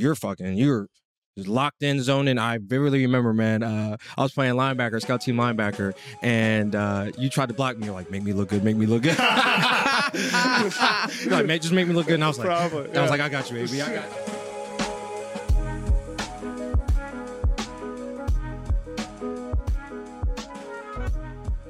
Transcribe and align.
you're 0.00 0.14
fucking 0.14 0.54
you're 0.54 0.88
just 1.36 1.48
locked 1.48 1.82
in 1.82 2.02
zoning. 2.02 2.38
I 2.38 2.58
vividly 2.58 3.02
remember, 3.02 3.32
man. 3.32 3.62
Uh, 3.62 3.96
I 4.18 4.22
was 4.22 4.32
playing 4.32 4.54
linebacker, 4.54 5.00
scout 5.00 5.20
team 5.20 5.36
linebacker, 5.36 5.94
and 6.22 6.74
uh, 6.74 7.12
you 7.16 7.28
tried 7.28 7.50
to 7.50 7.54
block 7.54 7.78
me. 7.78 7.86
You're 7.86 7.94
like, 7.94 8.10
make 8.10 8.24
me 8.24 8.32
look 8.32 8.48
good, 8.48 8.64
make 8.64 8.76
me 8.76 8.86
look 8.86 9.02
good. 9.02 9.16
You're 9.16 9.26
like, 11.30 11.46
man, 11.46 11.60
just 11.60 11.72
make 11.72 11.86
me 11.86 11.94
look 11.94 12.06
good. 12.06 12.14
And 12.14 12.24
I 12.24 12.28
was 12.28 12.38
like, 12.38 12.48
Probably, 12.48 12.96
I 12.96 13.02
was 13.02 13.10
like, 13.10 13.20
I 13.20 13.28
got 13.28 13.48
you, 13.50 13.56
baby. 13.58 13.80
I 13.80 13.94
got 13.94 14.04
you. 14.04 14.16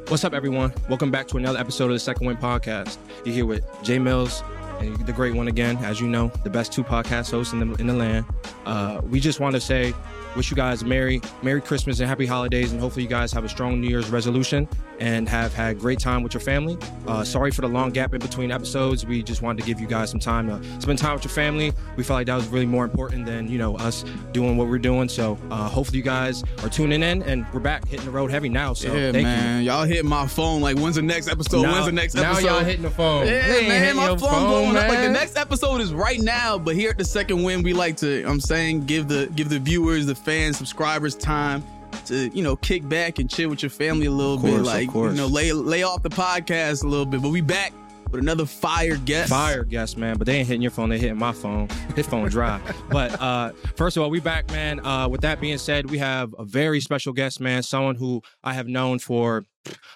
What's 0.08 0.24
up, 0.24 0.32
everyone? 0.32 0.72
Welcome 0.88 1.10
back 1.10 1.28
to 1.28 1.36
another 1.36 1.58
episode 1.58 1.84
of 1.84 1.92
the 1.92 2.00
Second 2.00 2.26
Wind 2.26 2.40
Podcast. 2.40 2.96
You're 3.24 3.34
here 3.34 3.46
with 3.46 3.64
Jay 3.82 3.98
Mills 3.98 4.42
and 4.42 4.59
the 4.88 5.12
great 5.12 5.34
one 5.34 5.48
again, 5.48 5.76
as 5.78 6.00
you 6.00 6.08
know, 6.08 6.28
the 6.44 6.50
best 6.50 6.72
two 6.72 6.82
podcast 6.82 7.30
hosts 7.30 7.52
in 7.52 7.60
the 7.60 7.74
in 7.80 7.86
the 7.86 7.94
land. 7.94 8.24
Uh, 8.64 9.00
we 9.04 9.20
just 9.20 9.40
want 9.40 9.54
to 9.54 9.60
say, 9.60 9.94
wish 10.36 10.50
you 10.50 10.56
guys 10.56 10.84
merry 10.84 11.20
Merry 11.42 11.60
Christmas 11.60 12.00
and 12.00 12.08
Happy 12.08 12.26
Holidays, 12.26 12.72
and 12.72 12.80
hopefully 12.80 13.02
you 13.04 13.08
guys 13.08 13.32
have 13.32 13.44
a 13.44 13.48
strong 13.48 13.80
New 13.80 13.88
Year's 13.88 14.10
resolution 14.10 14.68
and 14.98 15.28
have 15.28 15.54
had 15.54 15.78
great 15.78 15.98
time 15.98 16.22
with 16.22 16.34
your 16.34 16.40
family. 16.42 16.76
Uh, 17.06 17.24
sorry 17.24 17.50
for 17.50 17.62
the 17.62 17.68
long 17.68 17.90
gap 17.90 18.12
in 18.12 18.20
between 18.20 18.50
episodes. 18.52 19.06
We 19.06 19.22
just 19.22 19.40
wanted 19.40 19.62
to 19.62 19.66
give 19.66 19.80
you 19.80 19.86
guys 19.86 20.10
some 20.10 20.20
time 20.20 20.48
to 20.48 20.80
spend 20.80 20.98
time 20.98 21.14
with 21.14 21.24
your 21.24 21.32
family. 21.32 21.72
We 21.96 22.02
felt 22.02 22.18
like 22.18 22.26
that 22.26 22.34
was 22.36 22.48
really 22.48 22.66
more 22.66 22.84
important 22.84 23.24
than 23.26 23.48
you 23.48 23.58
know 23.58 23.76
us 23.78 24.04
doing 24.32 24.56
what 24.56 24.68
we're 24.68 24.78
doing. 24.78 25.08
So 25.08 25.38
uh, 25.50 25.68
hopefully 25.68 25.98
you 25.98 26.04
guys 26.04 26.44
are 26.62 26.68
tuning 26.68 27.02
in, 27.02 27.22
and 27.22 27.46
we're 27.52 27.60
back 27.60 27.86
hitting 27.88 28.04
the 28.04 28.12
road 28.12 28.30
heavy 28.30 28.48
now. 28.50 28.74
So 28.74 28.88
yeah, 28.88 29.12
thank 29.12 29.16
you. 29.16 29.22
man. 29.22 29.64
Y'all 29.64 29.84
hitting 29.84 30.08
my 30.08 30.26
phone. 30.26 30.60
Like, 30.60 30.76
when's 30.76 30.96
the 30.96 31.02
next 31.02 31.28
episode? 31.28 31.62
Now- 31.62 31.72
when's 31.72 31.86
the 31.86 31.92
next 31.92 32.14
now 32.14 32.32
episode? 32.32 32.46
Now 32.46 32.54
y'all 32.56 32.64
hitting 32.64 32.82
the 32.82 32.90
phone. 32.90 33.26
Yeah, 33.26 33.40
man, 33.68 33.96
my 33.96 34.06
phone, 34.08 34.18
phone, 34.18 34.48
blowing 34.48 34.76
up. 34.76 34.88
Like 34.88 34.98
the 35.00 35.08
next 35.08 35.36
episode 35.36 35.80
is 35.80 35.92
right 35.94 36.20
now, 36.20 36.58
but 36.58 36.74
here 36.76 36.90
at 36.90 36.98
the 36.98 37.04
second 37.04 37.42
win, 37.42 37.62
we 37.62 37.72
like 37.72 37.96
to. 37.98 38.24
I'm 38.26 38.40
saying, 38.40 38.84
give 38.84 39.08
the 39.08 39.30
give 39.34 39.48
the 39.48 39.58
viewers, 39.58 40.06
the 40.06 40.14
fans, 40.20 40.56
subscribers 40.58 41.14
time 41.14 41.62
to 42.06 42.28
you 42.28 42.42
know 42.42 42.56
kick 42.56 42.88
back 42.88 43.18
and 43.18 43.28
chill 43.28 43.50
with 43.50 43.62
your 43.62 43.70
family 43.70 44.06
a 44.06 44.10
little 44.10 44.34
Of 44.34 44.42
bit. 44.42 44.50
course, 44.50 44.60
of 44.60 44.66
Like 44.66 44.88
course. 44.90 45.10
you 45.12 45.16
know, 45.18 45.26
lay 45.26 45.52
lay 45.52 45.82
off 45.82 46.02
the 46.02 46.10
podcast 46.10 46.84
a 46.84 46.88
little 46.88 47.06
bit. 47.06 47.20
But 47.22 47.30
we 47.30 47.40
back 47.40 47.72
with 48.10 48.20
another 48.20 48.44
fire 48.46 48.96
guest. 48.96 49.30
Fire 49.30 49.62
guest, 49.64 49.96
man, 49.96 50.16
but 50.18 50.26
they 50.26 50.36
ain't 50.38 50.48
hitting 50.48 50.62
your 50.62 50.70
phone. 50.72 50.88
They 50.88 50.98
hitting 50.98 51.18
my 51.18 51.32
phone. 51.32 51.68
His 51.96 52.06
phone 52.06 52.28
dry. 52.28 52.60
but 52.90 53.20
uh, 53.20 53.52
first 53.76 53.96
of 53.96 54.02
all, 54.02 54.10
we 54.10 54.18
back, 54.20 54.50
man. 54.50 54.84
Uh, 54.84 55.08
with 55.08 55.20
that 55.22 55.40
being 55.40 55.58
said, 55.58 55.90
we 55.90 55.98
have 55.98 56.34
a 56.38 56.44
very 56.44 56.80
special 56.80 57.12
guest, 57.12 57.40
man. 57.40 57.62
Someone 57.62 57.94
who 57.96 58.20
I 58.42 58.54
have 58.54 58.66
known 58.68 58.98
for 58.98 59.44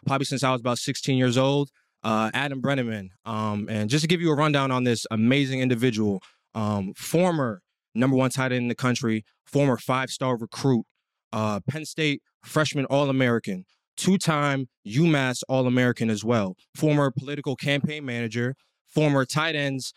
probably 0.07 0.27
since 0.27 0.43
I 0.45 0.53
was 0.53 0.61
about 0.61 0.79
16 0.79 1.17
years 1.17 1.37
old. 1.37 1.71
Uh, 2.05 2.31
Adam 2.35 2.61
Breneman. 2.61 3.09
Um, 3.25 3.67
and 3.71 3.89
just 3.89 4.03
to 4.03 4.09
give 4.09 4.21
you 4.21 4.31
a 4.31 4.37
rundown 4.37 4.71
on 4.71 4.85
this 4.85 5.07
amazing 5.11 5.61
individual, 5.61 6.21
um, 6.55 6.93
former 6.95 7.63
number 7.95 8.15
one 8.15 8.29
tight 8.29 8.53
end 8.53 8.63
in 8.65 8.69
the 8.69 8.75
country, 8.75 9.25
former 9.55 9.77
five-star 9.77 10.37
recruit, 10.37 10.85
uh, 11.33 11.61
Penn 11.71 11.85
State 11.85 12.23
freshman 12.43 12.87
All-American, 12.87 13.65
two-time 13.97 14.67
UMass 14.85 15.43
All-American 15.49 16.11
as 16.11 16.25
well, 16.25 16.57
former 16.75 17.13
political 17.17 17.55
campaign 17.55 18.05
manager, 18.05 18.57
former 18.93 19.25
tight 19.25 19.55
ends 19.55 19.93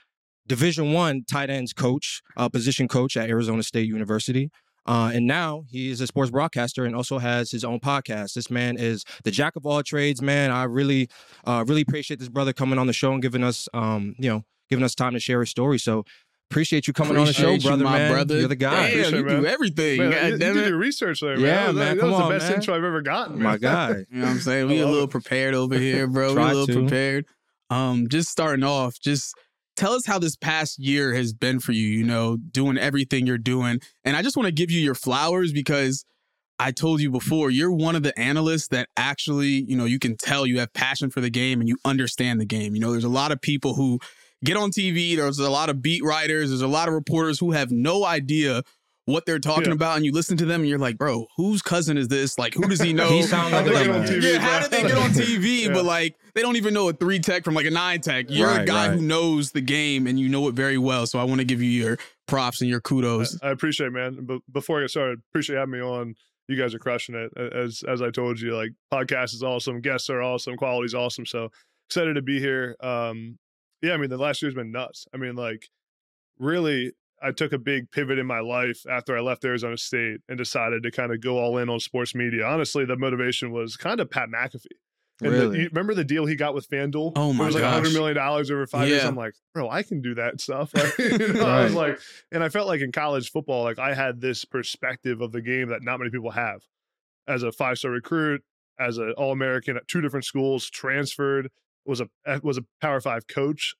division 0.45 0.93
one 0.93 1.23
tight 1.29 1.49
ends 1.49 1.73
coach 1.73 2.21
uh, 2.37 2.47
position 2.47 2.87
coach 2.87 3.17
at 3.17 3.29
arizona 3.29 3.63
state 3.63 3.87
university. 3.87 4.49
Uh, 4.85 5.11
and 5.13 5.27
now 5.27 5.63
he 5.67 5.89
is 5.89 5.99
a 5.99 6.07
sports 6.07 6.31
broadcaster 6.31 6.85
and 6.85 6.95
also 6.95 7.17
has 7.17 7.51
his 7.51 7.65
own 7.65 7.79
podcast. 7.79 8.33
This 8.33 8.49
man 8.49 8.77
is 8.77 9.03
the 9.25 9.31
jack 9.31 9.57
of 9.57 9.65
all 9.65 9.83
trades 9.83 10.21
man. 10.21 10.51
I 10.51 10.63
really 10.63 11.09
uh, 11.45 11.65
really 11.67 11.81
appreciate 11.81 12.19
this 12.19 12.29
brother 12.29 12.53
coming 12.53 12.79
on 12.79 12.87
the 12.87 12.93
show 12.93 13.11
and 13.11 13.21
giving 13.23 13.43
us 13.43 13.67
um, 13.73 14.13
you 14.19 14.29
know 14.29 14.43
giving 14.69 14.85
us 14.85 14.95
time 14.95 15.13
to 15.13 15.19
share 15.19 15.39
his 15.39 15.49
story. 15.49 15.79
So 15.79 16.05
appreciate 16.49 16.87
you 16.87 16.93
coming 16.93 17.17
on 17.17 17.25
the 17.25 17.33
show 17.33 17.49
Appreciate 17.49 17.63
you, 17.63 17.69
brother 17.69 17.83
my 17.83 17.97
man 17.97 18.11
brother. 18.11 18.39
you're 18.39 18.47
the 18.47 18.55
guy 18.55 18.89
Damn, 18.91 19.13
you 19.13 19.27
it, 19.27 19.29
do 19.29 19.45
everything. 19.45 19.97
Man, 19.99 20.11
God 20.11 20.25
you, 20.25 20.31
you 20.31 20.37
did 20.53 20.67
your 20.69 20.77
research 20.77 21.19
there, 21.21 21.35
man. 21.37 21.45
Yeah, 21.45 21.65
that, 21.67 21.73
man, 21.73 21.97
That 21.97 22.01
come 22.01 22.11
was 22.11 22.21
on, 22.21 22.29
the 22.31 22.35
best 22.37 22.49
man. 22.49 22.59
intro 22.59 22.75
I've 22.75 22.83
ever 22.83 23.01
gotten, 23.01 23.35
man. 23.35 23.43
my 23.43 23.57
guy 23.57 23.89
You 24.11 24.19
know 24.19 24.25
what 24.25 24.31
I'm 24.31 24.39
saying? 24.39 24.67
We 24.67 24.79
a 24.79 24.87
little 24.87 25.07
prepared 25.07 25.53
over 25.53 25.77
here, 25.79 26.07
bro. 26.07 26.33
We 26.33 26.41
a 26.41 26.45
little 26.45 26.67
to. 26.67 26.73
prepared. 26.81 27.25
Um, 27.69 28.07
just 28.07 28.29
starting 28.29 28.63
off, 28.63 28.97
just 28.99 29.35
tell 29.75 29.91
us 29.93 30.05
how 30.05 30.17
this 30.19 30.35
past 30.37 30.79
year 30.79 31.13
has 31.13 31.33
been 31.33 31.59
for 31.59 31.73
you, 31.73 31.85
you 31.87 32.03
know, 32.05 32.37
doing 32.37 32.77
everything 32.77 33.27
you're 33.27 33.37
doing. 33.37 33.79
And 34.05 34.15
I 34.15 34.21
just 34.21 34.37
want 34.37 34.47
to 34.47 34.53
give 34.53 34.71
you 34.71 34.79
your 34.79 34.95
flowers 34.95 35.51
because 35.51 36.05
I 36.59 36.71
told 36.71 37.01
you 37.01 37.11
before, 37.11 37.51
you're 37.51 37.71
one 37.71 37.95
of 37.95 38.01
the 38.03 38.17
analysts 38.19 38.69
that 38.69 38.89
actually, 38.97 39.63
you 39.67 39.75
know, 39.77 39.85
you 39.85 39.99
can 39.99 40.15
tell 40.17 40.47
you 40.47 40.59
have 40.59 40.73
passion 40.73 41.11
for 41.11 41.21
the 41.21 41.29
game 41.29 41.59
and 41.59 41.69
you 41.69 41.77
understand 41.85 42.41
the 42.41 42.45
game. 42.45 42.73
You 42.73 42.81
know, 42.81 42.91
there's 42.91 43.03
a 43.03 43.09
lot 43.09 43.31
of 43.31 43.39
people 43.41 43.75
who 43.75 43.99
get 44.43 44.57
on 44.57 44.71
TV, 44.71 45.15
there's 45.15 45.39
a 45.39 45.49
lot 45.49 45.69
of 45.69 45.81
beat 45.81 46.03
writers, 46.03 46.49
there's 46.49 46.61
a 46.61 46.67
lot 46.67 46.87
of 46.87 46.93
reporters 46.93 47.39
who 47.39 47.51
have 47.51 47.71
no 47.71 48.05
idea 48.05 48.61
what 49.05 49.25
they're 49.25 49.39
talking 49.39 49.67
Yeah. 49.67 49.71
about 49.73 49.95
and 49.95 50.05
you 50.05 50.11
listen 50.11 50.35
to 50.35 50.45
them 50.45 50.59
and 50.61 50.69
you're 50.69 50.77
like, 50.77 50.97
bro, 50.97 51.27
whose 51.37 51.61
cousin 51.61 51.97
is 51.97 52.09
this? 52.09 52.37
Like, 52.37 52.53
who 52.53 52.63
does 52.67 52.81
he 52.81 52.91
know? 52.93 53.09
he 53.09 53.23
sounds 53.23 53.53
like 53.53 53.65
How'd 53.65 53.73
they 53.73 53.85
get 53.85 53.89
on 53.95 54.01
dumbass. 54.03 54.09
TV? 54.21 54.33
Yeah, 54.33 54.39
how 54.39 54.59
did 54.59 54.71
they 54.71 54.81
get 54.81 54.97
on 54.97 55.09
TV? 55.11 55.61
Yeah. 55.63 55.73
But 55.73 55.85
like, 55.85 56.15
they 56.35 56.41
don't 56.41 56.57
even 56.57 56.73
know 56.73 56.89
a 56.89 56.93
three 56.93 57.19
tech 57.19 57.45
from 57.45 57.53
like 57.53 57.65
a 57.65 57.71
nine 57.71 58.01
tech. 58.01 58.25
You're 58.27 58.49
a 58.51 58.65
guy 58.65 58.89
right. 58.89 58.97
who 58.97 59.01
knows 59.01 59.51
the 59.53 59.61
game 59.61 60.07
and 60.07 60.19
you 60.19 60.27
know 60.27 60.47
it 60.49 60.55
very 60.55 60.77
well. 60.77 61.07
So 61.07 61.19
I 61.19 61.23
want 61.23 61.39
to 61.39 61.45
give 61.45 61.61
you 61.61 61.69
your 61.69 61.97
props 62.27 62.59
and 62.59 62.69
your 62.69 62.81
kudos. 62.81 63.39
I, 63.41 63.47
I 63.47 63.51
appreciate 63.51 63.87
it, 63.87 63.91
man. 63.91 64.25
But 64.25 64.41
before 64.51 64.79
I 64.79 64.83
get 64.83 64.89
started, 64.89 65.21
appreciate 65.31 65.55
having 65.55 65.71
me 65.71 65.81
on. 65.81 66.15
You 66.49 66.55
guys 66.57 66.73
are 66.73 66.79
crushing 66.79 67.15
it. 67.15 67.31
As 67.37 67.83
as 67.87 68.01
I 68.01 68.09
told 68.09 68.39
you, 68.39 68.55
like 68.55 68.71
podcast 68.93 69.33
is 69.33 69.43
awesome, 69.43 69.81
guests 69.81 70.09
are 70.09 70.21
awesome, 70.21 70.55
quality's 70.55 70.93
awesome. 70.93 71.25
So 71.25 71.49
excited 71.89 72.13
to 72.13 72.21
be 72.21 72.39
here. 72.39 72.75
Um, 72.81 73.37
yeah, 73.81 73.93
I 73.93 73.97
mean 73.97 74.09
the 74.09 74.17
last 74.17 74.41
year's 74.41 74.53
been 74.55 74.71
nuts. 74.71 75.05
I 75.13 75.17
mean, 75.17 75.35
like 75.35 75.69
really, 76.39 76.93
I 77.21 77.31
took 77.31 77.51
a 77.53 77.57
big 77.57 77.91
pivot 77.91 78.19
in 78.19 78.25
my 78.27 78.39
life 78.39 78.85
after 78.89 79.17
I 79.17 79.21
left 79.21 79.43
Arizona 79.45 79.77
State 79.77 80.21
and 80.29 80.37
decided 80.37 80.83
to 80.83 80.91
kind 80.91 81.11
of 81.11 81.21
go 81.21 81.37
all 81.39 81.57
in 81.57 81.69
on 81.69 81.79
sports 81.79 82.13
media. 82.15 82.45
Honestly, 82.45 82.85
the 82.85 82.95
motivation 82.95 83.51
was 83.51 83.75
kind 83.77 83.99
of 83.99 84.09
Pat 84.09 84.29
McAfee. 84.29 84.65
And 85.19 85.33
the- 85.33 85.37
Really? 85.39 85.59
you 85.61 85.69
remember 85.69 85.95
the 85.95 86.03
deal 86.03 86.27
he 86.27 86.35
got 86.35 86.53
with 86.53 86.69
FanDuel? 86.69 87.13
Oh 87.15 87.33
my 87.33 87.45
it 87.45 87.47
was 87.47 87.55
like 87.55 87.63
gosh. 87.63 87.73
hundred 87.73 87.93
million 87.93 88.15
dollars 88.15 88.51
over 88.51 88.67
five 88.67 88.87
years. 88.87 89.03
I'm 89.03 89.15
like, 89.15 89.33
bro, 89.53 89.67
I 89.67 89.81
can 89.81 89.99
do 90.01 90.13
that 90.15 90.39
stuff. 90.39 90.71
Like, 90.75 90.97
you 90.99 91.33
know, 91.33 91.45
I 91.47 91.63
was 91.63 91.73
like, 91.73 91.99
and 92.31 92.43
I 92.43 92.49
felt 92.49 92.67
like 92.67 92.81
in 92.81 92.91
college 92.91 93.31
football, 93.31 93.63
like 93.63 93.79
I 93.79 93.95
had 93.95 94.21
this 94.21 94.45
perspective 94.45 95.21
of 95.21 95.31
the 95.31 95.41
game 95.41 95.69
that 95.69 95.81
not 95.81 95.97
many 95.99 96.11
people 96.11 96.29
have. 96.31 96.61
As 97.27 97.41
a 97.41 97.51
five 97.51 97.79
star 97.79 97.89
recruit, 97.91 98.43
as 98.79 98.99
an 98.99 99.13
All 99.17 99.31
American 99.31 99.75
at 99.75 99.87
two 99.87 100.01
different 100.01 100.23
schools, 100.23 100.69
transferred, 100.69 101.49
was 101.87 102.01
a 102.01 102.07
was 102.43 102.57
a 102.57 102.65
Power 102.81 103.01
Five 103.01 103.27
coach. 103.27 103.75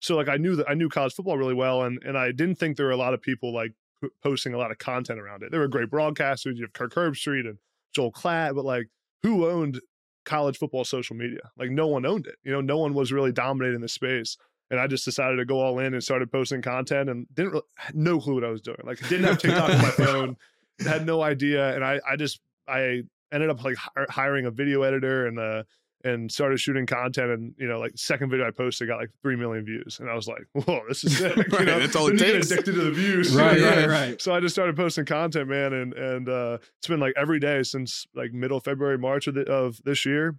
So 0.00 0.16
like 0.16 0.28
I 0.28 0.36
knew 0.36 0.56
that 0.56 0.68
I 0.68 0.74
knew 0.74 0.88
college 0.88 1.14
football 1.14 1.38
really 1.38 1.54
well, 1.54 1.82
and 1.82 2.02
and 2.04 2.16
I 2.16 2.32
didn't 2.32 2.56
think 2.56 2.76
there 2.76 2.86
were 2.86 2.92
a 2.92 2.96
lot 2.96 3.14
of 3.14 3.20
people 3.20 3.52
like 3.54 3.72
p- 4.02 4.08
posting 4.22 4.54
a 4.54 4.58
lot 4.58 4.70
of 4.70 4.78
content 4.78 5.20
around 5.20 5.42
it. 5.42 5.50
There 5.50 5.60
were 5.60 5.68
great 5.68 5.90
broadcasters. 5.90 6.56
You 6.56 6.62
have 6.62 6.72
Kirk 6.72 6.94
Herbstreit 6.94 7.48
and 7.48 7.58
Joel 7.94 8.12
Klatt, 8.12 8.54
but 8.54 8.64
like 8.64 8.86
who 9.22 9.48
owned 9.48 9.80
college 10.24 10.58
football 10.58 10.84
social 10.84 11.16
media? 11.16 11.50
Like 11.58 11.70
no 11.70 11.86
one 11.86 12.06
owned 12.06 12.26
it. 12.26 12.36
You 12.44 12.52
know, 12.52 12.60
no 12.60 12.78
one 12.78 12.94
was 12.94 13.12
really 13.12 13.32
dominating 13.32 13.80
the 13.80 13.88
space. 13.88 14.36
And 14.70 14.78
I 14.78 14.86
just 14.86 15.04
decided 15.04 15.36
to 15.36 15.44
go 15.44 15.60
all 15.60 15.80
in 15.80 15.94
and 15.94 16.02
started 16.02 16.30
posting 16.30 16.62
content 16.62 17.10
and 17.10 17.26
didn't 17.34 17.52
really, 17.52 17.64
had 17.76 17.96
no 17.96 18.20
clue 18.20 18.34
what 18.34 18.44
I 18.44 18.50
was 18.50 18.60
doing. 18.60 18.78
Like 18.84 19.00
didn't 19.08 19.24
have 19.24 19.38
TikTok 19.38 19.68
on 19.68 19.78
my 19.78 19.90
phone, 19.90 20.36
had 20.78 21.04
no 21.04 21.22
idea. 21.22 21.74
And 21.74 21.84
I 21.84 22.00
I 22.08 22.16
just 22.16 22.40
I 22.68 23.02
ended 23.32 23.50
up 23.50 23.62
like 23.64 23.76
hi- 23.76 24.06
hiring 24.08 24.46
a 24.46 24.50
video 24.50 24.82
editor 24.82 25.26
and 25.26 25.38
uh 25.38 25.64
and 26.04 26.30
started 26.30 26.58
shooting 26.58 26.86
content 26.86 27.30
and 27.30 27.54
you 27.58 27.68
know 27.68 27.78
like 27.78 27.92
second 27.96 28.30
video 28.30 28.46
I 28.46 28.50
posted 28.50 28.88
got 28.88 28.98
like 28.98 29.10
three 29.22 29.36
million 29.36 29.64
views 29.64 29.98
and 30.00 30.08
I 30.08 30.14
was 30.14 30.26
like 30.26 30.44
whoa 30.52 30.80
this 30.88 31.04
is 31.04 31.18
sick 31.18 31.36
you 31.36 31.64
know 31.64 31.78
that's 31.78 31.94
all 31.94 32.08
it 32.08 32.18
takes. 32.18 32.50
addicted 32.50 32.74
to 32.74 32.84
the 32.84 32.90
views 32.90 33.34
right 33.34 33.58
you 33.58 33.64
know? 33.64 33.70
right 33.70 33.88
right 33.88 34.20
so 34.20 34.34
I 34.34 34.40
just 34.40 34.54
started 34.54 34.76
posting 34.76 35.04
content, 35.04 35.48
man, 35.48 35.72
and 35.72 35.94
and 35.94 36.28
uh, 36.28 36.58
it's 36.78 36.88
been 36.88 37.00
like 37.00 37.14
every 37.16 37.40
day 37.40 37.62
since 37.62 38.06
like 38.14 38.32
middle 38.32 38.60
February, 38.60 38.98
March 38.98 39.26
of 39.26 39.34
the, 39.34 39.42
of 39.50 39.80
this 39.84 40.04
year. 40.04 40.36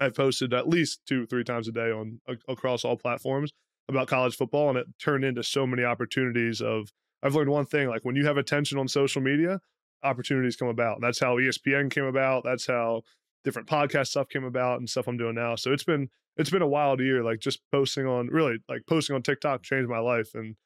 I've 0.00 0.14
posted 0.14 0.54
at 0.54 0.68
least 0.68 1.00
two, 1.06 1.26
three 1.26 1.42
times 1.42 1.66
a 1.66 1.72
day 1.72 1.90
on 1.90 2.20
across 2.46 2.84
all 2.84 2.96
platforms 2.96 3.52
about 3.88 4.06
college 4.06 4.36
football, 4.36 4.68
and 4.68 4.78
it 4.78 4.86
turned 5.00 5.24
into 5.24 5.42
so 5.42 5.66
many 5.66 5.82
opportunities. 5.82 6.60
Of 6.60 6.92
I've 7.22 7.34
learned 7.34 7.50
one 7.50 7.66
thing: 7.66 7.88
like 7.88 8.04
when 8.04 8.16
you 8.16 8.26
have 8.26 8.36
attention 8.36 8.78
on 8.78 8.88
social 8.88 9.20
media, 9.20 9.60
opportunities 10.02 10.56
come 10.56 10.68
about. 10.68 11.00
That's 11.00 11.18
how 11.18 11.36
ESPN 11.36 11.90
came 11.90 12.04
about. 12.04 12.44
That's 12.44 12.66
how 12.66 13.02
different 13.44 13.68
podcast 13.68 14.08
stuff 14.08 14.28
came 14.28 14.44
about 14.44 14.78
and 14.78 14.88
stuff 14.88 15.06
I'm 15.06 15.16
doing 15.16 15.34
now. 15.34 15.56
So 15.56 15.72
it's 15.72 15.84
been 15.84 16.08
it's 16.36 16.50
been 16.50 16.62
a 16.62 16.68
wild 16.68 17.00
year. 17.00 17.22
Like 17.22 17.40
just 17.40 17.60
posting 17.72 18.06
on 18.06 18.28
really 18.28 18.58
like 18.68 18.82
posting 18.86 19.16
on 19.16 19.22
TikTok 19.22 19.62
changed 19.62 19.88
my 19.88 19.98
life 19.98 20.34
in 20.34 20.56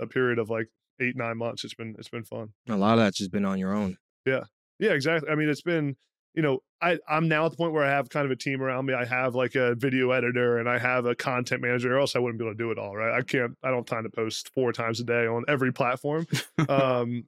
a 0.00 0.06
period 0.06 0.38
of 0.38 0.50
like 0.50 0.68
eight 1.00 1.16
nine 1.16 1.38
months. 1.38 1.64
It's 1.64 1.74
been 1.74 1.94
it's 1.98 2.08
been 2.08 2.24
fun. 2.24 2.50
a 2.68 2.76
lot 2.76 2.98
of 2.98 3.04
that's 3.04 3.18
just 3.18 3.32
been 3.32 3.44
on 3.44 3.58
your 3.58 3.74
own 3.74 3.96
Yeah, 4.24 4.44
yeah, 4.78 4.92
exactly. 4.92 5.30
I 5.30 5.34
mean, 5.34 5.48
it's 5.48 5.62
been, 5.62 5.96
you 6.34 6.42
know, 6.42 6.60
I 6.82 6.98
I'm 7.08 7.28
now 7.28 7.46
at 7.46 7.52
the 7.52 7.56
point 7.56 7.72
where 7.72 7.84
I 7.84 7.90
have 7.90 8.08
kind 8.08 8.26
of 8.26 8.30
a 8.30 8.36
team 8.36 8.62
around 8.62 8.86
me. 8.86 8.94
I 8.94 9.04
have 9.04 9.34
like 9.34 9.54
a 9.54 9.74
video 9.74 10.10
editor 10.10 10.58
and 10.58 10.68
I 10.68 10.78
have 10.78 11.06
a 11.06 11.14
content 11.14 11.62
manager, 11.62 11.94
or 11.94 12.00
else 12.00 12.14
I 12.14 12.18
wouldn't 12.18 12.38
be 12.38 12.44
able 12.44 12.54
to 12.54 12.58
do 12.58 12.70
it 12.70 12.78
all. 12.78 12.96
Right? 12.96 13.16
I 13.16 13.22
can't. 13.22 13.56
I 13.62 13.68
don't 13.68 13.78
have 13.78 13.86
time 13.86 14.04
to 14.04 14.10
post 14.10 14.50
four 14.54 14.72
times 14.72 15.00
a 15.00 15.04
day 15.04 15.26
on 15.26 15.44
every 15.48 15.72
platform. 15.72 16.26
um, 16.68 17.24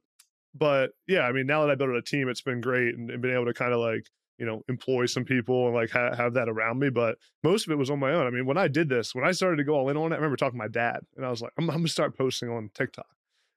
but 0.53 0.91
yeah, 1.07 1.21
I 1.21 1.31
mean, 1.31 1.47
now 1.47 1.61
that 1.61 1.71
I 1.71 1.75
built 1.75 1.91
a 1.91 2.01
team, 2.01 2.29
it's 2.29 2.41
been 2.41 2.61
great 2.61 2.95
and, 2.95 3.09
and 3.09 3.21
been 3.21 3.33
able 3.33 3.45
to 3.45 3.53
kind 3.53 3.73
of 3.73 3.79
like 3.79 4.05
you 4.39 4.45
know 4.45 4.63
employ 4.69 5.05
some 5.05 5.25
people 5.25 5.67
and 5.67 5.75
like 5.75 5.91
ha- 5.91 6.15
have 6.15 6.33
that 6.33 6.49
around 6.49 6.79
me. 6.79 6.89
But 6.89 7.17
most 7.43 7.67
of 7.67 7.71
it 7.71 7.77
was 7.77 7.89
on 7.89 7.99
my 7.99 8.11
own. 8.11 8.25
I 8.25 8.29
mean, 8.29 8.45
when 8.45 8.57
I 8.57 8.67
did 8.67 8.89
this, 8.89 9.13
when 9.13 9.25
I 9.25 9.31
started 9.31 9.57
to 9.57 9.63
go 9.63 9.75
all 9.75 9.89
in 9.89 9.97
on 9.97 10.11
it, 10.11 10.15
I 10.15 10.17
remember 10.17 10.37
talking 10.37 10.59
to 10.59 10.63
my 10.63 10.69
dad 10.69 11.01
and 11.15 11.25
I 11.25 11.29
was 11.29 11.41
like, 11.41 11.51
I'm, 11.57 11.69
I'm 11.69 11.77
gonna 11.77 11.89
start 11.89 12.17
posting 12.17 12.49
on 12.49 12.71
TikTok. 12.73 13.05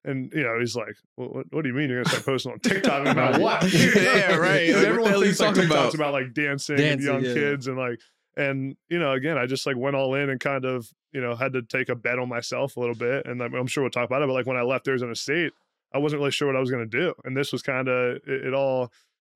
And 0.05 0.33
you 0.35 0.43
know, 0.43 0.59
he's 0.59 0.75
like, 0.75 0.97
well, 1.17 1.29
what, 1.29 1.47
what 1.51 1.63
do 1.63 1.69
you 1.69 1.75
mean 1.75 1.89
you're 1.89 2.03
gonna 2.03 2.11
start 2.11 2.27
posting 2.27 2.53
on 2.53 2.59
TikTok 2.59 3.07
about 3.07 3.41
what? 3.41 3.63
Yeah, 3.73 4.37
right. 4.37 4.75
Like, 4.75 4.85
everyone 4.85 5.11
hell 5.11 5.23
are 5.23 5.25
you 5.25 5.33
thinks 5.33 5.41
like 5.41 5.49
talking 5.55 5.63
TikTok's 5.69 5.95
about? 5.95 6.09
about 6.11 6.13
like 6.13 6.35
dancing, 6.35 6.81
and 6.81 7.01
young 7.01 7.25
yeah. 7.25 7.35
kids 7.35 7.69
and 7.69 7.79
like 7.79 8.01
and 8.37 8.77
you 8.89 8.99
know, 8.99 9.13
again, 9.13 9.39
I 9.39 9.47
just 9.47 9.67
like 9.67 9.77
went 9.77 9.95
all 9.95 10.15
in 10.15 10.31
and 10.31 10.41
kind 10.41 10.65
of, 10.65 10.89
you 11.13 11.21
know, 11.21 11.35
had 11.37 11.53
to 11.53 11.63
take 11.63 11.89
a 11.89 11.95
bet 11.95 12.19
on 12.19 12.29
myself 12.29 12.77
a 12.77 12.81
little 12.81 12.95
bit. 12.95 13.27
And 13.27 13.43
I'm 13.43 13.67
sure 13.67 13.85
we'll 13.85 13.91
talk 13.91 14.07
about 14.07 14.23
it, 14.23 14.27
but 14.27 14.33
like 14.33 14.47
when 14.47 14.57
I 14.57 14.63
left 14.63 14.89
Arizona 14.89 15.15
State, 15.15 15.53
I 15.95 15.99
wasn't 15.99 16.21
really 16.21 16.31
sure 16.31 16.49
what 16.49 16.57
I 16.57 16.61
was 16.61 16.71
gonna 16.71 16.87
do. 16.87 17.15
And 17.25 17.37
this 17.37 17.53
was 17.53 17.63
kind 17.63 17.89
of 17.89 18.17
it, 18.27 18.47
it 18.47 18.55
all 18.55 18.91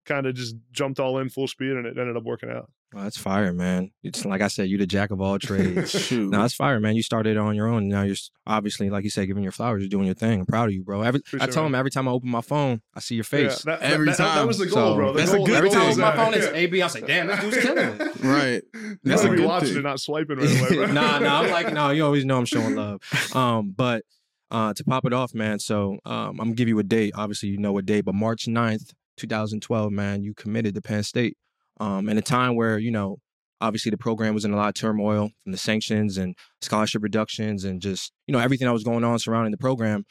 kind 0.06 0.26
of 0.26 0.35
just 0.35 0.56
jumped 0.73 0.99
all 1.00 1.19
in 1.19 1.29
full 1.29 1.47
speed 1.49 1.73
and 1.73 1.87
it 1.87 1.99
ended 1.99 2.17
up 2.17 2.23
working 2.25 2.49
out. 2.50 2.70
Well, 2.94 3.03
that's 3.03 3.19
fire, 3.19 3.53
man. 3.53 3.91
It's 4.05 4.25
like 4.25 4.41
I 4.41 4.47
said, 4.49 4.69
you 4.70 4.79
the 4.79 4.87
jack 4.87 5.11
of 5.11 5.20
all 5.20 5.38
trades. 5.41 5.91
Shoot. 6.06 6.31
no, 6.31 6.41
that's 6.43 6.55
fire, 6.55 6.79
man. 6.81 6.94
You 6.94 7.03
started 7.03 7.37
on 7.37 7.55
your 7.56 7.67
own. 7.67 7.88
Now 7.88 8.03
you're 8.03 8.12
s- 8.12 8.31
obviously, 8.47 8.88
like 8.88 9.03
you 9.03 9.11
said, 9.11 9.26
giving 9.26 9.43
your 9.43 9.50
flowers. 9.53 9.82
You're 9.82 9.91
doing 9.91 10.06
your 10.06 10.14
thing. 10.14 10.38
I'm 10.41 10.47
proud 10.47 10.69
of 10.69 10.73
you, 10.75 10.85
bro. 10.85 11.03
Every, 11.03 11.20
I 11.41 11.47
tell 11.47 11.64
it, 11.64 11.67
him 11.67 11.75
every 11.75 11.91
time 11.91 12.06
I 12.06 12.12
open 12.12 12.31
my 12.31 12.41
phone, 12.43 12.81
I 12.94 13.00
see 13.00 13.17
your 13.17 13.25
Yeah, 13.32 13.49
face. 13.49 13.62
that, 13.62 13.82
Every 13.82 14.06
that, 14.06 14.17
that- 14.19 14.25
that 14.25 14.35
time. 14.37 14.47
was 14.47 14.58
the 14.58 14.67
goal, 14.67 14.93
So, 14.93 14.94
bro. 14.94 15.12
The 15.12 15.19
that's 15.19 15.32
a 15.32 15.38
good 15.38 15.47
the 15.49 15.56
every 15.56 15.70
time 15.70 15.82
I 15.82 15.87
open 15.88 16.00
my 16.00 16.17
phone, 16.17 16.35
it's 16.35 16.47
yeah. 16.47 16.53
AB. 16.53 16.82
I 16.82 16.87
say, 16.87 17.00
damn, 17.00 17.26
this 17.26 17.41
dude's 17.41 17.56
killing 17.58 17.79
it. 18.00 18.17
Right. 18.23 18.62
You 18.75 18.99
That's 19.05 19.25
a 19.25 19.29
good 19.31 19.41
watching 19.44 19.69
thing. 19.69 19.76
and 19.79 19.85
not 19.85 20.00
swiping 20.00 20.38
right 20.38 20.61
away. 20.61 20.76
bro. 20.76 20.87
nah, 20.93 21.19
nah. 21.19 21.41
I'm 21.43 21.50
like, 21.50 21.73
no, 21.73 21.91
you 21.91 22.05
always 22.05 22.25
know 22.25 22.38
I'm 22.38 22.44
showing 22.47 22.76
love. 22.76 23.00
Um, 23.35 23.75
but 23.76 24.05
uh, 24.50 24.73
to 24.75 24.85
pop 24.85 25.05
it 25.05 25.12
off, 25.12 25.35
man. 25.35 25.58
So 25.58 25.99
um, 26.05 26.31
I'm 26.31 26.37
gonna 26.38 26.53
give 26.55 26.69
you 26.69 26.79
a 26.79 26.82
date. 26.85 27.12
Obviously, 27.17 27.49
you 27.50 27.58
know 27.58 27.76
a 27.79 27.82
date, 27.82 28.05
but 28.05 28.14
March 28.14 28.47
9th, 28.47 28.93
2012, 29.16 29.92
man. 29.92 30.22
You 30.22 30.34
committed 30.34 30.74
to 30.74 30.82
Penn 30.82 31.02
State. 31.02 31.36
Um, 31.78 32.08
in 32.08 32.16
a 32.16 32.22
time 32.22 32.56
where 32.56 32.78
you 32.78 32.90
know, 32.90 33.18
obviously, 33.60 33.90
the 33.90 33.98
program 33.98 34.34
was 34.34 34.44
in 34.44 34.52
a 34.52 34.56
lot 34.56 34.68
of 34.68 34.74
turmoil 34.74 35.30
from 35.42 35.52
the 35.52 35.58
sanctions 35.58 36.16
and 36.16 36.34
scholarship 36.60 37.02
reductions 37.02 37.64
and 37.64 37.80
just 37.80 38.12
you 38.26 38.32
know 38.32 38.38
everything 38.38 38.66
that 38.66 38.72
was 38.72 38.84
going 38.84 39.04
on 39.04 39.18
surrounding 39.18 39.52
the 39.52 39.58
program. 39.58 40.04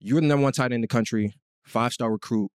You 0.00 0.14
were 0.14 0.20
the 0.20 0.26
number 0.26 0.42
one 0.42 0.52
tight 0.52 0.66
end 0.66 0.74
in 0.74 0.80
the 0.80 0.88
country, 0.88 1.34
five 1.64 1.92
star 1.92 2.10
recruit. 2.10 2.50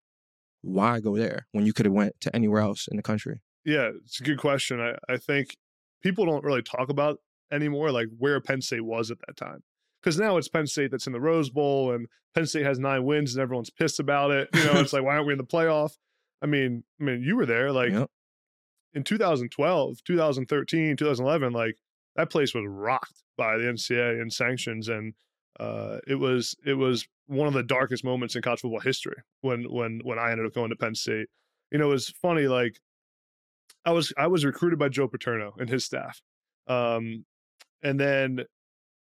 Why 0.61 0.99
go 0.99 1.15
there 1.15 1.47
when 1.51 1.65
you 1.65 1.73
could 1.73 1.85
have 1.85 1.93
went 1.93 2.19
to 2.21 2.35
anywhere 2.35 2.61
else 2.61 2.87
in 2.89 2.97
the 2.97 3.03
country? 3.03 3.41
Yeah, 3.63 3.91
it's 4.03 4.19
a 4.19 4.23
good 4.23 4.39
question. 4.39 4.81
I, 4.81 4.95
I 5.07 5.17
think 5.17 5.55
people 6.01 6.25
don't 6.25 6.43
really 6.43 6.61
talk 6.61 6.89
about 6.89 7.19
anymore, 7.51 7.91
like 7.91 8.07
where 8.17 8.39
Penn 8.41 8.61
State 8.61 8.83
was 8.85 9.11
at 9.11 9.17
that 9.27 9.37
time. 9.37 9.63
Because 10.01 10.19
now 10.19 10.37
it's 10.37 10.47
Penn 10.47 10.67
State 10.67 10.91
that's 10.91 11.07
in 11.07 11.13
the 11.13 11.19
Rose 11.19 11.49
Bowl 11.49 11.91
and 11.93 12.07
Penn 12.35 12.45
State 12.45 12.65
has 12.65 12.79
nine 12.79 13.03
wins 13.03 13.35
and 13.35 13.41
everyone's 13.41 13.69
pissed 13.69 13.99
about 13.99 14.31
it. 14.31 14.47
You 14.53 14.63
know, 14.65 14.79
it's 14.79 14.93
like, 14.93 15.03
why 15.05 15.15
aren't 15.15 15.27
we 15.27 15.33
in 15.33 15.39
the 15.39 15.43
playoff? 15.43 15.97
I 16.41 16.45
mean, 16.45 16.83
I 17.01 17.03
mean, 17.03 17.23
you 17.23 17.35
were 17.35 17.45
there. 17.45 17.71
Like 17.71 17.91
Yep. 17.91 18.09
in 18.93 19.03
2012, 19.03 20.03
2013, 20.03 20.97
2011, 20.97 21.53
like 21.53 21.77
that 22.15 22.29
place 22.29 22.53
was 22.53 22.65
rocked 22.67 23.23
by 23.37 23.57
the 23.57 23.63
NCAA 23.63 24.21
and 24.21 24.31
sanctions, 24.31 24.87
and 24.87 25.13
uh, 25.59 25.97
it 26.07 26.15
was 26.15 26.55
it 26.65 26.73
was 26.73 27.07
one 27.25 27.47
of 27.47 27.53
the 27.53 27.63
darkest 27.63 28.03
moments 28.03 28.35
in 28.35 28.41
college 28.41 28.61
football 28.61 28.79
history 28.79 29.17
when 29.41 29.63
when 29.71 30.01
when 30.03 30.19
I 30.19 30.31
ended 30.31 30.45
up 30.45 30.53
going 30.53 30.69
to 30.69 30.75
Penn 30.75 30.95
State. 30.95 31.27
You 31.71 31.79
know, 31.79 31.89
it 31.89 31.93
was 31.93 32.09
funny. 32.09 32.47
Like 32.47 32.79
I 33.85 33.91
was 33.91 34.13
I 34.17 34.27
was 34.27 34.45
recruited 34.45 34.79
by 34.79 34.89
Joe 34.89 35.07
Paterno 35.07 35.53
and 35.57 35.69
his 35.69 35.85
staff, 35.85 36.21
um, 36.67 37.25
and 37.83 37.99
then 37.99 38.45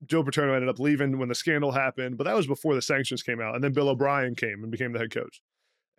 Joe 0.08 0.24
Paterno 0.24 0.54
ended 0.54 0.70
up 0.70 0.80
leaving 0.80 1.18
when 1.20 1.30
the 1.30 1.36
scandal 1.36 1.72
happened. 1.72 2.18
But 2.18 2.26
that 2.26 2.36
was 2.36 2.48
before 2.48 2.76
the 2.76 2.82
sanctions 2.82 3.24
came 3.24 3.40
out, 3.42 3.56
and 3.56 3.64
then 3.64 3.74
Bill 3.74 3.90
O'Brien 3.90 4.36
came 4.36 4.62
and 4.64 4.72
became 4.72 4.94
the 4.94 5.00
head 5.00 5.12
coach. 5.12 5.42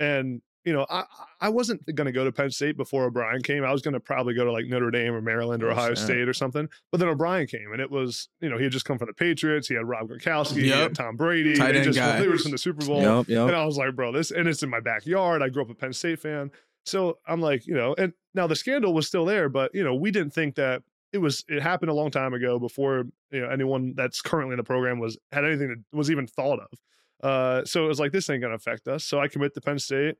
And 0.00 0.42
you 0.64 0.72
know, 0.72 0.86
I 0.88 1.04
I 1.42 1.48
wasn't 1.50 1.84
going 1.94 2.06
to 2.06 2.12
go 2.12 2.24
to 2.24 2.32
Penn 2.32 2.50
State 2.50 2.76
before 2.78 3.04
O'Brien 3.04 3.42
came. 3.42 3.64
I 3.64 3.72
was 3.72 3.82
going 3.82 3.92
to 3.92 4.00
probably 4.00 4.32
go 4.32 4.46
to 4.46 4.52
like 4.52 4.64
Notre 4.66 4.90
Dame 4.90 5.12
or 5.12 5.20
Maryland 5.20 5.62
or 5.62 5.68
Oh, 5.68 5.72
Ohio. 5.72 5.92
State 5.94 6.26
or 6.26 6.32
something. 6.32 6.68
But 6.90 7.00
then 7.00 7.08
O'Brien 7.10 7.46
came, 7.46 7.70
and 7.72 7.80
it 7.82 7.90
was 7.90 8.28
you 8.40 8.48
know 8.48 8.56
he 8.56 8.64
had 8.64 8.72
just 8.72 8.86
come 8.86 8.96
from 8.98 9.08
the 9.08 9.12
Patriots. 9.14 9.68
He 9.68 9.74
had 9.74 9.86
Rob 9.86 10.08
Gronkowski, 10.08 10.62
he 10.62 10.68
Yep. 10.68 10.78
had 10.78 10.94
Tom 10.94 11.16
Brady. 11.16 11.54
Tight 11.56 11.72
they 11.72 11.82
just 11.82 11.98
guy. 11.98 12.18
they 12.18 12.26
were 12.26 12.34
just 12.34 12.46
in 12.46 12.52
the 12.52 12.58
Super 12.58 12.84
Bowl. 12.86 13.02
Yep, 13.02 13.28
yep. 13.28 13.48
And 13.48 13.56
I 13.56 13.64
was 13.66 13.76
like, 13.76 13.94
bro, 13.94 14.10
this 14.10 14.30
and 14.30 14.48
it's 14.48 14.62
in 14.62 14.70
my 14.70 14.80
backyard. 14.80 15.42
I 15.42 15.50
grew 15.50 15.62
up 15.62 15.70
a 15.70 15.74
Penn 15.74 15.92
State 15.92 16.20
fan. 16.20 16.50
So 16.86 17.18
I'm 17.26 17.40
like, 17.42 17.66
you 17.66 17.74
know, 17.74 17.94
and 17.98 18.12
now 18.34 18.46
the 18.46 18.56
scandal 18.56 18.92
was 18.94 19.06
still 19.06 19.24
there, 19.26 19.48
but 19.50 19.74
you 19.74 19.84
know, 19.84 19.94
we 19.94 20.10
didn't 20.10 20.32
think 20.32 20.54
that 20.54 20.82
it 21.14 21.18
was 21.18 21.44
it 21.48 21.62
happened 21.62 21.90
a 21.90 21.94
long 21.94 22.10
time 22.10 22.34
ago 22.34 22.58
before 22.58 23.04
you 23.30 23.40
know 23.40 23.48
anyone 23.48 23.94
that's 23.96 24.20
currently 24.20 24.52
in 24.52 24.58
the 24.58 24.64
program 24.64 24.98
was 24.98 25.16
had 25.32 25.44
anything 25.46 25.68
that 25.68 25.96
was 25.96 26.10
even 26.10 26.26
thought 26.26 26.58
of. 26.60 26.68
Uh 27.22 27.64
so 27.64 27.84
it 27.84 27.88
was 27.88 27.98
like 28.00 28.12
this 28.12 28.28
ain't 28.28 28.42
gonna 28.42 28.54
affect 28.54 28.86
us. 28.88 29.04
So 29.04 29.20
I 29.20 29.28
commit 29.28 29.54
to 29.54 29.60
Penn 29.62 29.78
State. 29.78 30.16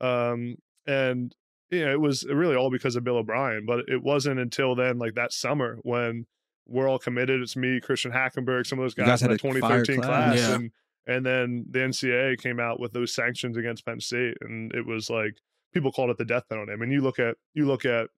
Um 0.00 0.56
and 0.86 1.34
you 1.70 1.84
know, 1.86 1.92
it 1.92 2.00
was 2.00 2.24
really 2.24 2.54
all 2.56 2.70
because 2.70 2.96
of 2.96 3.04
Bill 3.04 3.16
O'Brien, 3.16 3.64
but 3.66 3.84
it 3.88 4.02
wasn't 4.02 4.38
until 4.38 4.74
then, 4.74 4.98
like 4.98 5.14
that 5.14 5.32
summer, 5.32 5.78
when 5.82 6.26
we're 6.68 6.86
all 6.88 6.98
committed. 6.98 7.40
It's 7.40 7.56
me, 7.56 7.80
Christian 7.80 8.12
Hackenberg, 8.12 8.66
some 8.66 8.78
of 8.78 8.84
those 8.84 8.94
guys, 8.94 9.06
guys 9.06 9.22
in 9.22 9.30
had 9.30 9.38
the 9.38 9.42
2013 9.42 9.96
class. 10.02 10.06
class, 10.06 10.38
Yeah. 10.38 10.54
and 10.56 10.70
and 11.06 11.26
then 11.26 11.64
the 11.70 11.78
NCAA 11.80 12.38
came 12.40 12.60
out 12.60 12.78
with 12.78 12.92
those 12.92 13.14
sanctions 13.14 13.56
against 13.56 13.84
Penn 13.86 14.00
State, 14.00 14.36
and 14.42 14.72
it 14.74 14.86
was 14.86 15.08
like 15.08 15.34
people 15.72 15.90
called 15.90 16.10
it 16.10 16.18
the 16.18 16.24
death 16.24 16.44
penalty. 16.48 16.72
I 16.72 16.76
mean, 16.76 16.90
you 16.90 17.00
look 17.00 17.18
at 17.18 17.36
you 17.54 17.64
look 17.66 17.84
at 17.86 18.08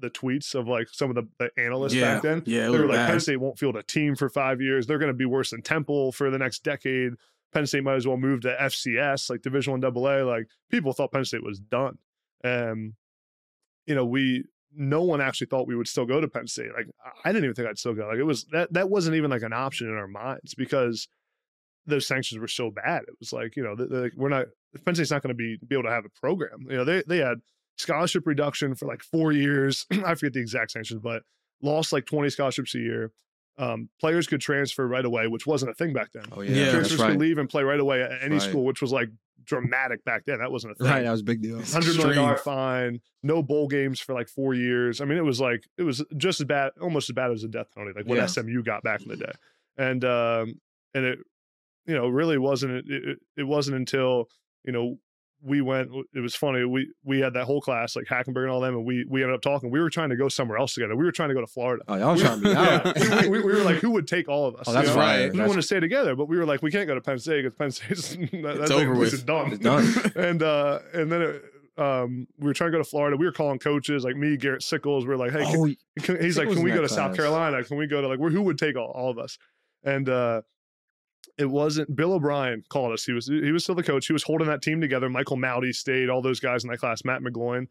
the 0.00 0.10
tweets 0.10 0.54
of 0.54 0.66
like 0.68 0.88
some 0.90 1.10
of 1.10 1.16
the, 1.16 1.28
the 1.38 1.50
analysts 1.62 1.94
Yeah. 1.94 2.14
back 2.14 2.22
then. 2.22 2.42
Yeah, 2.46 2.64
they 2.70 2.78
were 2.78 2.86
like, 2.86 2.96
bad. 2.96 3.10
Penn 3.10 3.20
State 3.20 3.36
won't 3.38 3.58
field 3.58 3.76
a 3.76 3.82
team 3.82 4.14
for 4.16 4.28
five 4.28 4.60
years. 4.60 4.86
They're 4.86 4.98
going 4.98 5.10
to 5.12 5.14
be 5.16 5.24
worse 5.26 5.50
than 5.50 5.62
Temple 5.62 6.12
for 6.12 6.30
the 6.30 6.38
next 6.38 6.64
decade. 6.64 7.12
Penn 7.52 7.66
State 7.66 7.82
might 7.84 7.94
as 7.96 8.06
well 8.06 8.16
move 8.16 8.42
to 8.42 8.56
FCS, 8.60 9.28
like 9.30 9.42
Division 9.42 9.72
One 9.72 9.84
AA. 9.84 10.22
Like 10.24 10.46
people 10.70 10.92
thought 10.92 11.12
Penn 11.12 11.24
State 11.24 11.42
was 11.44 11.58
done, 11.58 11.98
and 12.44 12.92
you 13.86 13.94
know 13.94 14.04
we 14.04 14.44
no 14.72 15.02
one 15.02 15.20
actually 15.20 15.48
thought 15.48 15.66
we 15.66 15.74
would 15.74 15.88
still 15.88 16.06
go 16.06 16.20
to 16.20 16.28
Penn 16.28 16.46
State. 16.46 16.72
Like 16.76 16.86
I- 17.04 17.28
I 17.28 17.32
didn't 17.32 17.44
even 17.44 17.54
think 17.56 17.68
I'd 17.68 17.78
still 17.78 17.94
go. 17.94 18.06
Like 18.06 18.18
it 18.18 18.22
was 18.24 18.44
that 18.52 18.72
that 18.72 18.88
wasn't 18.88 19.16
even 19.16 19.30
like 19.30 19.42
an 19.42 19.52
option 19.52 19.88
in 19.88 19.94
our 19.94 20.06
minds 20.06 20.54
because 20.54 21.08
those 21.86 22.06
sanctions 22.06 22.38
were 22.40 22.46
so 22.46 22.70
bad. 22.70 23.02
It 23.08 23.14
was 23.18 23.32
like 23.32 23.56
you 23.56 23.64
know 23.64 23.74
the, 23.74 23.86
the, 23.86 24.10
we're 24.16 24.28
not 24.28 24.46
Penn 24.84 24.94
State's 24.94 25.10
not 25.10 25.22
going 25.22 25.34
to 25.34 25.34
be 25.34 25.58
be 25.66 25.74
able 25.74 25.84
to 25.88 25.90
have 25.90 26.04
a 26.04 26.20
program. 26.20 26.66
You 26.70 26.76
know 26.76 26.84
they 26.84 27.02
they 27.06 27.18
had 27.18 27.38
scholarship 27.80 28.26
reduction 28.26 28.74
for 28.74 28.86
like 28.86 29.02
four 29.02 29.32
years. 29.32 29.86
I 30.04 30.14
forget 30.14 30.32
the 30.34 30.40
exact 30.40 30.70
sanctions, 30.72 31.00
but 31.02 31.22
lost 31.62 31.92
like 31.92 32.06
twenty 32.06 32.30
scholarships 32.30 32.74
a 32.74 32.78
year. 32.78 33.10
Um, 33.58 33.90
players 34.00 34.26
could 34.26 34.40
transfer 34.40 34.86
right 34.86 35.04
away, 35.04 35.26
which 35.26 35.46
wasn't 35.46 35.70
a 35.70 35.74
thing 35.74 35.92
back 35.92 36.12
then. 36.12 36.24
Oh 36.32 36.40
Yeah, 36.40 36.50
yeah, 36.54 36.70
Transfers 36.70 36.90
that's 36.90 37.02
right. 37.02 37.10
could 37.12 37.20
leave 37.20 37.36
and 37.38 37.48
play 37.48 37.62
right 37.62 37.80
away 37.80 38.00
at 38.02 38.10
any 38.22 38.36
Right. 38.36 38.42
school, 38.42 38.64
which 38.64 38.80
was 38.80 38.90
like 38.92 39.10
dramatic 39.44 40.02
back 40.04 40.24
then. 40.26 40.38
That 40.38 40.50
wasn't 40.50 40.72
a 40.72 40.74
thing 40.76 40.86
Right, 40.86 41.02
that 41.02 41.10
was 41.10 41.20
a 41.20 41.24
big 41.24 41.42
deal. 41.42 41.60
hundred 41.62 41.96
million 41.96 42.16
dollar 42.16 42.36
fine, 42.38 43.00
no 43.22 43.42
bowl 43.42 43.68
games 43.68 44.00
for 44.00 44.14
like 44.14 44.28
four 44.28 44.54
years. 44.54 45.00
I 45.02 45.04
mean, 45.04 45.18
it 45.18 45.24
was 45.24 45.40
like 45.40 45.64
it 45.76 45.82
was 45.82 46.02
just 46.16 46.40
as 46.40 46.46
bad, 46.46 46.72
almost 46.80 47.10
as 47.10 47.14
bad 47.14 47.30
as 47.32 47.44
a 47.44 47.48
death 47.48 47.66
penalty, 47.74 47.98
like 47.98 48.06
what 48.08 48.16
Yeah. 48.16 48.26
SMU 48.26 48.62
got 48.62 48.82
back 48.82 49.02
in 49.02 49.08
the 49.08 49.16
day. 49.16 49.32
And 49.76 50.04
um, 50.06 50.60
and 50.94 51.04
it, 51.04 51.18
you 51.86 51.94
know, 51.94 52.08
really 52.08 52.38
wasn't 52.38 52.72
it, 52.72 52.84
it. 52.88 53.18
It 53.36 53.42
wasn't 53.44 53.76
until 53.76 54.28
you 54.64 54.72
know 54.72 54.98
we 55.42 55.60
went. 55.62 55.90
It 56.14 56.20
was 56.20 56.34
funny. 56.34 56.64
We 56.64 56.92
we 57.04 57.20
had 57.20 57.32
that 57.34 57.44
whole 57.44 57.60
class 57.60 57.96
like 57.96 58.06
Hackenberg 58.06 58.42
and 58.42 58.50
all 58.50 58.60
them, 58.60 58.74
and 58.76 58.84
we 58.84 59.04
we 59.08 59.22
ended 59.22 59.34
up 59.34 59.40
talking. 59.42 59.70
We 59.70 59.80
were 59.80 59.88
trying 59.90 60.10
to 60.10 60.16
go 60.16 60.28
somewhere 60.28 60.58
else 60.58 60.74
together. 60.74 60.94
We 60.96 61.04
were 61.04 61.12
trying 61.12 61.30
to 61.30 61.34
go 61.34 61.40
to 61.40 61.46
Florida. 61.46 61.82
Oh, 61.88 61.94
y'all 61.96 62.14
We- 62.14 62.20
trying 62.20 62.40
to 62.42 62.44
be 62.48 62.54
out. 62.56 62.96
yeah, 62.98 63.22
we, 63.28 63.40
we 63.40 63.52
were 63.52 63.62
like, 63.62 63.76
who 63.76 63.90
would 63.92 64.06
take 64.06 64.28
all 64.28 64.46
of 64.46 64.56
us? 64.56 64.68
Oh, 64.68 64.72
that's 64.72 64.88
you 64.88 64.94
know? 64.94 65.00
right. 65.00 65.22
We 65.24 65.38
That's- 65.38 65.48
want 65.48 65.58
to 65.58 65.66
stay 65.66 65.80
together, 65.80 66.14
but 66.14 66.26
we 66.28 66.36
were 66.36 66.44
like, 66.44 66.62
we 66.62 66.70
can't 66.70 66.86
go 66.86 66.94
to 66.94 67.00
Penn 67.00 67.18
State 67.18 67.44
because 67.44 67.56
Penn 67.56 67.70
State's 67.70 68.10
that, 68.32 68.58
that 68.68 68.70
over 68.70 68.94
with. 68.94 69.12
is 69.14 69.22
done. 69.22 69.52
It's 69.52 69.62
done. 69.62 70.12
and 70.16 70.42
uh, 70.42 70.80
and 70.92 71.10
then 71.10 71.22
it, 71.22 71.44
um, 71.78 72.26
we 72.38 72.46
were 72.48 72.52
trying 72.52 72.70
to 72.72 72.76
go 72.76 72.82
to 72.82 72.88
Florida. 72.88 73.16
We 73.16 73.24
were 73.24 73.32
calling 73.32 73.58
coaches 73.58 74.04
like 74.04 74.16
me, 74.16 74.36
Garrett 74.36 74.62
Sickles. 74.62 75.06
We 75.06 75.14
are 75.14 75.16
like, 75.16 75.32
hey, 75.32 75.44
can, 75.50 75.56
Oh, 75.58 76.02
can- 76.02 76.22
he's 76.22 76.36
like, 76.36 76.48
can 76.50 76.62
we 76.62 76.70
go 76.72 76.82
to 76.82 76.88
South. 76.88 77.16
Carolina? 77.16 77.64
Can 77.64 77.78
we 77.78 77.86
go 77.86 78.02
to 78.02 78.08
like 78.08 78.18
where? 78.18 78.30
Who 78.30 78.42
would 78.42 78.58
take 78.58 78.76
all, 78.76 78.90
all 78.90 79.10
of 79.10 79.18
us? 79.18 79.38
And 79.82 80.06
uh, 80.10 80.42
it 81.40 81.50
wasn't 81.50 81.96
Bill 81.96 82.12
O'Brien 82.12 82.62
called 82.68 82.92
us. 82.92 83.04
He 83.04 83.12
was 83.12 83.26
he 83.26 83.50
was 83.50 83.62
still 83.62 83.74
the 83.74 83.82
coach. 83.82 84.06
He 84.06 84.12
was 84.12 84.22
holding 84.22 84.48
that 84.48 84.62
team 84.62 84.80
together. 84.80 85.08
Michael 85.08 85.38
Mauti 85.38 85.74
stayed. 85.74 86.10
All 86.10 86.20
those 86.20 86.40
guys 86.40 86.64
in 86.64 86.70
that 86.70 86.78
class. 86.78 87.04
Matt 87.04 87.22
McGloin. 87.22 87.66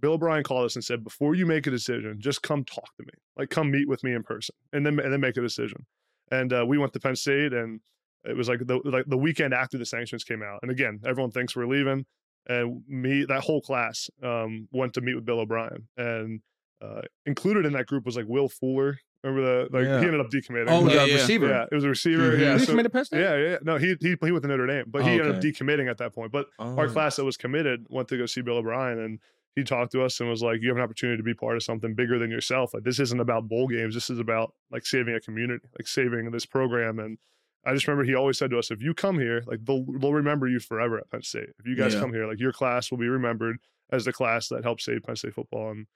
Bill 0.00 0.14
O'Brien 0.14 0.42
called 0.42 0.64
us 0.64 0.76
and 0.76 0.82
said, 0.82 1.04
before 1.04 1.34
you 1.34 1.44
make 1.44 1.66
a 1.66 1.70
decision, 1.70 2.18
just 2.18 2.42
come 2.42 2.64
talk 2.64 2.96
to 2.96 3.02
me. 3.02 3.12
Like 3.36 3.50
come 3.50 3.70
meet 3.70 3.86
with 3.86 4.02
me 4.02 4.14
in 4.14 4.22
person, 4.22 4.54
and 4.72 4.84
then 4.84 4.98
and 4.98 5.12
then 5.12 5.20
make 5.20 5.36
a 5.36 5.42
decision. 5.42 5.84
And 6.30 6.52
uh, 6.52 6.64
we 6.66 6.78
went 6.78 6.94
to 6.94 7.00
Penn 7.00 7.16
State, 7.16 7.52
and 7.52 7.80
it 8.24 8.36
was 8.36 8.48
like 8.48 8.66
the 8.66 8.80
like 8.84 9.04
the 9.06 9.18
weekend 9.18 9.52
after 9.52 9.76
the 9.76 9.84
sanctions 9.84 10.24
came 10.24 10.42
out. 10.42 10.60
And 10.62 10.70
again, 10.70 11.00
everyone 11.06 11.30
thinks 11.30 11.54
we're 11.54 11.66
leaving, 11.66 12.06
and 12.48 12.82
me 12.88 13.26
that 13.26 13.42
whole 13.42 13.60
class 13.60 14.08
um, 14.22 14.68
went 14.72 14.94
to 14.94 15.02
meet 15.02 15.14
with 15.14 15.26
Bill 15.26 15.40
O'Brien, 15.40 15.86
and 15.98 16.40
uh, 16.80 17.02
included 17.26 17.66
in 17.66 17.74
that 17.74 17.86
group 17.86 18.06
was 18.06 18.16
like 18.16 18.26
Will 18.26 18.48
Fuller. 18.48 18.98
Remember 19.22 19.68
the 19.68 19.76
like 19.78 19.84
Yeah. 19.86 20.00
he 20.00 20.06
ended 20.06 20.20
up 20.20 20.30
decommitting. 20.30 20.66
oh, 20.68 20.88
Yeah, 20.88 21.02
the 21.04 21.08
yeah. 21.10 21.14
receiver. 21.14 21.48
yeah, 21.48 21.66
it 21.70 21.74
was 21.74 21.84
a 21.84 21.88
receiver. 21.88 22.32
Mhm. 22.32 22.40
Yeah, 22.40 22.52
He 22.54 22.58
so- 22.60 22.72
committed 22.72 22.90
to 22.92 22.96
Penn 22.96 23.04
State? 23.04 23.20
yeah, 23.20 23.36
yeah. 23.36 23.58
No, 23.62 23.76
he 23.76 23.94
he 24.00 24.16
he 24.22 24.30
went 24.32 24.42
to 24.42 24.48
Notre 24.48 24.66
Dame, 24.66 24.84
but 24.88 25.02
Oh, 25.02 25.04
he 25.04 25.10
ended 25.12 25.28
up 25.28 25.36
okay. 25.36 25.50
decommitting 25.50 25.90
at 25.90 25.98
that 25.98 26.14
point. 26.14 26.32
But 26.32 26.46
Oh. 26.58 26.76
our 26.76 26.88
class 26.88 27.16
that 27.16 27.24
was 27.24 27.36
committed 27.36 27.86
went 27.90 28.08
to 28.08 28.16
go 28.16 28.24
see 28.26 28.40
Bill 28.40 28.56
O'Brien, 28.56 28.98
and 28.98 29.18
he 29.56 29.64
talked 29.64 29.92
to 29.92 30.02
us 30.02 30.20
and 30.20 30.28
was 30.30 30.42
like, 30.42 30.62
"You 30.62 30.68
have 30.68 30.76
an 30.78 30.82
opportunity 30.82 31.18
to 31.18 31.22
be 31.22 31.34
part 31.34 31.56
of 31.56 31.62
something 31.62 31.94
bigger 31.94 32.18
than 32.18 32.30
yourself. 32.30 32.72
Like 32.72 32.84
this 32.84 32.98
isn't 33.00 33.20
about 33.20 33.48
bowl 33.48 33.66
games. 33.68 33.94
This 33.94 34.08
is 34.08 34.18
about 34.18 34.54
like 34.70 34.86
saving 34.86 35.14
a 35.14 35.20
community, 35.20 35.64
like 35.78 35.86
saving 35.86 36.30
this 36.30 36.46
program." 36.46 36.98
And 36.98 37.18
I 37.66 37.74
just 37.74 37.86
remember 37.86 38.04
he 38.04 38.14
always 38.14 38.38
said 38.38 38.48
to 38.52 38.58
us, 38.58 38.70
"If 38.70 38.80
you 38.80 38.94
come 38.94 39.18
here, 39.18 39.42
like 39.46 39.64
they'll 39.66 39.84
they'll 39.98 40.14
remember 40.14 40.48
you 40.48 40.60
forever 40.60 40.96
at 40.96 41.10
Penn 41.10 41.22
State. 41.22 41.50
If 41.58 41.66
you 41.66 41.76
guys 41.76 41.92
Yeah. 41.92 42.00
come 42.00 42.14
here, 42.14 42.26
like 42.26 42.40
your 42.40 42.52
class 42.52 42.90
will 42.90 42.96
be 42.98 43.08
remembered 43.08 43.58
as 43.92 44.06
the 44.06 44.12
class 44.14 44.48
that 44.48 44.62
helped 44.64 44.80
save 44.80 45.02
Penn 45.02 45.16
State 45.16 45.34
football." 45.34 45.72
And 45.72 45.86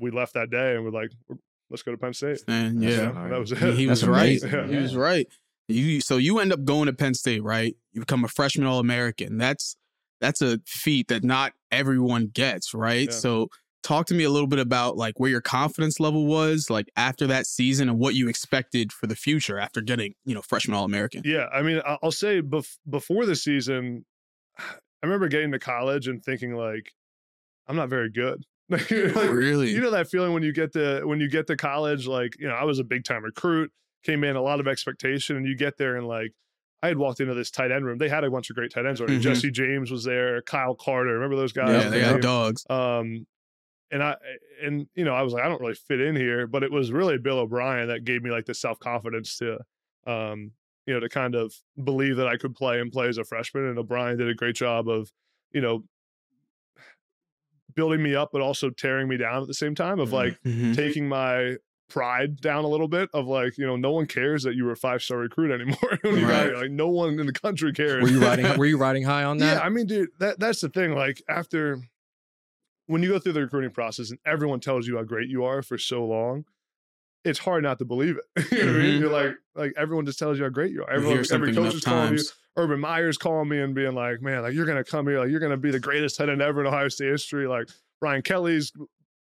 we 0.00 0.10
left 0.12 0.32
that 0.34 0.48
day 0.50 0.76
and 0.76 0.84
we're 0.84 0.90
like, 0.90 1.10
"Let's 1.72 1.82
go 1.82 1.90
to 1.90 1.98
Penn 1.98 2.12
State." 2.12 2.44
And 2.46 2.80
That's 2.82 2.96
yeah, 2.96 3.28
that 3.28 3.40
was 3.40 3.50
it. 3.50 3.58
he, 3.58 3.72
he 3.72 3.86
was 3.88 4.02
That's 4.02 4.08
right. 4.08 4.40
Yeah. 4.42 4.66
He 4.68 4.76
was 4.76 4.94
right. 4.94 5.26
You 5.68 6.00
so 6.00 6.18
you 6.18 6.38
end 6.38 6.52
up 6.52 6.64
going 6.64 6.86
to 6.86 6.92
Penn 6.92 7.14
State, 7.14 7.42
right? 7.42 7.74
You 7.92 8.00
become 8.00 8.24
a 8.24 8.28
freshman 8.28 8.66
All 8.66 8.78
American. 8.78 9.38
That's 9.38 9.76
that's 10.20 10.40
a 10.42 10.60
feat 10.66 11.08
that 11.08 11.24
not 11.24 11.52
everyone 11.72 12.28
gets, 12.28 12.74
right? 12.74 13.08
Yeah. 13.08 13.14
So 13.16 13.48
talk 13.82 14.06
to 14.06 14.14
me 14.14 14.22
a 14.22 14.30
little 14.30 14.46
bit 14.46 14.60
about 14.60 14.96
like 14.96 15.18
where 15.18 15.30
your 15.30 15.40
confidence 15.40 15.98
level 15.98 16.26
was 16.26 16.70
like 16.70 16.88
after 16.96 17.26
that 17.26 17.46
season 17.46 17.88
and 17.88 17.98
what 17.98 18.14
you 18.14 18.28
expected 18.28 18.92
for 18.92 19.08
the 19.08 19.16
future 19.16 19.58
after 19.58 19.80
getting 19.80 20.14
you 20.24 20.34
know 20.34 20.42
freshman 20.42 20.76
All 20.76 20.84
American. 20.84 21.22
Yeah, 21.24 21.46
I 21.52 21.62
mean, 21.62 21.80
I- 21.86 21.98
I'll 22.02 22.12
say 22.12 22.42
bef- 22.42 22.78
before 22.88 23.26
the 23.26 23.34
season, 23.34 24.04
I 24.58 25.06
remember 25.06 25.28
getting 25.28 25.50
to 25.52 25.58
college 25.58 26.06
and 26.06 26.22
thinking 26.22 26.54
like, 26.54 26.92
I'm 27.66 27.76
not 27.76 27.88
very 27.88 28.10
good. 28.10 28.44
Like, 28.68 28.90
really? 28.90 29.70
you 29.70 29.80
know 29.80 29.90
that 29.90 30.08
feeling 30.08 30.32
when 30.32 30.42
you 30.42 30.52
get 30.52 30.72
to 30.72 31.04
when 31.04 31.20
you 31.20 31.28
get 31.28 31.46
to 31.48 31.56
college, 31.56 32.06
like 32.06 32.38
you 32.38 32.48
know, 32.48 32.54
I 32.54 32.64
was 32.64 32.78
a 32.78 32.84
big 32.84 33.04
time 33.04 33.22
recruit, 33.24 33.70
came 34.02 34.24
in 34.24 34.36
a 34.36 34.42
lot 34.42 34.60
of 34.60 34.68
expectation, 34.68 35.36
and 35.36 35.46
you 35.46 35.56
get 35.56 35.78
there 35.78 35.96
and 35.96 36.06
like. 36.06 36.32
I 36.84 36.88
had 36.88 36.98
walked 36.98 37.20
into 37.20 37.32
this 37.34 37.48
tight 37.48 37.70
end 37.70 37.86
room. 37.86 37.98
They 37.98 38.08
had 38.08 38.24
a 38.24 38.30
bunch 38.30 38.50
of 38.50 38.56
great 38.56 38.72
tight 38.72 38.86
ends 38.86 39.00
already. 39.00 39.18
Mhm. 39.20 39.22
Jesse 39.22 39.52
James 39.52 39.92
was 39.92 40.02
there, 40.02 40.42
Kyle 40.42 40.74
Carter. 40.74 41.14
Remember 41.14 41.36
those 41.36 41.52
guys? 41.52 41.84
yeah, 41.84 41.88
they 41.90 42.00
got 42.00 42.20
dogs. 42.20 42.66
um, 42.68 43.24
and 43.92 44.02
I 44.02 44.16
and 44.60 44.88
you 44.96 45.04
know 45.04 45.14
I 45.14 45.22
was 45.22 45.32
like 45.32 45.44
I 45.44 45.48
don't 45.48 45.60
really 45.60 45.74
fit 45.76 46.00
in 46.00 46.16
here, 46.16 46.48
but 46.48 46.64
it 46.64 46.72
was 46.72 46.90
really 46.90 47.18
Bill 47.18 47.38
O'Brien 47.38 47.86
that 47.86 48.02
gave 48.04 48.24
me 48.24 48.30
like 48.32 48.46
the 48.46 48.54
self 48.54 48.80
confidence 48.80 49.36
to, 49.36 49.58
um, 50.08 50.50
you 50.86 50.94
know, 50.94 50.98
to 50.98 51.08
kind 51.08 51.36
of 51.36 51.54
believe 51.84 52.16
that 52.16 52.26
I 52.26 52.36
could 52.36 52.56
play 52.56 52.80
and 52.80 52.90
play 52.90 53.06
as 53.06 53.16
a 53.16 53.22
freshman. 53.22 53.66
And 53.66 53.78
O'Brien 53.78 54.18
did 54.18 54.28
a 54.28 54.34
great 54.34 54.56
job 54.56 54.88
of, 54.88 55.12
you 55.52 55.60
know, 55.60 55.84
building 57.74 58.02
me 58.02 58.14
up, 58.14 58.30
but 58.32 58.40
also 58.42 58.70
tearing 58.70 59.08
me 59.08 59.16
down 59.16 59.42
at 59.42 59.48
the 59.48 59.54
same 59.54 59.74
time. 59.74 59.98
Of 60.00 60.10
Mhm. 60.10 60.12
like 60.12 60.42
Mhm. 60.44 60.74
taking 60.76 61.08
my 61.08 61.56
pride 61.88 62.40
down 62.40 62.64
a 62.64 62.68
little 62.68 62.88
bit. 62.88 63.10
Of 63.12 63.26
like 63.26 63.58
you 63.58 63.66
know 63.66 63.76
no 63.76 63.92
one 63.92 64.06
cares 64.06 64.42
that 64.44 64.54
you 64.54 64.64
were 64.64 64.72
a 64.72 64.76
five 64.76 65.02
star 65.02 65.18
recruit 65.18 65.50
anymore. 65.52 65.98
Right. 66.04 66.54
Like 66.54 66.70
no 66.70 66.88
one 66.88 67.18
in 67.20 67.26
the 67.26 67.32
country 67.32 67.72
cares. 67.72 68.02
Were 68.02 68.08
you 68.08 68.20
riding? 68.20 68.46
Were 68.58 68.66
you 68.66 68.76
riding 68.78 69.02
high 69.04 69.24
on 69.24 69.38
that? 69.38 69.58
Yeah, 69.58 69.62
I 69.62 69.68
mean, 69.68 69.86
dude, 69.86 70.08
that 70.18 70.38
that's 70.40 70.60
the 70.60 70.68
thing. 70.68 70.94
Like 70.94 71.22
after 71.28 71.78
when 72.86 73.02
you 73.02 73.10
go 73.10 73.18
through 73.18 73.32
the 73.34 73.40
recruiting 73.42 73.70
process 73.70 74.10
and 74.10 74.18
everyone 74.26 74.60
tells 74.60 74.86
you 74.86 74.96
how 74.96 75.02
great 75.04 75.28
you 75.28 75.44
are 75.44 75.62
for 75.62 75.78
so 75.78 76.04
long, 76.04 76.44
it's 77.24 77.38
hard 77.38 77.62
not 77.62 77.78
to 77.78 77.84
believe 77.84 78.16
it. 78.18 78.50
you 78.52 78.58
know 78.64 78.72
what 78.72 78.74
I 78.74 78.78
mean? 78.82 78.96
Mhm. 78.96 79.00
You're 79.00 79.10
like, 79.10 79.34
like 79.54 79.72
everyone 79.76 80.04
just 80.06 80.18
tells 80.18 80.38
you 80.38 80.44
how 80.44 80.50
great 80.50 80.72
you 80.72 80.82
are. 80.84 80.90
Everyone, 80.90 81.24
every 81.32 81.54
coach 81.54 81.74
is 81.74 81.80
calling 81.84 82.14
you. 82.14 82.24
Urban 82.56 82.80
Meyer's 82.80 83.16
calling 83.18 83.48
me 83.48 83.60
and 83.60 83.74
being 83.74 83.94
like, 83.94 84.20
man, 84.20 84.42
like 84.42 84.54
you're 84.54 84.66
gonna 84.66 84.84
come 84.84 85.06
here, 85.06 85.20
like 85.20 85.30
you're 85.30 85.40
gonna 85.40 85.56
be 85.56 85.70
the 85.70 85.80
greatest 85.80 86.18
head 86.18 86.28
end 86.28 86.42
ever 86.42 86.60
in 86.60 86.66
Ohio 86.66 86.88
State 86.88 87.10
history. 87.10 87.46
Like 87.46 87.68
Brian 88.00 88.22
Kelly's 88.22 88.72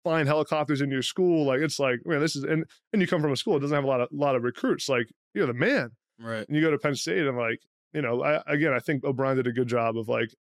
flying 0.03 0.27
helicopters 0.27 0.82
into 0.82 0.94
your 0.94 1.01
school. 1.03 1.46
Like 1.46 1.62
it's 1.62 1.80
like, 1.80 2.06
man, 2.06 2.20
this 2.20 2.36
is 2.36 2.44
and 2.44 2.65
and 2.92 3.01
you 3.01 3.08
come 3.08 3.22
from 3.22 3.32
a 3.32 3.38
school 3.38 3.53
that 3.53 3.62
doesn't 3.62 3.75
have 3.75 3.86
a 3.86 3.88
lot 3.88 4.01
of 4.01 4.10
lot 4.12 4.36
of 4.36 4.44
recruits. 4.44 4.89
Like 4.89 5.08
you're 5.34 5.48
the 5.48 5.53
man 5.53 5.92
Right. 6.20 6.46
and 6.48 6.56
you 6.56 6.62
go 6.62 6.72
to 6.72 6.77
Penn 6.77 6.96
State 6.96 7.25
and 7.25 7.38
like, 7.38 7.60
you 7.94 8.01
know, 8.01 8.24
I, 8.24 8.42
again, 8.48 8.74
I 8.74 8.80
think 8.80 9.03
O'Brien 9.03 9.38
did 9.38 9.48
a 9.48 9.51
good 9.53 9.68
job 9.68 9.98
of 9.98 10.08
like 10.10 10.34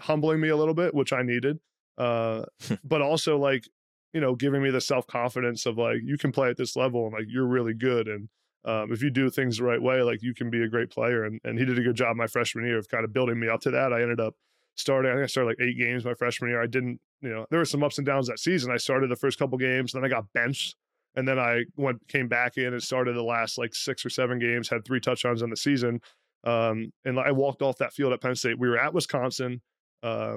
humbling 0.00 0.40
me 0.40 0.48
a 0.48 0.56
little 0.56 0.74
bit, 0.74 0.94
which 0.94 1.12
I 1.12 1.22
needed, 1.22 1.58
uh, 1.98 2.44
but 2.84 3.02
also 3.02 3.38
like, 3.38 3.64
you 4.12 4.20
know, 4.20 4.34
giving 4.34 4.62
me 4.62 4.70
the 4.70 4.80
self 4.80 5.06
confidence 5.06 5.66
of 5.66 5.76
like 5.78 5.98
you 6.02 6.16
can 6.16 6.32
play 6.32 6.48
at 6.48 6.56
this 6.56 6.76
level 6.76 7.04
and 7.06 7.12
like 7.12 7.26
you're 7.28 7.46
really 7.46 7.74
good 7.74 8.08
and 8.08 8.28
um, 8.64 8.92
if 8.92 9.02
you 9.02 9.10
do 9.10 9.30
things 9.30 9.58
the 9.58 9.64
right 9.64 9.80
way, 9.80 10.02
like 10.02 10.22
you 10.22 10.34
can 10.34 10.50
be 10.50 10.62
a 10.62 10.68
great 10.68 10.90
player. 10.90 11.24
And 11.24 11.40
and 11.44 11.58
he 11.58 11.64
did 11.64 11.78
a 11.78 11.82
good 11.82 11.96
job 11.96 12.16
my 12.16 12.26
freshman 12.26 12.66
year 12.66 12.78
of 12.78 12.88
kind 12.88 13.04
of 13.04 13.12
building 13.12 13.38
me 13.38 13.48
up 13.48 13.60
to 13.62 13.70
that. 13.72 13.92
I 13.92 14.02
ended 14.02 14.20
up 14.20 14.34
starting. 14.76 15.10
I 15.10 15.14
think 15.14 15.24
I 15.24 15.26
started 15.26 15.48
like 15.50 15.68
eight 15.68 15.78
games 15.78 16.04
my 16.04 16.14
freshman 16.14 16.50
year. 16.50 16.62
I 16.62 16.66
didn't, 16.66 17.00
you 17.20 17.28
know, 17.28 17.46
there 17.50 17.58
were 17.58 17.64
some 17.64 17.82
ups 17.82 17.98
and 17.98 18.06
downs 18.06 18.28
that 18.28 18.38
season. 18.38 18.70
I 18.72 18.76
started 18.76 19.10
the 19.10 19.16
first 19.16 19.38
couple 19.38 19.58
games, 19.58 19.92
then 19.92 20.04
I 20.04 20.08
got 20.08 20.32
benched 20.32 20.76
and 21.14 21.28
then 21.28 21.38
I 21.38 21.64
went 21.76 22.06
came 22.08 22.28
back 22.28 22.56
in 22.56 22.72
and 22.72 22.82
started 22.82 23.16
the 23.16 23.22
last 23.22 23.58
like 23.58 23.74
six 23.74 24.04
or 24.04 24.10
seven 24.10 24.38
games, 24.38 24.68
had 24.68 24.84
three 24.84 25.00
touchdowns 25.00 25.42
on 25.42 25.50
the 25.50 25.56
season. 25.56 26.00
Um, 26.44 26.92
and 27.04 27.18
I 27.18 27.32
walked 27.32 27.62
off 27.62 27.78
that 27.78 27.92
field 27.92 28.12
at 28.12 28.20
Penn 28.20 28.34
State. 28.34 28.58
We 28.58 28.68
were 28.68 28.78
at 28.78 28.94
Wisconsin, 28.94 29.60
uh, 30.02 30.36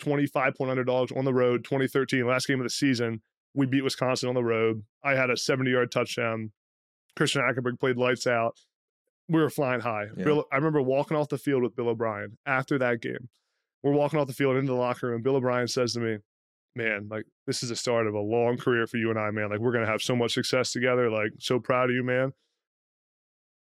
25 0.00 0.54
point 0.54 0.70
underdogs 0.70 1.12
on 1.12 1.24
the 1.24 1.34
road, 1.34 1.64
2013, 1.64 2.26
last 2.26 2.46
game 2.46 2.60
of 2.60 2.64
the 2.64 2.70
season. 2.70 3.22
We 3.54 3.66
beat 3.66 3.82
Wisconsin 3.82 4.28
on 4.28 4.34
the 4.34 4.44
road. 4.44 4.82
I 5.02 5.14
had 5.14 5.30
a 5.30 5.36
70 5.36 5.70
yard 5.70 5.90
touchdown. 5.90 6.52
Christian 7.16 7.42
Hackenberg 7.42 7.78
played 7.78 7.96
lights 7.96 8.26
out. 8.26 8.56
We 9.28 9.40
were 9.40 9.50
flying 9.50 9.80
high. 9.80 10.06
Yeah. 10.16 10.24
Bill, 10.24 10.44
I 10.52 10.56
remember 10.56 10.82
walking 10.82 11.16
off 11.16 11.28
the 11.28 11.38
field 11.38 11.62
with 11.62 11.76
Bill 11.76 11.88
O'Brien 11.88 12.38
after 12.46 12.78
that 12.78 13.00
game. 13.00 13.28
We're 13.82 13.92
walking 13.92 14.18
off 14.18 14.26
the 14.26 14.32
field 14.34 14.56
into 14.56 14.72
the 14.72 14.78
locker 14.78 15.08
room. 15.08 15.22
Bill 15.22 15.36
O'Brien 15.36 15.68
says 15.68 15.94
to 15.94 16.00
me, 16.00 16.18
man, 16.76 17.08
like 17.10 17.24
this 17.46 17.62
is 17.62 17.68
the 17.68 17.76
start 17.76 18.06
of 18.06 18.14
a 18.14 18.20
long 18.20 18.56
career 18.56 18.86
for 18.86 18.96
you 18.96 19.10
and 19.10 19.18
I, 19.18 19.30
man. 19.30 19.50
Like 19.50 19.60
we're 19.60 19.72
gonna 19.72 19.86
have 19.86 20.02
so 20.02 20.16
much 20.16 20.34
success 20.34 20.72
together. 20.72 21.10
Like 21.10 21.32
so 21.38 21.58
proud 21.58 21.90
of 21.90 21.96
you, 21.96 22.02
man. 22.02 22.32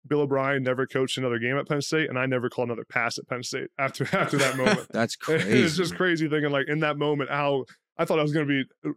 Bill 0.06 0.20
O'Brien 0.20 0.62
never 0.62 0.86
coached 0.86 1.16
another 1.16 1.38
game 1.38 1.56
at 1.56 1.68
Penn 1.68 1.80
State, 1.80 2.08
and 2.08 2.18
I 2.18 2.26
never 2.26 2.50
called 2.50 2.68
another 2.68 2.84
pass 2.84 3.18
at 3.18 3.28
Penn 3.28 3.42
State 3.42 3.68
after 3.78 4.04
after 4.16 4.36
that 4.38 4.56
moment. 4.58 4.86
That's 4.90 5.16
crazy. 5.16 5.48
it's 5.62 5.76
just 5.76 5.96
crazy 5.96 6.28
thinking 6.28 6.50
like 6.50 6.68
in 6.68 6.80
that 6.80 6.98
moment 6.98 7.30
how 7.30 7.64
I 7.96 8.04
thought 8.04 8.18
I 8.18 8.22
was 8.22 8.32
gonna 8.32 8.46
be 8.46 8.64
uh, 8.84 8.90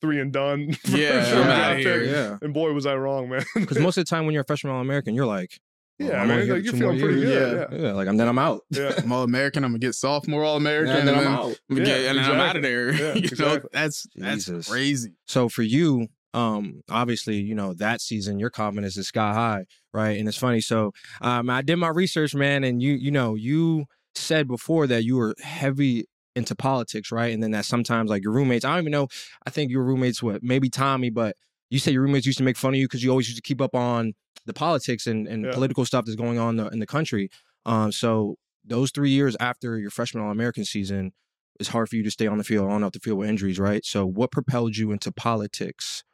three 0.00 0.20
and 0.20 0.32
done. 0.32 0.76
Yeah, 0.88 1.24
sure 1.24 1.38
I'm 1.38 1.44
draft 1.46 1.70
outta 1.70 1.78
here. 1.80 2.04
Yeah. 2.04 2.38
And 2.42 2.52
boy, 2.54 2.72
was 2.72 2.86
I 2.86 2.94
wrong, 2.96 3.28
man. 3.28 3.44
Because 3.54 3.78
most 3.78 3.96
of 3.98 4.04
the 4.04 4.08
time 4.10 4.24
when 4.26 4.32
you're 4.32 4.42
a 4.42 4.46
freshman 4.46 4.72
All 4.72 4.80
American, 4.80 5.14
you're 5.14 5.26
like, 5.26 5.58
well, 5.98 6.08
yeah, 6.10 6.22
I'm 6.22 6.28
man, 6.28 6.48
like, 6.48 6.62
you're 6.64 6.72
feeling 6.74 7.00
pretty 7.00 7.20
years. 7.20 7.66
good. 7.70 7.80
Yeah, 7.82 7.92
like 7.92 8.06
and 8.06 8.18
then 8.20 8.28
I'm 8.28 8.38
out. 8.38 8.60
Yeah, 8.70 8.82
yeah. 8.90 8.94
I'm 9.02 9.10
All 9.12 9.24
American. 9.24 9.64
I'm 9.64 9.70
gonna 9.72 9.80
get 9.80 9.94
sophomore 9.94 10.44
All 10.44 10.56
American, 10.56 10.94
and 10.96 11.08
then 11.08 11.14
I'm 11.18 11.26
out. 11.26 11.58
I'm 11.68 11.76
gonna 11.76 11.84
get- 11.86 12.00
Yeah, 12.02 12.10
and 12.10 12.18
then 12.18 12.30
I'm 12.30 12.40
out 12.40 12.56
of 12.56 12.62
there. 12.62 12.92
Yeah, 12.92 13.14
you 13.14 13.28
know, 13.38 13.60
that's 13.72 14.06
that's 14.14 14.44
Jesus. 14.46 14.68
crazy. 14.68 15.10
So 15.26 15.48
for 15.48 15.62
you, 15.62 16.06
um, 16.34 16.82
obviously, 16.88 17.36
you 17.40 17.54
know, 17.56 17.74
that 17.74 18.00
season 18.00 18.38
your 18.38 18.50
confidence 18.50 18.96
is 18.96 19.08
sky 19.08 19.32
high, 19.34 19.64
right? 19.92 20.18
And 20.18 20.28
it's 20.28 20.36
funny. 20.36 20.60
So 20.60 20.92
um 21.20 21.50
I 21.50 21.62
did 21.62 21.76
my 21.76 21.88
research, 21.88 22.32
man, 22.34 22.62
and 22.62 22.80
you, 22.80 22.92
you 22.92 23.10
know, 23.10 23.34
you 23.34 23.86
said 24.14 24.46
before 24.46 24.86
that 24.86 25.02
you 25.04 25.16
were 25.16 25.34
heavy 25.42 26.04
into 26.38 26.54
politics, 26.54 27.12
right? 27.12 27.32
And 27.34 27.42
then 27.42 27.50
that 27.50 27.64
sometimes 27.66 28.08
like 28.10 28.22
your 28.22 28.32
roommates, 28.32 28.64
I 28.64 28.70
don't 28.70 28.84
even 28.84 28.92
know, 28.92 29.08
I 29.46 29.50
think 29.50 29.70
your 29.70 29.82
roommates 29.82 30.22
what, 30.22 30.42
maybe 30.42 30.70
Tommy, 30.70 31.10
but 31.10 31.36
you 31.70 31.78
say 31.78 31.92
your 31.92 32.02
roommates 32.02 32.24
used 32.26 32.38
to 32.38 32.44
make 32.44 32.56
fun 32.56 32.72
of 32.74 32.78
you 32.80 32.86
because 32.86 33.02
you 33.04 33.10
always 33.10 33.28
used 33.28 33.36
to 33.36 33.46
keep 33.46 33.60
up 33.60 33.74
on 33.74 34.14
the 34.46 34.54
politics 34.54 35.06
and, 35.06 35.26
and 35.28 35.44
Yeah. 35.44 35.52
political 35.52 35.84
stuff 35.84 36.04
that's 36.06 36.16
going 36.16 36.38
on 36.38 36.50
in 36.58 36.64
the, 36.64 36.70
in 36.70 36.78
the 36.78 36.86
country. 36.86 37.28
Um, 37.66 37.92
so 37.92 38.36
those 38.64 38.90
three 38.90 39.10
years 39.10 39.36
after 39.40 39.78
your 39.78 39.90
freshman 39.90 40.22
All 40.24 40.30
American 40.30 40.64
season, 40.64 41.12
it's 41.60 41.68
hard 41.70 41.88
for 41.88 41.96
you 41.96 42.02
to 42.04 42.10
stay 42.10 42.26
on 42.26 42.38
the 42.38 42.44
field, 42.44 42.70
on 42.70 42.84
off 42.84 42.92
the 42.92 43.00
field 43.00 43.18
with 43.18 43.28
injuries, 43.28 43.58
right? 43.58 43.84
So 43.84 44.06
what 44.06 44.30
propelled 44.30 44.76
you 44.76 44.92
into 44.92 45.10
politics 45.12 46.04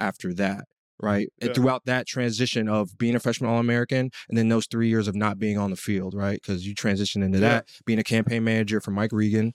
after 0.00 0.32
that, 0.34 0.64
right? 1.00 1.28
And 1.40 1.54
throughout 1.54 1.84
that 1.84 2.06
transition 2.06 2.68
of 2.68 2.96
being 2.98 3.14
a 3.14 3.20
freshman 3.20 3.50
All 3.50 3.58
American 3.58 4.10
and 4.28 4.38
then 4.38 4.48
those 4.48 4.66
three 4.66 4.88
years 4.88 5.06
of 5.08 5.14
not 5.14 5.38
being 5.38 5.58
on 5.58 5.70
the 5.70 5.76
field, 5.76 6.14
right? 6.14 6.40
Because 6.40 6.66
you 6.66 6.74
transitioned 6.74 7.22
into 7.22 7.38
Yeah. 7.38 7.48
that, 7.48 7.68
being 7.84 7.98
a 7.98 8.04
campaign 8.04 8.44
manager 8.44 8.80
for 8.80 8.90
Mike 8.92 9.12
Regan. 9.12 9.52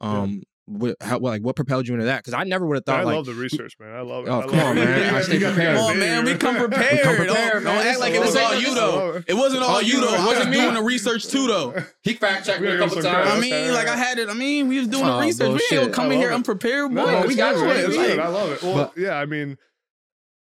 Um, 0.00 0.42
what, 0.66 0.94
how, 1.00 1.18
like 1.18 1.42
what 1.42 1.56
propelled 1.56 1.88
you 1.88 1.94
into 1.94 2.06
that? 2.06 2.18
Because 2.18 2.32
I 2.32 2.44
never 2.44 2.64
would 2.64 2.76
have 2.76 2.84
thought 2.84 3.00
I 3.00 3.02
like 3.02 3.16
love 3.16 3.26
the 3.26 3.34
research, 3.34 3.74
man. 3.80 3.92
I 3.92 4.02
love 4.02 4.24
it. 4.26 4.30
Oh, 4.30 4.40
I 4.40 4.46
come 4.46 4.60
on, 4.60 4.78
it. 4.78 4.84
man. 4.84 5.14
I 5.16 5.20
stay 5.22 5.38
prepared. 5.40 5.76
get 5.76 5.76
Oh 5.78 5.94
man, 5.94 6.24
we 6.24 6.34
come 6.36 6.54
man. 6.54 6.68
prepared. 6.68 7.00
prepared, 7.16 7.26
don't, 7.26 7.64
don't 7.64 7.86
act 7.86 7.98
like 7.98 8.14
it 8.14 8.20
was 8.20 8.34
love 8.36 8.52
all 8.52 8.60
you 8.60 8.74
though. 8.74 9.12
it. 9.14 9.24
It 9.28 9.34
wasn't 9.34 9.62
all 9.64 9.70
All 9.70 9.82
you 9.82 9.94
you. 9.94 10.00
though. 10.00 10.14
It 10.14 10.20
I 10.20 10.26
was 10.26 10.26
wasn't 10.36 10.50
me. 10.50 10.60
doing 10.60 10.74
the 10.74 10.82
research 10.82 11.26
too 11.26 11.48
though. 11.48 11.74
he 12.04 12.14
fact 12.14 12.46
checked 12.46 12.60
me 12.62 12.68
a 12.68 12.78
couple 12.78 13.02
times. 13.02 13.06
I 13.30 13.38
Okay, 13.38 13.50
mean, 13.66 13.72
like 13.74 13.88
I 13.88 13.96
had 13.96 14.18
it. 14.20 14.28
I 14.28 14.34
mean, 14.34 14.68
we 14.68 14.78
was 14.78 14.86
doing 14.88 15.04
Oh, 15.06 15.16
the 15.16 15.22
research. 15.26 15.46
We 15.48 15.50
bullshit. 15.58 15.82
ain't 15.82 15.92
coming 15.92 16.18
I 16.18 16.22
here 16.22 16.30
it. 16.30 16.34
unprepared. 16.34 16.92
No, 16.92 17.04
boy. 17.04 17.10
no, 17.20 17.26
we 17.26 17.34
got 17.34 17.54
good, 17.56 17.60
you. 17.62 17.66
man. 17.66 17.76
It's 17.78 17.88
It's 17.88 17.96
good. 17.96 18.06
good. 18.10 18.18
I 18.20 18.28
love 18.28 18.50
it. 18.52 18.62
Well, 18.62 18.92
yeah, 18.96 19.14
I 19.18 19.26
mean, 19.26 19.58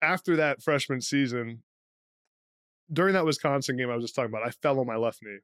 after 0.03 0.37
that 0.37 0.63
freshman 0.63 1.01
season, 1.01 1.63
during 2.93 3.15
that 3.15 3.25
Wisconsin 3.25 3.79
game 3.79 3.89
I 3.89 3.95
was 3.95 4.05
just 4.05 4.15
talking 4.15 4.31
about, 4.31 4.47
I 4.47 4.51
fell 4.51 4.79
on 4.79 4.87
my 4.87 4.97
left 4.97 5.21
knee 5.23 5.39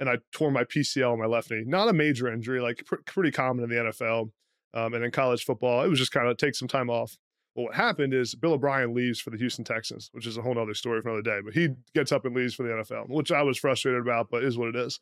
and 0.00 0.08
I 0.08 0.16
tore 0.32 0.50
my 0.50 0.64
PCL 0.64 1.12
on 1.12 1.18
my 1.20 1.26
left 1.26 1.50
knee. 1.52 1.62
Not 1.64 1.88
a 1.88 1.92
major 1.92 2.32
injury, 2.32 2.60
like 2.60 2.84
pr- 2.84 2.96
pretty 3.06 3.30
common 3.30 3.62
in 3.64 3.70
the 3.70 3.76
NFL 3.76 4.30
um, 4.74 4.94
and 4.94 5.04
in 5.04 5.10
college 5.12 5.44
football. 5.44 5.82
It 5.84 5.88
was 5.88 5.98
just 6.00 6.10
kind 6.10 6.26
of 6.26 6.36
take 6.36 6.54
some 6.56 6.66
time 6.68 6.90
off. 6.90 7.16
Well, 7.54 7.66
what 7.66 7.74
happened 7.74 8.14
is 8.14 8.34
Bill 8.34 8.52
O'Brien 8.54 8.94
leaves 8.94 9.20
for 9.20 9.30
the 9.30 9.36
Houston 9.36 9.64
Texans, 9.64 10.08
which 10.12 10.26
is 10.26 10.36
a 10.36 10.42
whole 10.42 10.58
other 10.58 10.74
story 10.74 11.00
for 11.02 11.08
another 11.10 11.22
day. 11.22 11.40
But 11.44 11.54
he 11.54 11.68
gets 11.94 12.10
up 12.12 12.24
and 12.24 12.34
leaves 12.34 12.54
for 12.54 12.62
the 12.62 12.70
NFL, 12.70 13.08
which 13.08 13.30
I 13.30 13.42
was 13.42 13.58
frustrated 13.58 14.00
about, 14.00 14.28
but 14.30 14.42
is 14.44 14.56
what 14.58 14.68
it 14.68 14.76
is. 14.76 14.98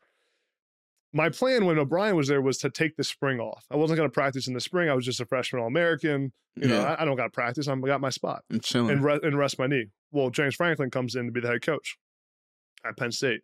My 1.13 1.31
plan 1.31 1.65
when 1.65 1.79
O'Brien 1.79 2.17
was 2.17 2.29
there 2.29 2.43
was 2.43 2.59
to 2.59 2.71
take 2.71 2.97
the 2.97 3.05
spring 3.05 3.41
off. 3.41 3.65
I 3.71 3.77
wasn't 3.77 3.97
going 3.97 4.09
to 4.11 4.13
practice 4.13 4.47
in 4.47 4.53
the 4.55 4.61
spring. 4.61 4.91
I 4.91 4.95
was 4.95 5.07
just 5.07 5.21
a 5.21 5.25
freshman 5.27 5.63
All 5.63 5.69
American. 5.69 6.33
You 6.57 6.69
know, 6.69 6.81
Yeah. 6.81 6.95
I, 6.99 7.03
I 7.03 7.05
don't 7.07 7.17
got 7.17 7.25
to 7.25 7.31
practice. 7.31 7.67
I'm 7.67 7.81
got 7.81 8.01
my 8.01 8.11
spot 8.11 8.43
and, 8.91 9.03
re- 9.03 9.21
and 9.23 9.39
rest 9.39 9.59
my 9.59 9.67
knee. 9.67 9.87
Well, 10.11 10.29
James 10.31 10.55
Franklin 10.55 10.91
comes 10.91 11.15
in 11.17 11.25
to 11.27 11.33
be 11.33 11.41
the 11.41 11.49
head 11.49 11.63
coach 11.63 11.97
at 12.85 12.97
Penn 12.99 13.11
State, 13.13 13.41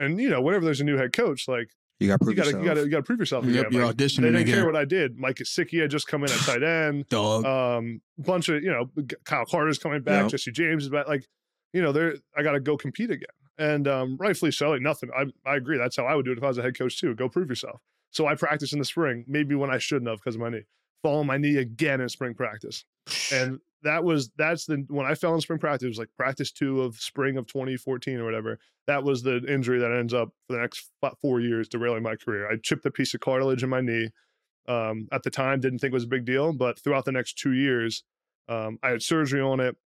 and 0.00 0.20
you 0.20 0.28
know, 0.30 0.40
whenever 0.40 0.64
there's 0.64 0.80
a 0.80 0.84
new 0.84 0.96
head 0.96 1.12
coach, 1.12 1.48
like 1.48 1.68
you 2.00 2.08
got 2.08 2.18
to 2.18 2.24
prove 2.24 2.36
you 2.36 2.42
got 2.42 2.44
to 2.44 2.48
yourself. 2.50 2.62
you 2.62 2.68
got 2.68 2.74
to 2.74 2.80
you 2.84 2.90
got 2.90 2.96
to 2.98 3.02
prove 3.02 3.18
yourself. 3.20 3.44
Yep, 3.44 3.54
again. 3.66 3.72
you're 3.72 3.86
Like, 3.86 3.96
auditioning 3.96 4.16
they 4.16 4.22
didn't 4.28 4.40
again. 4.42 4.54
care 4.54 4.66
what 4.66 4.76
I 4.76 4.84
did. 4.84 5.18
Mike 5.18 5.36
Gesicki 5.36 5.80
had 5.80 5.90
just 5.90 6.06
come 6.08 6.24
in 6.24 6.30
at 6.30 6.38
tight 6.38 6.62
end. 6.62 7.08
Dog. 7.10 7.44
Um, 7.44 8.00
bunch 8.18 8.48
of 8.48 8.62
you 8.62 8.70
know, 8.70 8.90
Kyle 9.24 9.44
Carter's 9.46 9.78
coming 9.78 10.02
back. 10.02 10.22
Yep. 10.22 10.30
Jesse 10.32 10.50
James 10.52 10.84
is 10.84 10.88
back. 10.90 11.06
Like, 11.08 11.24
you 11.72 11.80
know, 11.82 11.92
there 11.92 12.14
I 12.36 12.42
got 12.42 12.52
to 12.52 12.60
go 12.60 12.76
compete 12.76 13.10
again, 13.10 13.28
and 13.58 13.86
um, 13.86 14.16
rightfully 14.18 14.50
so. 14.52 14.70
Like 14.70 14.80
nothing. 14.82 15.10
I 15.16 15.26
I 15.48 15.56
agree. 15.56 15.78
That's 15.78 15.96
how 15.96 16.04
I 16.06 16.14
would 16.14 16.24
do 16.24 16.32
it 16.32 16.38
if 16.38 16.44
I 16.44 16.48
was 16.48 16.58
a 16.58 16.62
head 16.62 16.76
coach 16.76 16.98
too. 17.00 17.14
Go 17.14 17.28
prove 17.28 17.48
yourself. 17.48 17.80
So 18.10 18.26
I 18.26 18.34
practiced 18.34 18.72
in 18.74 18.78
the 18.78 18.84
spring, 18.84 19.24
maybe 19.26 19.54
when 19.54 19.70
I 19.70 19.78
shouldn't 19.78 20.08
have 20.10 20.18
because 20.18 20.34
of 20.34 20.40
my 20.42 20.50
knee. 20.50 20.64
Fall 21.02 21.20
on 21.20 21.26
my 21.26 21.36
knee 21.38 21.56
again 21.56 22.00
in 22.00 22.08
spring 22.08 22.34
practice, 22.34 22.84
and 23.32 23.58
that 23.82 24.04
was 24.04 24.30
that's 24.36 24.66
the 24.66 24.84
when 24.88 25.06
I 25.06 25.14
fell 25.14 25.34
in 25.34 25.40
spring 25.40 25.58
practice, 25.58 25.84
it 25.84 25.88
was 25.88 25.98
like 25.98 26.10
practice 26.16 26.52
two 26.52 26.82
of 26.82 26.96
spring 26.96 27.36
of 27.36 27.46
2014 27.46 28.18
or 28.18 28.24
whatever. 28.24 28.58
That 28.86 29.04
was 29.04 29.22
the 29.22 29.44
injury 29.48 29.78
that 29.78 29.92
ends 29.92 30.14
up 30.14 30.30
for 30.46 30.54
the 30.54 30.60
next 30.60 30.90
four 31.20 31.40
years 31.40 31.68
derailing 31.68 32.02
my 32.02 32.16
career. 32.16 32.50
I 32.50 32.56
chipped 32.62 32.84
a 32.86 32.90
piece 32.90 33.14
of 33.14 33.20
cartilage 33.20 33.62
in 33.62 33.68
my 33.68 33.80
knee. 33.80 34.10
Um, 34.68 35.08
at 35.10 35.24
the 35.24 35.30
time, 35.30 35.60
didn't 35.60 35.80
think 35.80 35.92
it 35.92 35.94
was 35.94 36.04
a 36.04 36.08
big 36.08 36.24
deal, 36.24 36.52
but 36.52 36.78
throughout 36.78 37.04
the 37.04 37.12
next 37.12 37.36
two 37.36 37.52
years, 37.52 38.04
um, 38.48 38.78
I 38.82 38.90
had 38.90 39.02
surgery 39.02 39.40
on 39.40 39.58
it. 39.58 39.76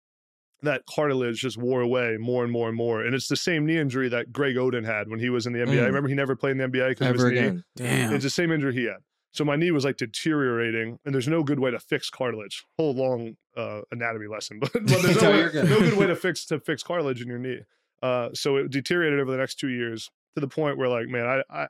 That 0.62 0.82
cartilage 0.86 1.40
just 1.40 1.56
wore 1.56 1.80
away 1.80 2.16
more 2.18 2.42
and 2.42 2.52
more 2.52 2.68
and 2.68 2.76
more, 2.76 3.02
and 3.02 3.14
it's 3.14 3.28
the 3.28 3.36
same 3.36 3.66
knee 3.66 3.78
injury 3.78 4.08
that 4.08 4.32
Greg 4.32 4.56
Oden 4.56 4.84
had 4.84 5.08
when 5.08 5.18
he 5.18 5.30
was 5.30 5.46
in 5.46 5.52
the 5.52 5.60
NBA. 5.60 5.78
Mm. 5.78 5.86
Remember, 5.86 6.08
he 6.08 6.14
never 6.14 6.34
played 6.34 6.52
in 6.52 6.58
the 6.58 6.64
NBA 6.64 6.90
because 6.90 7.08
of 7.08 7.14
his 7.14 7.24
Ever 7.24 7.52
knee. 7.52 7.62
Damn. 7.76 8.14
It's 8.14 8.24
the 8.24 8.30
same 8.30 8.50
injury 8.50 8.74
he 8.74 8.84
had. 8.84 8.98
So 9.36 9.44
my 9.44 9.54
knee 9.56 9.70
was 9.70 9.84
like 9.84 9.98
deteriorating, 9.98 10.98
and 11.04 11.14
there's 11.14 11.28
no 11.28 11.42
good 11.42 11.58
way 11.60 11.70
to 11.70 11.78
fix 11.78 12.08
cartilage. 12.08 12.64
Whole 12.78 12.94
long 12.94 13.36
uh, 13.56 13.82
anatomy 13.90 14.28
lesson, 14.28 14.58
but, 14.60 14.72
but 14.72 14.86
there's 14.86 15.20
no, 15.22 15.30
way- 15.30 15.48
good. 15.50 15.68
no 15.68 15.78
good 15.78 15.98
way 15.98 16.06
to 16.06 16.16
fix 16.26 16.46
to 16.46 16.58
fix 16.58 16.82
cartilage 16.82 17.20
in 17.20 17.28
your 17.28 17.38
knee. 17.38 17.60
Uh, 18.02 18.30
so 18.32 18.56
it 18.56 18.70
deteriorated 18.70 19.20
over 19.20 19.30
the 19.30 19.36
next 19.36 19.56
two 19.56 19.68
years 19.68 20.10
to 20.34 20.40
the 20.40 20.48
point 20.48 20.78
where 20.78 20.88
like, 20.88 21.08
man, 21.08 21.26
I, 21.50 21.62
I 21.64 21.66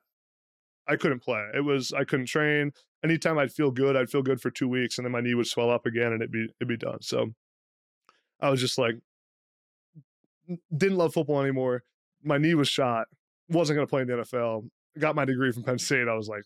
I 0.87 0.96
couldn't 0.96 1.20
play. 1.25 1.44
It 1.54 1.62
was 1.64 1.92
I 1.92 2.04
couldn't 2.04 2.26
train. 2.26 2.73
Anytime 3.04 3.37
I'd 3.38 3.52
feel 3.52 3.70
good, 3.73 3.96
I'd 3.96 4.11
feel 4.11 4.23
good 4.23 4.40
for 4.40 4.50
two 4.50 4.68
weeks, 4.68 4.99
and 4.99 5.04
then 5.04 5.12
my 5.12 5.20
knee 5.20 5.35
would 5.35 5.46
swell 5.49 5.70
up 5.70 5.87
again, 5.87 6.12
and 6.12 6.23
it'd 6.23 6.30
be 6.32 6.49
it'd 6.61 6.68
be 6.68 6.76
done. 6.76 7.02
So 7.02 7.32
I 8.40 8.50
was 8.50 8.61
just 8.61 8.78
like, 8.78 8.94
didn't 10.76 10.99
love 10.99 11.12
football 11.14 11.40
anymore. 11.40 11.82
My 12.23 12.38
knee 12.38 12.54
was 12.54 12.68
shot. 12.68 13.08
Wasn't 13.49 13.76
going 13.76 13.87
to 13.87 13.90
play 13.90 14.02
in 14.02 14.08
the 14.08 14.14
NFL. 14.14 14.68
Got 14.99 15.14
my 15.16 15.25
degree 15.25 15.52
from 15.52 15.62
Penn 15.62 15.78
State. 15.78 16.08
I 16.08 16.14
was 16.14 16.28
like, 16.28 16.44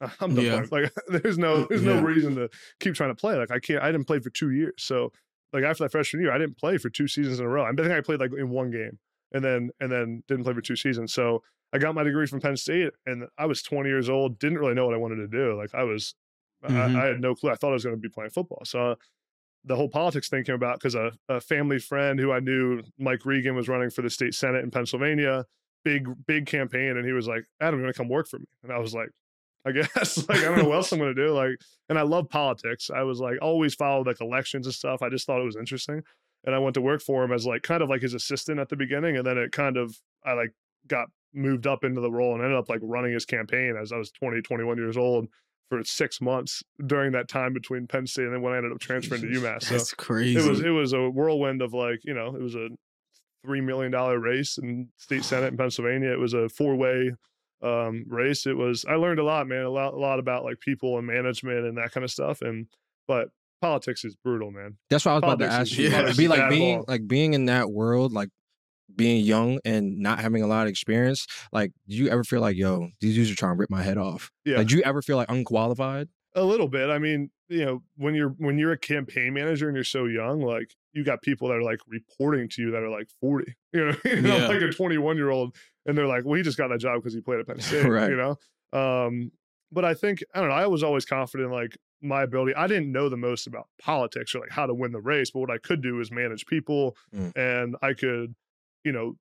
I'm 0.20 0.34
done. 0.34 0.44
Yeah. 0.44 0.62
Like, 0.70 0.92
there's 1.08 1.38
no 1.38 1.64
there's 1.66 1.82
Yeah. 1.84 2.00
no 2.00 2.02
reason 2.06 2.34
to 2.36 2.48
keep 2.80 2.94
trying 2.94 3.10
to 3.10 3.14
play. 3.14 3.36
Like, 3.36 3.50
I 3.50 3.58
can't. 3.58 3.82
I 3.82 3.90
didn't 3.90 4.06
play 4.06 4.20
for 4.20 4.30
two 4.30 4.50
years. 4.50 4.74
So, 4.78 5.12
like 5.52 5.64
after 5.64 5.84
that 5.84 5.90
freshman 5.92 6.22
year, 6.22 6.32
I 6.32 6.38
didn't 6.38 6.58
play 6.58 6.76
for 6.78 6.90
two 6.90 7.08
seasons 7.08 7.40
in 7.40 7.46
a 7.46 7.48
row. 7.48 7.64
I 7.64 7.72
think 7.72 7.88
I 7.90 8.00
played 8.00 8.20
like 8.20 8.30
in 8.38 8.48
one 8.50 8.70
game, 8.70 8.98
and 9.32 9.44
then 9.44 9.70
and 9.80 9.90
then 9.90 10.22
didn't 10.28 10.44
play 10.44 10.54
for 10.54 10.60
two 10.60 10.76
seasons. 10.76 11.12
So 11.12 11.42
I 11.72 11.78
got 11.78 11.94
my 11.94 12.02
degree 12.02 12.26
from 12.26 12.40
Penn 12.40 12.56
State, 12.56 12.90
and 13.06 13.24
I 13.38 13.46
was 13.46 13.62
20 13.62 13.88
years 13.88 14.08
old. 14.08 14.38
Didn't 14.38 14.58
really 14.58 14.74
know 14.74 14.86
what 14.86 14.94
I 14.94 14.98
wanted 14.98 15.16
to 15.16 15.26
do. 15.28 15.56
Like 15.56 15.74
I 15.74 15.82
was, 15.84 16.14
Mhm. 16.64 16.96
I, 16.96 17.02
I 17.02 17.06
had 17.08 17.20
no 17.20 17.34
clue. 17.34 17.50
I 17.50 17.54
thought 17.56 17.70
I 17.70 17.74
was 17.74 17.84
going 17.84 17.96
to 17.96 18.00
be 18.00 18.08
playing 18.08 18.30
football. 18.30 18.62
So 18.64 18.96
the 19.64 19.76
whole 19.76 19.88
politics 19.88 20.28
thing 20.28 20.44
came 20.44 20.54
about 20.54 20.78
because 20.78 20.94
a, 20.94 21.12
a 21.28 21.40
family 21.40 21.78
friend 21.78 22.18
who 22.18 22.32
I 22.32 22.40
knew, 22.40 22.82
Mike 22.98 23.26
Regan, 23.26 23.54
was 23.54 23.68
running 23.68 23.90
for 23.90 24.02
the 24.02 24.10
state 24.10 24.34
senate 24.34 24.64
in 24.64 24.70
Pennsylvania. 24.70 25.44
Big 25.84 26.06
big 26.26 26.46
campaign, 26.46 26.96
and 26.96 27.06
he 27.06 27.12
was 27.12 27.26
like, 27.28 27.44
"Adam, 27.60 27.78
you're 27.78 27.84
going 27.84 27.92
to 27.92 27.96
come 27.96 28.08
work 28.08 28.28
for 28.28 28.38
me," 28.38 28.46
and 28.62 28.72
I 28.72 28.78
was 28.78 28.94
like. 28.94 29.08
I 29.66 29.72
guess 29.72 30.16
like 30.28 30.38
I 30.38 30.44
don't 30.44 30.58
know 30.58 30.64
what 30.64 30.76
else 30.76 30.92
I'm 30.92 30.98
gonna 30.98 31.14
do. 31.14 31.30
Like, 31.30 31.60
and 31.88 31.98
I 31.98 32.02
love 32.02 32.28
politics. 32.28 32.90
I 32.94 33.02
was 33.02 33.20
like 33.20 33.38
always 33.42 33.74
followed 33.74 34.06
like 34.06 34.20
elections 34.20 34.66
and 34.66 34.74
stuff. 34.74 35.02
I 35.02 35.08
just 35.08 35.26
thought 35.26 35.40
it 35.40 35.44
was 35.44 35.56
interesting, 35.56 36.02
and 36.44 36.54
I 36.54 36.58
went 36.58 36.74
to 36.74 36.80
work 36.80 37.02
for 37.02 37.24
him 37.24 37.32
as 37.32 37.46
like 37.46 37.62
kind 37.62 37.82
of 37.82 37.88
like 37.88 38.02
his 38.02 38.14
assistant 38.14 38.60
at 38.60 38.68
the 38.68 38.76
beginning, 38.76 39.16
and 39.16 39.26
then 39.26 39.38
it 39.38 39.52
kind 39.52 39.76
of 39.76 39.96
I 40.24 40.32
like 40.34 40.54
got 40.86 41.08
moved 41.34 41.66
up 41.66 41.84
into 41.84 42.00
the 42.00 42.10
role 42.10 42.34
and 42.34 42.42
ended 42.42 42.58
up 42.58 42.68
like 42.68 42.80
running 42.82 43.12
his 43.12 43.24
campaign 43.26 43.76
as 43.80 43.92
I 43.92 43.96
was 43.96 44.10
20, 44.12 44.40
21 44.40 44.78
years 44.78 44.96
old 44.96 45.28
for 45.68 45.84
six 45.84 46.20
months 46.20 46.62
during 46.86 47.12
that 47.12 47.28
time 47.28 47.52
between 47.52 47.86
Penn 47.86 48.06
State 48.06 48.24
and 48.24 48.34
then 48.34 48.42
when 48.42 48.54
I 48.54 48.56
ended 48.56 48.72
up 48.72 48.78
transferring 48.78 49.20
to 49.20 49.28
UMass. 49.28 49.64
So 49.64 49.74
That's 49.74 49.92
crazy. 49.92 50.38
it 50.38 50.48
was 50.48 50.60
it 50.60 50.70
was 50.70 50.92
a 50.92 51.10
whirlwind 51.10 51.62
of 51.62 51.74
like 51.74 52.00
you 52.04 52.14
know 52.14 52.34
it 52.34 52.40
was 52.40 52.54
a 52.54 52.68
three 53.44 53.60
million 53.60 53.92
dollar 53.92 54.18
race 54.18 54.58
in 54.58 54.88
state 54.96 55.24
senate 55.24 55.48
in 55.48 55.56
Pennsylvania. 55.56 56.10
It 56.10 56.18
was 56.18 56.34
a 56.34 56.48
four 56.48 56.74
way 56.74 57.12
um, 57.62 58.04
race. 58.08 58.46
It 58.46 58.56
was 58.56 58.84
I 58.88 58.94
learned 58.94 59.18
a 59.18 59.24
lot, 59.24 59.46
man. 59.46 59.64
A 59.64 59.70
lot 59.70 59.94
a 59.94 59.98
lot 59.98 60.18
about 60.18 60.44
like 60.44 60.60
people 60.60 60.98
and 60.98 61.06
management 61.06 61.66
and 61.66 61.76
that 61.78 61.92
kind 61.92 62.04
of 62.04 62.10
stuff. 62.10 62.40
And 62.42 62.66
but 63.06 63.30
politics 63.60 64.04
is 64.04 64.14
brutal, 64.16 64.50
man. 64.50 64.76
That's 64.90 65.04
what 65.04 65.12
I 65.12 65.14
was 65.14 65.22
about 65.24 65.38
to 65.40 65.46
ask 65.52 65.76
you. 65.76 65.88
yeah, 65.88 66.02
It'd 66.02 66.16
be 66.16 66.28
like 66.28 66.48
being 66.50 66.84
like 66.86 67.06
being 67.08 67.34
in 67.34 67.46
that 67.46 67.70
world, 67.70 68.12
like 68.12 68.28
being 68.94 69.24
young 69.24 69.58
and 69.64 69.98
not 69.98 70.18
having 70.20 70.42
a 70.42 70.46
lot 70.46 70.62
of 70.62 70.70
experience. 70.70 71.26
Like, 71.52 71.72
do 71.88 71.96
you 71.96 72.08
ever 72.08 72.24
feel 72.24 72.40
like, 72.40 72.56
yo, 72.56 72.88
these 73.00 73.14
dudes 73.16 73.30
are 73.30 73.34
trying 73.36 73.54
to 73.54 73.58
rip 73.58 73.70
my 73.70 73.82
head 73.82 73.98
off? 73.98 74.30
Yeah. 74.44 74.58
Like, 74.58 74.68
do 74.68 74.76
you 74.76 74.82
ever 74.82 75.02
feel 75.02 75.16
like 75.16 75.30
unqualified? 75.30 76.08
A 76.34 76.42
little 76.44 76.68
bit. 76.68 76.88
I 76.90 76.98
mean, 76.98 77.30
you 77.48 77.64
know, 77.64 77.82
when 77.96 78.14
you're 78.14 78.30
when 78.38 78.58
you're 78.58 78.72
a 78.72 78.78
campaign 78.78 79.34
manager 79.34 79.66
and 79.68 79.74
you're 79.74 79.82
so 79.84 80.04
young, 80.04 80.40
like 80.40 80.74
you 80.92 81.02
got 81.04 81.20
people 81.22 81.48
that 81.48 81.54
are 81.54 81.62
like 81.62 81.80
reporting 81.86 82.48
to 82.50 82.62
you 82.62 82.70
that 82.70 82.82
are 82.82 82.90
like 82.90 83.08
40. 83.20 83.54
You 83.74 83.86
know, 83.86 83.96
you 84.04 84.22
know, 84.22 84.36
Yeah. 84.38 84.46
like 84.48 84.62
a 84.62 84.70
21 84.72 85.16
year 85.16 85.28
old, 85.30 85.54
and 85.88 85.98
they're 85.98 86.06
like, 86.06 86.24
"Well, 86.24 86.34
he 86.36 86.42
just 86.44 86.56
got 86.58 86.68
that 86.68 86.78
job 86.78 87.00
because 87.00 87.14
he 87.14 87.20
played 87.20 87.40
at 87.40 87.46
Penn 87.48 87.58
State." 87.60 87.84
Right. 87.88 88.10
You 88.10 88.16
know. 88.16 88.38
Um, 88.78 89.32
but 89.72 89.84
I 89.84 89.94
think 89.94 90.22
I 90.34 90.38
don't 90.40 90.50
know. 90.50 90.54
I 90.54 90.66
was 90.68 90.82
always 90.84 91.04
confident 91.04 91.48
in 91.48 91.52
like 91.52 91.76
my 92.00 92.22
ability. 92.22 92.54
I 92.54 92.68
didn't 92.68 92.92
know 92.92 93.08
the 93.08 93.16
most 93.16 93.46
about 93.48 93.66
politics 93.82 94.34
or 94.34 94.38
like 94.40 94.50
how 94.52 94.66
to 94.66 94.74
win 94.74 94.92
the 94.92 95.00
race, 95.00 95.30
but 95.32 95.40
what 95.40 95.50
I 95.50 95.58
could 95.58 95.82
do 95.82 95.98
is 96.00 96.12
manage 96.12 96.46
people, 96.46 96.96
Mm. 97.14 97.32
and 97.36 97.76
I 97.82 97.92
could, 97.94 98.34
you 98.84 98.92
know, 98.92 99.16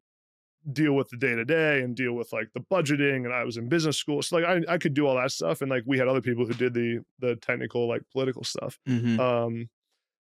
deal 0.72 0.94
with 0.94 1.10
the 1.10 1.18
day 1.18 1.34
to 1.34 1.44
day 1.46 1.82
and 1.82 1.96
deal 1.96 2.14
with 2.14 2.32
like 2.34 2.50
the 2.54 2.60
budgeting. 2.60 3.26
And 3.26 3.34
I 3.34 3.44
was 3.46 3.58
in 3.58 3.68
business 3.70 3.98
school, 3.98 4.22
so 4.22 4.38
like 4.38 4.46
I 4.46 4.74
I 4.74 4.78
could 4.78 4.94
do 4.94 5.08
all 5.08 5.16
that 5.16 5.32
stuff, 5.32 5.62
and 5.62 5.70
like 5.72 5.84
we 5.88 5.98
had 5.98 6.08
other 6.08 6.22
people 6.22 6.46
who 6.46 6.54
did 6.54 6.74
the 6.74 7.00
the 7.20 7.36
technical 7.38 7.88
like 7.88 8.04
political 8.12 8.44
stuff. 8.44 8.78
Mhm. 8.88 9.20
Um, 9.20 9.70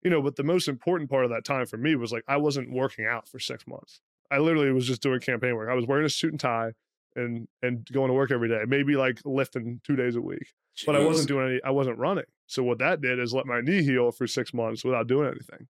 you 0.03 0.09
know, 0.09 0.21
but 0.21 0.35
the 0.35 0.43
most 0.43 0.67
important 0.67 1.09
part 1.11 1.25
of 1.25 1.29
that 1.31 1.45
time 1.45 1.65
for 1.67 1.77
me 1.77 1.95
was 1.95 2.11
like 2.11 2.23
I 2.27 2.37
wasn't 2.37 2.71
working 2.71 3.05
out 3.05 3.27
for 3.27 3.39
six 3.39 3.67
months. 3.67 4.01
I 4.31 4.39
literally 4.39 4.71
was 4.71 4.87
just 4.87 5.01
doing 5.01 5.19
campaign 5.19 5.55
work. 5.55 5.69
I 5.69 5.75
was 5.75 5.85
wearing 5.85 6.05
a 6.05 6.09
suit 6.09 6.31
and 6.31 6.39
tie 6.39 6.71
and 7.15 7.47
and 7.61 7.85
going 7.91 8.07
to 8.07 8.13
work 8.13 8.31
every 8.31 8.47
day, 8.49 8.61
maybe 8.67 8.95
like 8.95 9.19
lifting 9.25 9.81
two 9.83 9.95
days 9.95 10.15
a 10.15 10.21
week. 10.21 10.47
But 10.85 10.95
I 10.95 10.99
wasn't 11.05 11.27
doing 11.27 11.47
any. 11.49 11.59
I 11.63 11.71
wasn't 11.71 11.97
running. 11.97 12.23
So 12.47 12.63
what 12.63 12.79
that 12.79 13.01
did 13.01 13.19
is 13.19 13.33
let 13.33 13.45
my 13.45 13.61
knee 13.61 13.83
heal 13.83 14.11
for 14.11 14.25
six 14.25 14.53
months 14.53 14.83
without 14.85 15.07
doing 15.07 15.27
anything. 15.27 15.67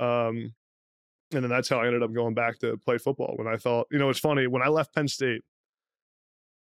Um, 0.00 0.54
and 1.32 1.42
then 1.42 1.48
that's 1.48 1.68
how 1.68 1.80
I 1.80 1.86
ended 1.86 2.02
up 2.04 2.12
going 2.12 2.34
back 2.34 2.58
to 2.60 2.76
play 2.78 2.98
football. 2.98 3.34
When 3.36 3.48
I 3.48 3.56
thought, 3.56 3.88
you 3.90 3.98
know, 3.98 4.08
it's 4.10 4.20
funny 4.20 4.46
when 4.46 4.62
I 4.62 4.68
left 4.68 4.94
Penn 4.94 5.08
State, 5.08 5.42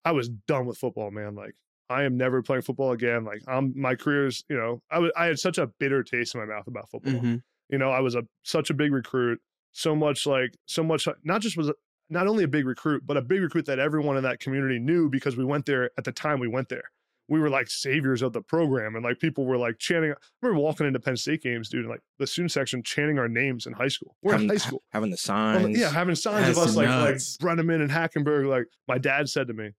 I 0.05 0.12
was 0.12 0.28
done 0.28 0.66
with 0.66 0.78
football, 0.78 1.11
man. 1.11 1.35
Like 1.35 1.55
I 1.88 2.05
am 2.05 2.16
never 2.16 2.42
playing 2.42 2.62
football 2.62 2.92
again. 2.92 3.24
Like 3.24 3.42
I'm 3.48 3.72
my 3.76 3.94
career's, 3.94 4.44
you 4.48 4.57
know, 4.57 4.81
I 4.90 4.98
was 5.00 5.11
I 5.16 5.26
had 5.26 5.38
such 5.38 5.59
a 5.59 5.66
bitter 5.66 6.02
taste 6.02 6.35
in 6.35 6.40
my 6.40 6.46
mouth 6.46 6.66
about 6.66 6.88
football. 6.90 7.14
Mhm. 7.14 7.42
You 7.68 7.78
know, 7.78 7.90
I 7.90 8.00
was 8.00 8.14
a 8.14 8.22
such 8.42 8.70
a 8.70 8.74
big 8.74 8.92
recruit, 8.92 9.40
so 9.72 9.94
much 9.96 10.26
like 10.26 10.54
so 10.66 10.82
much 10.82 11.08
not 11.24 11.40
just 11.40 11.56
was 11.56 11.70
not 12.11 12.26
only 12.26 12.44
a 12.44 12.48
big 12.48 12.66
recruit, 12.66 13.04
but 13.06 13.16
a 13.16 13.22
big 13.22 13.40
recruit 13.40 13.66
that 13.66 13.78
everyone 13.78 14.16
in 14.16 14.22
that 14.22 14.38
community 14.38 14.78
knew 14.78 15.08
because 15.08 15.37
we 15.37 15.44
went 15.44 15.66
there 15.66 15.90
at 15.96 16.04
the 16.04 16.12
time 16.12 16.38
we 16.38 16.48
went 16.48 16.68
there. 16.68 16.85
We 17.28 17.40
were 17.40 17.48
like 17.48 17.70
saviors 17.70 18.20
of 18.20 18.35
the 18.35 18.42
program, 18.42 18.94
and 18.94 19.04
like 19.04 19.18
people 19.18 19.46
were 19.46 19.56
like 19.56 19.78
chanting. 19.78 20.11
I 20.11 20.14
remember 20.42 20.61
walking 20.61 20.87
into 20.87 21.00
Penn 21.00 21.16
State 21.16 21.42
games, 21.42 21.70
dude, 21.70 21.82
and 21.82 21.88
like 21.88 22.02
the 22.18 22.26
student 22.26 22.52
section 22.52 22.82
chanting 22.82 23.18
our 23.18 23.28
names 23.28 23.66
in 23.66 23.72
high 23.72 23.88
school. 23.88 24.16
We're 24.22 24.35
in 24.35 24.48
high 24.48 24.56
school. 24.56 24.82
having 24.90 25.11
the 25.11 25.18
Well, 25.26 25.61
signs. 25.61 25.78
yeah, 25.78 25.90
having 25.90 26.14
signs 26.14 26.58
of 26.58 26.62
us 26.62 26.76
like 26.76 26.88
like. 26.88 27.14
Breneman 27.16 27.80
and 27.80 27.90
Hackenberg. 27.90 28.48
Like 28.48 28.66
my 28.87 28.98
dad 28.98 29.30
said 29.30 29.46
to 29.46 29.54
me, 29.54 29.70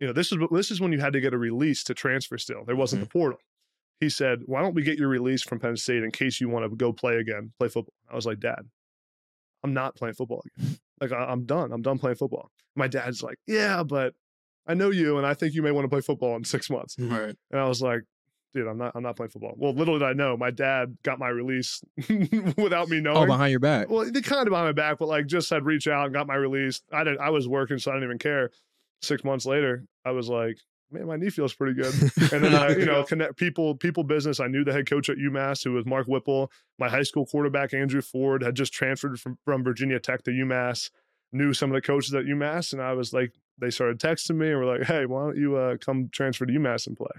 you 0.00 0.06
know, 0.06 0.12
this 0.12 0.32
is 0.32 0.38
this 0.50 0.70
is 0.70 0.80
when 0.80 0.92
you 0.92 1.00
had 1.00 1.14
to 1.14 1.20
get 1.20 1.32
a 1.32 1.38
release 1.38 1.84
to 1.84 1.94
transfer. 1.94 2.36
Still, 2.36 2.64
there 2.66 2.76
wasn't 2.76 3.00
mm-hmm. 3.00 3.06
the 3.06 3.12
portal. 3.12 3.38
He 4.00 4.10
said, 4.10 4.40
"Why 4.46 4.60
don't 4.60 4.74
we 4.74 4.82
get 4.82 4.98
your 4.98 5.08
release 5.08 5.42
from 5.42 5.60
Penn 5.60 5.76
State 5.76 6.02
in 6.02 6.10
case 6.10 6.40
you 6.40 6.48
want 6.48 6.68
to 6.68 6.76
go 6.76 6.92
play 6.92 7.16
again, 7.16 7.52
play 7.58 7.68
football?" 7.68 7.94
I 8.10 8.16
was 8.16 8.26
like, 8.26 8.40
"Dad, 8.40 8.68
I'm 9.62 9.74
not 9.74 9.96
playing 9.96 10.14
football 10.14 10.42
again. 10.56 10.78
Like 11.00 11.12
I, 11.12 11.24
I'm 11.24 11.44
done. 11.44 11.72
I'm 11.72 11.82
done 11.82 11.98
playing 11.98 12.16
football." 12.16 12.50
My 12.76 12.88
dad's 12.88 13.22
like, 13.22 13.38
"Yeah, 13.46 13.82
but 13.82 14.14
I 14.66 14.74
know 14.74 14.90
you, 14.90 15.18
and 15.18 15.26
I 15.26 15.34
think 15.34 15.54
you 15.54 15.62
may 15.62 15.70
want 15.70 15.84
to 15.84 15.88
play 15.88 16.00
football 16.00 16.36
in 16.36 16.44
six 16.44 16.70
months." 16.70 16.96
Mm, 16.96 17.10
right. 17.10 17.36
And 17.50 17.60
I 17.60 17.66
was 17.66 17.82
like, 17.82 18.02
dude, 18.52 18.66
I'm 18.66 18.78
not 18.78 18.92
I'm 18.94 19.02
not 19.02 19.16
playing 19.16 19.30
football. 19.30 19.54
Well, 19.56 19.72
little 19.72 19.98
did 19.98 20.06
I 20.06 20.12
know, 20.12 20.36
my 20.36 20.50
dad 20.50 20.96
got 21.02 21.18
my 21.18 21.28
release 21.28 21.82
without 22.56 22.88
me 22.88 22.98
oh, 22.98 23.00
knowing. 23.00 23.16
oh, 23.16 23.26
behind 23.26 23.50
your 23.50 23.60
back. 23.60 23.88
well, 23.88 24.10
they 24.10 24.20
kind 24.20 24.46
of 24.46 24.50
behind 24.50 24.68
my 24.68 24.72
back, 24.72 24.98
but 24.98 25.08
like 25.08 25.26
just 25.26 25.50
had 25.50 25.64
reached 25.64 25.88
out 25.88 26.04
and 26.04 26.14
got 26.14 26.26
my 26.26 26.34
release. 26.34 26.82
I 26.92 27.04
didn't 27.04 27.20
I 27.20 27.30
was 27.30 27.48
working, 27.48 27.78
so 27.78 27.90
I 27.90 27.94
didn't 27.94 28.08
even 28.08 28.18
care. 28.18 28.50
Six 29.02 29.24
months 29.24 29.46
later, 29.46 29.84
I 30.04 30.12
was 30.12 30.28
like, 30.28 30.58
man, 30.92 31.06
my 31.06 31.16
knee 31.16 31.30
feels 31.30 31.54
pretty 31.54 31.74
good. 31.74 31.92
And 32.32 32.44
then 32.44 32.54
I, 32.54 32.70
you 32.70 32.86
know, 32.86 33.02
connect 33.04 33.36
people, 33.36 33.74
people 33.74 34.04
business. 34.04 34.40
I 34.40 34.46
knew 34.46 34.64
the 34.64 34.72
head 34.72 34.88
coach 34.88 35.08
at 35.08 35.16
UMass, 35.18 35.64
who 35.64 35.72
was 35.72 35.84
Mark 35.86 36.06
Whipple. 36.06 36.50
My 36.78 36.88
high 36.88 37.02
school 37.02 37.26
quarterback, 37.26 37.74
Andrew 37.74 38.00
Ford, 38.02 38.42
had 38.42 38.54
just 38.54 38.72
transferred 38.72 39.18
from, 39.20 39.38
from 39.44 39.62
Virginia 39.64 39.98
Tech 40.00 40.22
to 40.24 40.30
UMass, 40.30 40.90
knew 41.32 41.52
some 41.52 41.70
of 41.70 41.74
the 41.74 41.82
coaches 41.82 42.14
at 42.14 42.24
UMass. 42.24 42.72
And 42.72 42.80
I 42.82 42.92
was 42.92 43.12
like, 43.12 43.32
they 43.58 43.70
started 43.70 43.98
texting 44.00 44.36
me 44.36 44.50
and 44.50 44.58
were 44.58 44.64
like, 44.78 44.84
hey, 44.86 45.06
why 45.06 45.24
don't 45.24 45.36
you 45.36 45.56
uh, 45.56 45.76
come 45.78 46.08
transfer 46.12 46.46
to 46.46 46.52
UMass 46.52 46.86
and 46.86 46.96
play? 46.96 47.10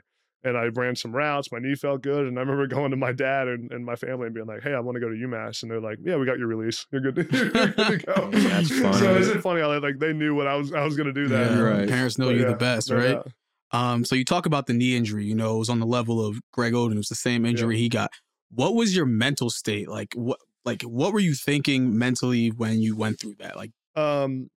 And 0.46 0.58
I 0.58 0.66
ran 0.66 0.94
some 0.98 1.14
routes. 1.16 1.54
My 1.54 1.60
knee 1.60 1.74
felt 1.74 2.02
good. 2.02 2.28
And 2.28 2.38
I 2.38 2.42
remember 2.42 2.68
going 2.76 2.92
to 2.92 2.98
my 2.98 3.14
dad 3.14 3.48
and, 3.48 3.72
and 3.72 3.86
my 3.86 3.96
family 3.96 4.26
and 4.26 4.36
being 4.36 4.46
like, 4.48 4.62
hey, 4.62 4.74
I 4.74 4.80
want 4.82 4.96
to 4.96 5.00
go 5.00 5.08
to 5.08 5.16
UMass. 5.16 5.62
And 5.62 5.72
they're 5.72 5.80
like, 5.80 6.00
yeah, 6.04 6.18
we 6.18 6.26
got 6.26 6.38
your 6.38 6.48
release. 6.48 6.86
You're 6.92 7.00
good 7.00 7.16
to, 7.16 7.22
you're 7.32 7.50
good 7.50 7.78
to 7.78 7.98
go. 7.98 8.30
That's 8.32 8.78
funny. 8.78 8.98
So 8.98 9.16
isn't 9.16 9.38
it 9.38 9.42
funny 9.42 9.62
how 9.62 9.80
like 9.80 10.00
they 10.00 10.12
knew 10.12 10.36
what 10.36 10.48
I 10.48 10.56
was 10.56 10.74
I 10.74 10.84
was 10.84 10.98
going 10.98 11.08
to 11.08 11.14
do 11.14 11.30
that. 11.30 11.52
Yeah, 11.52 11.60
Right. 11.60 11.88
Parents 11.88 12.18
know 12.18 12.26
But 12.26 12.36
you're 12.36 12.48
yeah, 12.48 12.52
the 12.52 12.58
best, 12.58 12.92
right? 12.92 13.14
doubt. 13.14 13.32
Um, 13.74 14.06
so 14.06 14.16
you 14.16 14.24
talk 14.24 14.46
about 14.46 14.68
the 14.68 14.74
knee 14.74 14.96
injury, 14.96 15.26
you 15.26 15.36
know, 15.36 15.56
it 15.56 15.60
was 15.60 15.70
on 15.70 15.80
the 15.80 15.86
level 15.86 16.26
of 16.26 16.40
Greg 16.52 16.74
Oden. 16.74 16.94
It 16.94 16.98
was 16.98 17.10
the 17.10 17.16
same 17.16 17.46
injury 17.46 17.78
he 17.78 17.90
got. 17.90 18.12
What 18.52 18.76
was 18.76 18.96
your 18.96 19.08
mental 19.08 19.50
state? 19.50 19.90
Like 19.90 20.14
what 20.14 20.40
like 20.64 20.84
what 20.84 21.12
were 21.12 21.20
you 21.20 21.34
thinking 21.34 21.98
mentally 21.98 22.50
when 22.50 22.80
you 22.80 22.96
went 22.96 23.20
through 23.20 23.36
that? 23.40 23.56
Like 23.56 23.72
um 23.96 24.50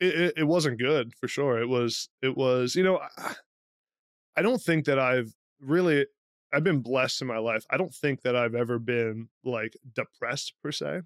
it, 0.00 0.14
it, 0.14 0.34
it 0.38 0.44
wasn't 0.44 0.78
good 0.78 1.12
for 1.18 1.26
sure 1.26 1.60
it 1.60 1.68
was 1.68 2.08
it 2.22 2.36
was 2.36 2.76
you 2.76 2.84
know 2.84 3.00
I, 3.18 3.34
I 4.36 4.42
don't 4.42 4.62
think 4.62 4.84
that 4.84 4.98
i've 4.98 5.34
really 5.60 6.06
I've 6.52 6.64
been 6.64 6.80
blessed 6.80 7.20
in 7.20 7.28
my 7.28 7.38
life. 7.38 7.64
I 7.70 7.76
don't 7.76 7.94
think 7.94 8.22
that 8.22 8.34
I've 8.34 8.54
ever 8.54 8.78
been 8.78 9.28
like 9.44 9.76
depressed 9.94 10.54
per 10.62 10.72
se, 10.72 11.02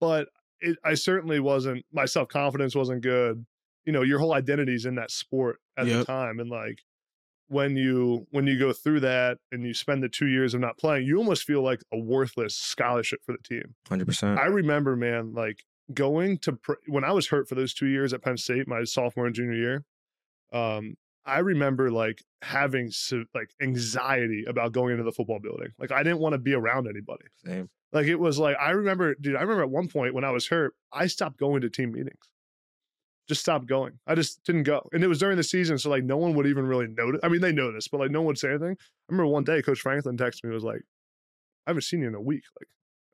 but 0.00 0.28
it, 0.60 0.78
I 0.84 0.94
certainly 0.94 1.40
wasn't. 1.40 1.84
My 1.92 2.04
self 2.04 2.28
confidence 2.28 2.74
wasn't 2.74 3.02
good. 3.02 3.44
You 3.84 3.92
know, 3.92 4.02
your 4.02 4.18
whole 4.18 4.32
identity 4.34 4.74
is 4.74 4.86
in 4.86 4.94
that 4.96 5.10
sport 5.10 5.58
at 5.76 5.86
Yep. 5.86 5.98
the 5.98 6.04
time, 6.04 6.38
and 6.40 6.50
like 6.50 6.80
when 7.48 7.76
you 7.76 8.26
when 8.30 8.46
you 8.46 8.58
go 8.58 8.72
through 8.72 9.00
that 9.00 9.38
and 9.50 9.62
you 9.64 9.74
spend 9.74 10.02
the 10.02 10.08
two 10.08 10.26
years 10.28 10.54
of 10.54 10.60
not 10.60 10.78
playing, 10.78 11.06
you 11.06 11.18
almost 11.18 11.44
feel 11.44 11.62
like 11.62 11.82
a 11.92 11.98
worthless 11.98 12.54
scholarship 12.56 13.20
for 13.24 13.32
the 13.32 13.42
team. 13.42 13.74
Hundred 13.88 14.06
percent. 14.06 14.38
I 14.38 14.46
remember, 14.46 14.96
man, 14.96 15.32
like 15.34 15.64
going 15.92 16.38
to 16.38 16.52
pr- 16.54 16.74
when 16.86 17.04
I 17.04 17.12
was 17.12 17.28
hurt 17.28 17.48
for 17.48 17.54
those 17.54 17.74
two 17.74 17.86
years 17.86 18.12
at 18.12 18.22
Penn 18.22 18.36
State, 18.36 18.66
my 18.66 18.84
sophomore 18.84 19.26
and 19.26 19.34
junior 19.34 19.54
year. 19.54 19.84
Um, 20.52 20.94
I 21.24 21.38
remember 21.38 21.90
like 21.90 22.22
having 22.42 22.90
so, 22.90 23.24
like 23.34 23.50
anxiety 23.60 24.44
about 24.46 24.72
going 24.72 24.92
into 24.92 25.04
the 25.04 25.12
football 25.12 25.38
building. 25.40 25.68
Like 25.78 25.92
I 25.92 26.02
didn't 26.02 26.18
want 26.18 26.32
to 26.32 26.38
be 26.38 26.54
around 26.54 26.88
anybody. 26.88 27.24
Same. 27.44 27.68
Like 27.92 28.06
it 28.06 28.16
was 28.16 28.38
like 28.38 28.56
I 28.58 28.70
remember, 28.70 29.14
dude. 29.14 29.36
I 29.36 29.42
remember 29.42 29.62
at 29.62 29.70
one 29.70 29.88
point 29.88 30.14
when 30.14 30.24
I 30.24 30.30
was 30.30 30.48
hurt, 30.48 30.74
I 30.92 31.06
stopped 31.06 31.38
going 31.38 31.60
to 31.60 31.68
team 31.70 31.92
meetings. 31.92 32.30
Just 33.28 33.40
stopped 33.42 33.66
going. 33.66 33.98
I 34.06 34.14
just 34.16 34.42
didn't 34.44 34.64
go, 34.64 34.88
and 34.92 35.04
it 35.04 35.06
was 35.06 35.18
during 35.20 35.36
the 35.36 35.44
season, 35.44 35.78
so 35.78 35.88
like 35.90 36.02
no 36.04 36.16
one 36.16 36.34
would 36.34 36.46
even 36.46 36.66
really 36.66 36.88
notice. 36.88 37.20
I 37.22 37.28
mean, 37.28 37.40
they 37.40 37.52
noticed, 37.52 37.90
but 37.90 38.00
like 38.00 38.10
no 38.10 38.20
one 38.20 38.26
would 38.28 38.38
say 38.38 38.48
anything. 38.50 38.76
I 38.80 39.12
remember 39.12 39.28
one 39.28 39.44
day, 39.44 39.62
Coach 39.62 39.80
Franklin 39.80 40.16
texted 40.16 40.44
me, 40.44 40.50
was 40.50 40.64
like, 40.64 40.82
"I 41.66 41.70
haven't 41.70 41.82
seen 41.82 42.00
you 42.00 42.08
in 42.08 42.14
a 42.16 42.20
week." 42.20 42.42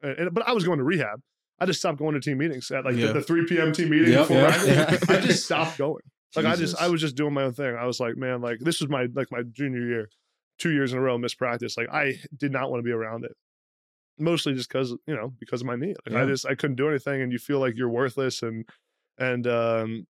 Like, 0.03 0.19
and, 0.19 0.33
but 0.35 0.49
I 0.49 0.53
was 0.53 0.65
going 0.65 0.79
to 0.79 0.85
rehab. 0.85 1.21
I 1.61 1.67
just 1.67 1.81
stopped 1.81 1.99
going 1.99 2.15
to 2.15 2.21
team 2.21 2.39
meetings 2.39 2.71
at 2.71 2.85
like 2.85 2.97
Yeah. 2.97 3.09
the, 3.09 3.15
the 3.15 3.23
3 3.23 3.47
p.m. 3.47 3.73
team 3.73 3.91
meeting. 3.91 4.13
Yep, 4.13 4.29
before 4.29 4.37
yep. 4.37 4.49
practice. 4.53 5.11
I 5.11 5.21
just 5.21 5.45
stopped 5.45 5.77
going. 5.77 6.03
Like 6.37 6.45
I 6.47 6.57
just, 6.57 6.81
I 6.81 6.89
was 6.89 7.01
just 7.01 7.17
doing 7.17 7.35
my 7.35 7.43
own 7.43 7.53
thing. 7.53 7.75
I 7.75 7.85
was 7.87 7.99
like, 8.01 8.17
man, 8.17 8.41
like 8.41 8.59
this 8.61 8.81
was 8.81 8.89
my 8.89 9.09
like 9.15 9.29
my 9.31 9.43
junior 9.51 9.81
year, 9.87 10.09
two 10.59 10.71
years 10.71 10.93
in 10.93 10.99
a 10.99 11.01
row 11.03 11.19
missed 11.19 11.39
practice. 11.39 11.77
Like 11.77 11.89
I 11.91 12.15
did 12.37 12.53
not 12.53 12.71
want 12.71 12.81
to 12.81 12.85
be 12.85 12.93
around 12.93 13.25
it. 13.25 13.33
Mostly 14.19 14.55
just 14.55 14.69
because 14.69 14.91
you 15.07 15.15
know 15.15 15.33
because 15.39 15.61
of 15.63 15.67
my 15.67 15.77
knee. 15.77 15.95
Like 16.07 16.17
I 16.23 16.27
just 16.27 16.47
I 16.47 16.55
couldn't 16.55 16.77
do 16.77 16.89
anything, 16.89 17.23
and 17.23 17.33
you 17.33 17.39
feel 17.39 17.61
like 17.61 17.75
you're 17.77 17.89
worthless. 17.89 18.43
And 18.43 18.65
and 19.19 19.47
um, 19.47 20.07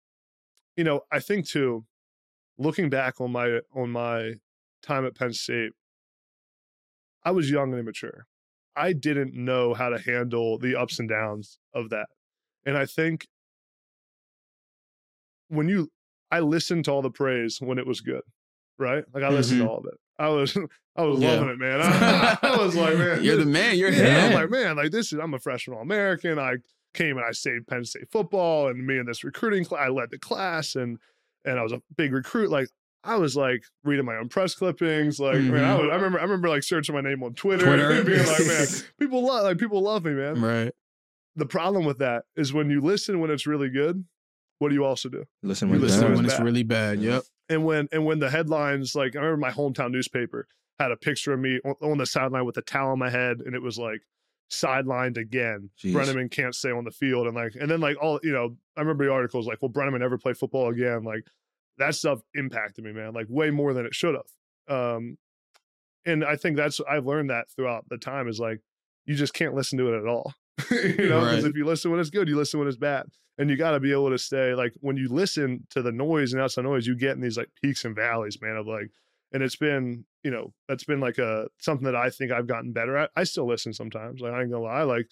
you 0.76 0.84
know 0.84 1.00
I 1.12 1.20
think 1.20 1.46
too, 1.48 1.84
looking 2.58 2.88
back 2.90 3.20
on 3.20 3.32
my 3.32 3.60
on 3.74 3.90
my 3.90 4.34
time 4.82 5.04
at 5.06 5.14
Penn 5.14 5.32
State, 5.32 5.72
I 7.24 7.30
was 7.30 7.50
young 7.50 7.70
and 7.72 7.80
immature. 7.80 8.26
I 8.76 8.92
didn't 8.92 9.34
know 9.34 9.72
how 9.74 9.88
to 9.88 9.98
handle 10.00 10.58
the 10.58 10.74
ups 10.76 10.98
and 10.98 11.08
downs 11.08 11.58
of 11.72 11.90
that. 11.90 12.06
And 12.66 12.76
I 12.76 12.86
think 12.86 13.26
when 15.48 15.68
you, 15.68 15.90
I 16.30 16.40
listened 16.40 16.86
to 16.86 16.90
all 16.90 17.02
the 17.02 17.10
praise 17.10 17.58
when 17.60 17.78
it 17.78 17.86
was 17.86 18.00
good, 18.00 18.22
right? 18.78 19.04
Like 19.14 19.22
I 19.22 19.28
listened 19.28 19.60
to 19.60 19.68
all 19.68 19.78
of 19.78 19.86
it. 19.86 19.94
I 20.18 20.28
was, 20.28 20.56
I 20.96 21.02
was 21.02 21.18
Mm-hmm. 21.18 21.22
Yeah. 21.22 21.30
loving 21.30 21.48
it, 21.50 21.58
man. 21.58 21.80
I, 21.82 22.38
I 22.42 22.56
was 22.64 22.74
like, 22.74 22.96
man, 22.96 23.22
You're 23.22 23.36
the 23.36 23.46
man. 23.46 23.76
You're 23.78 23.92
yeah, 23.92 24.26
I'm 24.26 24.32
like, 24.32 24.50
man, 24.50 24.76
like 24.76 24.90
this 24.90 25.12
is, 25.12 25.18
I'm 25.20 25.34
a 25.34 25.38
freshman 25.38 25.76
All 25.76 25.82
American. 25.82 26.38
I 26.38 26.56
came 26.94 27.16
and 27.18 27.26
I 27.26 27.32
saved 27.32 27.66
Penn 27.66 27.84
State 27.84 28.10
football, 28.10 28.68
and 28.68 28.86
me 28.86 28.98
and 28.98 29.06
this 29.08 29.22
recruiting 29.24 29.64
class, 29.64 29.80
I 29.84 29.88
led 29.88 30.10
the 30.10 30.18
class, 30.18 30.74
and 30.76 30.98
and 31.44 31.58
I 31.58 31.62
was 31.62 31.72
a 31.72 31.82
big 31.96 32.12
recruit. 32.12 32.50
Like 32.50 32.68
I 33.02 33.16
was 33.16 33.36
like 33.36 33.62
reading 33.84 34.06
my 34.06 34.16
own 34.16 34.28
press 34.30 34.54
clippings. 34.54 35.20
Like 35.20 35.36
man, 35.36 35.64
I, 35.64 35.76
Mhm. 35.76 35.78
was, 35.82 35.88
I 35.90 35.94
remember, 35.96 36.18
I 36.18 36.22
remember 36.22 36.48
like 36.48 36.62
searching 36.62 36.94
my 36.94 37.02
name 37.02 37.22
on 37.22 37.34
Twitter, 37.34 37.66
Twitter. 37.66 37.90
and 37.90 38.06
being 38.06 38.24
like, 38.26 38.46
man, 38.46 38.66
people 38.98 39.22
love, 39.26 39.44
like 39.44 39.58
people 39.58 39.82
love 39.82 40.04
me, 40.04 40.12
man. 40.12 40.40
Right. 40.40 40.72
The 41.36 41.46
problem 41.46 41.84
with 41.84 41.98
that 41.98 42.24
is 42.36 42.52
when 42.52 42.70
you 42.70 42.80
listen 42.80 43.20
when 43.20 43.30
it's 43.30 43.46
really 43.46 43.68
good. 43.68 44.04
What 44.60 44.68
do 44.68 44.74
you 44.76 44.84
also 44.84 45.08
do? 45.08 45.24
Listen 45.42 45.68
when 45.68 45.80
Listen 45.80 46.14
when 46.14 46.24
it's 46.24 46.34
bad. 46.36 46.44
really 46.44 46.62
bad. 46.62 47.00
Yep. 47.00 47.24
And 47.50 47.64
when 47.64 47.88
and 47.92 48.06
when 48.06 48.20
the 48.20 48.30
headlines, 48.30 48.94
like 48.94 49.16
I 49.16 49.18
remember 49.18 49.38
my 49.38 49.50
hometown 49.50 49.90
newspaper 49.90 50.46
had 50.78 50.90
a 50.92 50.96
picture 50.96 51.32
of 51.34 51.40
me 51.40 51.60
on, 51.64 51.74
on 51.82 51.98
the 51.98 52.06
sideline 52.06 52.44
with 52.46 52.56
a 52.56 52.62
towel 52.62 52.92
on 52.92 52.98
my 52.98 53.10
head, 53.10 53.40
and 53.44 53.54
it 53.54 53.60
was 53.62 53.78
like 53.78 54.00
sidelined 54.50 55.16
again. 55.16 55.70
Jeez. 55.82 55.92
Breneman 55.92 56.30
can't 56.30 56.54
stay 56.54 56.70
on 56.70 56.84
the 56.84 56.90
field, 56.90 57.26
and 57.26 57.34
like, 57.34 57.54
and 57.60 57.70
then 57.70 57.80
like 57.80 57.96
all 58.00 58.20
you 58.22 58.32
know, 58.32 58.56
I 58.76 58.80
remember 58.80 59.04
the 59.06 59.12
articles 59.12 59.46
like, 59.46 59.60
"Will 59.62 59.70
Breneman 59.70 60.00
never 60.00 60.18
play 60.18 60.32
football 60.32 60.68
again?" 60.70 61.02
Like 61.04 61.24
that 61.78 61.94
stuff 61.94 62.20
impacted 62.34 62.84
me, 62.84 62.92
man, 62.92 63.12
like 63.14 63.26
way 63.28 63.50
more 63.50 63.72
than 63.74 63.84
it 63.86 63.94
should 63.94 64.14
have. 64.14 64.76
Um, 64.76 65.18
and 66.06 66.24
I 66.24 66.36
think 66.36 66.56
that's 66.56 66.80
I've 66.88 67.06
learned 67.06 67.30
that 67.30 67.46
throughout 67.54 67.88
the 67.88 67.98
time 67.98 68.28
is 68.28 68.38
like 68.38 68.60
you 69.06 69.14
just 69.14 69.34
can't 69.34 69.54
listen 69.54 69.78
to 69.78 69.92
it 69.94 69.98
at 70.00 70.06
all. 70.06 70.32
you 70.70 71.08
know, 71.08 71.20
because 71.20 71.42
Right. 71.42 71.50
if 71.50 71.56
you 71.56 71.64
listen 71.64 71.90
when 71.90 72.00
it's 72.00 72.10
good, 72.10 72.28
you 72.28 72.36
listen 72.36 72.58
when 72.60 72.68
it's 72.68 72.76
bad 72.76 73.06
and 73.38 73.50
you 73.50 73.56
got 73.56 73.72
to 73.72 73.80
be 73.80 73.90
able 73.90 74.10
to 74.10 74.18
stay 74.18 74.54
like 74.54 74.72
when 74.80 74.96
you 74.96 75.08
listen 75.08 75.66
to 75.70 75.82
the 75.82 75.90
noise 75.90 76.32
and 76.32 76.40
outside 76.40 76.62
noise 76.64 76.86
you 76.86 76.94
get 76.96 77.16
in 77.16 77.20
these 77.20 77.36
like 77.36 77.48
peaks 77.60 77.84
and 77.84 77.96
valleys 77.96 78.40
man 78.40 78.54
of 78.56 78.64
like 78.66 78.88
and 79.34 79.42
it's 79.42 79.56
been 79.56 80.06
you 80.22 80.30
know 80.30 80.54
that's 80.68 80.84
been 80.84 81.00
like 81.00 81.18
a 81.18 81.46
something 81.58 81.84
that 81.84 81.94
i 81.96 82.08
think 82.08 82.32
i've 82.32 82.46
gotten 82.46 82.72
better 82.72 82.96
at 82.96 83.10
i 83.16 83.24
still 83.24 83.46
listen 83.46 83.74
sometimes 83.74 84.22
like 84.22 84.32
i 84.32 84.40
ain't 84.40 84.50
gonna 84.50 84.62
lie 84.64 84.82
like 84.82 85.10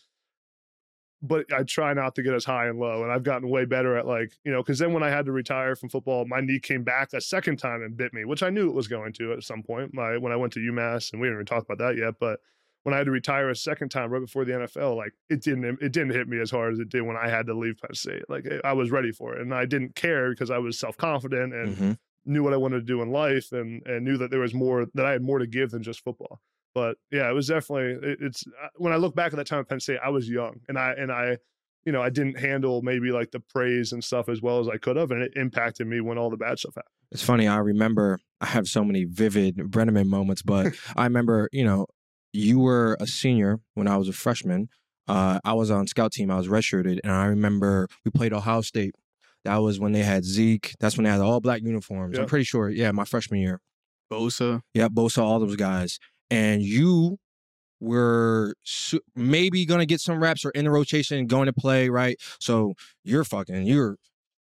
but 1.21 1.53
i 1.53 1.63
try 1.63 1.93
not 1.93 2.15
to 2.15 2.23
get 2.23 2.33
as 2.35 2.45
high 2.45 2.67
and 2.67 2.79
low 2.79 3.03
and 3.03 3.13
i've 3.13 3.23
gotten 3.23 3.49
way 3.49 3.65
better 3.65 3.97
at 3.97 4.07
like 4.07 4.33
you 4.45 4.51
know 4.53 4.63
because 4.63 4.79
then 4.79 4.93
when 4.93 5.03
i 5.03 5.09
had 5.11 5.27
to 5.27 5.33
retire 5.33 5.77
from 5.77 5.89
football 5.89 6.25
my 6.25 6.41
knee 6.41 6.59
came 6.59 6.83
back 6.83 7.13
a 7.13 7.21
second 7.21 7.59
time 7.59 7.83
and 7.83 7.97
bit 7.97 8.13
me 8.15 8.25
which 8.25 8.43
i 8.43 8.51
knew 8.51 8.69
it 8.69 8.75
was 8.75 8.89
going 8.89 9.13
to 9.13 9.33
at 9.33 9.43
some 9.43 9.63
point 9.63 9.93
my 9.95 10.17
when 10.17 10.33
i 10.33 10.37
went 10.37 10.53
to 10.53 10.61
umass 10.61 11.13
and 11.13 11.21
we 11.21 11.27
didn't 11.27 11.37
even 11.39 11.47
talk 11.47 11.65
about 11.65 11.79
that 11.79 11.97
yet 11.97 12.15
but 12.19 12.41
when 12.85 12.95
I 12.95 12.99
had 12.99 13.05
to 13.05 13.13
retire 13.13 13.49
a 13.49 13.55
second 13.55 13.91
time 13.91 14.11
right 14.11 14.19
before 14.19 14.45
the 14.45 14.55
NFL, 14.55 14.97
like 14.97 15.13
it 15.31 15.41
didn't 15.41 15.81
it 15.81 15.93
didn't 15.93 16.11
hit 16.11 16.27
me 16.27 16.41
as 16.41 16.51
hard 16.51 16.73
as 16.73 16.81
it 16.81 16.89
did 16.89 17.03
when 17.03 17.17
I 17.17 17.29
had 17.29 17.47
to 17.47 17.55
leave 17.55 17.79
Penn 17.81 17.95
State. 17.95 18.29
Like 18.29 18.45
I 18.65 18.73
was 18.73 18.91
ready 18.91 19.13
for 19.13 19.37
it, 19.37 19.41
and 19.41 19.55
I 19.55 19.67
didn't 19.67 19.95
care 19.95 20.31
because 20.31 20.51
I 20.51 20.59
was 20.59 20.81
self 20.81 20.97
confident 20.97 21.55
and 21.55 21.77
Mhm. 21.77 21.99
Knew 22.25 22.43
what 22.43 22.53
I 22.53 22.57
wanted 22.57 22.81
to 22.81 22.87
do 22.87 23.03
in 23.03 23.11
life, 23.11 23.53
and 23.53 23.83
and 23.87 24.05
knew 24.05 24.17
that 24.19 24.31
there 24.31 24.41
was 24.41 24.55
more 24.55 24.87
that 24.95 25.07
I 25.07 25.13
had 25.13 25.23
more 25.23 25.39
to 25.39 25.47
give 25.47 25.71
than 25.71 25.83
just 25.83 26.03
football. 26.05 26.41
But 26.75 26.97
yeah, 27.11 27.29
it 27.29 27.33
was 27.33 27.49
definitely 27.49 28.09
it, 28.09 28.19
it's 28.21 28.45
uh, 28.47 28.69
when 28.77 28.93
I 28.93 28.97
look 28.97 29.15
back 29.15 29.33
at 29.33 29.37
that 29.37 29.47
time 29.47 29.61
at 29.61 29.69
Penn 29.69 29.81
State, 29.81 29.99
I 30.05 30.11
was 30.11 30.29
young, 30.29 30.61
and 30.69 30.79
I 30.79 30.93
and 30.93 31.11
I. 31.11 31.39
You 31.85 31.91
know, 31.91 32.01
I 32.01 32.11
didn't 32.11 32.39
handle 32.39 32.81
maybe 32.81 33.11
like 33.11 33.33
the 33.33 33.41
praise 33.41 33.91
and 33.91 34.05
stuff 34.05 34.29
as 34.29 34.41
well 34.41 34.61
as 34.61 34.69
I 34.69 34.77
could 34.77 34.95
have, 34.95 35.11
and 35.11 35.21
it 35.21 35.33
impacted 35.35 35.89
me 35.89 36.01
when 36.01 36.17
all 36.17 36.31
the 36.31 36.37
bad 36.37 36.61
stuff 36.61 36.77
happened. 36.77 36.93
It's 37.11 37.25
funny. 37.25 37.49
I 37.49 37.57
remember 37.57 38.21
I 38.41 38.47
have 38.47 38.69
so 38.69 38.85
many 38.85 39.03
vivid 39.03 39.57
Breneman 39.57 40.07
moments, 40.07 40.43
but 40.43 40.75
I 40.97 41.03
remember, 41.03 41.49
you 41.51 41.65
know, 41.65 41.87
you 42.33 42.59
were 42.59 42.97
a 43.01 43.07
senior 43.07 43.61
when 43.75 43.89
I 43.89 43.97
was 43.97 44.09
a 44.09 44.13
freshman. 44.13 44.69
Uh, 45.09 45.41
I 45.45 45.55
was 45.55 45.71
on 45.71 45.87
scout 45.87 46.13
team. 46.13 46.31
I 46.31 46.37
was 46.37 46.49
redshirted, 46.49 47.01
and 47.03 47.13
I 47.13 47.27
remember 47.27 47.89
we 48.05 48.11
played 48.11 48.33
Ohio 48.33 48.61
State. 48.61 48.95
That 49.45 49.57
was 49.57 49.81
when 49.81 49.93
they 49.93 50.03
had 50.03 50.25
Zeke. 50.25 50.75
That's 50.79 50.97
when 50.97 51.05
they 51.05 51.11
had 51.11 51.21
all 51.21 51.41
black 51.41 51.63
uniforms. 51.63 52.17
I'm 52.19 52.27
pretty 52.27 52.45
sure. 52.45 52.69
Yeah, 52.71 52.93
my 52.93 53.05
freshman 53.05 53.41
year. 53.41 53.61
Bosa. 54.11 54.61
Yeah, 54.75 54.89
Bosa, 54.89 55.19
all 55.23 55.41
those 55.41 55.57
guys, 55.57 55.99
and 56.31 56.63
you 56.63 57.19
were 57.81 58.55
su- 58.63 59.01
maybe 59.17 59.67
gonna 59.67 59.87
get 59.87 60.01
some 60.01 60.23
reps 60.23 60.45
or 60.45 60.51
in 60.51 60.65
the 60.65 60.71
rotation, 60.71 61.27
going 61.27 61.47
to 61.47 61.53
play, 61.53 61.89
right? 61.89 62.21
So 62.39 62.75
you're 63.05 63.25
fucking, 63.25 63.67
you're 63.67 63.97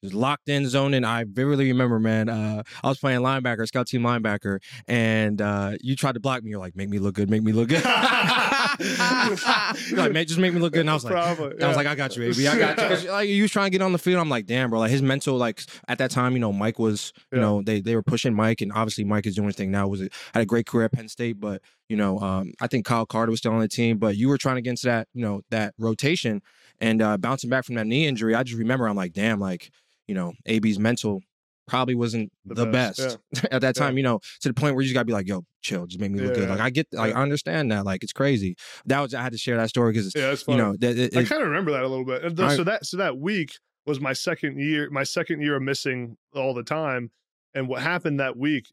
just 0.03 0.13
locked 0.13 0.47
in, 0.49 0.67
zoned 0.67 0.95
in. 0.95 1.03
I 1.03 1.25
vividly 1.25 1.67
remember, 1.67 1.99
man. 1.99 2.29
Uh, 2.29 2.63
I 2.83 2.87
was 2.89 2.99
playing 2.99 3.21
linebacker, 3.21 3.67
scout 3.67 3.87
team 3.87 4.01
linebacker, 4.01 4.59
and 4.87 5.41
uh, 5.41 5.73
you 5.81 5.95
tried 5.95 6.13
to 6.13 6.19
block 6.19 6.43
me. 6.43 6.51
You're 6.51 6.59
like, 6.59 6.75
make 6.75 6.89
me 6.89 6.99
look 6.99 7.15
good, 7.15 7.29
make 7.29 7.43
me 7.43 7.51
look 7.51 7.69
good. 7.69 7.83
You're 8.79 9.97
like, 9.97 10.11
man, 10.13 10.25
just 10.25 10.39
make 10.39 10.53
me 10.53 10.59
look 10.59 10.73
good. 10.73 10.81
And 10.81 10.89
I 10.89 10.93
was 10.93 11.03
like, 11.03 11.13
Probably, 11.13 11.61
I 11.61 11.67
was 11.67 11.77
like, 11.77 11.87
I 11.87 11.95
got 11.95 12.15
you, 12.15 12.23
baby. 12.23 12.47
I 12.47 12.57
got 12.57 13.03
you. 13.03 13.11
Like, 13.11 13.29
you 13.29 13.41
was 13.41 13.51
trying 13.51 13.67
to 13.67 13.71
get 13.71 13.81
on 13.81 13.91
the 13.91 13.97
field. 13.97 14.19
I'm 14.19 14.29
like, 14.29 14.45
damn, 14.45 14.69
bro. 14.69 14.79
Like 14.79 14.91
his 14.91 15.01
mental, 15.01 15.35
like 15.37 15.61
at 15.87 15.97
that 15.97 16.11
time, 16.11 16.33
you 16.33 16.39
know, 16.39 16.53
Mike 16.53 16.79
was, 16.79 17.13
you 17.31 17.37
Yeah. 17.37 17.43
know, 17.43 17.61
they 17.61 17.81
they 17.81 17.95
were 17.95 18.03
pushing 18.03 18.33
Mike, 18.33 18.61
and 18.61 18.71
obviously 18.71 19.03
Mike 19.03 19.25
is 19.25 19.35
doing 19.35 19.47
his 19.47 19.55
thing 19.55 19.71
now. 19.71 19.87
Was 19.87 20.01
a, 20.01 20.09
had 20.33 20.41
a 20.41 20.45
great 20.45 20.65
career 20.65 20.85
at 20.85 20.91
Penn 20.93 21.07
State, 21.09 21.39
but 21.39 21.61
you 21.89 21.97
know, 21.97 22.19
um, 22.19 22.53
I 22.61 22.67
think 22.67 22.85
Kyle 22.85 23.05
Carter 23.05 23.31
was 23.31 23.39
still 23.39 23.51
on 23.51 23.59
the 23.59 23.67
team. 23.67 23.97
But 23.97 24.15
you 24.15 24.29
were 24.29 24.37
trying 24.37 24.55
to 24.55 24.61
get 24.61 24.71
into 24.71 24.85
that, 24.87 25.07
you 25.13 25.23
know, 25.23 25.41
that 25.49 25.73
rotation 25.77 26.41
and 26.79 27.01
uh, 27.01 27.17
bouncing 27.17 27.49
back 27.49 27.65
from 27.65 27.75
that 27.75 27.87
knee 27.87 28.05
injury. 28.07 28.35
I 28.35 28.43
just 28.43 28.57
remember, 28.57 28.87
I'm 28.87 28.95
like, 28.95 29.13
damn, 29.13 29.39
like 29.39 29.71
you 30.09 30.15
know, 30.15 30.33
AB's 30.47 30.79
mental 30.79 31.21
probably 31.67 31.93
wasn't 31.93 32.31
the, 32.45 32.55
The 32.55 32.65
best, 32.65 32.97
best, 32.97 33.45
at 33.51 33.61
that 33.61 33.77
Yeah. 33.77 33.83
time. 33.83 33.95
You 33.97 34.03
know, 34.03 34.19
to 34.41 34.47
the 34.49 34.53
point 34.55 34.73
where 34.75 34.81
you 34.81 34.87
just 34.87 34.95
gotta 34.95 35.05
be 35.05 35.13
like, 35.13 35.27
yo, 35.27 35.45
chill, 35.61 35.85
just 35.85 35.99
make 35.99 36.11
me 36.11 36.19
look 36.19 36.31
Yeah, 36.31 36.39
good. 36.41 36.49
Like 36.49 36.59
I 36.59 36.69
get, 36.71 36.87
like 36.91 37.15
I 37.15 37.21
understand 37.21 37.71
that. 37.71 37.85
Like 37.85 38.03
it's 38.03 38.11
crazy. 38.13 38.55
That 38.87 38.99
was 39.01 39.13
I 39.13 39.21
had 39.21 39.31
to 39.33 39.37
share 39.37 39.55
that 39.57 39.69
story 39.69 39.91
because 39.93 40.11
Yeah, 40.15 40.31
it's 40.31 40.47
you 40.47 40.57
know 40.57 40.75
that 40.79 40.97
it, 40.97 41.15
I 41.15 41.23
kind 41.25 41.41
of 41.43 41.47
remember 41.47 41.71
that 41.71 41.83
a 41.83 41.87
little 41.87 42.05
bit. 42.05 42.23
And 42.23 42.35
th- 42.35 42.49
I- 42.49 42.55
so 42.55 42.63
that 42.63 42.85
so 42.87 42.97
that 42.97 43.17
week 43.19 43.51
was 43.85 43.99
my 44.01 44.13
second 44.13 44.59
year, 44.59 44.89
my 44.89 45.03
second 45.03 45.41
year 45.41 45.55
of 45.57 45.61
missing 45.61 46.17
all 46.33 46.53
the 46.55 46.63
time. 46.63 47.11
And 47.53 47.67
what 47.67 47.81
happened 47.81 48.19
that 48.19 48.35
week? 48.37 48.65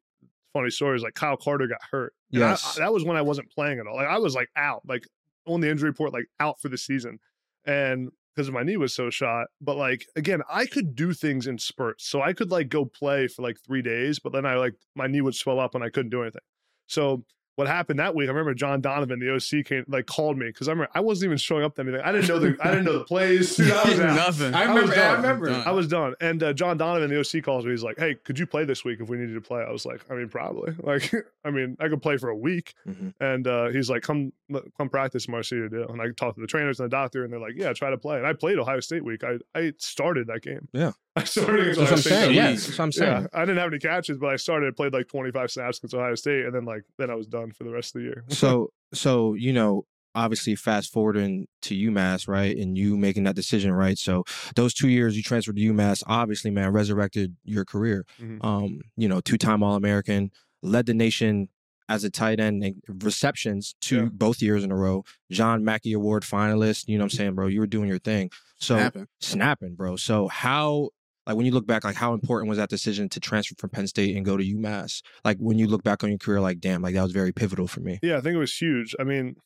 Funny 0.55 0.71
story 0.71 0.97
is 0.97 1.03
like 1.03 1.15
Kyle 1.15 1.37
Carter 1.37 1.67
got 1.67 1.81
hurt. 1.91 2.15
And 2.33 2.43
I- 2.45 2.51
Yes. 2.51 2.77
I- 2.79 2.81
that 2.81 2.93
was 2.95 3.05
when 3.05 3.17
I 3.19 3.23
wasn't 3.23 3.51
playing 3.51 3.79
at 3.79 3.87
all. 3.87 3.97
Like 3.97 4.09
I 4.09 4.17
was 4.19 4.35
like 4.35 4.49
out, 4.57 4.81
like 4.89 5.05
on 5.47 5.61
the 5.61 5.71
injury 5.71 5.91
report, 5.91 6.15
like 6.15 6.27
out 6.41 6.61
for 6.63 6.69
the 6.71 6.79
season, 6.79 7.19
and 7.67 8.09
because 8.37 8.51
my 8.51 8.63
knee 8.63 8.77
was 8.77 8.95
so 8.95 9.11
shot. 9.11 9.47
But 9.61 9.77
like 9.77 10.07
again, 10.15 10.43
I 10.51 10.67
could 10.67 10.95
do 10.95 11.13
things 11.13 11.47
in 11.47 11.59
spurts, 11.59 12.07
so 12.07 12.21
I 12.23 12.33
could 12.33 12.51
like 12.51 12.69
go 12.69 12.85
play 12.85 13.29
for 13.29 13.43
like 13.43 13.57
three 13.67 13.83
days, 13.83 14.19
but 14.19 14.33
then 14.33 14.45
I 14.45 14.57
like 14.57 14.75
my 14.95 15.07
knee 15.07 15.23
would 15.23 15.35
swell 15.35 15.59
up 15.59 15.75
and 15.75 15.83
I 15.83 15.91
couldn't 15.91 16.11
do 16.11 16.23
anything. 16.23 16.43
So 16.87 17.25
what 17.57 17.67
happened 17.67 17.99
that 17.99 18.15
week, 18.15 18.29
I 18.29 18.33
remember 18.33 18.55
John 18.55 18.81
Donovan, 18.81 19.19
the 19.19 19.35
OC, 19.35 19.65
came 19.67 19.85
like 19.89 20.07
called 20.07 20.39
me 20.39 20.47
because 20.47 20.69
I 20.69 20.73
remember 20.73 20.91
I 20.95 21.01
wasn't 21.01 21.29
even 21.31 21.39
showing 21.39 21.65
up 21.65 21.75
to 21.75 21.83
anything. 21.83 22.01
I 22.03 22.13
didn't 22.13 22.29
know 22.29 22.39
the 22.39 22.57
I 22.61 22.69
didn't 22.69 22.85
know 22.85 22.99
the 22.99 23.05
plays. 23.05 23.57
Dude, 23.57 23.73
I 23.73 23.89
was 23.89 24.01
out. 24.01 24.15
Nothing. 24.17 24.55
I 24.55 24.63
I 24.65 24.73
was 24.75 24.83
remember. 24.83 24.93
I, 24.93 24.97
done. 24.97 25.17
remember. 25.17 25.47
Done. 25.49 25.63
I 25.67 25.71
was 25.73 25.89
done. 25.89 26.15
And 26.21 26.43
uh, 26.43 26.53
John 26.53 26.77
Donovan, 26.77 27.11
the 27.11 27.19
OC, 27.19 27.43
calls 27.43 27.65
me. 27.65 27.73
He's 27.73 27.83
like, 27.83 27.99
"Hey, 27.99 28.15
could 28.15 28.39
you 28.39 28.47
play 28.47 28.65
this 28.65 28.85
week 28.85 29.01
if 29.01 29.09
we 29.09 29.17
needed 29.17 29.35
to 29.35 29.41
play?" 29.41 29.63
I 29.67 29.71
was 29.73 29.85
like, 29.85 30.05
"I 30.11 30.15
mean, 30.15 30.29
probably. 30.29 30.75
Like, 30.87 31.13
I 31.45 31.51
mean, 31.51 31.77
I 31.81 31.89
could 31.89 32.01
play 32.03 32.17
for 32.19 32.29
a 32.29 32.37
week." 32.37 32.75
Mhm. 32.87 33.15
And 33.21 33.47
uh, 33.47 33.69
he's 33.69 33.89
like, 33.91 34.03
"Come, 34.03 34.33
come 34.77 34.89
practice, 34.89 35.27
Marcia 35.29 35.69
deal." 35.69 35.89
And 35.89 36.01
I 36.01 36.11
talked 36.11 36.37
to 36.37 36.41
the 36.43 36.47
trainers 36.47 36.79
and 36.79 36.91
the 36.91 36.95
doctor, 36.95 37.25
and 37.25 37.33
they're 37.33 37.41
like, 37.41 37.55
"Yeah, 37.57 37.73
try 37.73 37.91
to 37.91 37.99
play." 37.99 38.19
And 38.19 38.27
I 38.27 38.35
played 38.35 38.59
Ohio 38.59 38.81
State 38.81 39.03
week. 39.05 39.25
I 39.25 39.39
I 39.59 39.73
started 39.79 40.27
that 40.29 40.43
game. 40.43 40.69
Yeah. 40.73 40.93
I 41.17 41.25
started 41.25 41.61
against 41.61 41.79
That's 41.81 41.91
what 41.91 41.97
I'm 41.97 42.03
saying. 42.03 42.29
that 42.29 42.35
Yeah, 42.35 42.51
that's 42.51 42.69
what 42.69 42.81
I'm 42.81 42.93
saying. 42.93 43.23
Yeah, 43.23 43.27
I 43.33 43.41
didn't 43.47 43.57
have 43.57 43.69
any 43.73 43.79
catches, 43.79 44.19
but 44.19 44.27
I 44.27 44.37
started, 44.37 44.77
played 44.77 44.93
like 44.93 45.09
25 45.09 45.51
snaps 45.51 45.79
against 45.79 45.95
Ohio 45.95 46.15
State, 46.15 46.45
and 46.45 46.55
then 46.55 46.67
like 46.67 46.83
then 46.99 47.09
I 47.11 47.15
was 47.15 47.27
done 47.27 47.46
for 47.53 47.65
the 47.65 47.71
rest 47.71 47.95
of 47.95 48.01
the 48.01 48.07
year. 48.07 48.25
so 48.29 48.71
so 48.95 49.35
you 49.35 49.53
know 49.53 49.85
obviously 50.15 50.55
fast 50.55 50.91
forwarding 50.93 51.47
to 51.61 51.75
UMass 51.75 52.27
right 52.27 52.57
and 52.57 52.79
you 52.79 52.97
making 52.97 53.25
that 53.25 53.37
decision 53.37 53.71
right 53.73 53.99
so 53.99 54.25
those 54.55 54.73
two 54.73 54.89
years 54.89 55.15
you 55.17 55.23
transferred 55.23 55.57
to 55.57 55.63
UMass 55.73 56.03
obviously 56.07 56.51
man 56.51 56.73
resurrected 56.73 57.37
your 57.45 57.65
career 57.67 58.07
Mhm. 58.19 58.43
um 58.45 58.81
you 58.97 59.09
know 59.09 59.21
two-time 59.21 59.63
all-American 59.63 60.31
led 60.63 60.87
the 60.87 60.95
nation 60.95 61.49
as 61.89 62.03
a 62.03 62.09
tight 62.11 62.41
end 62.41 62.65
receptions 62.89 63.75
two 63.81 63.97
Yeah. 64.05 64.09
both 64.13 64.41
years 64.43 64.65
in 64.65 64.71
a 64.73 64.77
row 64.77 65.05
John 65.31 65.65
Mackey 65.65 65.93
Award 65.93 66.23
finalist 66.23 66.89
you 66.89 66.97
know 66.99 67.05
what 67.05 67.13
I'm 67.13 67.17
saying 67.19 67.35
bro 67.35 67.47
you 67.49 67.61
were 67.61 67.67
doing 67.67 67.89
your 67.89 67.99
thing 67.99 68.31
so 68.59 68.77
Snapping. 68.77 69.07
snapping 69.21 69.75
bro 69.75 69.97
so 69.97 70.29
how 70.29 70.89
like 71.27 71.37
when 71.37 71.47
you 71.47 71.53
look 71.53 71.67
back 71.67 71.85
like 71.85 71.97
how 71.97 72.15
important 72.15 72.49
was 72.49 72.59
that 72.59 72.69
decision 72.71 73.09
to 73.09 73.21
transfer 73.21 73.55
from 73.59 73.71
Penn 73.71 73.87
State 73.87 74.17
and 74.17 74.25
go 74.25 74.37
to 74.37 74.45
UMass 74.45 75.03
like 75.25 75.39
when 75.39 75.59
you 75.59 75.67
look 75.67 75.83
back 75.83 76.05
on 76.05 76.11
your 76.11 76.19
career 76.19 76.41
like 76.41 76.61
damn 76.61 76.83
like 76.83 76.95
that 76.95 77.03
was 77.03 77.13
very 77.13 77.33
pivotal 77.33 77.67
for 77.67 77.81
me 77.81 77.99
Yeah, 78.03 78.17
I 78.17 78.21
think 78.21 78.35
it 78.35 78.39
was 78.39 78.57
huge. 78.57 78.95
I 78.99 79.05
mean, 79.05 79.37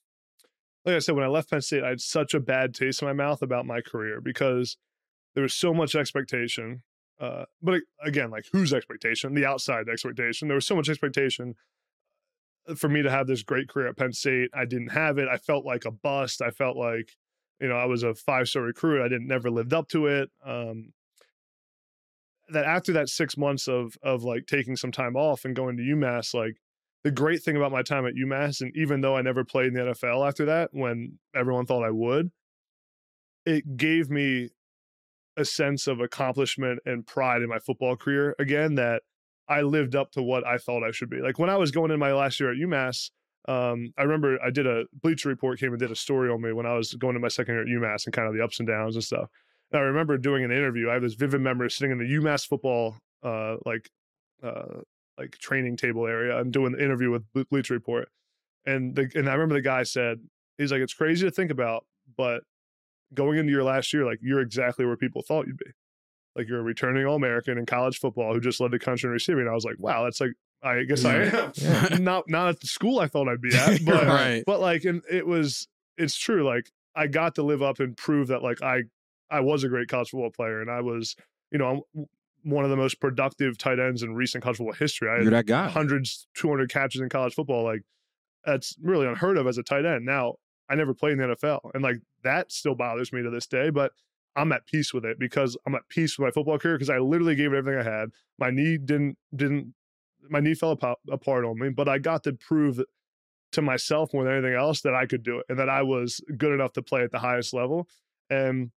like 0.85 0.95
I 0.95 0.99
said, 0.99 1.14
when 1.14 1.25
I 1.25 1.29
left 1.29 1.51
Penn 1.51 1.61
State, 1.61 1.85
I 1.85 1.90
had 1.90 2.01
such 2.01 2.35
a 2.35 2.40
bad 2.40 2.75
taste 2.75 3.03
in 3.03 3.09
my 3.09 3.12
mouth 3.12 3.43
about 3.43 3.66
my 3.66 3.81
career 3.81 4.21
because 4.21 4.77
there 5.35 5.43
was 5.43 5.55
so 5.55 5.75
much 5.75 5.95
expectation. 5.95 6.83
Uh, 7.19 7.45
but 7.61 7.83
again, 8.03 8.31
like 8.31 8.47
whose 8.53 8.73
expectation? 8.73 9.35
The 9.35 9.45
outside 9.45 9.88
expectation. 9.88 10.49
There 10.49 10.55
was 10.55 10.66
so 10.66 10.75
much 10.75 10.88
expectation 10.88 11.55
uh, 12.66 12.75
for 12.75 12.88
me 12.88 13.03
to 13.03 13.11
have 13.11 13.27
this 13.27 13.43
great 13.43 13.69
career 13.69 13.88
at 13.88 13.99
Penn 13.99 14.12
State. 14.12 14.51
I 14.55 14.64
didn't 14.64 14.93
have 14.93 15.19
it. 15.19 15.29
I 15.29 15.37
felt 15.37 15.66
like 15.66 15.85
a 15.85 15.90
bust. 15.90 16.40
I 16.40 16.51
felt 16.51 16.79
like, 16.79 17.11
you 17.61 17.69
know, 17.69 17.77
I 17.77 17.85
was 17.85 18.03
a 18.03 18.14
five 18.14 18.49
star 18.49 18.62
recruit. 18.62 19.05
I 19.05 19.09
didn't 19.09 19.27
never 19.27 19.51
lived 19.51 19.75
up 19.75 19.88
to 19.88 20.07
it. 20.07 20.31
Um, 20.45 20.93
that 22.52 22.64
after 22.64 22.92
that 22.94 23.08
six 23.08 23.36
months 23.36 23.68
of 23.68 23.96
of 24.02 24.22
like 24.22 24.46
taking 24.46 24.76
some 24.76 24.92
time 24.92 25.16
off 25.16 25.44
and 25.44 25.54
going 25.54 25.76
to 25.76 25.82
UMass, 25.82 26.34
like 26.34 26.56
the 27.04 27.10
great 27.10 27.42
thing 27.42 27.56
about 27.56 27.72
my 27.72 27.82
time 27.82 28.06
at 28.06 28.14
UMass, 28.14 28.60
and 28.60 28.72
even 28.76 29.00
though 29.00 29.16
I 29.16 29.22
never 29.22 29.44
played 29.44 29.68
in 29.68 29.74
the 29.74 29.80
NFL 29.80 30.26
after 30.26 30.46
that, 30.46 30.70
when 30.72 31.18
everyone 31.34 31.66
thought 31.66 31.84
I 31.84 31.90
would, 31.90 32.30
it 33.46 33.76
gave 33.76 34.10
me 34.10 34.50
a 35.36 35.44
sense 35.44 35.86
of 35.86 36.00
accomplishment 36.00 36.80
and 36.84 37.06
pride 37.06 37.42
in 37.42 37.48
my 37.48 37.58
football 37.58 37.96
career 37.96 38.34
again 38.38 38.74
that 38.74 39.02
I 39.48 39.62
lived 39.62 39.96
up 39.96 40.12
to 40.12 40.22
what 40.22 40.46
I 40.46 40.58
thought 40.58 40.84
I 40.84 40.90
should 40.90 41.10
be. 41.10 41.20
Like 41.20 41.38
when 41.38 41.50
I 41.50 41.56
was 41.56 41.70
going 41.70 41.90
in 41.90 41.98
my 41.98 42.12
last 42.12 42.38
year 42.38 42.52
at 42.52 42.58
UMass, 42.58 43.10
um, 43.48 43.92
I 43.98 44.02
remember 44.02 44.38
I 44.44 44.50
did 44.50 44.66
a 44.66 44.84
Bleacher 44.92 45.28
Report 45.28 45.58
came 45.58 45.70
and 45.70 45.78
did 45.80 45.90
a 45.90 45.96
story 45.96 46.30
on 46.30 46.42
me 46.42 46.52
when 46.52 46.66
I 46.66 46.74
was 46.74 46.92
going 46.94 47.14
to 47.14 47.20
my 47.20 47.28
second 47.28 47.54
year 47.54 47.62
at 47.62 47.68
UMass 47.68 48.04
and 48.04 48.12
kind 48.12 48.28
of 48.28 48.34
the 48.34 48.44
ups 48.44 48.60
and 48.60 48.68
downs 48.68 48.94
and 48.96 49.04
stuff. 49.04 49.30
And 49.72 49.80
I 49.80 49.85
remember 49.85 50.18
doing 50.18 50.44
an 50.44 50.50
interview. 50.50 50.90
I 50.90 50.94
have 50.94 51.02
this 51.02 51.14
vivid 51.14 51.40
memory 51.40 51.70
sitting 51.70 51.92
in 51.92 51.98
the 51.98 52.04
UMass 52.04 52.46
football 52.46 52.96
uh, 53.22 53.56
like 53.64 53.88
uh, 54.42 54.80
like 55.18 55.37
training 55.38 55.76
table 55.76 56.06
area 56.06 56.38
and 56.38 56.52
doing 56.52 56.72
the 56.72 56.83
interview 56.83 57.11
with 57.11 57.24
Ble- 57.33 57.44
Bleacher 57.50 57.74
Report. 57.74 58.09
And 58.66 58.94
the 58.96 59.11
and 59.14 59.28
I 59.28 59.33
remember 59.35 59.54
the 59.54 59.61
guy 59.62 59.83
said, 59.85 60.18
he's 60.59 60.72
like, 60.72 60.80
it's 60.80 60.94
crazy 60.94 61.26
to 61.26 61.30
think 61.30 61.50
about, 61.50 61.85
but 62.16 62.42
going 63.14 63.38
into 63.38 63.52
your 63.52 63.64
last 63.64 63.92
year, 63.92 64.04
like 64.04 64.18
you're 64.22 64.40
exactly 64.40 64.85
where 64.87 64.96
people 64.96 65.22
thought 65.22 65.46
you'd 65.46 65.56
be. 65.59 65.70
Like 66.37 66.48
you're 66.48 66.61
a 66.61 66.62
returning 66.62 67.04
All 67.06 67.16
American 67.16 67.59
in 67.59 67.66
college 67.66 67.98
football 67.98 68.33
who 68.33 68.40
just 68.40 68.61
led 68.61 68.70
the 68.70 68.78
country 68.78 69.09
in 69.09 69.12
receiving. 69.12 69.40
And 69.42 69.50
I 69.50 69.54
was 69.54 69.64
like, 69.64 69.76
wow, 69.78 70.04
that's 70.04 70.20
like 70.20 70.33
I 70.62 70.85
guess 70.85 71.04
I 71.04 71.16
am. 71.24 71.52
Yeah. 71.56 71.88
not 72.00 72.24
not 72.28 72.48
at 72.48 72.61
the 72.61 72.66
school 72.66 72.98
I 73.00 73.06
thought 73.09 73.28
I'd 73.28 73.40
be 73.40 73.54
at, 73.54 73.85
but 73.85 74.06
Right. 74.06 74.42
but 74.46 74.61
like 74.61 74.85
and 74.85 75.02
it 75.11 75.26
was 75.26 75.66
it's 75.98 76.16
true. 76.16 76.44
Like 76.46 76.70
I 76.94 77.06
got 77.06 77.35
to 77.37 77.42
live 77.42 77.62
up 77.62 77.78
and 77.80 77.96
prove 77.96 78.28
that 78.28 78.42
like 78.42 78.62
I 78.62 78.83
I 79.31 79.40
was 79.40 79.64
a 79.64 79.69
great 79.69 79.88
college 79.88 80.11
football 80.11 80.31
player 80.31 80.61
and 80.61 80.71
I 80.71 80.81
was, 80.81 81.16
you 81.51 81.59
know, 81.59 81.85
I'm 81.95 82.07
one 82.43 82.64
of 82.64 82.71
the 82.71 82.77
most 82.77 83.01
productive 83.01 83.59
tight 83.59 83.79
ends 83.79 84.03
in 84.03 84.14
recent 84.14 84.43
college 84.43 84.57
football 84.57 84.75
history. 84.75 85.09
I 85.09 85.16
You're 85.16 85.25
had 85.25 85.33
that 85.33 85.47
guy. 85.47 85.69
hundreds, 85.69 86.27
200 86.35 86.71
catches 86.71 87.01
in 87.01 87.09
college 87.09 87.35
football. 87.35 87.64
Like 87.64 87.83
that's 88.45 88.77
really 88.83 89.07
unheard 89.07 89.37
of 89.37 89.47
as 89.47 89.59
a 89.59 89.62
tight 89.62 89.85
end. 89.85 90.05
Now, 90.05 90.37
I 90.69 90.75
never 90.75 90.95
played 90.95 91.12
in 91.12 91.19
the 91.19 91.37
NFL 91.37 91.71
and 91.75 91.83
like 91.83 91.97
that 92.23 92.51
still 92.53 92.75
bothers 92.75 93.12
me 93.12 93.23
to 93.23 93.31
this 93.31 93.47
day, 93.47 93.71
but 93.71 93.93
I'm 94.37 94.53
at 94.53 94.66
peace 94.66 94.95
with 94.95 95.05
it 95.05 95.19
because 95.19 95.57
I'm 95.66 95.75
at 95.75 95.88
peace 95.88 96.19
with 96.19 96.27
my 96.27 96.31
football 96.31 96.59
career 96.59 96.77
because 96.77 96.90
I 96.90 96.99
literally 96.99 97.35
gave 97.35 97.53
it 97.53 97.57
everything 97.57 97.81
I 97.81 97.83
had. 97.85 98.11
My 98.38 98.51
knee 98.51 98.79
didn't 98.79 99.19
didn't 99.35 99.75
my 100.29 100.38
knee 100.40 100.55
fell 100.55 100.71
apart, 100.71 100.99
apart 101.11 101.45
on 101.45 101.59
me, 101.59 101.71
but 101.71 101.88
I 101.88 101.99
got 101.99 102.23
to 102.25 102.33
prove 102.33 102.77
that- 102.77 102.87
to 103.53 103.62
myself 103.62 104.14
more 104.14 104.23
than 104.23 104.33
anything 104.35 104.55
else 104.55 104.81
that 104.83 104.95
I 104.95 105.07
could 105.07 105.25
do 105.25 105.40
it 105.40 105.47
and 105.49 105.59
that 105.59 105.69
I 105.69 105.83
was 105.83 106.21
good 106.37 106.53
enough 106.53 106.73
to 106.75 106.83
play 106.83 107.03
at 107.03 107.11
the 107.11 107.19
highest 107.19 107.53
level. 107.53 107.88
And 108.29 108.71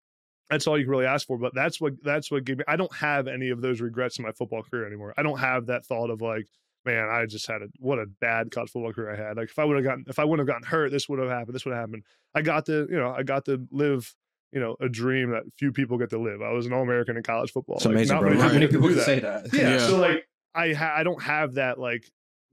that's 0.52 0.68
all 0.68 0.78
you 0.78 0.84
can 0.84 0.92
really 0.92 1.06
ask 1.06 1.26
for. 1.26 1.38
But 1.38 1.54
that's 1.56 1.82
what 1.82 1.94
that's 2.04 2.30
what 2.30 2.44
gave 2.44 2.58
me. 2.60 2.64
I 2.68 2.76
don't 2.76 2.94
have 2.96 3.28
any 3.28 3.50
of 3.50 3.62
those 3.62 3.82
regrets 3.82 4.20
in 4.20 4.26
my 4.26 4.32
football 4.32 4.62
career 4.64 4.86
anymore. 4.86 5.14
I 5.18 5.24
don't 5.24 5.40
have 5.40 5.66
that 5.68 5.86
thought 5.86 6.10
of 6.10 6.22
like, 6.22 6.46
man, 6.86 7.08
I 7.10 7.26
just 7.26 7.48
had 7.48 7.62
a 7.62 7.68
what 7.80 7.98
a 8.00 8.06
bad 8.20 8.52
college 8.52 8.70
football 8.72 8.94
career 8.94 9.14
I 9.14 9.28
had. 9.28 9.38
Like 9.38 9.50
if 9.50 9.58
I 9.58 9.66
would 9.66 9.78
have 9.78 9.86
gotten 9.86 10.06
if 10.08 10.20
I 10.20 10.26
wouldn't 10.26 10.48
have 10.48 10.54
gotten 10.54 10.68
hurt, 10.68 10.92
this 10.92 11.08
would 11.10 11.20
have 11.20 11.30
happened. 11.30 11.56
This 11.56 11.66
would 11.66 11.74
have 11.74 11.82
happened. 11.82 12.04
I 12.36 12.42
got 12.42 12.66
to 12.68 12.88
you 12.90 12.98
know 13.00 13.14
I 13.18 13.24
got 13.24 13.46
to 13.46 13.66
live 13.72 14.14
you 14.52 14.60
know 14.60 14.76
a 14.82 14.90
dream 14.90 15.32
that 15.32 15.44
few 15.58 15.72
people 15.72 15.98
get 15.98 16.10
to 16.10 16.20
live. 16.20 16.42
I 16.42 16.52
was 16.52 16.66
an 16.66 16.74
All 16.74 16.82
American 16.84 17.16
in 17.18 17.24
college 17.24 17.52
football. 17.52 17.78
It's 17.78 17.86
Like, 17.86 17.96
amazing, 17.96 18.16
not 18.16 18.22
bro. 18.22 18.30
many 18.32 18.42
Not 18.42 18.54
many 18.54 18.68
people 18.68 18.88
do 18.90 18.90
can 18.90 18.98
that. 18.98 19.06
say 19.06 19.20
that. 19.20 19.54
Yeah. 19.54 19.70
Yeah. 19.72 19.88
So 19.88 19.98
like 19.98 20.28
I 20.54 20.74
ha- 20.74 20.94
I 20.96 21.04
don't 21.04 21.22
have 21.24 21.54
that 21.54 21.80
like 21.80 22.04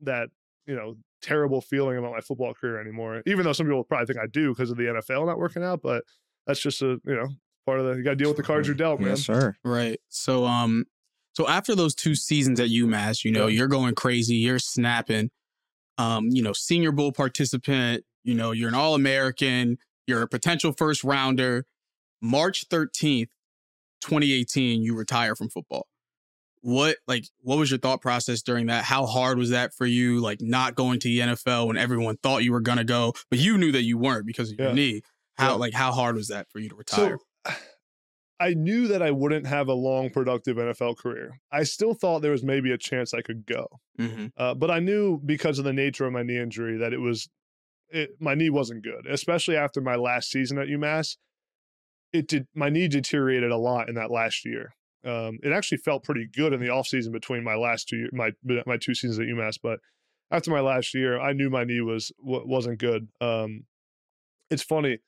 that 0.03 0.29
you 0.67 0.77
know 0.77 0.95
terrible 1.21 1.61
feeling 1.61 1.99
about 1.99 2.13
my 2.13 2.21
football 2.21 2.55
career 2.55 2.81
anymore. 2.81 3.23
Even 3.27 3.45
though 3.45 3.53
some 3.53 3.67
people 3.67 3.83
probably 3.83 4.07
think 4.07 4.21
I 4.21 4.29
do 4.29 4.51
because 4.55 4.71
of 4.71 4.77
the 4.77 4.85
NFL 4.85 5.27
not 5.27 5.37
working 5.39 5.65
out, 5.65 5.83
but 5.83 6.05
that's 6.47 6.61
just 6.61 6.81
a 6.83 7.01
you 7.05 7.17
know 7.17 7.27
part 7.66 7.81
of 7.81 7.87
the 7.87 7.92
you 7.97 8.03
got 8.03 8.11
to 8.11 8.16
deal 8.16 8.29
with 8.29 8.37
the 8.37 8.42
cards 8.42 8.66
you're 8.66 8.75
dealt, 8.75 9.01
man. 9.01 9.11
Yes, 9.11 9.23
sir. 9.25 9.57
Right. 9.64 10.01
So 10.09 10.44
um 10.47 10.85
so 11.35 11.47
after 11.49 11.75
those 11.75 11.94
two 11.94 12.14
seasons 12.14 12.59
at 12.61 12.68
UMass, 12.68 13.25
you 13.25 13.31
know, 13.31 13.47
Yeah. 13.47 13.59
you're 13.59 13.68
going 13.68 13.94
crazy, 13.94 14.37
you're 14.37 14.59
snapping. 14.59 15.31
Um, 15.99 16.29
you 16.31 16.42
know, 16.42 16.53
senior 16.53 16.92
bowl 16.92 17.12
participant, 17.12 18.05
you 18.25 18.35
know, 18.35 18.53
you're 18.53 18.68
an 18.68 18.75
all-American, 18.75 19.79
you're 20.07 20.23
a 20.23 20.29
potential 20.29 20.73
first 20.73 21.03
rounder. 21.05 21.64
March 22.23 22.68
13th, 22.68 23.29
2018, 24.03 24.83
you 24.83 24.94
retire 24.97 25.35
from 25.35 25.49
football. 25.49 25.87
What 26.61 26.97
like 27.07 27.25
what 27.40 27.57
was 27.59 27.71
your 27.71 27.79
thought 27.79 28.01
process 28.03 28.42
during 28.42 28.66
that? 28.66 28.83
How 28.85 29.07
hard 29.07 29.38
was 29.38 29.51
that 29.51 29.73
for 29.75 29.87
you 29.87 30.21
like 30.21 30.40
not 30.40 30.75
going 30.75 30.99
to 31.01 31.09
the 31.09 31.21
NFL 31.21 31.68
when 31.68 31.77
everyone 31.77 32.16
thought 32.16 32.42
you 32.42 32.53
were 32.53 32.61
going 32.61 32.79
to 32.79 32.85
go, 32.85 33.12
but 33.31 33.38
you 33.38 33.57
knew 33.57 33.71
that 33.73 33.83
you 33.83 33.97
weren't 33.97 34.27
because 34.27 34.51
of 34.51 34.59
your 34.59 34.68
Yeah. 34.68 34.75
knee? 34.75 35.03
How 35.37 35.51
Yeah. 35.51 35.55
like 35.55 35.73
how 35.75 35.92
hard 35.92 36.16
was 36.16 36.29
that 36.29 36.49
for 36.51 36.59
you 36.59 36.68
to 36.68 36.75
retire? 36.75 37.18
So 37.18 37.25
I 38.40 38.55
knew 38.55 38.87
that 38.88 39.03
I 39.03 39.11
wouldn't 39.11 39.46
have 39.46 39.68
a 39.68 39.74
long, 39.74 40.11
productive 40.11 40.57
NFL 40.57 40.98
career. 40.98 41.40
I 41.51 41.64
still 41.64 41.94
thought 41.94 42.22
there 42.22 42.31
was 42.31 42.44
maybe 42.44 42.70
a 42.70 42.79
chance 42.79 43.12
I 43.12 43.20
could 43.20 43.46
go, 43.46 43.66
hmm 43.96 44.27
uh, 44.37 44.55
but 44.55 44.70
I 44.70 44.79
knew 44.79 45.20
because 45.24 45.59
of 45.59 45.64
the 45.64 45.72
nature 45.72 46.07
of 46.07 46.12
my 46.12 46.22
knee 46.22 46.38
injury 46.38 46.79
that 46.79 46.92
it 46.92 47.01
was, 47.01 47.29
it, 47.88 48.11
my 48.20 48.35
knee 48.35 48.51
wasn't 48.51 48.85
good, 48.85 49.07
especially 49.07 49.57
after 49.57 49.81
my 49.81 49.96
last 49.96 50.31
season 50.31 50.59
at 50.59 50.68
UMass. 50.68 51.16
It 52.12 52.29
did 52.29 52.46
my 52.55 52.70
knee 52.70 52.88
deteriorated 52.88 53.51
a 53.51 53.57
lot 53.57 53.88
in 53.88 53.96
that 53.96 54.11
last 54.11 54.44
year. 54.44 54.74
Um, 55.05 55.38
it 55.42 55.53
actually 55.53 55.79
felt 55.79 56.05
pretty 56.05 56.27
good 56.33 56.53
in 56.53 56.61
the 56.61 56.68
offseason 56.68 57.12
between 57.12 57.44
my 57.44 57.55
last 57.55 57.88
two 57.88 58.09
my 58.12 58.33
my 58.66 58.77
two 58.77 58.94
seasons 58.94 59.18
at 59.18 59.27
UMass, 59.27 59.59
but 59.62 59.81
after 60.31 60.51
my 60.51 60.61
last 60.61 60.94
year, 60.94 61.18
I 61.18 61.33
knew 61.33 61.51
my 61.51 61.64
knee 61.64 61.81
was 61.81 62.12
wasn't 62.22 62.79
good. 62.79 63.09
Um, 63.20 63.64
it's 64.51 64.62
funny. 64.62 64.98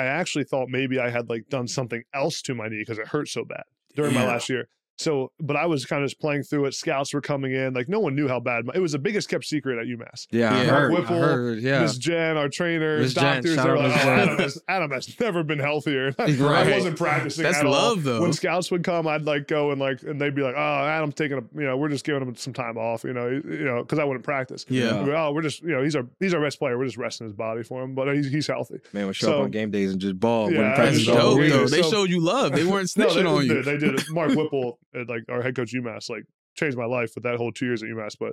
I 0.00 0.04
actually 0.06 0.44
thought 0.44 0.68
maybe 0.68 0.98
I 0.98 1.10
had 1.10 1.28
like 1.28 1.48
done 1.48 1.68
something 1.68 2.02
else 2.14 2.40
to 2.42 2.54
my 2.54 2.68
knee 2.68 2.78
because 2.80 2.98
it 2.98 3.08
hurt 3.08 3.28
so 3.28 3.44
bad 3.44 3.64
during 3.94 4.14
my 4.14 4.22
Yeah. 4.22 4.28
last 4.28 4.48
year. 4.48 4.68
So, 5.00 5.32
but 5.40 5.56
I 5.56 5.64
was 5.64 5.86
kind 5.86 6.02
of 6.04 6.10
just 6.10 6.20
playing 6.20 6.42
through 6.42 6.66
it. 6.66 6.74
Scouts 6.74 7.14
were 7.14 7.22
coming 7.22 7.54
in, 7.54 7.72
like 7.72 7.88
no 7.88 8.00
one 8.00 8.14
knew 8.14 8.28
how 8.28 8.38
bad. 8.38 8.66
My, 8.66 8.74
it 8.74 8.80
was 8.80 8.92
the 8.92 8.98
biggest 8.98 9.30
kept 9.30 9.46
secret 9.46 9.78
at 9.78 9.86
UMass. 9.86 10.26
Yeah, 10.30 10.54
I 10.54 10.58
Yeah. 10.62 10.64
heard. 10.70 10.92
Whipple, 10.92 11.16
I 11.16 11.20
heard. 11.20 11.58
Yeah. 11.60 11.80
Miss 11.80 11.96
Jen, 11.96 12.36
our 12.36 12.50
trainer, 12.50 12.98
Miss 12.98 13.14
Jen, 13.14 13.36
doctors, 13.36 13.54
shout 13.54 13.66
they're 13.66 13.78
like, 13.78 13.92
"Oh, 14.04 14.08
Adam, 14.10 14.38
has, 14.38 14.62
Adam 14.68 14.90
has 14.90 15.18
never 15.18 15.42
been 15.42 15.58
healthier. 15.58 16.14
I 16.18 16.70
wasn't 16.70 16.98
practicing. 16.98 17.44
That's 17.44 17.58
at 17.58 17.64
all. 17.66 17.72
love, 17.72 18.02
though. 18.04 18.20
When 18.20 18.34
scouts 18.34 18.70
would 18.70 18.84
come, 18.84 19.06
I'd 19.06 19.22
like 19.22 19.48
go 19.48 19.70
and 19.70 19.80
like, 19.80 20.02
and 20.02 20.20
they'd 20.20 20.34
be 20.34 20.42
like, 20.42 20.54
"Oh, 20.54 20.60
Adam's 20.86 21.14
taking 21.14 21.38
a, 21.38 21.58
you 21.58 21.66
know, 21.66 21.78
we're 21.78 21.88
just 21.88 22.04
giving 22.04 22.20
him 22.22 22.34
some 22.36 22.52
time 22.52 22.76
off, 22.76 23.02
you 23.02 23.14
know, 23.14 23.28
you 23.28 23.64
know, 23.64 23.82
because 23.82 23.98
I 23.98 24.04
wouldn't 24.04 24.24
practice. 24.24 24.66
Yeah. 24.68 25.02
Be, 25.02 25.12
oh, 25.12 25.32
we're 25.32 25.40
just, 25.42 25.62
you 25.62 25.70
know, 25.70 25.82
he's 25.82 25.96
our 25.96 26.04
he's 26.18 26.34
our 26.34 26.42
best 26.42 26.58
player. 26.58 26.76
We're 26.76 26.84
just 26.84 26.98
resting 26.98 27.26
his 27.26 27.34
body 27.34 27.62
for 27.62 27.82
him, 27.82 27.94
but 27.94 28.14
he's 28.14 28.30
he's 28.30 28.46
healthy. 28.46 28.80
Man 28.92 29.06
would 29.06 29.16
show 29.16 29.28
So- 29.28 29.38
up 29.38 29.44
on 29.44 29.50
game 29.50 29.70
days 29.70 29.92
and 29.92 30.00
just 30.00 30.20
ball. 30.20 30.50
Yeah, 30.52 30.58
when 30.58 30.66
I 30.72 30.74
practice 30.74 31.06
That's 31.06 31.18
dope, 31.18 31.38
though. 31.40 31.66
They 31.68 31.82
so- 31.82 31.90
showed 31.90 32.10
you 32.10 32.20
love. 32.20 32.52
They 32.52 32.64
weren't 32.64 32.90
No, 32.96 33.06
snitching 33.06 33.14
they, 33.14 33.24
on 33.24 33.46
you. 33.46 33.62
They, 33.62 33.72
they 33.72 33.78
did 33.78 33.94
it. 33.94 34.04
Mark 34.10 34.34
Whipple, 34.34 34.78
uh, 34.96 35.04
like 35.08 35.22
our 35.28 35.42
head 35.42 35.56
coach 35.56 35.72
UMass, 35.74 36.10
like 36.10 36.24
changed 36.56 36.76
my 36.76 36.84
life 36.86 37.12
with 37.14 37.24
that 37.24 37.36
whole 37.36 37.52
two 37.52 37.66
years 37.66 37.82
at 37.82 37.88
UMass. 37.88 38.16
But 38.18 38.32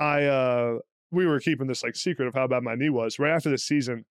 I, 0.00 0.24
uh 0.24 0.78
we 1.10 1.26
were 1.26 1.38
keeping 1.40 1.66
this 1.66 1.82
like 1.82 1.94
secret 1.94 2.26
of 2.26 2.34
how 2.34 2.46
bad 2.46 2.62
my 2.62 2.74
knee 2.74 2.88
was. 2.88 3.18
Right 3.18 3.32
after 3.32 3.50
the 3.50 3.58
season, 3.58 4.04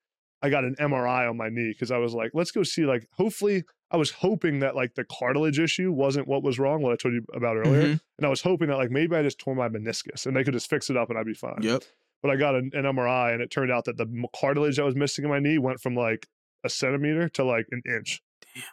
I 0.44 0.50
got 0.50 0.64
an 0.64 0.76
MRI 0.80 1.28
on 1.30 1.36
my 1.36 1.50
knee 1.50 1.70
because 1.70 1.92
I 1.92 1.98
was 1.98 2.14
like, 2.14 2.32
let's 2.36 2.52
go 2.52 2.62
see. 2.64 2.86
Like, 2.86 3.08
hopefully, 3.14 3.64
I 3.90 3.98
was 3.98 4.12
hoping 4.12 4.60
that 4.60 4.76
like 4.76 4.94
the 4.94 5.04
cartilage 5.04 5.60
issue 5.60 5.92
wasn't 5.92 6.28
what 6.28 6.44
was 6.44 6.60
wrong, 6.60 6.82
what 6.82 6.94
I 6.94 6.96
told 6.96 7.16
you 7.16 7.26
about 7.34 7.58
earlier. 7.58 7.84
Mhm. 7.96 8.00
And 8.18 8.26
I 8.26 8.30
was 8.30 8.42
hoping 8.42 8.68
that 8.68 8.78
like 8.78 8.92
maybe 8.92 9.16
I 9.16 9.24
just 9.24 9.40
tore 9.40 9.56
my 9.56 9.68
meniscus 9.68 10.26
and 10.28 10.36
they 10.36 10.44
could 10.44 10.54
just 10.54 10.70
fix 10.70 10.90
it 10.90 10.96
up 10.96 11.10
and 11.10 11.18
I'd 11.18 11.26
be 11.26 11.34
fine. 11.34 11.58
Yep. 11.62 11.84
But 12.22 12.32
I 12.32 12.36
got 12.36 12.54
an, 12.56 12.70
an 12.74 12.84
MRI 12.86 13.34
and 13.34 13.42
it 13.42 13.50
turned 13.50 13.72
out 13.72 13.86
that 13.86 13.98
the 13.98 14.08
cartilage 14.40 14.78
that 14.78 14.86
was 14.86 14.96
missing 14.96 15.26
in 15.26 15.32
my 15.32 15.40
knee 15.40 15.58
went 15.58 15.80
from 15.82 15.96
like 15.96 16.28
a 16.64 16.70
centimeter 16.70 17.28
to 17.30 17.44
like 17.44 17.66
an 17.72 17.82
inch 17.86 18.22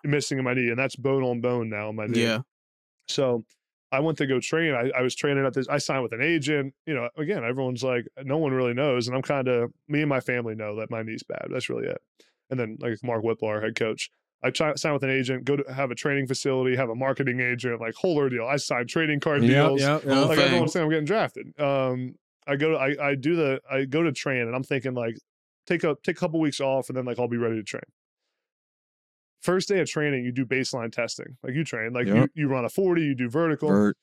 missing 0.05 0.39
in 0.39 0.45
my 0.45 0.55
knee. 0.55 0.69
And 0.69 0.79
that's 0.79 0.97
bone 0.97 1.23
on 1.23 1.41
bone 1.41 1.69
now 1.69 1.89
in 1.91 1.97
my 1.97 2.07
knee. 2.07 2.23
Yeah. 2.23 2.41
So 3.09 3.45
I 3.91 4.01
went 4.01 4.19
to 4.19 4.27
go 4.27 4.39
train. 4.41 4.75
I, 4.75 4.91
I 4.99 5.03
was 5.03 5.15
training 5.15 5.47
at 5.47 5.55
this. 5.55 5.67
I 5.69 5.79
signed 5.79 6.03
with 6.03 6.13
an 6.13 6.21
agent. 6.23 6.75
You 6.87 6.95
know, 6.95 7.09
again, 7.17 7.45
everyone's 7.45 7.83
like, 7.83 8.07
no 8.23 8.37
one 8.39 8.53
really 8.53 8.75
knows, 8.75 9.09
and 9.09 9.17
I'm 9.17 9.23
kind 9.23 9.49
of 9.49 9.71
me 9.89 10.01
and 10.01 10.09
my 10.09 10.21
family 10.21 10.55
know 10.55 10.77
that 10.77 10.91
my 10.91 11.03
knee's 11.03 11.23
bad. 11.23 11.47
That's 11.51 11.69
really 11.71 11.87
it. 11.87 11.99
And 12.51 12.59
then 12.61 12.77
like 12.81 12.99
Mark 13.03 13.23
Whipple, 13.23 13.49
our 13.49 13.61
head 13.61 13.75
coach, 13.77 14.11
I 14.43 14.51
try, 14.51 14.75
sign 14.75 14.93
with 14.93 15.03
an 15.05 15.11
agent, 15.11 15.45
go 15.45 15.57
to 15.57 15.73
have 15.73 15.91
a 15.91 15.95
training 15.95 16.27
facility, 16.27 16.77
have 16.77 16.91
a 16.91 16.95
marketing 16.95 17.41
agent, 17.41 17.81
like 17.81 17.95
whole 17.95 18.17
ordeal. 18.17 18.47
I 18.47 18.57
signed 18.57 18.89
trading 18.89 19.21
card 19.21 19.43
Yep, 19.43 19.51
deals. 19.51 19.81
yep, 19.81 20.03
Whole 20.05 20.13
yep. 20.13 20.29
Like 20.29 20.37
thing. 20.39 20.47
everyone's 20.47 20.73
saying, 20.73 20.85
I'm 20.85 20.91
getting 20.91 21.05
drafted. 21.07 21.59
Um, 21.61 22.15
I 22.47 22.57
go 22.57 22.71
to 22.71 22.77
I, 22.77 23.11
I 23.11 23.15
do 23.15 23.37
the 23.37 23.61
I 23.71 23.85
go 23.87 24.03
to 24.03 24.13
train, 24.13 24.43
and 24.43 24.55
I'm 24.55 24.63
thinking 24.65 24.93
like 24.95 25.17
take 25.67 25.83
a 25.85 25.97
take 26.05 26.17
a 26.17 26.21
couple 26.21 26.41
weeks 26.41 26.61
off, 26.61 26.89
and 26.89 26.97
then 26.97 27.05
like 27.07 27.19
I'll 27.19 27.27
be 27.29 27.37
ready 27.39 27.57
to 27.57 27.63
train. 27.63 27.83
First 29.41 29.69
day 29.69 29.81
of 29.81 29.89
training, 29.89 30.25
you 30.25 30.33
do 30.33 30.45
baseline 30.45 30.91
testing. 30.93 31.37
Like 31.43 31.55
you 31.55 31.65
train, 31.65 31.93
like 31.93 32.07
you, 32.07 32.15
Yep. 32.17 32.31
you 32.35 32.49
run 32.49 32.65
a 32.65 32.69
40, 32.69 33.03
you 33.03 33.15
do 33.15 33.29
vertical 33.29 33.69
Vert. 33.69 33.97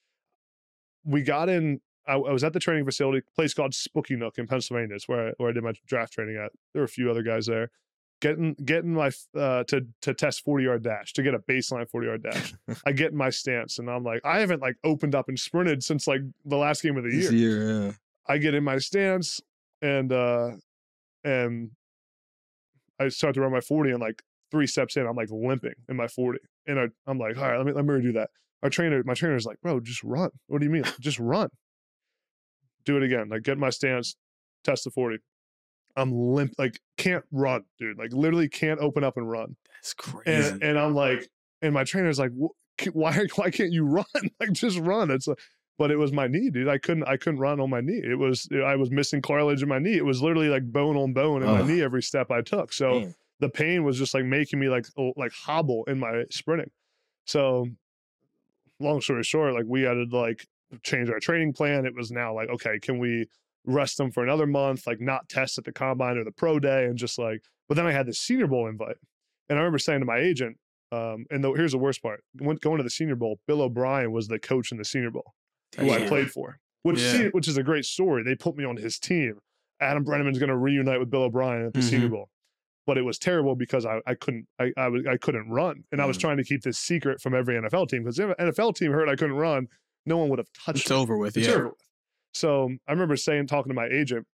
we 1.04 1.22
got 1.22 1.50
in. 1.50 1.82
I, 2.08 2.14
I 2.14 2.32
was 2.32 2.44
at 2.44 2.54
the 2.54 2.60
training 2.60 2.86
facility, 2.86 3.26
place 3.36 3.54
called 3.54 3.74
Spooky 3.74 4.16
Nook 4.16 4.38
in 4.38 4.48
Pennsylvania. 4.48 4.96
It's 4.96 5.08
where 5.08 5.30
I, 5.30 5.32
where 5.38 5.50
I 5.50 5.54
did 5.54 5.64
my 5.64 5.74
draft 5.88 6.14
training 6.14 6.38
at. 6.38 6.52
There 6.74 6.82
were 6.82 6.86
a 6.86 6.88
few 6.90 7.10
other 7.10 7.24
guys 7.24 7.48
there. 7.48 7.70
Getting 8.22 8.54
getting 8.64 8.94
my 8.94 9.12
uh, 9.38 9.66
to 9.66 9.86
to 10.04 10.14
test 10.14 10.44
forty 10.46 10.64
yard 10.64 10.84
dash 10.84 11.12
to 11.14 11.22
get 11.24 11.34
a 11.34 11.40
baseline 11.40 11.90
forty 11.90 12.08
yard 12.08 12.24
dash. 12.24 12.54
I 12.86 12.94
get 12.94 13.12
in 13.12 13.18
my 13.18 13.30
stance 13.30 13.78
and 13.78 13.90
I'm 13.90 14.04
like, 14.06 14.22
I 14.24 14.40
haven't 14.40 14.62
like 14.62 14.78
opened 14.86 15.16
up 15.16 15.28
and 15.28 15.38
sprinted 15.38 15.84
since 15.84 16.08
like 16.08 16.22
the 16.46 16.56
last 16.56 16.82
game 16.82 16.96
of 16.96 17.04
the 17.04 17.10
year. 17.12 17.32
year, 17.34 17.82
yeah. 17.88 17.92
I 18.28 18.38
get 18.38 18.54
in 18.56 18.64
my 18.64 18.78
stance 18.78 19.42
and 19.82 20.14
uh 20.14 20.52
and 21.26 21.72
I 23.00 23.10
start 23.10 23.34
to 23.36 23.42
run 23.42 23.52
my 23.52 23.60
40 23.62 23.92
and 23.92 24.00
like 24.00 24.22
three 24.56 24.68
steps 24.68 24.96
in, 24.96 25.06
I'm 25.06 25.18
like 25.18 25.28
limping 25.30 25.74
in 25.90 25.98
my 25.98 26.08
40. 26.08 26.40
And 26.66 26.80
I, 26.80 26.86
I'm 27.06 27.20
like, 27.20 27.38
all 27.38 27.44
right, 27.44 27.58
let 27.58 27.66
me 27.66 27.74
let 27.74 27.84
me 27.84 27.94
redo 27.94 28.14
that. 28.14 28.30
Our 28.64 28.70
trainer, 28.70 29.04
my 29.04 29.14
trainer's 29.14 29.46
like, 29.46 29.60
bro, 29.62 29.82
just 29.82 30.02
run. 30.02 30.30
What 30.48 30.60
do 30.60 30.66
you 30.66 30.72
mean? 30.72 30.86
just 31.02 31.20
run. 31.20 31.50
Do 32.86 32.96
it 32.96 33.04
again. 33.04 33.28
Like 33.28 33.44
get 33.44 33.58
my 33.58 33.70
stance, 33.70 34.16
test 34.64 34.86
the 34.86 34.92
40. 34.92 35.18
I'm 35.98 36.14
limp, 36.14 36.54
like 36.58 36.80
can't 36.98 37.26
run, 37.32 37.64
dude. 37.80 37.98
Like 37.98 38.14
literally 38.14 38.48
can't 38.48 38.80
open 38.80 39.04
up 39.04 39.18
and 39.18 39.30
run. 39.30 39.58
That's 39.82 39.94
crazy. 39.94 40.52
And 40.52 40.64
and 40.64 40.80
I'm 40.80 40.96
like, 40.96 41.28
and 41.62 41.74
my 41.74 41.84
trainer's 41.84 42.18
like, 42.18 42.32
why 42.94 43.26
why 43.36 43.50
can't 43.50 43.74
you 43.74 43.84
run? 43.84 44.06
like 44.40 44.54
just 44.54 44.80
run. 44.80 45.12
It's 45.12 45.28
like, 45.28 45.40
but 45.78 45.92
it 45.92 45.98
was 45.98 46.14
my 46.14 46.28
knee, 46.28 46.50
dude. 46.50 46.70
I 46.70 46.78
couldn't 46.78 47.04
I 47.08 47.18
couldn't 47.18 47.42
run 47.42 47.60
on 47.60 47.70
my 47.70 47.82
knee. 47.82 48.02
It 48.02 48.18
was 48.18 48.48
I 48.66 48.78
was 48.78 48.90
missing 48.90 49.22
cartilage 49.22 49.62
in 49.62 49.68
my 49.68 49.80
knee. 49.80 49.98
It 49.98 50.06
was 50.06 50.22
literally 50.22 50.48
like 50.48 50.64
bone 50.72 50.96
on 50.96 51.12
bone 51.12 51.44
in 51.44 51.50
my 51.50 51.62
knee 51.62 51.82
every 51.82 52.04
step 52.04 52.32
I 52.32 52.42
took. 52.42 52.72
So 52.72 53.02
Damn. 53.02 53.16
The 53.40 53.50
pain 53.50 53.84
was 53.84 53.98
just 53.98 54.14
like 54.14 54.26
making 54.26 54.60
me 54.60 54.70
like 54.70 54.86
oh, 54.98 55.14
like 55.18 55.32
hobble 55.34 55.84
in 55.88 56.00
my 56.00 56.24
sprinting. 56.30 56.72
So 57.26 57.68
long 58.80 59.02
story 59.02 59.24
short, 59.24 59.54
like 59.54 59.66
we 59.68 59.82
had 59.82 59.94
to 59.94 60.06
like 60.12 60.46
change 60.84 61.10
our 61.10 61.20
training 61.20 61.54
plan. 61.54 61.86
It 61.86 61.96
was 61.96 62.12
now 62.12 62.34
like, 62.34 62.50
okay, 62.50 62.80
can 62.80 63.00
we 63.00 63.28
rest 63.66 63.98
them 63.98 64.12
for 64.12 64.24
another 64.24 64.46
month, 64.46 64.86
like 64.88 65.02
not 65.02 65.28
test 65.28 65.58
at 65.58 65.64
the 65.64 65.72
combine 65.72 66.18
or 66.18 66.24
the 66.24 66.32
pro 66.32 66.60
day 66.60 66.86
and 66.86 66.98
just 66.98 67.18
like 67.18 67.42
but 67.68 67.76
then 67.76 67.88
I 67.88 67.92
had 67.92 68.06
the 68.06 68.14
senior 68.14 68.46
bowl 68.48 68.68
invite. 68.68 68.98
And 69.50 69.58
I 69.58 69.62
remember 69.64 69.80
saying 69.80 70.00
to 70.02 70.06
my 70.06 70.20
agent, 70.20 70.56
um, 70.92 71.26
and 71.32 71.44
the, 71.44 71.52
here's 71.54 71.72
the 71.72 71.80
worst 71.80 72.04
part. 72.04 72.24
When 72.38 72.58
going 72.58 72.78
to 72.78 72.84
the 72.84 72.92
senior 72.92 73.16
bowl, 73.16 73.40
Bill 73.48 73.64
O'Brien 73.64 74.12
was 74.12 74.28
the 74.28 74.38
coach 74.38 74.72
in 74.72 74.78
the 74.78 74.86
senior 74.86 75.10
bowl 75.10 75.34
who 75.78 75.90
I 75.90 76.08
played 76.08 76.30
for. 76.30 76.60
Which 76.84 77.00
Yeah. 77.02 77.30
which 77.32 77.48
is 77.48 77.58
a 77.58 77.64
great 77.64 77.86
story. 77.86 78.22
They 78.24 78.36
put 78.36 78.56
me 78.56 78.66
on 78.66 78.78
his 78.78 79.00
team. 79.00 79.40
Adam 79.82 80.04
Breneman's 80.04 80.38
gonna 80.38 80.56
reunite 80.56 81.00
with 81.00 81.10
Bill 81.10 81.24
O'Brien 81.24 81.66
at 81.66 81.74
the 81.74 81.82
senior 81.82 82.08
Mhm. 82.08 82.12
bowl 82.12 82.30
but 82.86 82.98
it 82.98 83.02
was 83.04 83.18
terrible 83.18 83.56
because 83.56 83.86
I, 83.86 84.00
I 84.06 84.14
couldn't 84.16 84.48
I, 84.60 84.72
I 84.78 84.88
was 84.90 85.04
I 85.10 85.18
couldn't 85.18 85.50
run 85.50 85.84
and 85.92 86.02
I 86.02 86.06
was 86.06 86.18
Mm. 86.18 86.22
trying 86.22 86.38
to 86.38 86.44
keep 86.44 86.62
this 86.62 86.78
secret 86.80 87.22
from 87.22 87.34
every 87.36 87.56
NFL 87.56 87.88
team 87.90 88.04
because 88.04 88.20
if 88.20 88.30
an 88.38 88.52
NFL 88.52 88.76
team 88.76 88.92
heard 88.92 89.10
I 89.10 89.16
couldn't 89.16 89.36
run, 89.36 89.68
no 90.06 90.18
one 90.18 90.30
would 90.30 90.40
have 90.40 90.48
touched 90.66 90.82
It's 90.82 90.90
me. 90.90 90.96
over 90.96 91.18
with. 91.18 91.36
It's 91.38 91.48
Yeah. 91.48 91.54
over 91.56 91.66
with. 91.70 91.82
So 92.34 92.70
I 92.88 92.92
remember 92.92 93.16
saying 93.16 93.48
talking 93.48 93.70
to 93.70 93.74
my 93.74 93.88
agent, 93.88 94.26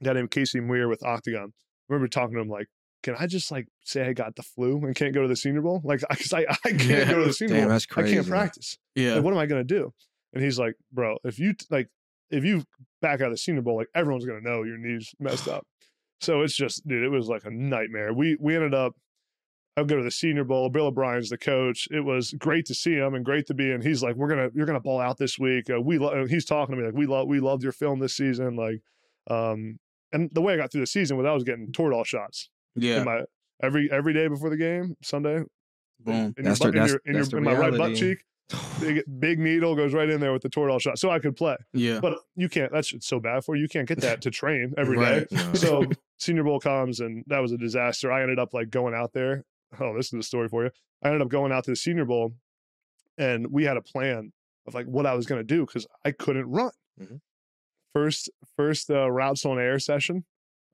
a 0.00 0.04
guy 0.04 0.12
named 0.12 0.30
Casey 0.30 0.60
Muir 0.60 0.88
with 0.88 1.02
Octagon. 1.04 1.52
I 1.52 1.92
remember 1.92 2.08
talking 2.08 2.34
to 2.36 2.40
him 2.40 2.48
like, 2.48 2.68
"Can 3.02 3.16
I 3.18 3.26
just 3.26 3.50
like 3.50 3.66
say 3.84 4.06
I 4.06 4.12
got 4.12 4.36
the 4.36 4.42
flu 4.42 4.84
and 4.84 4.94
can't 4.94 5.12
go 5.14 5.22
to 5.22 5.28
the 5.28 5.36
Senior 5.36 5.62
Bowl? 5.62 5.80
Like, 5.84 6.00
because 6.10 6.32
I, 6.32 6.40
I 6.48 6.54
can't 6.70 6.82
Yeah. 6.84 7.10
go 7.10 7.18
to 7.20 7.24
the 7.26 7.32
Senior 7.32 7.56
Damn, 7.56 7.64
Bowl. 7.64 7.70
that's 7.72 7.86
I 7.96 8.02
can't 8.02 8.26
practice. 8.28 8.78
Yeah. 8.94 9.14
Like, 9.14 9.24
what 9.24 9.32
am 9.32 9.38
I 9.38 9.46
gonna 9.46 9.64
do?" 9.64 9.92
And 10.32 10.42
he's 10.44 10.58
like, 10.58 10.74
"Bro, 10.92 11.18
if 11.24 11.38
you 11.38 11.54
like, 11.70 11.88
if 12.30 12.44
you 12.44 12.62
back 13.02 13.20
out 13.20 13.26
of 13.28 13.32
the 13.32 13.38
Senior 13.38 13.62
Bowl, 13.62 13.76
like 13.76 13.88
everyone's 13.94 14.24
gonna 14.26 14.40
know 14.42 14.62
your 14.62 14.78
knees 14.78 15.12
messed 15.18 15.48
up." 15.56 15.66
So 16.20 16.42
it's 16.42 16.54
just, 16.54 16.86
dude, 16.86 17.02
it 17.02 17.08
was 17.08 17.28
like 17.28 17.44
a 17.44 17.50
nightmare. 17.50 18.12
We 18.12 18.36
we 18.40 18.54
ended 18.54 18.74
up. 18.74 18.94
I'll 19.76 19.84
go 19.84 19.96
to 19.96 20.02
the 20.02 20.10
Senior 20.10 20.44
Bowl. 20.44 20.68
Bill 20.68 20.86
O'Brien's 20.86 21.30
the 21.30 21.38
coach. 21.38 21.88
It 21.90 22.00
was 22.00 22.32
great 22.32 22.66
to 22.66 22.74
see 22.74 22.94
him 22.94 23.14
and 23.14 23.24
great 23.24 23.46
to 23.46 23.54
be 23.54 23.70
in. 23.70 23.80
He's 23.80 24.02
like, 24.02 24.16
"We're 24.16 24.28
gonna, 24.28 24.50
you're 24.52 24.66
gonna 24.66 24.80
ball 24.80 25.00
out 25.00 25.16
this 25.16 25.38
week." 25.38 25.70
Uh, 25.70 25.80
we, 25.80 25.96
lo-, 25.98 26.26
he's 26.26 26.44
talking 26.44 26.74
to 26.74 26.80
me 26.80 26.86
like, 26.86 26.94
"We 26.96 27.06
love, 27.06 27.28
we 27.28 27.40
loved 27.40 27.62
your 27.62 27.72
film 27.72 28.00
this 28.00 28.14
season." 28.16 28.56
Like, 28.56 28.82
um, 29.30 29.78
and 30.12 30.28
the 30.32 30.42
way 30.42 30.54
I 30.54 30.56
got 30.56 30.72
through 30.72 30.82
the 30.82 30.86
season 30.88 31.16
was 31.16 31.24
I 31.24 31.32
was 31.32 31.44
getting 31.44 31.68
Toradol 31.68 32.04
shots 32.04 32.50
Yeah. 32.74 32.98
in 32.98 33.04
my 33.04 33.20
every 33.62 33.88
every 33.90 34.12
day 34.12 34.26
before 34.28 34.50
the 34.50 34.56
game, 34.56 34.96
Sunday. 35.02 35.44
Boom. 36.00 36.34
In, 36.36 36.44
That's 36.44 36.60
your, 36.60 36.72
the- 36.72 36.72
butt, 36.72 36.74
in, 36.74 36.74
that's- 36.74 36.90
your, 36.90 37.00
in, 37.06 37.12
that's 37.14 37.32
your, 37.32 37.40
the 37.40 37.48
in 37.50 37.54
my 37.54 37.60
right 37.60 37.78
butt 37.78 37.94
cheek, 37.96 38.18
big 38.80 39.02
big 39.18 39.38
needle 39.38 39.74
goes 39.74 39.92
right 39.94 40.08
in 40.08 40.20
there 40.20 40.32
with 40.32 40.42
the 40.42 40.48
Toradol 40.50 40.80
shot, 40.80 40.98
so 40.98 41.10
I 41.10 41.18
could 41.18 41.36
play. 41.36 41.56
Yeah. 41.72 42.00
But 42.00 42.18
you 42.36 42.48
can't. 42.48 42.72
That's 42.72 42.92
it's 42.92 43.06
so 43.06 43.20
bad 43.20 43.44
for 43.44 43.56
you. 43.56 43.62
You 43.62 43.68
can't 43.68 43.86
get 43.88 44.00
that 44.00 44.22
to 44.22 44.30
train 44.30 44.74
every 44.76 44.96
day. 44.96 45.18
Right. 45.30 45.32
No. 45.32 45.52
So 45.54 45.84
Senior 46.18 46.44
Bowl 46.44 46.60
comes, 46.60 47.00
and 47.00 47.24
that 47.28 47.40
was 47.40 47.52
a 47.52 47.58
disaster. 47.58 48.10
I 48.12 48.22
ended 48.22 48.38
up 48.38 48.52
like 48.54 48.70
going 48.70 48.94
out 48.94 49.12
there. 49.12 49.44
Oh, 49.78 49.94
this 49.96 50.12
is 50.12 50.18
a 50.18 50.22
story 50.22 50.48
for 50.48 50.64
you. 50.64 50.70
I 51.02 51.08
ended 51.08 51.22
up 51.22 51.28
going 51.28 51.52
out 51.52 51.64
to 51.64 51.70
the 51.70 51.76
Senior 51.76 52.04
Bowl, 52.04 52.32
and 53.18 53.46
we 53.50 53.64
had 53.64 53.76
a 53.76 53.82
plan 53.82 54.32
of 54.66 54.74
like 54.74 54.86
what 54.86 55.06
I 55.06 55.14
was 55.14 55.26
going 55.26 55.40
to 55.40 55.44
do 55.44 55.64
because 55.64 55.86
I 56.04 56.10
couldn't 56.12 56.50
run. 56.50 56.70
Mhm. 57.00 57.20
First, 57.94 58.30
first 58.56 58.90
uh, 58.90 59.10
routes 59.10 59.44
on 59.44 59.58
air 59.58 59.78
session, 59.78 60.24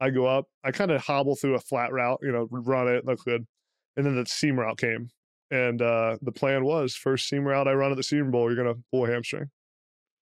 I 0.01 0.11
go 0.11 0.27
up. 0.27 0.47
I 0.62 0.71
kind 0.71 0.91
of 0.91 1.01
hobble 1.03 1.35
through 1.37 1.55
a 1.55 1.61
flat 1.61 1.93
route, 1.93 2.19
you 2.23 2.31
know, 2.31 2.47
run 2.51 2.89
it, 2.89 3.07
look 3.07 3.25
good, 3.25 3.47
and 3.97 4.05
then 4.05 4.17
the 4.17 4.27
seam 4.27 4.59
route 4.61 4.77
came. 4.79 5.09
And 5.51 5.81
uh, 5.81 6.19
the 6.23 6.33
plan 6.33 6.65
was 6.65 6.97
first 6.97 7.29
seam 7.29 7.45
route 7.45 7.69
I 7.69 7.73
run 7.75 7.91
at 7.93 7.97
the 7.97 8.03
Senior 8.03 8.25
Bowl, 8.27 8.53
you're 8.53 8.63
gonna 8.63 8.79
pull 8.91 9.07
a 9.07 9.11
hamstring. 9.11 9.51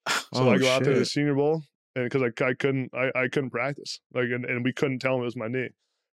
So 0.08 0.24
Oh, 0.34 0.50
I 0.50 0.58
go 0.58 0.68
out 0.68 0.82
there 0.84 0.92
to 0.94 0.98
the. 0.98 1.04
Senior 1.06 1.34
Bowl, 1.34 1.62
and 1.96 2.04
because 2.04 2.22
I, 2.22 2.44
I 2.44 2.54
couldn't 2.54 2.90
I, 2.94 3.10
I 3.14 3.28
couldn't 3.28 3.50
practice 3.50 4.00
like 4.12 4.24
and, 4.24 4.44
and 4.44 4.64
we 4.64 4.72
couldn't 4.72 4.98
tell 4.98 5.14
him 5.14 5.22
it 5.22 5.24
was 5.24 5.36
my 5.36 5.48
knee. 5.48 5.68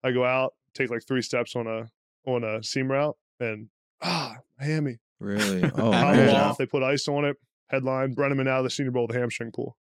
I 0.04 0.12
go 0.12 0.24
out, 0.26 0.54
take 0.74 0.90
like 0.90 1.06
three 1.08 1.22
steps 1.22 1.56
on 1.56 1.68
a 1.68 1.90
on 2.26 2.44
a 2.44 2.64
seam 2.64 2.90
route, 2.92 3.16
and 3.40 3.68
ah 4.02 4.38
hammy. 4.60 4.98
Really? 5.20 5.70
Oh, 5.78 5.92
off. 5.94 6.58
They 6.58 6.66
put 6.66 6.82
ice 6.84 7.08
on 7.08 7.26
it. 7.26 7.38
Headline: 7.70 8.16
Breneman 8.16 8.48
out 8.48 8.60
of 8.60 8.64
the 8.64 8.70
Senior 8.70 8.92
Bowl 8.92 9.06
with 9.08 9.16
a 9.16 9.20
hamstring 9.20 9.52
pull. 9.52 9.76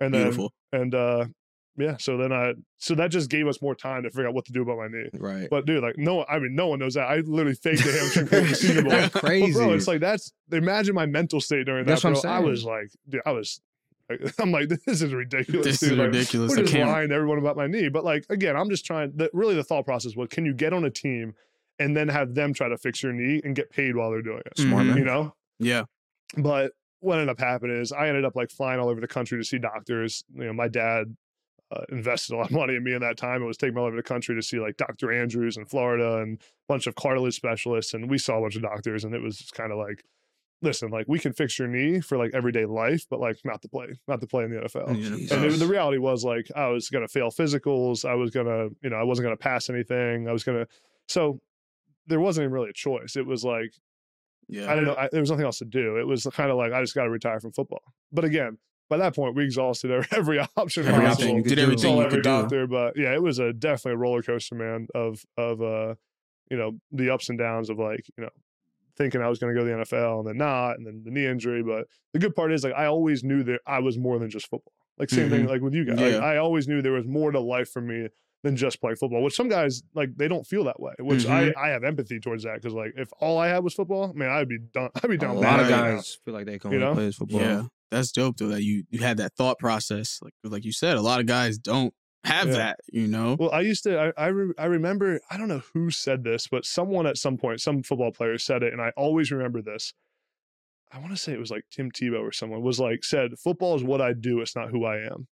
And 0.00 0.12
then 0.14 0.22
Beautiful. 0.24 0.52
and 0.72 0.94
uh 0.94 1.26
yeah, 1.78 1.96
so 1.98 2.16
then 2.16 2.32
I 2.32 2.54
so 2.78 2.94
that 2.96 3.10
just 3.10 3.30
gave 3.30 3.46
us 3.46 3.62
more 3.62 3.74
time 3.74 4.02
to 4.02 4.10
figure 4.10 4.28
out 4.28 4.34
what 4.34 4.44
to 4.46 4.52
do 4.52 4.62
about 4.62 4.78
my 4.78 4.88
knee. 4.88 5.08
Right. 5.14 5.48
But 5.50 5.64
dude, 5.66 5.82
like 5.82 5.96
no, 5.96 6.24
I 6.28 6.38
mean, 6.38 6.54
no 6.54 6.66
one 6.68 6.78
knows 6.80 6.94
that. 6.94 7.08
I 7.08 7.16
literally 7.20 7.54
faked 7.54 7.86
a 7.86 7.92
hamstring 7.92 8.26
pull 8.28 8.38
in 8.40 8.48
the 8.48 8.54
Senior 8.54 8.82
Bowl. 8.82 8.90
But 8.90 9.12
crazy. 9.12 9.52
bro, 9.52 9.72
it's 9.72 9.86
like 9.88 10.00
that's 10.00 10.32
imagine 10.52 10.94
my 10.94 11.06
mental 11.06 11.40
state 11.40 11.66
during 11.66 11.84
that. 11.86 11.92
That's 11.92 12.04
what 12.04 12.16
I'm 12.16 12.20
bro. 12.22 12.30
I 12.30 12.38
was 12.40 12.64
like, 12.64 12.88
dude, 13.08 13.20
I 13.24 13.32
was. 13.32 13.60
like, 14.10 14.20
I'm 14.40 14.50
like, 14.52 14.68
this 14.68 15.02
is 15.02 15.12
ridiculous. 15.12 15.64
This 15.66 15.80
dude. 15.80 15.92
is 15.92 15.98
Like, 15.98 16.06
ridiculous. 16.08 16.50
We're 16.50 16.58
I 16.58 16.62
just 16.62 16.72
can't. 16.74 16.88
lying 16.90 17.08
to 17.10 17.14
everyone 17.14 17.38
about 17.38 17.56
my 17.56 17.66
knee. 17.66 17.88
But 17.88 18.04
like 18.04 18.24
again, 18.30 18.56
I'm 18.56 18.70
just 18.70 18.84
trying. 18.84 19.12
The, 19.14 19.30
really, 19.32 19.54
the 19.54 19.64
thought 19.64 19.84
process 19.84 20.16
was, 20.16 20.28
can 20.30 20.44
you 20.46 20.54
get 20.54 20.72
on 20.72 20.84
a 20.84 20.90
team 20.90 21.34
and 21.78 21.96
then 21.96 22.08
have 22.08 22.34
them 22.34 22.52
try 22.54 22.68
to 22.68 22.76
fix 22.76 23.02
your 23.02 23.12
knee 23.12 23.40
and 23.44 23.54
get 23.54 23.70
paid 23.70 23.94
while 23.96 24.10
they're 24.10 24.22
doing 24.22 24.42
it? 24.46 24.58
Smart 24.58 24.84
Mhm. 24.84 24.88
man. 24.88 24.96
You 24.98 25.04
know. 25.04 25.34
Yeah. 25.58 25.84
But 26.36 26.72
what 27.00 27.14
ended 27.14 27.28
up 27.28 27.38
happening 27.38 27.76
is 27.80 27.92
I 27.92 28.08
ended 28.08 28.24
up 28.24 28.34
like 28.34 28.50
flying 28.50 28.80
all 28.80 28.88
over 28.88 29.00
the 29.00 29.06
country 29.06 29.38
to 29.38 29.44
see 29.44 29.58
doctors. 29.58 30.24
You 30.34 30.46
know, 30.46 30.52
my 30.52 30.68
dad 30.68 31.16
uh, 31.70 31.82
invested 31.90 32.34
a 32.34 32.36
lot 32.38 32.46
of 32.46 32.52
money 32.52 32.76
in 32.76 32.82
me 32.82 32.94
in 32.94 33.00
that 33.02 33.16
time 33.16 33.42
It 33.42 33.46
was 33.46 33.56
taking 33.58 33.74
me 33.74 33.80
all 33.80 33.86
over 33.86 33.96
the 33.96 34.02
country 34.02 34.34
to 34.34 34.42
see 34.42 34.58
like 34.58 34.76
Dr. 34.76 35.12
Andrews 35.12 35.56
in 35.56 35.66
Florida 35.66 36.18
and 36.18 36.38
a 36.38 36.42
bunch 36.66 36.86
of 36.86 36.94
cartilage 36.94 37.34
specialists. 37.34 37.92
And 37.94 38.10
we 38.10 38.16
saw 38.18 38.38
a 38.38 38.40
bunch 38.40 38.56
of 38.56 38.62
doctors, 38.62 39.04
and 39.04 39.14
it 39.14 39.20
was 39.20 39.36
just 39.38 39.52
kind 39.52 39.70
of 39.70 39.78
like, 39.78 40.02
listen, 40.62 40.90
like 40.90 41.06
we 41.08 41.18
can 41.18 41.32
fix 41.32 41.58
your 41.58 41.68
knee 41.68 42.00
for 42.00 42.16
like 42.16 42.30
everyday 42.34 42.64
life, 42.64 43.04
but 43.10 43.20
like 43.20 43.36
not 43.44 43.60
to 43.62 43.68
play, 43.68 43.86
not 44.08 44.20
to 44.20 44.26
play 44.26 44.44
in 44.44 44.50
the 44.50 44.60
NFL. 44.60 44.94
Jesus. 44.96 45.30
And 45.30 45.44
it, 45.44 45.58
the 45.58 45.66
reality 45.66 45.98
was 45.98 46.24
like 46.24 46.48
I 46.56 46.68
was 46.68 46.88
gonna 46.88 47.08
fail 47.08 47.28
physicals. 47.30 48.08
I 48.08 48.14
was 48.14 48.30
gonna, 48.30 48.68
you 48.82 48.90
know, 48.90 48.96
I 48.96 49.04
wasn't 49.04 49.26
gonna 49.26 49.36
pass 49.36 49.68
anything. 49.68 50.26
I 50.28 50.32
was 50.32 50.44
gonna, 50.44 50.66
so 51.06 51.40
there 52.06 52.20
wasn't 52.20 52.44
even 52.44 52.52
really 52.54 52.70
a 52.70 52.74
choice. 52.74 53.16
It 53.16 53.26
was 53.26 53.44
like 53.44 53.74
Yeah. 54.48 54.72
I 54.72 54.74
don't 54.74 54.84
know. 54.84 54.96
I, 54.96 55.10
there 55.12 55.20
was 55.20 55.30
nothing 55.30 55.44
else 55.44 55.58
to 55.58 55.66
do. 55.66 55.98
It 55.98 56.06
was 56.06 56.26
kind 56.32 56.50
of 56.50 56.56
like 56.56 56.72
I 56.72 56.80
just 56.80 56.94
got 56.94 57.04
to 57.04 57.10
retire 57.10 57.38
from 57.40 57.52
football. 57.52 57.82
But 58.10 58.24
again, 58.24 58.56
by 58.88 58.96
that 58.98 59.14
point 59.14 59.34
we 59.34 59.44
exhausted 59.44 59.90
every, 59.92 60.08
every 60.16 60.38
option. 60.56 60.86
Every 60.86 61.04
possible. 61.06 61.10
option 61.24 61.36
you 61.36 61.42
could 61.42 61.48
did 61.50 61.56
do. 61.56 61.62
everything 61.62 61.82
saw 61.82 61.94
you 61.96 62.00
every 62.02 62.10
could 62.10 62.22
do. 62.24 62.30
doctor, 62.30 62.66
but 62.66 62.96
yeah, 62.96 63.12
it 63.14 63.22
was 63.22 63.38
a 63.38 63.52
definitely 63.52 63.92
a 63.92 63.96
roller 63.98 64.22
coaster, 64.22 64.54
man. 64.54 64.86
Of 64.94 65.24
of 65.36 65.60
uh, 65.62 65.94
you 66.50 66.56
know, 66.56 66.78
the 66.92 67.10
ups 67.10 67.28
and 67.28 67.38
downs 67.38 67.70
of 67.70 67.78
like 67.78 68.06
you 68.16 68.24
know, 68.24 68.30
thinking 68.96 69.20
I 69.22 69.28
was 69.28 69.38
going 69.38 69.54
to 69.54 69.60
go 69.60 69.66
to 69.66 69.70
the 69.72 69.84
NFL 69.84 70.20
and 70.20 70.28
then 70.28 70.36
not, 70.38 70.78
and 70.78 70.86
then 70.86 71.02
the 71.04 71.10
knee 71.10 71.26
injury. 71.26 71.62
But 71.62 71.86
the 72.12 72.18
good 72.18 72.34
part 72.34 72.52
is 72.52 72.64
like 72.64 72.74
I 72.74 72.86
always 72.86 73.22
knew 73.24 73.42
that 73.44 73.60
I 73.66 73.80
was 73.80 73.98
more 73.98 74.18
than 74.18 74.30
just 74.30 74.48
football. 74.48 74.72
Like 74.98 75.10
same 75.10 75.30
thing 75.30 75.46
like 75.46 75.60
with 75.60 75.74
you 75.74 75.84
guys. 75.84 76.00
Like, 76.00 76.14
I 76.20 76.38
always 76.38 76.66
knew 76.66 76.82
there 76.82 76.90
was 76.92 77.06
more 77.06 77.30
to 77.30 77.38
life 77.38 77.70
for 77.70 77.80
me 77.80 78.08
than 78.42 78.56
just 78.56 78.80
play 78.80 78.94
football. 78.96 79.22
Which 79.22 79.36
some 79.36 79.48
guys 79.48 79.80
like 79.94 80.16
they 80.16 80.26
don't 80.26 80.44
feel 80.44 80.64
that 80.64 80.80
way. 80.80 80.92
Which 80.98 81.24
I 81.26 81.52
I 81.56 81.68
have 81.68 81.84
empathy 81.84 82.18
towards 82.18 82.42
that 82.42 82.54
because 82.54 82.74
like 82.74 82.94
if 82.96 83.08
all 83.20 83.38
I 83.38 83.46
had 83.46 83.62
was 83.62 83.74
football, 83.74 84.12
man, 84.14 84.28
I'd 84.30 84.48
be 84.48 84.58
done. 84.58 84.90
I'd 85.00 85.08
be 85.08 85.16
done. 85.16 85.30
A 85.36 85.38
lot 85.38 85.60
of 85.60 85.68
right 85.68 85.70
now. 85.70 85.82
guys 85.96 86.18
feel 86.24 86.34
like 86.34 86.46
they 86.46 86.58
can 86.58 86.72
You 86.72 86.80
know? 86.80 86.94
play 86.94 87.06
as 87.06 87.14
football. 87.16 87.40
Yeah, 87.40 87.62
that's 87.90 88.12
dope 88.12 88.36
though. 88.36 88.48
That 88.48 88.62
you 88.62 88.84
you 88.90 89.00
had 89.00 89.16
that 89.18 89.34
thought 89.34 89.58
process, 89.58 90.18
like 90.22 90.34
like 90.44 90.64
you 90.64 90.72
said, 90.72 90.96
a 90.96 91.02
lot 91.02 91.20
of 91.20 91.26
guys 91.26 91.58
don't 91.58 91.92
have 92.24 92.48
Yeah. 92.48 92.54
that. 92.54 92.80
You 92.92 93.06
know, 93.08 93.36
Well, 93.38 93.52
I 93.52 93.60
used 93.60 93.84
to. 93.84 93.98
I 94.16 94.24
I, 94.24 94.26
re- 94.28 94.54
I 94.58 94.66
remember. 94.66 95.20
I 95.30 95.36
don't 95.36 95.48
know 95.48 95.62
who 95.72 95.90
said 95.90 96.24
this, 96.24 96.48
but 96.48 96.64
someone 96.64 97.06
at 97.06 97.16
some 97.16 97.36
point, 97.36 97.60
some 97.60 97.82
football 97.82 98.12
player 98.12 98.38
said 98.38 98.62
it, 98.62 98.72
and 98.72 98.82
I 98.82 98.90
always 98.96 99.30
remember 99.30 99.62
this. 99.62 99.94
I 100.90 100.98
want 100.98 101.10
to 101.10 101.16
say 101.16 101.32
it 101.32 101.38
was 101.38 101.50
like 101.50 101.64
Tim 101.70 101.90
Tebow 101.90 102.20
or 102.20 102.32
someone 102.32 102.62
was 102.62 102.80
like 102.80 103.04
said, 103.04 103.38
"Football 103.38 103.76
is 103.76 103.84
what 103.84 104.00
I 104.00 104.12
do. 104.14 104.40
It's 104.40 104.56
not 104.56 104.70
who 104.70 104.84
I 104.84 104.98
am." 104.98 105.28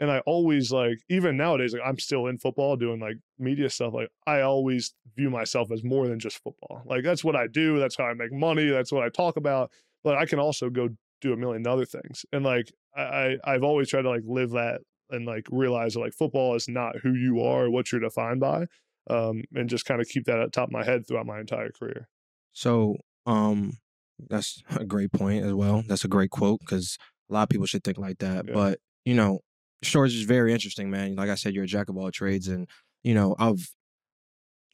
And 0.00 0.12
I 0.12 0.20
always 0.26 0.70
like, 0.70 0.98
even 1.08 1.36
nowadays, 1.36 1.72
like 1.72 1.82
I'm 1.84 1.98
still 1.98 2.26
in 2.28 2.38
football 2.38 2.76
doing 2.76 3.00
like 3.00 3.16
media 3.38 3.68
stuff. 3.70 3.94
Like 3.94 4.10
I 4.26 4.42
always 4.42 4.94
view 5.16 5.28
myself 5.30 5.72
as 5.72 5.82
more 5.82 6.06
than 6.06 6.20
just 6.20 6.38
football. 6.42 6.82
Like 6.86 7.02
that's 7.04 7.24
what 7.24 7.34
I 7.36 7.46
do. 7.48 7.78
That's 7.80 7.96
how 7.96 8.04
I 8.04 8.14
make 8.14 8.32
money. 8.32 8.68
That's 8.68 8.92
what 8.92 9.02
I 9.04 9.08
talk 9.08 9.36
about. 9.36 9.70
But 10.04 10.16
I 10.16 10.26
can 10.26 10.38
also 10.38 10.70
go 10.70 10.88
do 11.20 11.32
a 11.32 11.36
million 11.36 11.66
other 11.66 11.84
things. 11.84 12.24
And 12.32 12.44
like 12.44 12.72
I, 12.96 13.36
I've 13.44 13.62
always 13.62 13.88
tried 13.88 14.02
to 14.02 14.10
like 14.10 14.22
live 14.26 14.50
that 14.50 14.80
and 15.10 15.26
like 15.26 15.46
realize 15.50 15.94
that 15.94 16.00
like 16.00 16.12
football 16.12 16.54
is 16.54 16.68
not 16.68 16.96
who 17.02 17.14
you 17.14 17.40
are 17.40 17.64
or 17.64 17.70
what 17.70 17.90
you're 17.90 18.00
defined 18.00 18.40
by. 18.40 18.66
Um, 19.10 19.44
and 19.54 19.70
just 19.70 19.86
kind 19.86 20.02
of 20.02 20.08
keep 20.08 20.26
that 20.26 20.38
at 20.38 20.46
the 20.46 20.50
top 20.50 20.68
of 20.68 20.72
my 20.72 20.84
head 20.84 21.06
throughout 21.06 21.24
my 21.24 21.40
entire 21.40 21.70
career. 21.70 22.08
So, 22.52 22.96
um, 23.24 23.78
that's 24.28 24.62
a 24.76 24.84
great 24.84 25.12
point 25.12 25.44
as 25.44 25.54
well. 25.54 25.82
That's 25.86 26.04
a 26.04 26.08
great 26.08 26.30
quote 26.30 26.60
because 26.60 26.98
a 27.30 27.34
lot 27.34 27.44
of 27.44 27.48
people 27.48 27.66
should 27.66 27.84
think 27.84 27.98
like 27.98 28.18
that. 28.18 28.46
Yeah. 28.46 28.54
But 28.54 28.80
you 29.04 29.14
know, 29.14 29.40
Shores 29.82 30.14
is 30.14 30.24
very 30.24 30.52
interesting, 30.52 30.90
man. 30.90 31.16
Like 31.16 31.30
I 31.30 31.36
said, 31.36 31.54
you're 31.54 31.64
a 31.64 31.68
jack 31.68 31.88
of 31.88 31.96
all 31.96 32.10
trades, 32.10 32.48
and 32.48 32.68
you 33.02 33.14
know, 33.14 33.36
I've 33.38 33.70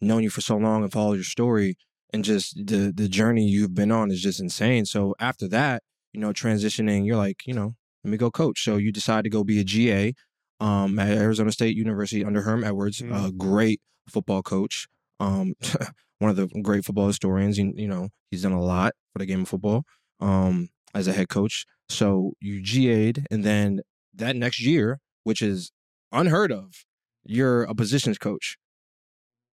known 0.01 0.23
you 0.23 0.31
for 0.31 0.41
so 0.41 0.57
long 0.57 0.83
and 0.83 0.93
followed 0.93 1.15
your 1.15 1.25
story, 1.25 1.77
and 2.13 2.25
just 2.25 2.57
the 2.57 2.93
the 2.95 3.09
journey 3.09 3.47
you've 3.47 3.75
been 3.75 3.93
on 3.93 4.11
is 4.11 4.23
just 4.23 4.41
insane. 4.41 4.87
So 4.87 5.15
after 5.21 5.47
that, 5.49 5.83
you 6.15 6.21
know, 6.21 6.33
transitioning, 6.33 7.05
you're 7.07 7.17
like, 7.17 7.43
you 7.47 7.53
know, 7.55 7.75
let 8.05 8.11
me 8.11 8.17
go 8.17 8.31
coach. 8.31 8.63
So 8.65 8.77
you 8.77 8.93
decide 8.93 9.25
to 9.25 9.31
go 9.31 9.45
be 9.45 9.59
a 9.61 9.65
GA 9.65 10.15
um, 10.61 10.99
at 10.99 11.09
Arizona 11.19 11.51
State 11.53 11.77
University 11.77 12.25
under 12.25 12.43
Herm 12.43 12.65
Edwards, 12.65 13.01
a 13.01 13.05
Mhm. 13.05 13.37
great 13.37 13.81
football 14.09 14.43
coach. 14.43 14.87
Um, 15.21 15.55
one 16.19 16.31
of 16.31 16.37
the 16.37 16.47
great 16.63 16.85
football 16.85 17.09
historians. 17.09 17.59
You, 17.59 17.73
you 17.77 17.89
know, 17.89 18.09
he's 18.31 18.43
done 18.43 18.53
a 18.53 18.63
lot 18.63 18.93
for 19.13 19.19
the 19.19 19.27
game 19.27 19.43
of 19.43 19.49
football 19.49 19.85
um, 20.21 20.69
as 20.95 21.07
a 21.09 21.13
head 21.13 21.29
coach. 21.29 21.65
So 21.89 22.33
you 22.41 22.63
GA'd, 22.63 23.27
and 23.31 23.45
then 23.45 23.81
that 24.15 24.37
next 24.37 24.61
year, 24.61 25.01
which 25.25 25.43
is 25.43 25.73
unheard 26.13 26.53
of, 26.53 26.85
you're 27.25 27.65
a 27.65 27.75
positions 27.75 28.19
coach. 28.19 28.57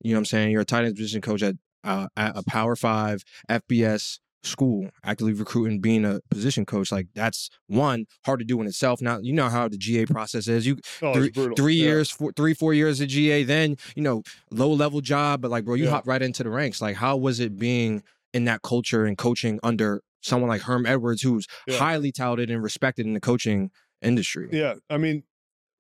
You 0.02 0.12
know 0.12 0.18
what 0.18 0.22
I'm 0.22 0.26
saying? 0.26 0.52
You're 0.52 0.62
a 0.62 0.66
tight 0.66 0.86
end 0.86 0.96
position 0.96 1.22
coach 1.22 1.42
at, 1.44 1.56
uh, 1.84 2.08
at 2.18 2.38
a 2.38 2.44
Power 2.44 2.76
Five 2.76 3.24
FBS 3.50 4.20
school, 4.44 4.90
actively 5.04 5.34
recruiting, 5.34 5.80
being 5.80 6.06
a 6.06 6.20
position 6.30 6.66
coach. 6.66 6.92
Like 6.92 7.08
that's 7.14 7.50
one 7.68 8.06
hard 8.26 8.40
to 8.40 8.46
do 8.46 8.60
in 8.62 8.68
itself. 8.68 9.02
Now 9.02 9.20
you 9.20 9.34
know 9.34 9.50
how 9.50 9.68
the 9.68 9.78
GA 9.78 10.06
process 10.06 10.48
is. 10.48 10.66
You 10.66 10.78
Oh, 11.02 11.14
three, 11.14 11.30
three 11.56 11.76
Yeah. 11.76 11.86
years, 11.86 12.10
four, 12.10 12.32
three, 12.32 12.54
four 12.54 12.74
years 12.74 13.02
of 13.02 13.10
GA, 13.10 13.44
then, 13.44 13.76
you 13.96 14.04
know, 14.04 14.24
low 14.52 14.72
level 14.72 15.02
job, 15.02 15.42
but 15.42 15.52
like, 15.52 15.66
bro, 15.66 15.76
you 15.76 15.86
Yeah. 15.86 15.92
hop 15.92 16.08
right 16.08 16.22
into 16.22 16.44
the 16.44 16.50
ranks. 16.50 16.82
Like, 16.82 16.96
how 16.96 17.18
was 17.18 17.40
it 17.40 17.58
being 17.58 18.04
in 18.34 18.46
that 18.46 18.62
culture 18.62 19.06
and 19.06 19.18
coaching 19.18 19.60
under 19.64 20.02
someone 20.22 20.50
like 20.50 20.62
Herm 20.62 20.86
Edwards, 20.86 21.22
who's 21.22 21.46
Yeah. 21.68 21.78
highly 21.78 22.12
touted 22.12 22.50
and 22.50 22.62
respected 22.64 23.06
in 23.06 23.14
the 23.14 23.20
coaching 23.22 23.72
industry? 24.02 24.50
Yeah, 24.52 24.76
I 24.90 24.98
mean, 24.98 25.24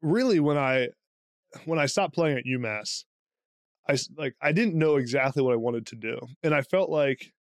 really, 0.01 0.39
when 0.39 0.57
I 0.57 0.89
when 1.65 1.79
I 1.79 1.87
stopped 1.87 2.13
playing 2.13 2.37
at 2.37 2.45
UMass, 2.45 3.05
I 3.87 3.97
like 4.17 4.35
I 4.41 4.51
didn't 4.51 4.75
know 4.75 4.97
exactly 4.97 5.41
what 5.41 5.53
I 5.53 5.57
wanted 5.57 5.85
to 5.87 5.95
do, 5.95 6.19
and 6.43 6.53
I 6.53 6.61
felt 6.61 6.89
like, 6.89 7.31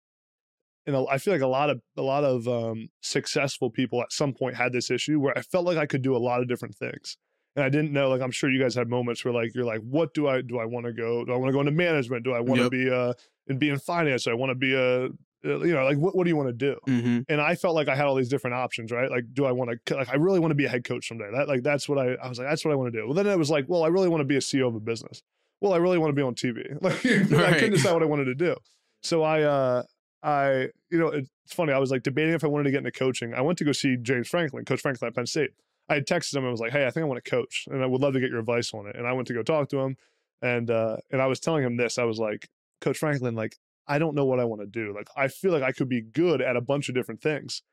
know, 0.91 1.07
I 1.09 1.17
feel 1.17 1.33
like 1.33 1.41
a 1.41 1.47
lot 1.47 1.69
of 1.69 1.81
a 1.97 2.01
lot 2.01 2.23
of 2.23 2.47
um, 2.47 2.89
successful 3.01 3.69
people 3.69 4.01
at 4.01 4.11
some 4.11 4.33
point 4.33 4.55
had 4.55 4.71
this 4.73 4.89
issue 4.89 5.19
where 5.19 5.37
I 5.37 5.41
felt 5.41 5.65
like 5.65 5.77
I 5.77 5.85
could 5.85 6.01
do 6.01 6.15
a 6.15 6.17
lot 6.19 6.41
of 6.41 6.47
different 6.47 6.75
things, 6.75 7.17
and 7.55 7.63
I 7.65 7.69
didn't 7.69 7.91
know. 7.91 8.09
Like 8.09 8.21
I'm 8.21 8.31
sure 8.31 8.49
you 8.49 8.61
guys 8.61 8.75
had 8.75 8.89
moments 8.89 9.23
where 9.25 9.33
like 9.33 9.53
you're 9.55 9.65
like, 9.65 9.81
what 9.81 10.13
do 10.13 10.27
I 10.27 10.41
do? 10.41 10.59
I 10.59 10.65
want 10.65 10.85
to 10.85 10.93
go? 10.93 11.25
Do 11.25 11.33
I 11.33 11.37
want 11.37 11.49
to 11.49 11.53
go 11.53 11.59
into 11.59 11.71
management? 11.71 12.23
Do 12.23 12.33
I 12.33 12.39
want 12.39 12.57
to 12.57 12.63
Yep. 12.63 12.71
be 12.71 12.89
uh 12.89 13.13
and 13.47 13.59
be 13.59 13.69
in 13.69 13.79
finance? 13.79 14.23
Do 14.23 14.31
I 14.31 14.35
want 14.35 14.51
to 14.51 14.55
be 14.55 14.73
a 14.73 15.05
uh, 15.45 15.59
you 15.63 15.73
know 15.73 15.85
like 15.85 15.97
what 15.97 16.15
what 16.15 16.25
do 16.25 16.29
you 16.29 16.35
want 16.35 16.49
to 16.49 16.53
do? 16.53 16.77
mm-hmm. 16.87 17.19
and 17.29 17.39
I 17.41 17.55
felt 17.55 17.73
like 17.75 17.87
I 17.87 17.95
had 17.95 18.05
all 18.05 18.15
these 18.15 18.29
different 18.29 18.55
options, 18.55 18.91
right? 18.91 19.09
Like, 19.09 19.23
do 19.33 19.45
I 19.45 19.51
want 19.53 19.71
to, 19.85 19.95
like, 19.95 20.09
I 20.09 20.15
really 20.15 20.39
want 20.39 20.51
to 20.51 20.55
be 20.55 20.65
a 20.65 20.69
head 20.69 20.83
coach 20.83 21.07
someday. 21.07 21.29
That, 21.31 21.47
like, 21.47 21.63
that's 21.63 21.87
what 21.87 21.97
I, 21.97 22.15
I 22.15 22.27
was 22.27 22.37
like, 22.39 22.47
that's 22.49 22.65
what 22.65 22.71
I 22.71 22.75
want 22.75 22.91
to 22.93 22.99
do. 22.99 23.05
Well, 23.05 23.13
then 23.13 23.25
it 23.27 23.37
was 23.37 23.49
like, 23.49 23.65
well, 23.69 23.83
I 23.83 23.87
really 23.87 24.09
want 24.09 24.19
to 24.21 24.25
be 24.25 24.35
a 24.35 24.39
CEO 24.41 24.67
of 24.67 24.75
a 24.75 24.79
business. 24.81 25.21
Well, 25.61 25.73
I 25.73 25.77
really 25.77 25.97
want 25.97 26.09
to 26.09 26.15
be 26.15 26.21
on 26.21 26.35
TV. 26.35 26.77
Like, 26.81 27.05
I 27.05 27.53
couldn't 27.53 27.71
decide 27.77 27.93
what 27.93 28.03
I 28.03 28.05
wanted 28.05 28.25
to 28.25 28.35
do. 28.35 28.55
So 29.01 29.23
I, 29.23 29.43
uh, 29.43 29.83
I, 30.21 30.69
you 30.89 30.97
know, 30.97 31.07
it's 31.07 31.53
funny. 31.53 31.73
I 31.73 31.77
was 31.77 31.91
like 31.91 32.03
debating 32.03 32.33
if 32.33 32.43
I 32.43 32.47
wanted 32.47 32.65
to 32.65 32.71
get 32.71 32.79
into 32.79 32.91
coaching. 32.91 33.33
I 33.33 33.41
went 33.41 33.57
to 33.59 33.63
go 33.63 33.71
see 33.71 33.97
James 33.97 34.27
Franklin, 34.27 34.65
Coach 34.65 34.81
Franklin 34.81 35.07
at 35.07 35.15
Penn 35.15 35.25
State. 35.25 35.51
I 35.87 35.95
had 35.95 36.07
texted 36.07 36.35
him 36.35 36.43
and 36.43 36.51
was 36.51 36.59
like, 36.59 36.71
hey, 36.71 36.85
I 36.85 36.91
think 36.91 37.03
I 37.03 37.07
want 37.07 37.23
to 37.23 37.29
coach 37.29 37.67
and 37.71 37.81
I 37.81 37.85
would 37.85 38.01
love 38.01 38.13
to 38.13 38.19
get 38.19 38.29
your 38.29 38.39
advice 38.39 38.73
on 38.73 38.87
it. 38.87 38.95
And 38.95 39.07
I 39.07 39.13
went 39.13 39.27
to 39.29 39.33
go 39.33 39.41
talk 39.41 39.69
to 39.69 39.79
him. 39.79 39.97
And, 40.41 40.69
uh, 40.69 40.97
and 41.11 41.21
I 41.21 41.27
was 41.27 41.39
telling 41.39 41.63
him 41.63 41.77
this. 41.77 41.97
I 41.97 42.03
was 42.03 42.19
like, 42.19 42.49
Coach 42.79 42.97
Franklin, 42.97 43.35
like, 43.35 43.57
I 43.87 43.97
don't 43.97 44.13
know 44.13 44.25
what 44.25 44.39
I 44.39 44.45
want 44.45 44.61
to 44.61 44.67
do. 44.67 44.93
Like 44.93 45.09
I 45.17 45.27
feel 45.27 45.51
like 45.51 45.63
I 45.63 45.71
could 45.71 45.89
be 45.89 46.01
good 46.01 46.41
at 46.41 46.55
a 46.55 46.61
bunch 46.61 46.89
of 46.89 46.95
different 46.95 47.21
things. 47.21 47.63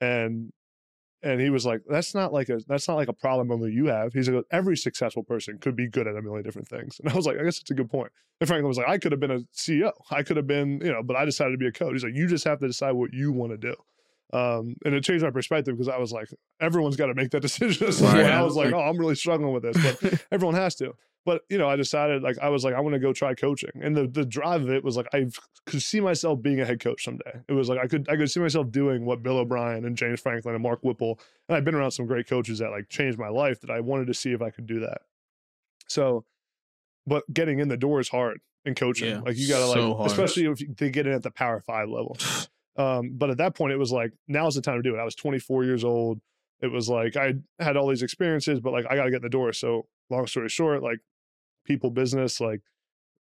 And 0.00 0.50
and 1.22 1.40
he 1.40 1.50
was 1.50 1.66
like, 1.66 1.82
That's 1.88 2.14
not 2.14 2.32
like 2.32 2.48
a 2.48 2.60
that's 2.66 2.88
not 2.88 2.96
like 2.96 3.08
a 3.08 3.12
problem 3.12 3.50
only 3.50 3.72
you 3.72 3.86
have. 3.86 4.12
He's 4.12 4.28
like, 4.28 4.44
every 4.50 4.76
successful 4.76 5.22
person 5.22 5.58
could 5.58 5.76
be 5.76 5.88
good 5.88 6.06
at 6.06 6.16
a 6.16 6.22
million 6.22 6.44
different 6.44 6.68
things. 6.68 7.00
And 7.00 7.12
I 7.12 7.16
was 7.16 7.26
like, 7.26 7.38
I 7.38 7.44
guess 7.44 7.58
it's 7.58 7.70
a 7.70 7.74
good 7.74 7.90
point. 7.90 8.12
And 8.40 8.46
Franklin 8.46 8.68
was 8.68 8.78
like, 8.78 8.88
I 8.88 8.98
could 8.98 9.12
have 9.12 9.20
been 9.20 9.30
a 9.30 9.40
CEO. 9.54 9.92
I 10.10 10.22
could 10.22 10.36
have 10.36 10.46
been, 10.46 10.80
you 10.80 10.92
know, 10.92 11.02
but 11.02 11.16
I 11.16 11.24
decided 11.24 11.52
to 11.52 11.58
be 11.58 11.66
a 11.66 11.72
coach. 11.72 11.92
He's 11.92 12.04
like, 12.04 12.14
you 12.14 12.26
just 12.26 12.44
have 12.44 12.60
to 12.60 12.66
decide 12.66 12.92
what 12.92 13.12
you 13.12 13.32
want 13.32 13.52
to 13.52 13.58
do. 13.58 13.74
Um, 14.30 14.76
and 14.84 14.94
it 14.94 15.02
changed 15.02 15.24
my 15.24 15.30
perspective 15.30 15.74
because 15.74 15.88
I 15.88 15.98
was 15.98 16.12
like, 16.12 16.28
everyone's 16.60 16.96
got 16.96 17.06
to 17.06 17.14
make 17.14 17.30
that 17.30 17.40
decision. 17.42 17.86
point. 17.86 18.00
Right. 18.00 18.26
I 18.26 18.42
was 18.42 18.56
like, 18.56 18.72
oh, 18.72 18.80
I'm 18.80 18.98
really 18.98 19.14
struggling 19.14 19.52
with 19.52 19.62
this, 19.62 19.76
but 19.82 20.24
everyone 20.32 20.54
has 20.54 20.74
to. 20.76 20.94
But 21.28 21.42
you 21.50 21.58
know, 21.58 21.68
I 21.68 21.76
decided 21.76 22.22
like 22.22 22.38
I 22.38 22.48
was 22.48 22.64
like 22.64 22.72
I 22.72 22.80
want 22.80 22.94
to 22.94 22.98
go 22.98 23.12
try 23.12 23.34
coaching, 23.34 23.82
and 23.82 23.94
the 23.94 24.06
the 24.06 24.24
drive 24.24 24.62
of 24.62 24.70
it 24.70 24.82
was 24.82 24.96
like 24.96 25.08
I 25.12 25.26
could 25.66 25.82
see 25.82 26.00
myself 26.00 26.40
being 26.40 26.58
a 26.58 26.64
head 26.64 26.80
coach 26.80 27.04
someday. 27.04 27.42
It 27.48 27.52
was 27.52 27.68
like 27.68 27.78
I 27.78 27.86
could 27.86 28.08
I 28.08 28.16
could 28.16 28.30
see 28.30 28.40
myself 28.40 28.70
doing 28.70 29.04
what 29.04 29.22
Bill 29.22 29.36
O'Brien 29.36 29.84
and 29.84 29.94
James 29.94 30.20
Franklin 30.20 30.54
and 30.54 30.62
Mark 30.62 30.78
Whipple, 30.80 31.20
and 31.46 31.54
I've 31.54 31.66
been 31.66 31.74
around 31.74 31.90
some 31.90 32.06
great 32.06 32.26
coaches 32.26 32.60
that 32.60 32.70
like 32.70 32.88
changed 32.88 33.18
my 33.18 33.28
life. 33.28 33.60
That 33.60 33.68
I 33.68 33.80
wanted 33.80 34.06
to 34.06 34.14
see 34.14 34.32
if 34.32 34.40
I 34.40 34.48
could 34.48 34.66
do 34.66 34.80
that. 34.80 35.02
So, 35.86 36.24
but 37.06 37.24
getting 37.30 37.58
in 37.58 37.68
the 37.68 37.76
door 37.76 38.00
is 38.00 38.08
hard 38.08 38.40
in 38.64 38.74
coaching. 38.74 39.10
Yeah, 39.10 39.20
like 39.20 39.36
you 39.36 39.50
got 39.50 39.58
to 39.58 39.66
so 39.66 39.88
like, 39.88 39.96
hard. 39.98 40.10
especially 40.10 40.46
if 40.46 40.62
you, 40.62 40.74
they 40.78 40.88
get 40.88 41.06
in 41.06 41.12
at 41.12 41.22
the 41.22 41.30
Power 41.30 41.60
Five 41.60 41.90
level. 41.90 42.16
Um, 42.78 43.10
but 43.14 43.28
at 43.28 43.38
that 43.38 43.56
point, 43.56 43.72
it 43.72 43.76
was 43.76 43.90
like 43.90 44.12
now's 44.28 44.54
the 44.54 44.60
time 44.60 44.76
to 44.76 44.82
do 44.82 44.94
it. 44.94 45.00
I 45.00 45.04
was 45.04 45.16
24 45.16 45.64
years 45.64 45.82
old. 45.82 46.20
It 46.60 46.68
was 46.68 46.88
like 46.88 47.16
I 47.16 47.34
had 47.58 47.76
all 47.76 47.88
these 47.88 48.04
experiences, 48.04 48.60
but 48.60 48.72
like 48.72 48.86
I 48.88 48.94
got 48.94 49.02
to 49.02 49.10
get 49.10 49.16
in 49.16 49.22
the 49.22 49.28
door. 49.28 49.52
So 49.52 49.88
long 50.10 50.28
story 50.28 50.48
short, 50.48 50.80
like 50.80 51.00
people 51.68 51.90
business, 51.90 52.40
like 52.40 52.60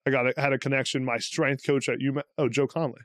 I 0.08 0.12
got 0.12 0.28
a, 0.28 0.34
had 0.40 0.54
a 0.54 0.58
connection. 0.60 1.04
My 1.04 1.18
strength 1.18 1.66
coach 1.66 1.90
at 1.90 2.00
UMass, 2.00 2.24
oh 2.38 2.48
Joe 2.48 2.68
Conley. 2.68 3.02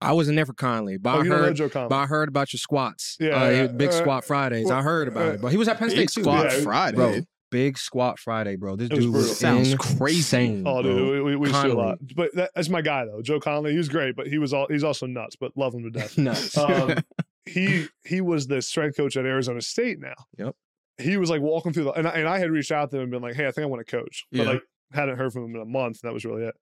I 0.00 0.12
wasn't 0.12 0.34
there 0.34 0.46
for 0.46 0.54
Conley, 0.54 0.96
but 0.96 1.14
Oh, 1.14 1.20
I 1.20 1.22
you 1.22 1.30
know 1.30 1.36
heard. 1.36 1.54
Joe 1.56 1.68
Conley? 1.68 1.88
But 1.90 1.96
I 1.96 2.06
heard 2.06 2.28
about 2.28 2.52
your 2.52 2.58
squats. 2.58 3.16
Yeah, 3.20 3.40
uh, 3.40 3.48
yeah, 3.50 3.66
big 3.68 3.90
uh, 3.90 3.92
squat 3.92 4.24
Fridays. 4.24 4.68
I 4.70 4.82
heard 4.82 5.06
about 5.06 5.28
uh, 5.28 5.32
it, 5.34 5.40
but 5.42 5.52
he 5.52 5.56
was 5.56 5.68
at 5.68 5.78
Penn 5.78 5.90
Big 5.90 6.10
State 6.10 6.22
too. 6.22 6.22
squat 6.22 6.46
Yeah, 6.52 6.60
Friday. 6.62 6.96
bro. 6.96 7.20
Big 7.52 7.76
squat 7.78 8.18
Friday, 8.18 8.56
bro. 8.56 8.74
This 8.76 8.88
dude 8.88 8.98
was 8.98 9.06
brutal. 9.08 9.34
Sounds 9.34 9.72
insane, 9.72 9.98
crazy. 9.98 10.62
Oh, 10.66 10.80
bro. 10.80 10.82
dude, 10.82 11.12
we, 11.12 11.20
we, 11.22 11.36
we 11.36 11.52
see 11.52 11.68
a 11.68 11.74
lot. 11.74 11.98
But 12.16 12.34
that, 12.34 12.50
that's 12.54 12.70
my 12.70 12.80
guy 12.80 13.04
though, 13.04 13.20
Joe 13.22 13.38
Conley. 13.40 13.72
He 13.72 13.78
was 13.78 13.90
great, 13.90 14.16
but 14.16 14.26
he 14.26 14.38
was 14.38 14.52
all 14.54 14.66
he's 14.70 14.82
also 14.82 15.06
nuts. 15.06 15.36
But 15.36 15.52
love 15.54 15.74
him 15.74 15.82
to 15.84 15.90
death. 15.90 16.16
Nuts. 16.18 16.56
um, 16.56 16.94
he 17.46 17.86
he 18.06 18.20
was 18.22 18.46
the 18.46 18.60
strength 18.62 18.96
coach 18.96 19.16
at 19.18 19.26
Arizona 19.26 19.60
State 19.60 20.00
now. 20.00 20.14
Yep. 20.38 20.56
He 20.98 21.16
was 21.16 21.30
like 21.30 21.40
walking 21.40 21.72
through 21.72 21.84
the 21.84 21.92
and 21.92 22.06
I, 22.06 22.10
and 22.12 22.28
I 22.28 22.38
had 22.38 22.50
reached 22.50 22.70
out 22.72 22.90
to 22.90 22.96
him 22.96 23.02
and 23.04 23.10
been 23.12 23.22
like, 23.22 23.34
hey, 23.34 23.46
I 23.46 23.50
think 23.50 23.62
I 23.64 23.66
want 23.66 23.84
to 23.86 23.90
coach, 23.90 24.24
but 24.30 24.38
Yeah. 24.44 24.50
like 24.52 24.62
hadn't 24.92 25.16
heard 25.16 25.32
from 25.32 25.44
him 25.46 25.54
in 25.56 25.62
a 25.62 25.66
month, 25.66 26.00
and 26.02 26.08
that 26.08 26.12
was 26.14 26.24
really 26.24 26.44
it. 26.44 26.54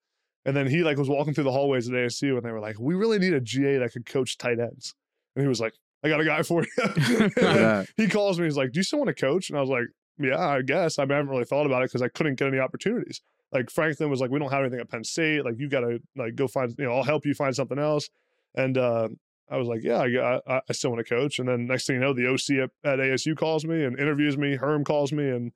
And 0.45 0.57
then 0.57 0.67
he 0.69 0.83
like 0.83 0.97
was 0.97 1.09
walking 1.09 1.35
through 1.35 1.45
the 1.45 1.53
hallways 1.53 1.89
at 1.89 1.95
ASU, 1.95 2.37
and 2.37 2.43
they 2.45 2.53
were 2.53 2.61
like, 2.61 2.79
we 2.79 2.95
really 2.95 3.19
need 3.19 3.35
a 3.35 3.41
GA 3.41 3.79
that 3.79 3.93
could 3.93 4.07
coach 4.07 4.39
tight 4.39 4.59
ends. 4.61 4.95
And 5.37 5.43
he 5.43 5.49
was 5.49 5.61
like, 5.61 5.75
I 6.03 6.09
got 6.09 6.21
a 6.21 6.25
guy 6.25 6.43
for 6.43 6.63
you. 6.65 6.69
And 7.19 7.33
then 7.37 7.57
Yeah. 7.57 7.85
he 7.97 8.09
calls 8.09 8.39
me, 8.39 8.47
he's 8.47 8.57
like, 8.57 8.73
do 8.73 8.79
you 8.79 8.85
still 8.85 9.01
want 9.01 9.09
to 9.09 9.15
coach? 9.15 9.51
And 9.51 9.59
I 9.59 9.61
was 9.61 9.69
like, 9.71 9.85
yeah, 10.19 10.39
I 10.39 10.63
guess. 10.63 10.99
I, 10.99 11.05
mean, 11.05 11.13
I 11.13 11.17
haven't 11.17 11.31
really 11.31 11.45
thought 11.45 11.67
about 11.67 11.83
it 11.83 11.91
because 11.91 12.03
I 12.03 12.09
couldn't 12.09 12.37
get 12.39 12.49
any 12.49 12.59
opportunities. 12.59 13.21
Like 13.53 13.69
Franklin 13.71 14.11
was 14.11 14.21
like, 14.21 14.31
we 14.31 14.39
don't 14.39 14.51
have 14.51 14.61
anything 14.61 14.81
at 14.81 14.89
Penn 14.89 15.03
State. 15.05 15.45
Like 15.45 15.55
you 15.59 15.69
got 15.69 15.81
to 15.81 15.99
like 16.17 16.37
go 16.37 16.47
find, 16.47 16.73
you 16.79 16.85
know, 16.85 16.93
I'll 16.93 17.03
help 17.03 17.27
you 17.27 17.35
find 17.35 17.55
something 17.55 17.79
else. 17.79 18.09
And 18.55 18.79
uh, 18.79 19.09
I 19.51 19.57
was 19.57 19.67
like, 19.69 19.83
yeah, 19.83 19.99
I, 19.99 20.41
I, 20.57 20.61
I 20.69 20.73
still 20.73 20.91
want 20.93 21.05
to 21.05 21.15
coach. 21.15 21.39
And 21.39 21.49
then 21.49 21.67
next 21.67 21.87
thing 21.87 21.97
you 21.97 22.01
know, 22.01 22.13
the 22.13 22.29
OC 22.29 22.71
at, 22.85 22.93
at 22.93 22.99
ASU 23.01 23.37
calls 23.37 23.65
me 23.65 23.85
and 23.85 23.99
interviews 23.99 24.39
me. 24.39 24.55
Herm 24.57 24.85
calls 24.85 25.13
me, 25.13 25.29
and 25.29 25.53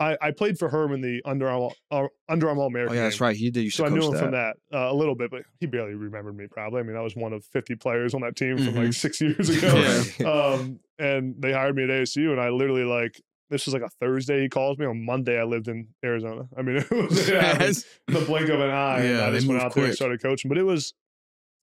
I, 0.00 0.16
I 0.20 0.30
played 0.30 0.58
for 0.58 0.68
Herm 0.68 0.92
in 0.92 1.00
the 1.00 1.20
Under 1.24 1.48
Armour 1.48 1.70
uh, 1.90 2.06
Under 2.28 2.48
Armour 2.48 2.62
Oh 2.64 2.66
American. 2.66 2.96
yeah, 2.96 3.02
that's 3.04 3.20
right. 3.20 3.34
He 3.34 3.50
did. 3.50 3.64
You 3.64 3.70
So 3.70 3.84
I 3.86 3.88
knew 3.88 4.06
him 4.06 4.12
that. 4.12 4.18
from 4.20 4.30
that 4.32 4.56
uh, 4.72 4.92
a 4.92 4.94
little 4.94 5.14
bit, 5.16 5.30
but 5.30 5.42
he 5.60 5.66
barely 5.66 5.94
remembered 5.94 6.36
me. 6.36 6.46
Probably. 6.48 6.80
I 6.80 6.82
mean, 6.84 6.96
I 6.96 7.00
was 7.00 7.16
one 7.16 7.32
of 7.32 7.44
50 7.46 7.74
players 7.76 8.14
on 8.14 8.20
that 8.20 8.36
team 8.36 8.58
from 8.58 8.74
like 8.76 8.88
Mhm. 8.88 8.94
six 8.94 9.20
years 9.20 9.48
ago. 9.58 10.02
Yeah. 10.20 10.26
um, 10.30 10.78
and 10.98 11.34
they 11.38 11.52
hired 11.52 11.74
me 11.74 11.84
at 11.84 11.90
ASU, 11.90 12.30
and 12.32 12.40
I 12.40 12.50
literally 12.50 12.84
like 12.84 13.20
this 13.50 13.64
was 13.64 13.72
like 13.72 13.82
a 13.82 13.88
Thursday. 13.88 14.42
He 14.42 14.48
calls 14.50 14.76
me 14.78 14.84
on 14.84 15.04
Monday. 15.06 15.40
I 15.40 15.44
lived 15.44 15.68
in 15.68 15.88
Arizona. 16.04 16.46
I 16.56 16.60
mean, 16.62 16.76
it 16.90 16.90
was 16.90 17.28
it 17.28 17.34
happened 17.40 17.60
Yes. 17.62 17.84
the 18.06 18.20
blink 18.20 18.50
of 18.50 18.60
an 18.60 18.70
eye. 18.70 19.00
and 19.00 19.16
Yeah, 19.16 19.26
I 19.26 19.30
just 19.30 19.48
went 19.48 19.62
out 19.62 19.74
there 19.74 19.86
and 19.86 19.94
started 19.94 20.22
coaching. 20.22 20.48
But 20.50 20.58
it 20.58 20.64
was, 20.64 20.92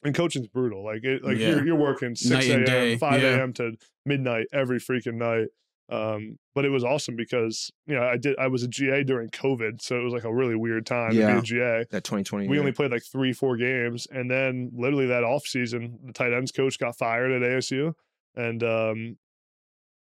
and 0.05 0.15
coaching's 0.15 0.47
brutal. 0.47 0.83
Like 0.83 1.03
it, 1.03 1.23
like 1.23 1.37
Yeah. 1.37 1.49
you're, 1.49 1.65
you're 1.67 1.75
working 1.75 2.15
six 2.15 2.47
a.m., 2.47 2.97
five 2.99 3.21
yeah. 3.21 3.37
a.m. 3.37 3.53
to 3.53 3.73
midnight 4.05 4.47
every 4.53 4.79
freaking 4.79 5.15
night. 5.15 5.47
Um, 5.87 6.39
but 6.55 6.65
it 6.65 6.69
was 6.69 6.83
awesome 6.83 7.15
because 7.15 7.71
you 7.85 7.93
know 7.93 8.01
I 8.03 8.17
did 8.17 8.35
I 8.39 8.47
was 8.47 8.63
a 8.63 8.67
GA 8.67 9.03
during 9.03 9.29
COVID, 9.29 9.81
so 9.81 9.99
it 9.99 10.03
was 10.03 10.13
like 10.13 10.23
a 10.23 10.33
really 10.33 10.55
weird 10.55 10.85
time 10.87 11.11
Yeah. 11.11 11.27
to 11.27 11.33
be 11.33 11.39
a 11.39 11.41
GA. 11.43 11.85
that 11.91 12.03
2020. 12.03 12.47
We 12.47 12.55
year. 12.55 12.59
only 12.61 12.71
played 12.71 12.89
like 12.91 13.03
three, 13.03 13.33
four 13.33 13.55
games, 13.55 14.07
and 14.11 14.31
then 14.31 14.71
literally 14.73 15.05
that 15.07 15.23
off 15.23 15.45
season, 15.45 15.99
the 16.03 16.11
tight 16.13 16.33
ends 16.33 16.51
coach 16.51 16.79
got 16.79 16.97
fired 16.97 17.31
at 17.31 17.41
ASU, 17.47 17.93
and 18.35 18.63
um, 18.63 19.17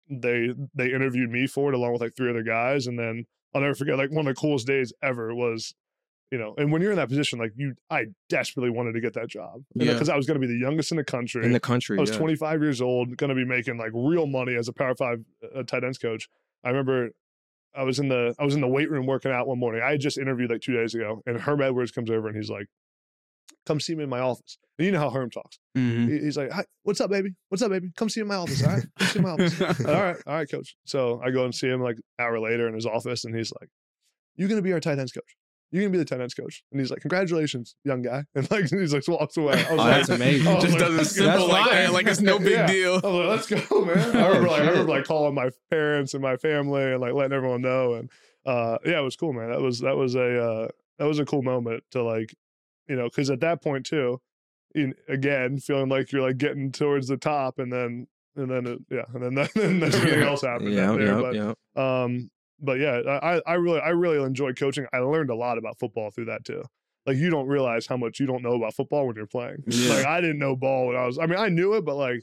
they 0.08 0.54
they 0.74 0.92
interviewed 0.92 1.30
me 1.30 1.46
for 1.46 1.70
it 1.70 1.74
along 1.74 1.92
with 1.92 2.00
like 2.00 2.16
three 2.16 2.30
other 2.30 2.42
guys, 2.42 2.86
and 2.86 2.98
then 2.98 3.26
I'll 3.54 3.60
never 3.60 3.74
forget 3.74 3.98
like 3.98 4.10
one 4.10 4.26
of 4.26 4.34
the 4.34 4.40
coolest 4.40 4.66
days 4.66 4.90
ever 5.02 5.34
was, 5.34 5.74
you 6.34 6.38
know, 6.42 6.52
and 6.58 6.72
when 6.72 6.82
you're 6.82 6.90
in 6.90 6.96
that 6.96 7.08
position, 7.08 7.38
like 7.38 7.52
you, 7.54 7.74
I 7.90 8.06
desperately 8.28 8.70
wanted 8.70 8.92
to 8.94 9.00
get 9.00 9.14
that 9.14 9.28
job 9.28 9.62
Yeah. 9.74 9.92
because 9.92 10.08
I 10.08 10.16
was 10.16 10.26
going 10.26 10.40
to 10.40 10.44
be 10.44 10.52
the 10.52 10.58
youngest 10.58 10.90
in 10.90 10.96
the 10.96 11.04
country. 11.04 11.44
in 11.46 11.52
the 11.52 11.60
country. 11.60 11.96
I 11.96 12.00
was 12.00 12.10
yeah. 12.10 12.18
25 12.18 12.60
years 12.60 12.80
old, 12.80 13.16
going 13.16 13.28
to 13.28 13.36
be 13.36 13.44
making 13.44 13.76
like 13.78 13.92
real 13.94 14.26
money 14.26 14.56
as 14.56 14.66
a 14.66 14.72
Power 14.72 14.96
Five 14.96 15.18
uh, 15.54 15.62
tight 15.62 15.84
ends 15.84 15.98
coach. 15.98 16.28
I 16.64 16.70
remember 16.70 17.10
I 17.76 17.84
was 17.84 17.98
in 18.00 18.08
the 18.08 18.34
I 18.38 18.44
was 18.44 18.54
in 18.56 18.60
the 18.62 18.68
weight 18.76 18.90
room 18.90 19.06
working 19.06 19.30
out 19.30 19.46
one 19.46 19.58
morning. 19.60 19.82
I 19.82 19.92
had 19.92 20.00
just 20.00 20.18
interviewed 20.18 20.50
like 20.50 20.60
two 20.62 20.72
days 20.74 20.94
ago, 20.94 21.22
and 21.26 21.38
Herm 21.40 21.60
Edwards 21.62 21.92
comes 21.92 22.10
over 22.10 22.26
and 22.26 22.36
he's 22.36 22.50
like, 22.50 22.66
"Come 23.66 23.78
see 23.80 23.94
me 23.94 24.04
in 24.04 24.10
my 24.10 24.20
office." 24.20 24.58
And 24.78 24.86
you 24.86 24.92
know 24.92 24.98
how 25.00 25.10
Herm 25.10 25.30
talks. 25.30 25.58
Mhm. 25.76 26.08
He's 26.22 26.36
like, 26.36 26.50
Hi, 26.50 26.64
"What's 26.82 27.00
up, 27.00 27.10
baby? 27.10 27.30
What's 27.48 27.62
up, 27.62 27.70
baby? 27.70 27.90
Come 27.96 28.08
see 28.08 28.20
me 28.20 28.22
in 28.22 28.28
my 28.28 28.34
office. 28.36 28.62
All 28.64 28.72
right, 28.74 28.84
come 28.98 29.08
see 29.08 29.20
my 29.20 29.30
office." 29.30 29.60
all 29.60 29.68
right, 30.02 30.16
all 30.26 30.34
right, 30.34 30.50
coach. 30.50 30.74
So 30.84 31.20
I 31.24 31.30
go 31.30 31.44
and 31.44 31.54
see 31.54 31.68
him 31.68 31.80
like 31.80 31.96
an 31.96 32.24
hour 32.24 32.40
later 32.40 32.66
in 32.68 32.74
his 32.74 32.86
office, 32.86 33.24
and 33.24 33.36
he's 33.36 33.52
like, 33.60 33.68
"You're 34.36 34.48
gonna 34.48 34.62
be 34.62 34.72
our 34.72 34.80
tight 34.80 34.98
ends 34.98 35.12
coach. 35.12 35.36
You're 35.74 35.82
gonna 35.88 35.98
be 35.98 36.04
the 36.04 36.14
ends 36.22 36.34
coach." 36.34 36.62
And 36.70 36.80
he's 36.80 36.90
like, 36.90 37.00
"Congratulations, 37.00 37.74
young 37.84 38.00
guy." 38.02 38.24
And 38.36 38.48
like 38.50 38.70
he's 38.70 38.94
like 38.94 39.06
walks 39.08 39.36
away. 39.36 39.54
I 39.54 39.56
was 39.56 39.68
Oh, 39.72 39.74
like, 39.76 39.96
that's 39.96 40.08
amazing. 40.10 40.60
Just 40.60 40.68
like, 40.74 40.78
does 40.78 40.92
it 40.94 40.96
"Let's 40.96 41.10
simple 41.10 41.48
like 41.48 41.70
that, 41.70 41.92
like 41.92 42.06
it's 42.06 42.20
no 42.20 42.38
big 42.38 42.52
Yeah. 42.52 42.66
deal. 42.68 42.92
I 43.02 43.06
was 43.08 43.50
like, 43.50 43.50
let's 43.50 43.68
go, 43.68 43.84
man. 43.84 43.98
I 43.98 44.02
Oh, 44.24 44.28
remember, 44.28 44.48
like, 44.48 44.60
I 44.62 44.66
remember 44.68 44.92
like 44.92 45.04
calling 45.04 45.34
my 45.34 45.50
parents 45.70 46.14
and 46.14 46.22
my 46.22 46.36
family 46.36 46.92
and 46.92 47.00
like 47.00 47.12
letting 47.12 47.32
everyone 47.32 47.62
know. 47.62 47.94
And 47.94 48.08
uh, 48.46 48.78
yeah, 48.84 49.00
it 49.00 49.04
was 49.04 49.16
cool, 49.16 49.32
man. 49.32 49.50
That 49.50 49.60
was 49.60 49.80
that 49.80 49.96
was 49.96 50.14
a 50.14 50.42
uh, 50.42 50.68
that 50.98 51.06
was 51.06 51.18
a 51.18 51.24
cool 51.24 51.42
moment 51.42 51.82
to 51.90 52.04
like, 52.04 52.32
you 52.88 52.94
know, 52.94 53.04
because 53.04 53.28
at 53.30 53.40
that 53.40 53.60
point 53.60 53.84
too, 53.86 54.20
in, 54.76 54.94
again, 55.08 55.58
feeling 55.58 55.88
like 55.88 56.12
you're 56.12 56.22
like 56.22 56.38
getting 56.38 56.70
towards 56.70 57.08
the 57.08 57.16
top, 57.16 57.58
and 57.58 57.72
then 57.72 58.06
and 58.36 58.50
then 58.50 58.66
it, 58.66 58.78
yeah, 58.90 59.04
and 59.12 59.22
then 59.22 59.34
then 59.54 59.82
everything 59.82 60.22
else 60.22 60.42
happened. 60.42 60.72
Yeah, 60.72 60.92
there. 60.92 61.06
yeah, 61.06 61.20
but 61.20 61.34
yeah. 61.34 62.02
um, 62.04 62.30
but 62.60 62.78
yeah, 62.78 63.00
I 63.22 63.40
I 63.46 63.54
really 63.54 63.80
I 63.80 63.90
really 63.90 64.22
enjoy 64.22 64.52
coaching. 64.52 64.86
I 64.92 64.98
learned 64.98 65.30
a 65.30 65.34
lot 65.34 65.58
about 65.58 65.78
football 65.78 66.10
through 66.10 66.26
that 66.26 66.44
too. 66.44 66.62
Like 67.06 67.16
you 67.16 67.28
don't 67.30 67.46
realize 67.46 67.86
how 67.86 67.96
much 67.96 68.18
you 68.18 68.26
don't 68.26 68.42
know 68.42 68.54
about 68.54 68.74
football 68.74 69.06
when 69.06 69.16
you're 69.16 69.26
playing. 69.26 69.62
Yeah. 69.66 69.94
Like 69.94 70.06
I 70.06 70.20
didn't 70.20 70.38
know 70.38 70.56
ball 70.56 70.86
when 70.88 70.96
I 70.96 71.06
was. 71.06 71.18
I 71.18 71.26
mean, 71.26 71.38
I 71.38 71.48
knew 71.48 71.74
it, 71.74 71.84
but 71.84 71.96
like 71.96 72.22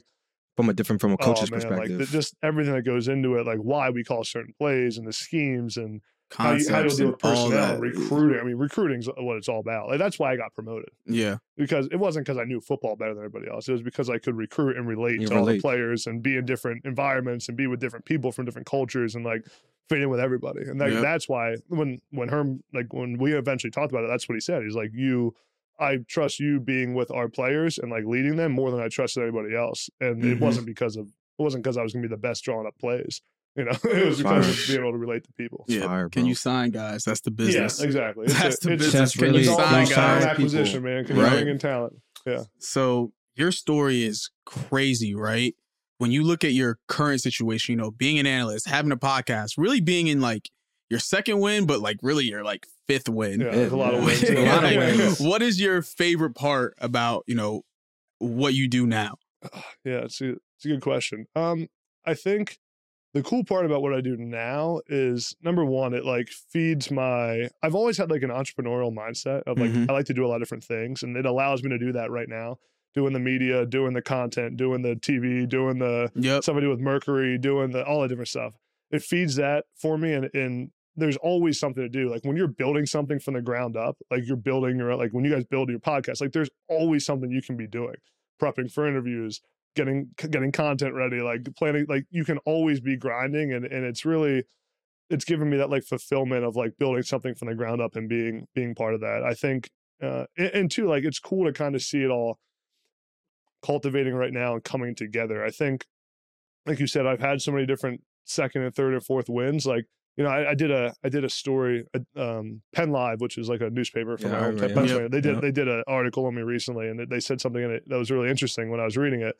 From 0.56 0.68
a 0.68 0.72
different, 0.72 1.00
from 1.00 1.12
a 1.12 1.14
oh, 1.14 1.24
coach's 1.24 1.50
oh, 1.50 1.56
man, 1.56 1.60
perspective. 1.60 1.98
like 1.98 1.98
the, 1.98 2.12
just 2.12 2.34
everything 2.42 2.74
that 2.74 2.82
goes 2.82 3.06
into 3.08 3.36
it, 3.36 3.46
like 3.46 3.58
why 3.58 3.90
we 3.90 4.02
call 4.02 4.24
certain 4.24 4.52
plays 4.58 4.98
and 4.98 5.06
the 5.06 5.12
schemes 5.12 5.76
and 5.76 6.00
how 6.32 6.52
you, 6.52 6.68
how 6.68 6.80
you 6.80 6.88
deal 6.88 7.08
with 7.08 7.18
personnel, 7.18 7.78
recruiting. 7.78 8.40
I 8.40 8.44
mean, 8.44 8.56
recruiting's 8.56 9.06
what 9.06 9.36
it's 9.36 9.48
all 9.48 9.60
about. 9.60 9.88
Like 9.88 9.98
that's 9.98 10.18
why 10.18 10.32
I 10.32 10.36
got 10.36 10.54
promoted 10.54 10.88
Yeah. 11.06 11.36
because 11.56 11.88
it 11.92 11.96
wasn't 11.96 12.26
because 12.26 12.38
I 12.38 12.44
knew 12.44 12.60
football 12.60 12.96
better 12.96 13.14
than 13.14 13.22
everybody 13.24 13.52
else. 13.52 13.68
It 13.68 13.72
was 13.72 13.82
because 13.82 14.08
I 14.08 14.18
could 14.18 14.34
recruit 14.36 14.76
and 14.76 14.88
relate 14.88 15.20
You 15.20 15.28
to 15.28 15.38
all 15.38 15.44
the 15.44 15.60
players 15.60 16.06
and 16.06 16.22
be 16.22 16.36
in 16.36 16.46
different 16.46 16.84
environments 16.84 17.48
and 17.48 17.56
be 17.56 17.66
with 17.66 17.80
different 17.80 18.04
people 18.06 18.32
from 18.32 18.46
different 18.46 18.66
cultures 18.66 19.14
and 19.14 19.24
like 19.24 19.46
fit 19.92 20.02
in 20.02 20.08
with 20.10 20.20
everybody. 20.20 20.62
And 20.62 20.78
like, 20.80 20.92
Yep. 20.92 21.02
that's 21.02 21.28
why 21.28 21.56
when 21.68 22.00
when 22.10 22.28
Herm 22.28 22.62
like 22.72 22.92
when 22.92 23.18
we 23.18 23.32
eventually 23.34 23.70
talked 23.70 23.92
about 23.92 24.04
it, 24.04 24.08
that's 24.08 24.28
what 24.28 24.34
he 24.34 24.40
said. 24.40 24.62
He's 24.62 24.74
like, 24.76 24.90
you. 24.92 25.34
I 25.80 25.96
trust 26.06 26.38
you 26.38 26.60
being 26.60 26.94
with 26.94 27.10
our 27.10 27.28
players 27.28 27.78
and 27.78 27.90
like 27.90 28.04
leading 28.04 28.36
them 28.36 28.52
more 28.52 28.70
than 28.70 28.78
I 28.80 28.88
trusted 28.88 29.22
anybody 29.24 29.56
else. 29.56 29.90
And 30.00 30.22
it 30.24 30.36
Mhm. 30.38 30.40
wasn't 30.40 30.66
because 30.66 30.96
of 30.96 31.06
it 31.06 31.42
wasn't 31.42 31.64
because 31.64 31.76
I 31.76 31.82
was 31.82 31.92
gonna 31.92 32.02
be 32.06 32.08
the 32.08 32.16
best 32.28 32.44
drawing 32.44 32.66
up 32.68 32.78
plays. 32.78 33.20
You 33.56 33.64
know, 33.64 33.72
it 33.84 34.06
was 34.06 34.18
because 34.18 34.48
of 34.48 34.66
being 34.68 34.80
able 34.80 34.92
to 34.92 34.98
relate 34.98 35.24
to 35.24 35.32
people. 35.32 35.64
Yeah. 35.66 35.86
fire, 35.86 36.08
Can 36.08 36.24
you 36.26 36.34
sign 36.36 36.70
guys? 36.70 37.02
That's 37.04 37.20
the 37.22 37.30
business. 37.32 37.80
Yeah, 37.80 37.86
exactly. 37.86 38.26
It's 38.26 38.34
That's 38.40 38.64
a- 38.64 38.68
the 38.68 38.74
it's- 38.74 38.86
business. 38.86 38.92
That's 39.00 39.16
Can 39.16 39.24
really 39.24 39.44
you 39.44 39.50
it's 39.50 39.58
all 39.58 39.58
sign 39.58 39.82
about 39.84 39.88
talent 39.94 40.22
guys? 40.22 40.30
acquisition, 40.30 40.82
man. 40.84 41.04
Can 41.04 41.16
you 41.16 41.26
bring 41.26 41.48
in 41.48 41.58
talent? 41.58 41.94
Yeah. 42.26 42.44
So 42.58 43.12
your 43.34 43.50
story 43.50 44.04
is 44.04 44.30
crazy, 44.46 45.14
right? 45.14 45.54
When 46.02 46.10
you 46.10 46.24
look 46.24 46.42
at 46.42 46.52
your 46.52 46.78
current 46.88 47.20
situation, 47.20 47.74
you 47.74 47.76
know, 47.80 47.92
being 47.92 48.18
an 48.18 48.26
analyst, 48.26 48.68
having 48.68 48.90
a 48.90 48.96
podcast, 48.96 49.52
really 49.56 49.80
being 49.80 50.08
in 50.08 50.20
like 50.20 50.50
your 50.90 50.98
second 50.98 51.38
win, 51.38 51.64
but 51.64 51.78
like 51.78 51.98
really 52.02 52.24
your 52.24 52.42
like 52.42 52.66
fifth 52.88 53.08
win. 53.08 53.40
Yeah, 53.40 53.50
there's 53.52 53.70
a 53.70 53.76
lot 53.76 53.94
of 53.94 54.04
wins. 54.04 54.24
A 54.24 54.44
lot 54.44 54.64
of 54.64 54.76
wins. 54.76 55.20
what 55.20 55.42
is 55.42 55.60
your 55.60 55.80
favorite 55.80 56.34
part 56.34 56.74
about, 56.78 57.22
you 57.28 57.36
know, 57.36 57.62
what 58.18 58.52
you 58.54 58.66
do 58.66 58.84
now? 58.84 59.14
Yeah, 59.84 59.98
it's 60.06 60.20
a, 60.20 60.30
it's 60.30 60.64
a 60.64 60.68
good 60.68 60.80
question. 60.80 61.26
Um, 61.36 61.68
I 62.04 62.14
think 62.14 62.58
the 63.14 63.22
cool 63.22 63.44
part 63.44 63.64
about 63.64 63.80
what 63.82 63.94
I 63.94 64.00
do 64.00 64.16
now 64.16 64.80
is 64.88 65.36
number 65.40 65.64
one, 65.64 65.94
it 65.94 66.04
like 66.04 66.30
feeds 66.50 66.90
my. 66.90 67.48
I've 67.62 67.76
always 67.76 67.96
had 67.96 68.10
like 68.10 68.22
an 68.24 68.30
entrepreneurial 68.30 68.92
mindset 68.92 69.42
of 69.46 69.56
like 69.58 69.70
Mhm. 69.70 69.88
I 69.88 69.92
like 69.92 70.06
to 70.06 70.14
do 70.14 70.26
a 70.26 70.28
lot 70.28 70.36
of 70.36 70.42
different 70.42 70.64
things, 70.64 71.04
and 71.04 71.16
it 71.16 71.26
allows 71.26 71.62
me 71.62 71.70
to 71.70 71.78
do 71.78 71.92
that 71.92 72.10
right 72.10 72.28
now. 72.28 72.56
Doing 72.94 73.12
the 73.14 73.18
media, 73.20 73.64
doing 73.64 73.94
the 73.94 74.02
content, 74.02 74.56
doing 74.56 74.82
the 74.82 74.94
TV, 74.96 75.48
doing 75.48 75.78
the 75.78 76.10
Yep. 76.14 76.44
somebody 76.44 76.66
with 76.66 76.78
Mercury, 76.78 77.38
doing 77.38 77.70
the 77.70 77.84
all 77.84 78.02
the 78.02 78.08
different 78.08 78.28
stuff. 78.28 78.52
It 78.90 79.02
feeds 79.02 79.36
that 79.36 79.64
for 79.76 79.96
me, 79.96 80.12
and 80.12 80.28
and 80.34 80.70
there's 80.94 81.16
always 81.16 81.58
something 81.58 81.82
to 81.82 81.88
do. 81.88 82.10
Like 82.10 82.24
when 82.24 82.36
you're 82.36 82.48
building 82.48 82.84
something 82.84 83.18
from 83.18 83.34
the 83.34 83.40
ground 83.40 83.76
up, 83.76 83.96
like 84.10 84.26
you're 84.26 84.36
building 84.36 84.76
your 84.76 84.94
like 84.96 85.12
when 85.12 85.24
you 85.24 85.30
guys 85.30 85.44
build 85.46 85.70
your 85.70 85.78
podcast, 85.78 86.20
like 86.20 86.32
there's 86.32 86.50
always 86.68 87.06
something 87.06 87.30
you 87.30 87.40
can 87.40 87.56
be 87.56 87.66
doing, 87.66 87.94
prepping 88.40 88.70
for 88.70 88.86
interviews, 88.86 89.40
getting 89.74 90.10
getting 90.16 90.52
content 90.52 90.94
ready, 90.94 91.20
like 91.22 91.48
planning. 91.56 91.86
Like 91.88 92.04
you 92.10 92.26
can 92.26 92.38
always 92.38 92.80
be 92.80 92.96
grinding, 92.98 93.54
and 93.54 93.64
and 93.64 93.86
it's 93.86 94.04
really 94.04 94.44
it's 95.08 95.24
given 95.24 95.48
me 95.48 95.56
that 95.56 95.70
like 95.70 95.84
fulfillment 95.84 96.44
of 96.44 96.56
like 96.56 96.76
building 96.78 97.02
something 97.02 97.34
from 97.34 97.48
the 97.48 97.54
ground 97.54 97.80
up 97.80 97.96
and 97.96 98.06
being 98.08 98.46
being 98.54 98.74
part 98.74 98.92
of 98.92 99.00
that. 99.00 99.22
I 99.22 99.32
think, 99.32 99.70
uh, 100.02 100.24
and, 100.36 100.48
and 100.48 100.70
two, 100.70 100.86
like 100.88 101.04
it's 101.04 101.18
cool 101.18 101.46
to 101.46 101.52
kind 101.54 101.74
of 101.74 101.80
see 101.82 102.02
it 102.02 102.10
all 102.10 102.38
cultivating 103.62 104.14
right 104.14 104.32
now 104.32 104.54
and 104.54 104.62
coming 104.64 104.94
together. 104.94 105.44
I 105.44 105.50
think, 105.50 105.86
like 106.66 106.78
you 106.80 106.86
said, 106.86 107.06
I've 107.06 107.20
had 107.20 107.40
so 107.42 107.52
many 107.52 107.66
different 107.66 108.02
second 108.24 108.62
and 108.62 108.74
third 108.74 108.92
and 108.94 109.04
fourth 109.04 109.28
wins. 109.28 109.66
Like 109.66 109.86
you 110.16 110.24
know, 110.24 110.30
I, 110.30 110.50
I 110.50 110.54
did 110.54 110.70
a 110.70 110.92
I 111.02 111.08
did 111.08 111.24
a 111.24 111.30
story, 111.30 111.84
uh, 111.94 112.20
um, 112.38 112.60
Penn 112.74 112.90
Live, 112.90 113.20
which 113.20 113.38
is 113.38 113.48
like 113.48 113.60
a 113.62 113.70
newspaper 113.70 114.16
from 114.18 114.30
Yeah, 114.30 114.40
my 114.40 114.46
hometown. 114.48 114.74
Pennsylvania. 114.74 115.08
They 115.08 115.20
did 115.20 115.32
Yep. 115.34 115.42
they 115.42 115.52
did 115.52 115.68
an 115.68 115.82
article 115.86 116.26
on 116.26 116.34
me 116.34 116.42
recently, 116.42 116.88
and 116.88 117.08
they 117.08 117.20
said 117.20 117.40
something 117.40 117.62
in 117.62 117.70
it 117.70 117.88
that 117.88 117.96
was 117.96 118.10
really 118.10 118.28
interesting 118.28 118.70
when 118.70 118.80
I 118.80 118.84
was 118.84 118.96
reading 118.96 119.22
it. 119.22 119.36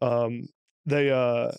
Um, 0.00 0.48
they 0.86 1.10
uh, 1.10 1.52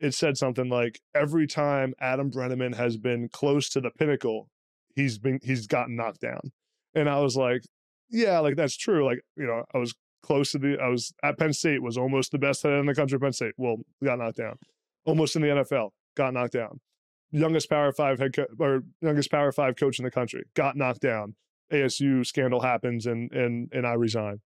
it 0.00 0.12
said 0.14 0.36
something 0.36 0.68
like 0.68 1.00
every 1.14 1.46
time 1.46 1.94
Adam 2.00 2.30
Breneman 2.30 2.74
has 2.74 2.96
been 2.96 3.28
close 3.28 3.68
to 3.70 3.80
the 3.80 3.90
pinnacle, 3.90 4.48
he's 4.94 5.18
been 5.18 5.38
he's 5.42 5.66
gotten 5.66 5.96
knocked 5.96 6.20
down, 6.20 6.52
and 6.94 7.08
I 7.08 7.20
was 7.20 7.36
like, 7.36 7.62
yeah, 8.10 8.38
like 8.40 8.56
that's 8.56 8.76
true. 8.76 9.04
Like 9.06 9.20
you 9.36 9.46
know, 9.46 9.64
I 9.74 9.78
was 9.78 9.94
close 10.24 10.50
to 10.52 10.58
the 10.58 10.78
I 10.82 10.88
was 10.88 11.12
at 11.22 11.38
Penn 11.38 11.52
State, 11.52 11.82
was 11.82 11.96
almost 11.96 12.32
the 12.32 12.38
best 12.38 12.62
head 12.62 12.72
in 12.72 12.86
the 12.86 12.94
country. 12.94 13.18
Penn 13.18 13.32
State, 13.32 13.54
well, 13.56 13.76
got 14.02 14.18
knocked 14.18 14.38
down. 14.38 14.56
Almost 15.04 15.36
in 15.36 15.42
the 15.42 15.48
NFL, 15.48 15.90
got 16.16 16.32
knocked 16.34 16.54
down. 16.54 16.80
Youngest 17.30 17.68
Power 17.70 17.92
Five 17.92 18.18
head 18.18 18.34
co- 18.34 18.46
or 18.58 18.82
youngest 19.00 19.30
Power 19.30 19.52
Five 19.52 19.76
coach 19.76 19.98
in 19.98 20.04
the 20.04 20.10
country, 20.10 20.44
got 20.54 20.76
knocked 20.76 21.00
down. 21.00 21.34
ASU 21.72 22.24
scandal 22.26 22.60
happens, 22.60 23.06
and 23.06 23.30
and 23.32 23.68
and 23.72 23.86
I 23.86 23.92
resign. 23.94 24.40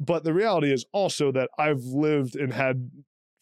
But 0.00 0.24
the 0.24 0.34
reality 0.34 0.72
is 0.72 0.84
also 0.92 1.30
that 1.32 1.50
I've 1.58 1.82
lived 1.84 2.34
and 2.36 2.52
had 2.52 2.90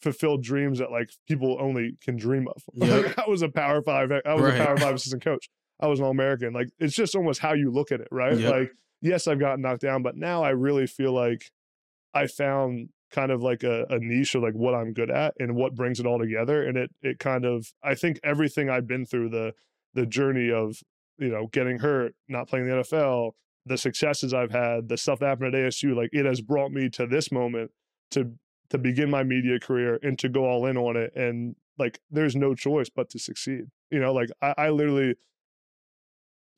fulfilled 0.03 0.43
dreams 0.43 0.78
that 0.78 0.91
like 0.91 1.11
people 1.28 1.57
only 1.61 1.97
can 2.03 2.16
dream 2.16 2.49
of. 2.49 2.62
Yep. 2.74 3.05
Like, 3.05 3.18
I 3.18 3.28
was 3.28 3.43
a 3.43 3.49
Power 3.49 3.83
Five. 3.83 4.11
I 4.24 4.35
was 4.35 4.43
Right. 4.43 4.61
a 4.61 4.64
Power 4.64 4.76
Five 4.78 4.95
assistant 4.95 5.22
coach. 5.24 5.49
I 5.78 5.87
was 5.87 5.99
an 5.99 6.05
All 6.07 6.11
American. 6.11 6.53
Like 6.53 6.68
it's 6.78 6.95
just 6.95 7.14
almost 7.14 7.41
how 7.41 7.53
you 7.55 7.70
look 7.70 7.93
at 7.93 8.01
it, 8.01 8.09
right? 8.11 8.37
Yep. 8.37 8.53
Like 8.55 8.72
yes, 9.01 9.26
I've 9.26 9.40
gotten 9.40 9.62
knocked 9.62 9.82
down, 9.82 10.03
but 10.03 10.16
now 10.16 10.42
I 10.42 10.51
really 10.51 10.86
feel 10.86 11.12
like 11.12 11.51
I 12.14 12.26
found 12.26 12.88
kind 13.11 13.32
of 13.32 13.42
like 13.42 13.62
a, 13.62 13.86
a 13.90 13.98
niche 13.98 14.34
of 14.34 14.42
like 14.42 14.55
what 14.55 14.74
I'm 14.74 14.92
good 14.92 15.11
at 15.11 15.34
and 15.40 15.57
what 15.57 15.74
brings 15.74 15.98
it 15.98 16.07
all 16.07 16.18
together. 16.18 16.66
And 16.66 16.76
it 16.76 16.90
it 17.03 17.18
kind 17.18 17.44
of 17.44 17.72
I 17.82 17.94
think 17.94 18.20
everything 18.22 18.70
I've 18.70 18.86
been 18.86 19.07
through 19.07 19.30
the 19.30 19.53
the 19.94 20.07
journey 20.07 20.51
of 20.51 20.76
you 21.18 21.28
know 21.28 21.48
getting 21.48 21.78
hurt, 21.78 22.14
not 22.28 22.48
playing 22.48 22.66
the 22.66 22.76
NFL, 22.76 23.32
the 23.66 23.78
successes 23.78 24.32
I've 24.32 24.53
had, 24.53 24.88
the 24.88 24.96
stuff 24.96 25.18
that 25.20 25.26
happened 25.26 25.55
at 25.55 25.61
ASU, 25.61 25.96
like 25.96 26.11
it 26.12 26.24
has 26.24 26.40
brought 26.40 26.72
me 26.72 26.88
to 26.90 27.07
this 27.07 27.32
moment 27.32 27.70
to 28.12 28.32
to 28.70 28.78
begin 28.78 29.11
my 29.11 29.22
media 29.22 29.59
career 29.59 29.98
and 30.03 30.18
to 30.18 30.28
go 30.28 30.44
all 30.44 30.66
in 30.66 30.76
on 30.76 30.96
it. 30.96 31.14
And 31.14 31.57
like, 31.78 32.01
there's 32.11 32.36
no 32.36 32.55
choice 32.55 32.88
but 32.88 33.11
to 33.11 33.18
succeed. 33.18 33.64
You 33.90 34.01
know, 34.01 34.12
like 34.12 34.30
I, 34.40 34.55
I 34.57 34.70
literally, 34.70 35.16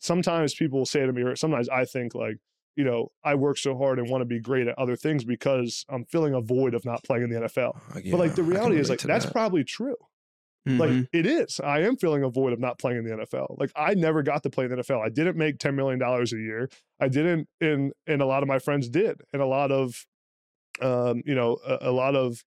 sometimes 0.03 0.55
people 0.55 0.85
say 0.85 1.07
to 1.07 1.13
me, 1.13 1.23
or 1.23 1.37
sometimes 1.37 1.69
I 1.69 1.85
think 1.85 2.15
like, 2.15 2.37
you 2.77 2.85
know, 2.85 3.09
I 3.25 3.35
work 3.35 3.59
so 3.59 3.77
hard 3.77 3.99
and 3.99 4.09
want 4.11 4.23
to 4.23 4.27
be 4.27 4.41
great 4.41 4.67
at 4.67 4.79
other 4.79 4.97
things 4.97 5.25
because 5.25 5.85
I'm 5.89 6.05
filling 6.05 6.35
a 6.35 6.41
void 6.41 6.75
of 6.75 6.85
not 6.85 7.05
playing 7.05 7.25
in 7.25 7.31
the 7.31 7.41
NFL. 7.41 7.77
Uh, 7.95 8.01
yeah, 8.03 8.11
but 8.13 8.21
like 8.21 8.35
the 8.35 8.43
reality 8.43 8.79
is 8.79 8.91
like 8.91 9.01
that's 9.01 9.25
that. 9.27 9.33
probably 9.33 9.65
true. 9.65 9.97
Mhm. 10.67 10.79
Like 10.79 11.09
it 11.13 11.27
is. 11.27 11.61
I 11.61 11.81
am 11.81 11.97
filling 11.97 12.23
a 12.23 12.31
void 12.31 12.53
of 12.53 12.61
not 12.61 12.79
playing 12.79 12.99
in 12.99 13.05
the 13.05 13.17
NFL. 13.25 13.59
Like 13.59 13.73
I 13.75 13.95
never 13.95 14.23
got 14.23 14.43
to 14.45 14.51
play 14.51 14.65
in 14.65 14.71
the 14.71 14.77
NFL. 14.77 15.05
I 15.05 15.09
didn't 15.09 15.37
make 15.37 15.59
ten 15.59 15.75
million 15.77 15.99
dollars 15.99 16.33
a 16.33 16.39
year. 16.39 16.69
I 17.01 17.09
didn't, 17.09 17.49
and 17.61 17.93
and 18.07 18.23
a 18.23 18.27
lot 18.27 18.43
of 18.43 18.49
my 18.49 18.59
friends 18.59 18.89
did, 18.89 19.21
and 19.33 19.43
a 19.43 19.47
lot 19.47 19.73
of, 19.73 20.07
um, 20.81 21.23
you 21.27 21.35
know, 21.35 21.59
a, 21.67 21.91
a 21.91 21.93
lot 21.93 22.15
of, 22.15 22.43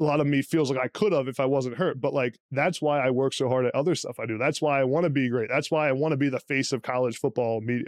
a 0.00 0.04
lot 0.04 0.20
of 0.20 0.26
me 0.26 0.42
feels 0.42 0.70
like 0.70 0.78
I 0.80 0.88
could 0.88 1.12
have 1.12 1.28
if 1.28 1.38
I 1.40 1.46
wasn't 1.46 1.76
hurt. 1.76 2.00
But 2.00 2.12
like 2.14 2.38
that's 2.50 2.82
why 2.82 3.00
I 3.00 3.10
work 3.10 3.32
so 3.32 3.48
hard 3.48 3.66
at 3.66 3.74
other 3.74 3.94
stuff 3.94 4.18
I 4.18 4.26
do. 4.26 4.38
That's 4.38 4.60
why 4.60 4.80
I 4.80 4.84
want 4.84 5.04
to 5.04 5.10
be 5.10 5.28
great. 5.28 5.48
That's 5.48 5.70
why 5.70 5.88
I 5.88 5.92
want 5.92 6.12
to 6.12 6.16
be 6.16 6.28
the 6.28 6.40
face 6.40 6.72
of 6.72 6.82
college 6.82 7.18
football 7.18 7.60
media 7.60 7.86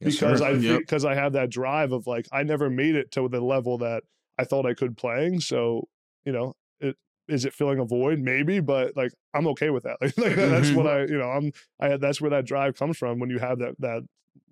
Yes, 0.00 0.18
because. 0.18 0.40
I 0.42 0.50
Yep. 0.52 0.80
because 0.80 1.04
I 1.04 1.14
have 1.14 1.32
that 1.34 1.50
drive 1.50 1.92
of 1.92 2.06
like 2.06 2.26
I 2.32 2.42
never 2.42 2.70
made 2.70 2.94
it 2.94 3.10
to 3.12 3.28
the 3.28 3.40
level 3.40 3.78
that 3.78 4.04
I 4.38 4.44
thought 4.44 4.66
I 4.66 4.74
could 4.74 4.96
playing. 4.96 5.40
So 5.40 5.88
you 6.24 6.32
know, 6.32 6.54
it 6.80 6.96
is 7.28 7.44
it 7.44 7.52
filling 7.54 7.78
a 7.78 7.84
void? 7.84 8.18
Maybe, 8.18 8.60
but 8.60 8.96
like 8.96 9.12
I'm 9.34 9.46
okay 9.48 9.70
with 9.70 9.84
that. 9.84 9.98
Like, 10.00 10.16
like 10.18 10.34
that's 10.36 10.70
Mhm. 10.70 10.76
what 10.76 10.86
I 10.86 11.00
you 11.02 11.18
know 11.18 11.30
I'm 11.30 11.52
I 11.80 11.96
that's 11.98 12.20
where 12.20 12.30
that 12.30 12.46
drive 12.46 12.76
comes 12.76 12.96
from 12.98 13.18
when 13.20 13.30
you 13.30 13.38
have 13.38 13.58
that 13.58 13.74
that 13.80 14.02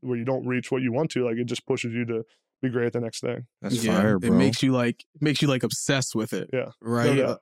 where 0.00 0.16
you 0.18 0.24
don't 0.24 0.46
reach 0.46 0.70
what 0.70 0.82
you 0.82 0.92
want 0.92 1.10
to. 1.12 1.24
Like 1.24 1.36
it 1.36 1.44
just 1.46 1.66
pushes 1.66 1.92
you 1.94 2.04
to 2.06 2.24
be 2.62 2.68
great 2.68 2.92
the 2.92 3.00
next 3.00 3.22
day. 3.22 3.38
That's 3.62 3.82
Yeah, 3.84 3.96
fire, 4.00 4.18
bro. 4.18 4.30
It 4.30 4.32
makes 4.32 4.62
you 4.62 4.72
like 4.72 5.04
makes 5.20 5.40
you 5.42 5.48
like 5.48 5.62
obsessed 5.62 6.14
with 6.14 6.32
it. 6.32 6.50
Yeah. 6.52 6.70
Right. 6.80 7.16
No 7.16 7.24
Uh, 7.24 7.36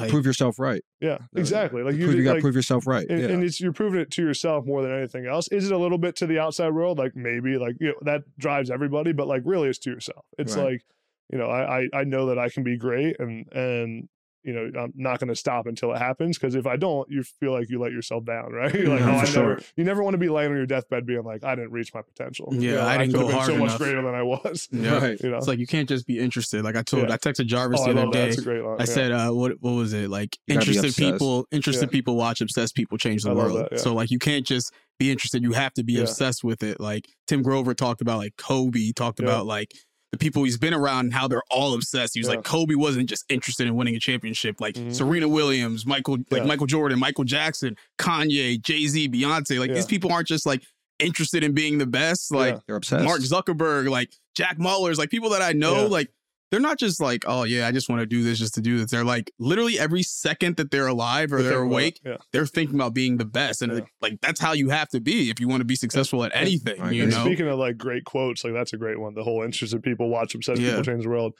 like- 0.00 0.10
prove 0.10 0.26
yourself 0.26 0.58
right. 0.58 0.82
Yeah, 1.00 1.18
exactly. 1.36 1.82
Like 1.82 1.94
you, 1.94 2.06
prove, 2.06 2.16
you 2.16 2.24
got 2.24 2.30
to 2.30 2.34
like, 2.36 2.42
prove 2.42 2.56
yourself 2.56 2.86
right. 2.86 3.06
and, 3.08 3.20
yeah. 3.20 3.28
and 3.28 3.44
it's 3.44 3.60
you're 3.60 3.72
proving 3.72 4.00
it 4.00 4.10
to 4.12 4.22
yourself 4.22 4.66
more 4.66 4.82
than 4.82 4.90
anything 4.90 5.26
else. 5.26 5.46
Is 5.48 5.66
it 5.70 5.72
a 5.72 5.78
little 5.78 5.98
bit 5.98 6.16
to 6.16 6.26
the 6.26 6.38
outside 6.40 6.70
world? 6.74 6.98
Like 6.98 7.14
maybe, 7.14 7.58
like 7.58 7.76
you 7.80 7.88
know, 7.88 7.94
that 8.02 8.22
drives 8.38 8.70
everybody, 8.70 9.12
but 9.12 9.28
like 9.28 9.42
really, 9.44 9.68
it's 9.68 9.78
to 9.80 9.90
yourself. 9.90 10.24
It's 10.38 10.56
Right. 10.56 10.64
like, 10.72 10.82
you 11.30 11.38
know, 11.38 11.46
I, 11.46 11.80
I 11.82 11.88
I 12.00 12.04
know 12.04 12.26
that 12.26 12.38
I 12.38 12.48
can 12.48 12.64
be 12.64 12.76
great, 12.76 13.16
and 13.20 13.46
and 13.52 14.08
you 14.44 14.52
know, 14.52 14.70
I'm 14.80 14.92
not 14.94 15.18
going 15.20 15.28
to 15.28 15.34
stop 15.34 15.66
until 15.66 15.92
it 15.92 15.98
happens. 15.98 16.38
Because 16.38 16.54
if 16.54 16.66
I 16.66 16.76
don't, 16.76 17.10
you 17.10 17.22
feel 17.22 17.52
like 17.52 17.70
you 17.70 17.80
let 17.80 17.92
yourself 17.92 18.24
down, 18.24 18.52
right? 18.52 18.74
You're 18.74 18.88
like, 18.96 19.00
Yeah, 19.00 19.16
oh, 19.16 19.18
I 19.18 19.24
for 19.24 19.38
never. 19.40 19.60
You 19.76 19.84
never 19.84 20.02
want 20.02 20.14
to 20.14 20.18
be 20.18 20.28
laying 20.28 20.50
on 20.50 20.56
your 20.56 20.66
deathbed 20.66 21.06
being 21.06 21.22
like, 21.24 21.42
I 21.44 21.54
didn't 21.54 21.70
reach 21.72 21.92
my 21.94 22.02
potential. 22.02 22.48
Yeah, 22.52 22.60
You 22.60 22.74
know, 22.76 22.82
I 22.86 22.98
didn't 22.98 23.12
could 23.14 23.20
go 23.20 23.28
have 23.28 23.28
been 23.28 23.36
hard 23.36 23.46
so 23.46 23.56
much 23.58 23.78
greater 23.78 24.02
than 24.02 24.14
I 24.14 24.22
was. 24.22 24.68
Yeah. 24.70 24.98
Right. 24.98 25.20
You 25.24 25.30
know, 25.30 25.38
It's 25.38 25.48
like 25.48 25.58
you 25.58 25.66
can't 25.66 25.88
just 25.88 26.06
be 26.06 26.18
interested. 26.18 26.62
Like 26.62 26.76
I 26.76 26.82
told, 26.82 27.08
Yeah. 27.08 27.14
I 27.14 27.16
texted 27.16 27.46
Jarvis 27.46 27.80
oh, 27.82 27.92
the 27.92 28.02
other 28.02 28.10
day. 28.10 28.26
That's 28.26 28.38
a 28.38 28.42
great 28.42 28.62
line. 28.62 28.76
I 28.78 28.82
yeah. 28.82 28.84
said, 28.84 29.12
uh, 29.12 29.30
what 29.30 29.52
what 29.60 29.72
was 29.72 29.92
it? 29.94 30.10
Like 30.10 30.36
You 30.46 30.54
gotta 30.56 30.66
be 30.70 30.76
interested 30.76 31.02
people, 31.12 31.46
interested 31.50 31.86
Yeah. 31.86 31.92
people 31.92 32.16
watch, 32.16 32.40
obsessed 32.40 32.74
people 32.74 32.98
change 32.98 33.22
the 33.22 33.30
I 33.30 33.34
world. 33.34 33.56
that, 33.58 33.68
yeah. 33.72 33.78
So 33.78 33.94
like 33.94 34.10
you 34.10 34.18
can't 34.18 34.46
just 34.46 34.72
be 34.98 35.10
interested. 35.10 35.42
You 35.42 35.52
have 35.52 35.72
to 35.74 35.82
be 35.84 35.94
Yeah. 35.94 36.02
obsessed 36.02 36.44
with 36.44 36.62
it. 36.62 36.78
Like 36.80 37.06
Tim 37.26 37.42
Grover 37.42 37.72
talked 37.74 38.00
about 38.02 38.18
like 38.18 38.36
Kobe 38.36 38.92
talked 38.92 39.20
Yeah. 39.20 39.26
about 39.26 39.46
like 39.46 39.72
the 40.14 40.18
people 40.24 40.44
he's 40.44 40.56
been 40.56 40.74
around 40.74 41.06
and 41.06 41.12
how 41.14 41.26
they're 41.26 41.42
all 41.50 41.74
obsessed. 41.74 42.14
He 42.14 42.20
was 42.20 42.28
Yeah. 42.28 42.36
like 42.36 42.44
Kobe 42.44 42.74
wasn't 42.76 43.08
just 43.08 43.24
interested 43.28 43.66
in 43.66 43.74
winning 43.74 43.96
a 43.96 43.98
championship. 44.00 44.60
Like 44.60 44.76
Mhm. 44.76 44.94
Serena 44.94 45.28
Williams, 45.28 45.84
Michael, 45.84 46.18
like 46.30 46.42
Yeah. 46.42 46.44
Michael 46.44 46.66
Jordan, 46.66 46.98
Michael 47.00 47.24
Jackson, 47.24 47.76
Kanye, 47.98 48.60
Jay 48.62 48.86
Z, 48.86 49.08
Beyonce. 49.08 49.58
Like 49.58 49.68
Yeah. 49.70 49.74
these 49.74 49.86
people 49.86 50.12
aren't 50.12 50.28
just 50.28 50.46
like 50.46 50.62
interested 51.00 51.42
in 51.42 51.52
being 51.52 51.78
the 51.78 51.86
best. 51.86 52.32
Like 52.32 52.54
Yeah. 52.54 52.60
You're 52.68 52.76
obsessed. 52.76 53.04
Mark 53.04 53.20
Zuckerberg, 53.22 53.88
like 53.90 54.10
Jack 54.36 54.58
Mullers, 54.58 54.98
like 54.98 55.10
people 55.10 55.30
that 55.30 55.42
I 55.42 55.52
know, 55.52 55.82
Yeah. 55.82 55.88
like 55.88 56.10
they're 56.54 56.60
not 56.60 56.78
just 56.78 57.00
like, 57.00 57.24
oh 57.26 57.42
yeah, 57.42 57.66
I 57.66 57.72
just 57.72 57.88
want 57.88 57.98
to 57.98 58.06
do 58.06 58.22
this 58.22 58.38
just 58.38 58.54
to 58.54 58.60
do 58.60 58.78
this. 58.78 58.88
They're 58.92 59.02
like 59.02 59.32
literally 59.40 59.76
every 59.76 60.04
second 60.04 60.54
that 60.58 60.70
they're 60.70 60.86
alive 60.86 61.32
or 61.32 61.42
They 61.42 61.48
they're 61.48 61.64
it. 61.64 61.66
awake, 61.66 62.00
Yeah. 62.04 62.18
they're 62.32 62.46
thinking 62.46 62.76
about 62.76 62.94
being 62.94 63.16
the 63.16 63.24
best, 63.24 63.60
and 63.60 63.72
Yeah. 63.72 63.80
like, 64.00 64.20
that's 64.20 64.38
how 64.38 64.52
you 64.52 64.68
have 64.70 64.88
to 64.90 65.00
be 65.00 65.30
if 65.30 65.40
you 65.40 65.48
want 65.48 65.62
to 65.62 65.64
be 65.64 65.74
successful 65.74 66.22
at 66.22 66.30
anything. 66.32 66.80
Right, 66.80 66.92
You 66.94 67.02
and 67.02 67.10
know, 67.12 67.24
speaking 67.24 67.48
of 67.48 67.58
like 67.58 67.76
great 67.76 68.04
quotes, 68.04 68.44
like 68.44 68.52
that's 68.52 68.72
a 68.72 68.76
great 68.76 69.00
one. 69.00 69.14
The 69.14 69.24
whole 69.24 69.42
interested 69.42 69.82
people 69.82 70.08
watch 70.08 70.34
obsessed 70.36 70.60
Yeah. 70.60 70.70
people 70.70 70.84
change 70.84 71.02
the 71.02 71.10
world. 71.10 71.34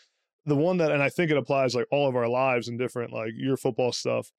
The 0.47 0.57
one 0.57 0.79
that, 0.79 0.91
and 0.91 1.01
I 1.03 1.11
think 1.11 1.31
it 1.31 1.37
applies 1.37 1.77
like 1.77 1.87
all 1.93 2.09
of 2.09 2.17
our 2.17 2.29
lives 2.29 2.67
and 2.67 2.77
different 2.77 3.12
like 3.12 3.31
your 3.37 3.57
football 3.57 3.93
stuff. 3.93 4.33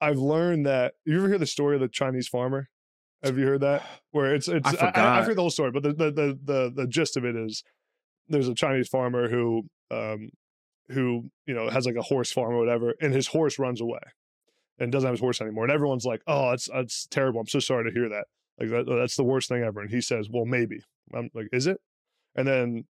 I've 0.00 0.18
learned 0.18 0.66
that 0.66 0.94
you 1.06 1.16
ever 1.18 1.28
hear 1.28 1.38
the 1.38 1.46
story 1.46 1.76
of 1.76 1.80
the 1.80 1.88
Chinese 1.88 2.26
farmer? 2.28 2.68
Have 3.22 3.38
you 3.38 3.46
heard 3.46 3.60
that? 3.62 3.82
Where 4.10 4.34
it's 4.34 4.48
it's 4.48 4.66
I 4.66 4.86
I, 4.88 4.90
I. 5.00 5.18
I've 5.20 5.26
heard 5.26 5.36
the 5.36 5.40
whole 5.42 5.50
story, 5.50 5.70
but 5.70 5.82
the, 5.82 5.92
the 5.94 6.10
the 6.10 6.38
the 6.44 6.72
the 6.74 6.86
gist 6.86 7.16
of 7.16 7.24
it 7.24 7.36
is 7.36 7.62
there's 8.28 8.48
a 8.48 8.54
Chinese 8.54 8.88
farmer 8.88 9.28
who 9.28 9.64
um 9.90 10.30
who 10.88 11.30
you 11.46 11.54
know 11.54 11.68
has 11.70 11.86
like 11.86 11.96
a 11.96 12.02
horse 12.02 12.32
farm 12.32 12.54
or 12.54 12.58
whatever, 12.58 12.94
and 13.00 13.14
his 13.14 13.28
horse 13.28 13.58
runs 13.58 13.80
away 13.80 14.00
and 14.78 14.90
doesn't 14.90 15.06
have 15.06 15.14
his 15.14 15.20
horse 15.20 15.40
anymore, 15.40 15.64
and 15.64 15.72
everyone's 15.72 16.04
like, 16.04 16.22
"Oh, 16.26 16.50
that's 16.50 16.68
that's 16.72 17.06
terrible. 17.06 17.40
I'm 17.40 17.46
so 17.46 17.60
sorry 17.60 17.90
to 17.90 17.98
hear 17.98 18.08
that." 18.08 18.26
Like 18.58 18.70
that, 18.70 18.86
that's 18.86 19.16
the 19.16 19.24
worst 19.24 19.48
thing 19.48 19.62
ever. 19.62 19.80
And 19.80 19.90
he 19.90 20.00
says, 20.00 20.28
"Well, 20.30 20.44
maybe." 20.44 20.80
I'm 21.12 21.30
like, 21.34 21.48
"Is 21.52 21.66
it?" 21.66 21.80
And 22.34 22.46
then 22.46 22.84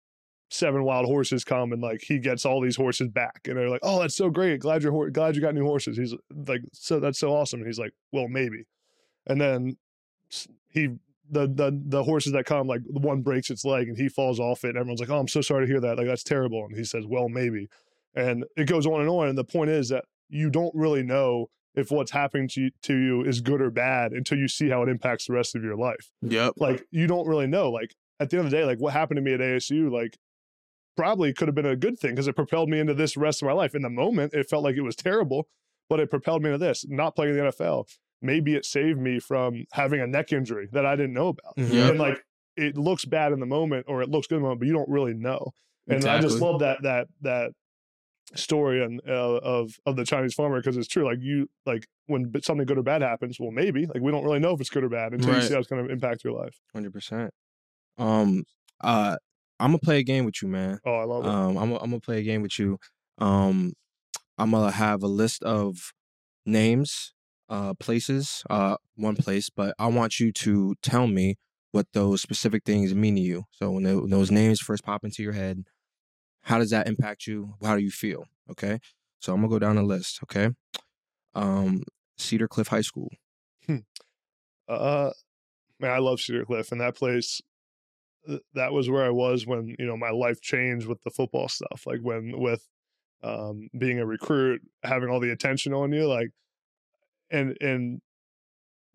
seven 0.50 0.84
wild 0.84 1.06
horses 1.06 1.44
come 1.44 1.74
and 1.74 1.82
like 1.82 2.02
he 2.04 2.20
gets 2.20 2.46
all 2.46 2.62
these 2.62 2.76
horses 2.76 3.10
back, 3.10 3.42
and 3.46 3.58
they're 3.58 3.70
like, 3.70 3.82
"Oh, 3.84 4.00
that's 4.00 4.16
so 4.16 4.30
great. 4.30 4.60
Glad 4.62 4.84
you're 4.84 4.92
hor- 4.92 5.10
glad 5.10 5.36
you 5.36 5.42
got 5.42 5.56
new 5.56 5.66
horses." 5.66 5.98
He's 5.98 6.16
like, 6.48 6.62
"So 6.74 7.00
that's 7.00 7.20
so 7.20 7.34
awesome." 7.34 7.60
And 7.60 7.68
he's 7.68 7.80
like, 7.80 7.94
"Well, 8.12 8.28
maybe." 8.28 8.66
And 9.28 9.40
then 9.40 9.78
he 10.70 10.90
the 11.34 11.48
the 11.48 11.82
the 11.86 12.04
horses 12.04 12.34
that 12.34 12.46
come 12.46 12.68
like 12.68 12.82
one 12.88 13.22
breaks 13.22 13.50
its 13.50 13.66
leg 13.66 13.88
and 13.88 13.98
he 13.98 14.08
falls 14.08 14.40
off 14.40 14.64
it 14.64 14.70
and 14.70 14.78
everyone's 14.78 15.00
like 15.00 15.10
oh 15.10 15.20
i'm 15.20 15.28
so 15.28 15.42
sorry 15.42 15.66
to 15.66 15.72
hear 15.72 15.82
that. 15.82 15.98
Like 15.98 16.08
that's 16.08 16.24
terrible. 16.24 16.66
And 16.66 16.76
he 16.76 16.84
says 16.84 17.06
well 17.08 17.30
maybe. 17.30 17.68
And 18.16 18.46
it 18.56 18.68
goes 18.68 18.86
on 18.86 19.02
and 19.02 19.10
on. 19.10 19.28
And 19.28 19.38
the 19.38 19.44
point 19.44 19.72
is 19.72 19.90
that 19.90 20.06
you 20.30 20.50
don't 20.50 20.74
really 20.76 21.04
know 21.04 21.48
if 21.76 21.90
what's 21.90 22.12
happening 22.12 22.48
to 22.50 22.62
you, 22.62 22.72
to 22.84 22.96
you 22.96 23.24
is 23.24 23.42
good 23.42 23.60
or 23.60 23.72
bad 23.72 24.12
until 24.12 24.38
you 24.38 24.48
see 24.48 24.70
how 24.70 24.84
it 24.84 24.90
impacts 24.90 25.26
the 25.26 25.34
rest 25.34 25.56
of 25.56 25.64
your 25.64 25.76
life. 25.76 26.12
Yep, 26.22 26.54
like 26.58 26.86
you 26.92 27.08
don't 27.08 27.28
really 27.28 27.48
know. 27.48 27.72
Like 27.72 27.96
at 28.20 28.30
the 28.30 28.38
end 28.38 28.46
of 28.46 28.52
the 28.52 28.58
day 28.58 28.66
like 28.66 28.80
what 28.80 28.94
happened 28.94 29.18
to 29.18 29.22
me 29.22 29.34
at 29.34 29.40
asu 29.40 29.92
like 29.92 30.18
probably 30.96 31.34
could 31.34 31.48
have 31.48 31.56
been 31.56 31.66
a 31.66 31.76
good 31.76 31.98
thing 31.98 32.12
because 32.12 32.28
it 32.28 32.36
propelled 32.36 32.70
me 32.70 32.80
into 32.80 32.94
this 32.94 33.18
rest 33.18 33.42
of 33.42 33.48
my 33.48 33.54
life. 33.54 33.74
In 33.74 33.82
the 33.82 33.90
moment 33.90 34.34
it 34.34 34.50
felt 34.50 34.64
like 34.64 34.76
it 34.76 34.82
was 34.82 34.96
terrible 34.96 35.48
but 35.90 36.00
it 36.00 36.10
propelled 36.10 36.44
me 36.44 36.50
into 36.52 36.64
this. 36.66 36.86
Not 36.88 37.16
playing 37.16 37.38
in 37.38 37.44
the 37.44 37.52
nfl 37.52 37.86
maybe 38.24 38.56
it 38.56 38.66
saved 38.66 39.00
me 39.00 39.20
from 39.20 39.66
having 39.74 40.00
a 40.02 40.08
neck 40.08 40.32
injury 40.34 40.68
that 40.72 40.86
i 40.86 40.96
didn't 40.96 41.14
know 41.14 41.28
about 41.30 41.56
Mhm. 41.58 41.90
And 41.90 42.00
like 42.00 42.24
it 42.56 42.78
looks 42.78 43.06
bad 43.06 43.32
in 43.34 43.40
the 43.40 43.46
moment 43.46 43.86
or 43.88 44.02
it 44.02 44.10
looks 44.10 44.28
good 44.28 44.36
in 44.38 44.42
the 44.42 44.48
moment 44.48 44.60
but 44.62 44.68
you 44.68 44.74
don't 44.74 44.90
really 44.90 45.14
know 45.14 45.52
and 45.88 46.06
i 46.06 46.20
just 46.20 46.40
love 46.40 46.60
that 46.62 46.82
that 46.84 47.08
that 47.22 47.52
story 48.36 48.84
and 48.84 49.02
uh, 49.08 49.38
of 49.38 49.72
of 49.86 49.96
the 49.96 50.06
chinese 50.06 50.34
farmer 50.34 50.58
because 50.58 50.76
it's 50.78 50.88
true 50.88 51.06
like 51.06 51.20
you 51.22 51.48
like 51.66 51.86
when 52.08 52.32
something 52.42 52.66
good 52.66 52.78
or 52.78 52.84
bad 52.84 53.02
happens 53.02 53.38
well 53.40 53.52
maybe 53.52 53.86
like 53.86 54.02
we 54.02 54.12
don't 54.12 54.24
really 54.24 54.40
know 54.40 54.54
if 54.54 54.62
it's 54.62 54.70
good 54.70 54.84
or 54.84 54.90
bad 54.90 55.14
until 55.14 55.36
you 55.36 55.42
see 55.42 55.54
how 55.54 55.60
it's 55.60 55.68
going 55.68 55.86
to 55.86 55.92
impact 55.92 56.24
your 56.24 56.34
life 56.34 56.56
Hundred 56.74 56.94
percent. 56.94 57.32
Um, 57.98 58.44
uh, 58.82 59.18
I'm 59.60 59.70
gonna 59.72 59.80
play 59.80 60.00
a 60.00 60.04
game 60.04 60.26
with 60.26 60.42
you, 60.42 60.48
man. 60.48 60.80
oh 60.86 60.96
i 60.96 61.04
love 61.04 61.26
it 61.26 61.30
Um, 61.30 61.58
I'm 61.58 61.72
I'm 61.74 61.90
gonna 61.92 62.00
play 62.00 62.20
a 62.20 62.24
game 62.24 62.42
with 62.42 62.58
you. 62.58 62.80
Um, 63.20 63.74
I'm 64.40 64.50
gonna 64.52 64.72
have 64.72 65.04
a 65.04 65.08
list 65.08 65.44
of 65.44 65.94
names, 66.46 67.14
uh, 67.50 67.74
places, 67.76 68.44
uh, 68.50 68.78
one 68.96 69.16
place, 69.16 69.50
but 69.50 69.76
I 69.78 69.88
want 69.88 70.20
you 70.20 70.32
to 70.32 70.76
tell 70.82 71.08
me 71.08 71.38
what 71.72 71.88
those 71.94 72.22
specific 72.22 72.64
things 72.64 72.94
mean 72.94 73.16
to 73.16 73.22
you. 73.22 73.46
So 73.52 73.72
when, 73.72 73.84
when 73.84 74.10
those 74.10 74.32
names 74.32 74.60
first 74.60 74.84
pop 74.84 75.04
into 75.04 75.24
your 75.24 75.34
head, 75.34 75.64
how 76.42 76.58
does 76.58 76.70
that 76.72 76.88
impact 76.88 77.28
you? 77.28 77.56
How 77.64 77.76
do 77.76 77.84
you 77.84 77.92
feel? 77.92 78.26
Okay, 78.52 78.80
so 79.20 79.34
I'm 79.34 79.40
gonna 79.40 79.50
go 79.50 79.60
down 79.60 79.76
the 79.76 79.84
list. 79.84 80.20
Okay, 80.24 80.50
um, 81.36 81.84
Cedar 82.18 82.48
Cliff 82.48 82.68
High 82.68 82.82
School. 82.82 83.10
Uh, 84.68 85.12
man, 85.80 85.92
I 85.92 86.00
love 86.00 86.22
Cedar 86.22 86.46
Cliff, 86.46 86.72
and 86.72 86.80
that 86.80 86.96
place. 86.96 87.42
That 88.54 88.72
was 88.72 88.90
where 88.90 89.04
I 89.04 89.10
was 89.10 89.46
when 89.46 89.76
you 89.78 89.86
know 89.86 89.98
my 89.98 90.12
life 90.12 90.42
changed 90.42 90.88
with 90.88 91.04
the 91.04 91.10
football 91.10 91.50
stuff. 91.50 91.84
Like 91.86 92.00
when 92.02 92.40
with 92.40 92.68
um, 93.24 93.70
being 93.78 94.00
a 94.00 94.06
recruit, 94.06 94.62
having 94.84 95.10
all 95.10 95.20
the 95.20 95.32
attention 95.32 95.74
on 95.74 95.92
you, 95.92 96.08
like, 96.08 96.30
and 97.34 97.58
and 97.60 98.02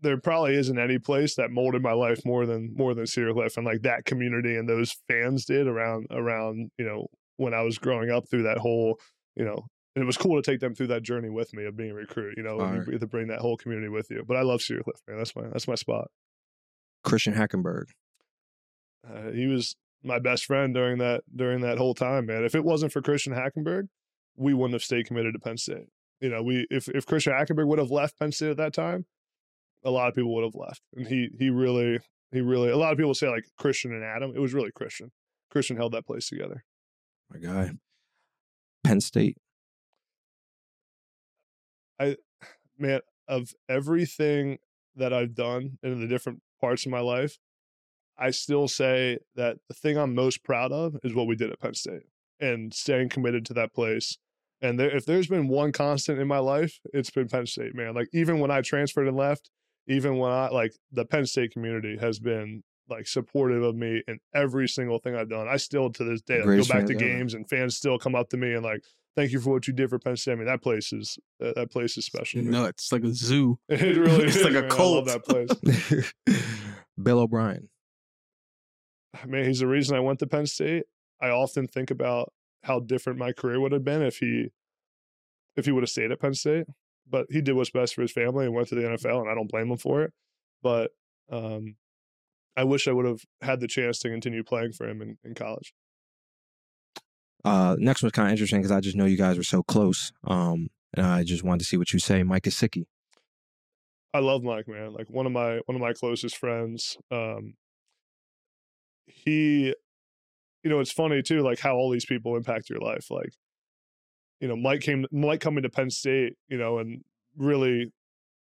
there 0.01 0.18
probably 0.18 0.55
isn't 0.55 0.78
any 0.78 0.99
place 0.99 1.34
that 1.34 1.51
molded 1.51 1.82
my 1.82 1.93
life 1.93 2.20
more 2.24 2.47
than 2.47 2.74
more 2.76 2.95
than 2.95 3.07
Cedar 3.07 3.34
Cliff, 3.34 3.57
and 3.57 3.66
like 3.66 3.82
that 3.82 4.05
community 4.05 4.57
and 4.57 4.68
those 4.68 4.97
fans 5.09 5.45
did 5.45 5.66
around 5.66 6.07
around 6.11 6.70
you 6.78 6.86
know 6.86 7.09
when 7.36 7.53
I 7.53 7.62
was 7.62 7.78
growing 7.78 8.11
up 8.11 8.28
through 8.30 8.45
that 8.45 8.59
whole 8.59 8.99
you 9.36 9.45
know. 9.45 9.66
And 9.97 10.05
it 10.05 10.07
was 10.07 10.18
cool 10.18 10.41
to 10.41 10.49
take 10.49 10.61
them 10.61 10.76
through 10.76 10.89
that 10.89 11.03
journey 11.03 11.28
with 11.28 11.53
me 11.53 11.64
of 11.64 11.76
being 11.76 11.91
a 11.91 11.95
recruit, 11.95 12.34
you 12.36 12.45
know, 12.45 12.57
you 12.86 12.99
to 13.01 13.07
bring 13.09 13.28
that 13.28 13.41
whole 13.41 13.57
community 13.57 13.89
with 13.89 14.09
you. 14.11 14.22
But 14.24 14.36
I 14.36 14.43
love 14.43 14.62
Cedar 14.62 14.84
Cliff, 14.84 15.01
man. 15.09 15.18
That's 15.18 15.34
my 15.34 15.49
that's 15.49 15.66
my 15.66 15.74
spot. 15.74 16.09
Christian 17.03 17.34
Hackenberg. 17.34 17.86
Uh, 19.09 19.32
he 19.32 19.47
was 19.47 19.74
my 20.05 20.20
best 20.20 20.45
friend 20.45 20.72
during 20.72 20.99
that 20.99 21.22
during 21.34 21.62
that 21.62 21.78
whole 21.78 21.95
time, 21.95 22.26
man. 22.26 22.45
If 22.45 22.55
it 22.55 22.64
wasn't 22.64 22.93
for 22.93 23.03
Christian 23.03 23.32
Hackenberg, 23.32 23.89
we 24.36 24.55
wouldn't 24.55 24.74
have 24.74 24.84
stayed 24.84 25.07
committed 25.07 25.34
to 25.34 25.41
Penn 25.41 25.57
State. 25.57 25.89
You 26.21 26.31
know, 26.31 26.43
we 26.43 26.66
if 26.71 26.89
if 26.89 27.07
Christian 27.07 27.33
Hackenberg 27.33 27.66
would 27.66 27.79
have 27.79 27.91
left 27.91 28.19
Penn 28.19 28.33
State 28.33 28.51
at 28.51 28.57
that 28.57 28.73
time, 28.73 29.07
a 29.85 29.91
lot 29.91 30.09
of 30.09 30.14
people 30.14 30.35
would 30.35 30.45
have 30.45 30.55
left. 30.55 30.83
And 30.95 31.07
he 31.07 31.31
he 31.39 31.51
really 31.51 32.01
he 32.33 32.41
really 32.41 32.71
a 32.71 32.77
lot 32.77 32.93
of 32.93 32.99
people 32.99 33.14
say 33.14 33.29
like 33.29 33.45
Christian 33.57 33.93
and 33.93 34.05
Adam. 34.05 34.33
It 34.35 34.41
was 34.41 34.55
really 34.55 34.71
Christian. 34.73 35.12
Christian 35.51 35.77
held 35.77 35.93
that 35.93 36.07
place 36.07 36.29
together. 36.29 36.64
My 37.33 37.39
guy. 37.39 37.71
Penn 38.85 39.01
State? 39.01 39.39
I 42.01 42.16
man, 42.79 43.01
of 43.27 43.53
everything 43.69 44.59
that 44.97 45.12
I've 45.12 45.35
done 45.35 45.79
in 45.83 46.01
the 46.01 46.07
different 46.07 46.41
parts 46.61 46.87
of 46.87 46.91
my 46.91 47.01
life, 47.01 47.39
I 48.19 48.31
still 48.31 48.66
say 48.66 49.19
that 49.37 49.59
the 49.69 49.75
thing 49.75 49.97
I'm 49.97 50.14
most 50.14 50.43
proud 50.43 50.73
of 50.73 50.97
is 51.05 51.14
what 51.14 51.27
we 51.27 51.37
did 51.37 51.51
at 51.51 51.61
Penn 51.61 51.75
State 51.75 52.03
and 52.41 52.73
staying 52.73 53.09
committed 53.09 53.45
to 53.47 53.55
that 53.55 53.75
place. 53.75 54.19
And 54.61 54.79
there, 54.79 54.95
if 54.95 55.07
there's 55.07 55.29
been 55.29 55.49
one 55.49 55.73
constant 55.73 56.19
in 56.19 56.27
my 56.27 56.39
life, 56.39 56.79
it's 56.93 57.11
been 57.11 57.29
Penn 57.29 57.47
State, 57.47 57.75
man. 57.75 57.95
Like 57.95 58.09
even 58.13 58.41
when 58.41 58.51
I 58.51 58.61
transferred 58.61 59.07
and 59.07 59.17
left, 59.17 59.51
even 59.87 60.19
when 60.19 60.33
I 60.33 60.49
like 60.49 60.75
the 60.93 61.05
Penn 61.05 61.27
State 61.27 61.53
community 61.53 61.97
has 61.99 62.19
been 62.19 62.63
like 62.91 63.07
supportive 63.07 63.63
of 63.63 63.77
me 63.77 64.03
in 64.09 64.19
every 64.35 64.67
single 64.69 64.99
thing 64.99 65.15
I've 65.15 65.29
done. 65.29 65.47
I 65.47 65.59
still 65.59 65.91
to 65.91 66.05
this 66.05 66.23
day 66.23 66.39
like, 66.43 66.59
go 66.59 66.65
back 66.65 66.87
to 66.87 66.95
ever. 66.95 67.05
games 67.05 67.35
and 67.35 67.49
fans 67.49 67.77
still 67.77 67.99
come 67.99 68.15
up 68.15 68.31
to 68.31 68.37
me 68.37 68.55
and 68.55 68.65
like, 68.65 68.83
thank 69.15 69.31
you 69.31 69.41
for 69.41 69.51
what 69.51 69.67
you 69.69 69.75
did 69.75 69.91
for 69.91 69.99
Penn 69.99 70.17
State. 70.17 70.33
I 70.33 70.35
mean, 70.37 70.47
that 70.47 70.63
place 70.63 70.93
is 70.93 71.19
that, 71.39 71.55
that 71.55 71.71
place 71.71 71.97
is 71.97 72.07
special. 72.07 72.43
No, 72.43 72.65
it's 72.65 72.91
like 72.91 73.05
a 73.05 73.13
zoo. 73.13 73.59
It 73.69 73.97
really 73.97 74.25
It's 74.27 74.37
is. 74.37 74.43
like 74.45 74.55
a 74.55 74.63
man. 74.63 74.65
I 74.73 74.75
cult. 74.75 75.07
love 75.07 75.23
that 75.25 75.25
place. 75.25 76.13
Bill 77.03 77.21
O'Brien. 77.21 77.69
Man, 79.27 79.45
he's 79.45 79.61
the 79.61 79.67
reason 79.67 79.97
I 79.97 80.01
went 80.01 80.19
to 80.21 80.27
Penn 80.27 80.47
State. 80.47 80.85
I 81.21 81.29
often 81.29 81.67
think 81.67 81.91
about 81.91 82.33
how 82.65 82.81
different 82.81 83.19
my 83.19 83.33
career 83.33 83.61
would 83.61 83.73
have 83.73 83.85
been 83.85 84.03
if 84.03 84.19
he 84.19 84.49
if 85.57 85.65
he 85.65 85.73
would 85.73 85.83
have 85.83 85.91
stayed 85.91 86.13
at 86.13 86.21
Penn 86.21 86.35
State. 86.35 86.67
But 87.11 87.27
he 87.31 87.41
did 87.41 87.55
what's 87.55 87.71
best 87.71 87.95
for 87.95 88.03
his 88.03 88.13
family 88.13 88.45
and 88.45 88.55
went 88.55 88.69
to 88.69 88.75
the 88.75 88.83
NFL, 88.83 89.21
and 89.21 89.31
I 89.31 89.35
don't 89.35 89.51
blame 89.51 89.71
him 89.71 89.79
for 89.79 90.03
it. 90.03 90.13
But 90.63 90.91
um, 91.31 91.77
I 92.57 92.65
wish 92.65 92.87
I 92.87 92.93
would 92.93 93.07
have 93.07 93.21
had 93.41 93.61
the 93.61 93.69
chance 93.69 93.99
to 94.01 94.11
continue 94.11 94.43
playing 94.43 94.73
for 94.73 94.89
him 94.89 95.01
in, 95.01 95.17
in 95.25 95.35
college. 95.35 95.73
Uh, 97.45 97.77
next 97.79 98.03
one's 98.03 98.13
kind 98.13 98.29
of 98.29 98.33
interesting 98.33 98.59
because 98.59 98.73
I 98.73 98.81
just 98.81 98.97
know 98.97 99.05
you 99.05 99.17
guys 99.17 99.39
were 99.39 99.45
so 99.45 99.63
close. 99.63 100.13
Um, 100.25 100.69
and 100.95 101.07
I 101.07 101.23
just 101.23 101.45
wanted 101.45 101.61
to 101.61 101.65
see 101.65 101.77
what 101.77 101.93
you 101.93 101.99
say. 101.99 102.23
Mike 102.23 102.43
Gesicki. 102.43 102.87
I 104.13 104.21
love 104.21 104.43
Mike, 104.43 104.67
man. 104.69 104.93
Like 104.93 105.09
one 105.09 105.27
of 105.27 105.33
my 105.33 105.61
one 105.67 105.77
of 105.77 105.81
my 105.81 105.93
closest 105.93 106.37
friends. 106.37 106.97
Um, 107.11 107.55
he, 109.07 109.75
you 110.69 110.75
know, 110.75 110.81
it's 110.81 110.93
funny 110.93 111.23
too, 111.23 111.41
like 111.41 111.59
how 111.61 111.75
all 111.77 111.91
these 111.91 112.05
people 112.05 112.37
impact 112.37 112.69
your 112.69 112.79
life. 112.81 113.11
Like, 113.11 113.33
you 114.39 114.49
know, 114.49 114.55
Mike 114.57 114.83
came, 114.83 115.07
Mike 115.11 115.41
coming 115.41 115.62
to 115.62 115.71
Penn 115.71 115.89
State, 115.89 116.35
you 116.49 116.59
know, 116.59 116.77
and 116.79 117.03
really 117.39 117.91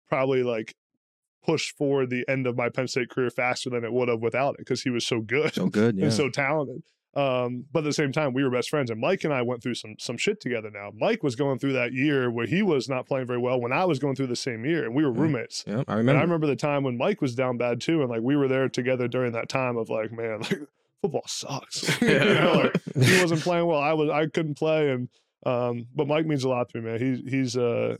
probably 0.09 0.43
like 0.43 0.75
pushed 1.45 1.77
forward 1.77 2.09
the 2.09 2.25
end 2.29 2.47
of 2.47 2.57
my 2.57 2.71
Penn 2.71 2.89
State 2.89 3.11
career 3.11 3.29
faster 3.29 3.69
than 3.69 3.85
it 3.85 3.93
would 3.93 4.09
have 4.09 4.21
without 4.21 4.55
it 4.55 4.59
because 4.61 4.83
he 4.83 4.89
was 4.91 5.07
so 5.07 5.21
good 5.21 5.53
So 5.55 5.67
good. 5.67 5.97
Yeah. 5.99 6.05
and 6.05 6.13
so 6.15 6.31
talented. 6.31 6.83
Um, 7.15 7.67
but 7.71 7.81
at 7.81 7.85
the 7.85 7.93
same 7.93 8.11
time, 8.11 8.33
we 8.33 8.43
were 8.43 8.51
best 8.51 8.69
friends, 8.71 8.91
and 8.91 8.99
Mike 9.01 9.23
and 9.23 9.33
I 9.33 9.43
went 9.43 9.63
through 9.63 9.75
some 9.75 9.95
some 10.01 10.17
shit 10.17 10.41
together. 10.41 10.69
Now, 10.69 10.91
Mike 10.99 11.23
was 11.23 11.37
going 11.37 11.61
through 11.61 11.75
that 11.75 11.93
year 11.93 12.29
where 12.29 12.47
he 12.47 12.61
was 12.61 12.89
not 12.89 13.07
playing 13.07 13.27
very 13.29 13.39
well 13.39 13.61
when 13.61 13.71
I 13.73 13.85
was 13.85 14.01
going 14.01 14.17
through 14.17 14.27
the 14.29 14.35
same 14.35 14.65
year, 14.65 14.85
and 14.85 14.97
we 14.97 15.05
were 15.05 15.13
roommates. 15.13 15.63
yeah, 15.65 15.85
I 15.87 15.93
And 15.93 15.99
remember. 15.99 16.19
I 16.19 16.23
remember 16.23 16.47
the 16.49 16.57
time 16.57 16.83
when 16.83 16.97
Mike 16.99 17.21
was 17.21 17.37
down 17.37 17.57
bad 17.57 17.81
too, 17.81 18.01
and 18.01 18.11
like 18.11 18.23
we 18.23 18.35
were 18.35 18.49
there 18.49 18.69
together 18.69 19.07
during 19.07 19.31
that 19.33 19.49
time 19.49 19.77
of 19.77 19.91
like, 19.91 20.11
man, 20.11 20.41
like 20.51 20.63
football 21.05 21.23
sucks. 21.27 22.01
you 22.03 22.19
know, 22.19 22.71
like 22.95 23.05
he 23.05 23.21
wasn't 23.21 23.41
playing 23.43 23.67
well. 23.67 23.81
I 23.81 23.93
was, 23.93 24.09
I 24.11 24.27
couldn't 24.27 24.57
play, 24.59 24.91
and 24.91 25.09
um, 25.45 25.87
but 25.95 26.07
Mike 26.09 26.27
means 26.27 26.45
a 26.45 26.49
lot 26.49 26.69
to 26.71 26.81
me, 26.81 26.85
man. 26.91 26.99
He's 27.01 27.21
he's 27.31 27.57
uh 27.57 27.97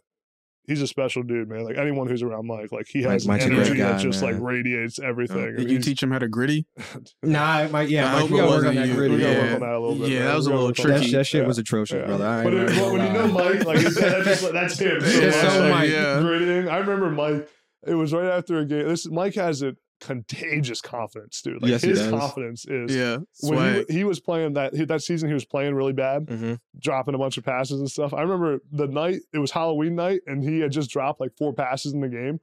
he's 0.67 0.81
a 0.81 0.87
special 0.87 1.23
dude, 1.23 1.49
man. 1.49 1.65
Like 1.65 1.77
anyone 1.77 2.07
who's 2.09 2.23
around 2.23 2.47
Mike, 2.47 2.73
like 2.73 2.87
he 2.89 3.03
has 3.03 3.27
Mike's 3.29 3.45
a 3.45 3.49
great 3.49 3.59
energy 3.59 3.79
that 3.81 3.93
guy, 3.97 4.03
just 4.03 4.23
like 4.23 4.37
radiates 4.41 4.99
everything. 4.99 5.37
Did 5.57 5.61
And 5.61 5.71
you 5.71 5.79
teach 5.81 6.03
him 6.03 6.11
how 6.11 6.19
to 6.21 6.29
griddy? 6.29 6.67
Nah, 7.23 7.69
Mike. 7.69 7.91
Yeah, 7.91 8.07
I 8.09 8.13
Mike. 8.13 8.21
hope 8.23 8.31
You 8.31 8.37
gotta 8.39 8.51
work 8.51 8.65
on 8.67 8.75
that 8.77 8.89
you. 8.89 8.95
griddy. 8.95 9.15
We 9.17 9.21
gotta 9.21 9.33
Yeah. 9.35 9.43
work 9.43 9.55
on 9.55 9.61
that 9.61 9.75
a 9.75 9.79
little 9.81 9.95
bit. 9.97 10.09
Yeah, 10.09 10.19
man. 10.21 10.29
that 10.29 10.37
was 10.37 10.47
a 10.47 10.51
little 10.51 10.67
work 10.69 10.81
on 10.81 10.87
That, 10.89 10.97
tricky. 10.99 11.13
that 11.13 11.27
shit 11.27 11.41
Yeah. 11.43 11.47
was 11.49 11.59
atrocious, 11.59 11.97
Yeah. 12.01 12.07
brother. 12.07 12.27
I 12.27 12.37
ain't 12.37 12.45
But, 12.45 12.55
it, 12.55 12.69
gonna 12.79 12.93
when 12.93 13.07
you 13.07 13.13
know. 13.13 13.29
Mike, 13.29 13.65
like 13.67 13.79
it's, 13.79 14.01
that's, 14.01 14.25
just, 14.25 14.53
that's 14.53 14.79
him. 14.79 15.01
So 15.03 15.07
It's 15.07 15.37
much, 15.43 15.53
so 15.53 15.61
like, 15.61 15.71
Mike. 15.71 15.91
Yeah. 15.91 16.21
gritting. 16.21 16.69
I 16.69 16.79
remember 16.79 17.11
Mike. 17.11 17.49
It 17.87 17.95
was 17.95 18.15
right 18.15 18.25
after 18.25 18.59
a 18.61 18.65
game. 18.65 18.89
This 18.89 19.07
Mike 19.11 19.35
has 19.35 19.61
a 19.63 19.77
contagious 20.07 20.81
confidence, 20.81 21.41
dude. 21.43 21.63
Like 21.63 21.71
Yes, 21.71 21.83
his 21.83 22.07
confidence 22.09 22.65
is 22.67 22.95
Yeah, 22.95 23.19
when 23.41 23.85
he, 23.89 23.95
he 23.99 24.05
was 24.05 24.21
playing 24.21 24.55
that 24.55 24.75
he, 24.75 24.85
that 24.85 25.03
season. 25.03 25.29
He 25.29 25.35
was 25.35 25.45
playing 25.45 25.75
really 25.75 25.93
bad, 25.93 26.27
Mhm. 26.27 26.59
dropping 26.79 27.15
a 27.15 27.19
bunch 27.19 27.39
of 27.39 27.45
passes 27.45 27.81
and 27.81 27.91
stuff. 27.91 28.13
I 28.15 28.23
remember 28.23 28.61
the 28.71 28.87
night 28.87 29.21
it 29.33 29.39
was 29.39 29.51
Halloween 29.51 29.95
night, 29.95 30.21
and 30.27 30.43
he 30.43 30.61
had 30.61 30.73
just 30.73 30.91
dropped 30.91 31.21
like 31.21 31.33
four 31.37 31.53
passes 31.53 31.93
in 31.93 32.01
the 32.01 32.09
game, 32.09 32.41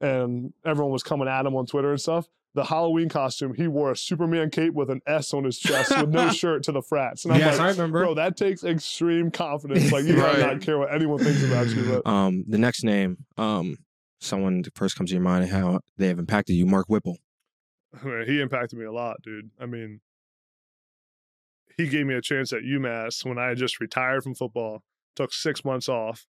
and 0.00 0.52
everyone 0.64 0.92
was 0.92 1.02
coming 1.02 1.28
at 1.28 1.46
him 1.46 1.54
on 1.54 1.66
Twitter 1.66 1.90
and 1.90 2.00
stuff. 2.00 2.28
The 2.54 2.64
Halloween 2.64 3.08
costume, 3.08 3.54
he 3.54 3.66
wore 3.66 3.92
a 3.92 3.96
Superman 3.96 4.50
cape 4.50 4.74
with 4.74 4.90
an 4.90 5.00
S 5.06 5.32
on 5.32 5.44
his 5.44 5.58
chest 5.58 5.90
with 5.98 6.10
no 6.10 6.28
shirt 6.32 6.62
to 6.64 6.72
the 6.72 6.82
frats. 6.82 7.24
And 7.24 7.32
I'm 7.32 7.40
Yes, 7.40 7.56
like, 7.58 7.66
I 7.68 7.70
remember. 7.70 8.00
Bro, 8.04 8.14
that 8.16 8.36
takes 8.36 8.62
extreme 8.62 9.30
confidence. 9.30 9.90
Like 9.90 10.04
you 10.04 10.16
Right. 10.22 10.38
not 10.38 10.60
care 10.60 10.76
what 10.78 10.92
anyone 10.94 11.18
thinks 11.18 11.42
about 11.42 11.68
you. 11.68 11.84
But 12.02 12.06
Um, 12.10 12.44
the 12.46 12.58
next 12.58 12.84
name, 12.84 13.24
um, 13.38 13.76
someone 14.22 14.62
that 14.62 14.74
first 14.76 14.96
comes 14.96 15.10
to 15.10 15.14
your 15.14 15.22
mind 15.22 15.44
and 15.44 15.52
how 15.52 15.80
they 15.96 16.08
have 16.08 16.18
impacted 16.18 16.56
you. 16.56 16.66
Mark 16.66 16.86
Whipple. 16.88 17.18
he 18.26 18.40
impacted 18.40 18.78
me 18.78 18.84
a 18.84 18.92
lot, 18.92 19.16
dude. 19.22 19.50
I 19.60 19.66
mean, 19.66 20.00
he 21.76 21.88
gave 21.88 22.06
me 22.06 22.14
a 22.14 22.22
chance 22.22 22.52
at 22.52 22.62
UMass 22.62 23.24
when 23.24 23.38
I 23.38 23.48
had 23.48 23.58
just 23.58 23.80
retired 23.80 24.22
from 24.22 24.34
football. 24.34 24.82
Took 25.16 25.32
six 25.32 25.64
months 25.64 25.88
off. 25.88 26.26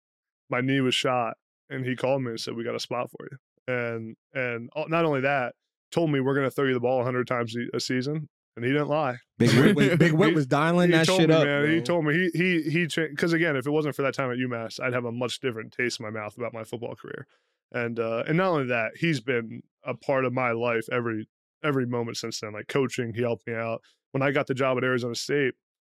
My 0.50 0.62
knee 0.62 0.82
was 0.82 0.96
shot, 0.96 1.36
and 1.70 1.86
he 1.86 1.96
called 1.96 2.22
me 2.24 2.30
and 2.32 2.40
said, 2.40 2.56
"We 2.56 2.64
got 2.64 2.76
a 2.76 2.80
spot 2.80 3.10
for 3.12 3.28
you." 3.30 3.38
And 3.74 4.16
and 4.34 4.70
not 4.88 5.06
only 5.06 5.22
that, 5.22 5.54
told 5.92 6.12
me 6.12 6.20
we're 6.20 6.36
gonna 6.36 6.50
throw 6.50 6.66
you 6.66 6.74
the 6.74 6.80
ball 6.80 7.04
hundred 7.04 7.28
times 7.28 7.56
a- 7.74 7.80
season, 7.80 8.30
and 8.56 8.66
he 8.66 8.72
didn't 8.72 8.88
lie. 8.88 9.18
Big 9.38 9.52
Whip, 9.54 9.76
was- 9.76 9.98
Big 9.98 10.14
Whip 10.20 10.34
was 10.34 10.48
dialing 10.48 10.90
he 10.92 10.98
that 10.98 11.08
told 11.08 11.20
shit 11.22 11.30
me, 11.30 11.36
up. 11.36 11.44
man. 11.44 11.70
He 11.70 11.82
told 11.82 12.06
me 12.06 12.14
he 12.34 12.62
he 12.64 12.70
he 12.70 12.88
because 13.10 13.34
again, 13.34 13.56
if 13.58 13.68
it 13.68 13.72
wasn't 13.72 13.96
for 13.96 14.02
that 14.04 14.14
time 14.14 14.32
at 14.32 14.38
UMass, 14.38 14.80
I'd 14.80 14.94
have 14.94 15.06
a 15.06 15.12
much 15.12 15.40
different 15.40 15.74
taste 15.74 16.00
in 16.00 16.06
my 16.06 16.10
mouth 16.10 16.38
about 16.38 16.54
my 16.54 16.64
football 16.64 16.96
career. 16.96 17.28
And 17.72 17.99
uh, 17.99 18.24
and 18.28 18.38
not 18.38 18.49
only 18.49 18.65
that, 18.67 18.91
he's 18.97 19.20
been 19.22 19.61
a 19.86 19.93
part 19.93 20.26
of 20.26 20.34
my 20.34 20.51
life 20.51 20.86
every 20.91 21.28
every 21.63 21.86
moment 21.86 22.17
since 22.17 22.39
then. 22.39 22.53
Like 22.53 22.67
coaching, 22.67 23.13
he 23.13 23.22
helped 23.22 23.45
me 23.47 23.53
out. 23.53 23.82
When 24.11 24.22
I 24.24 24.32
got 24.32 24.47
the 24.47 24.53
job 24.55 24.78
at 24.78 24.84
Arizona 24.84 25.13
State, 25.15 25.53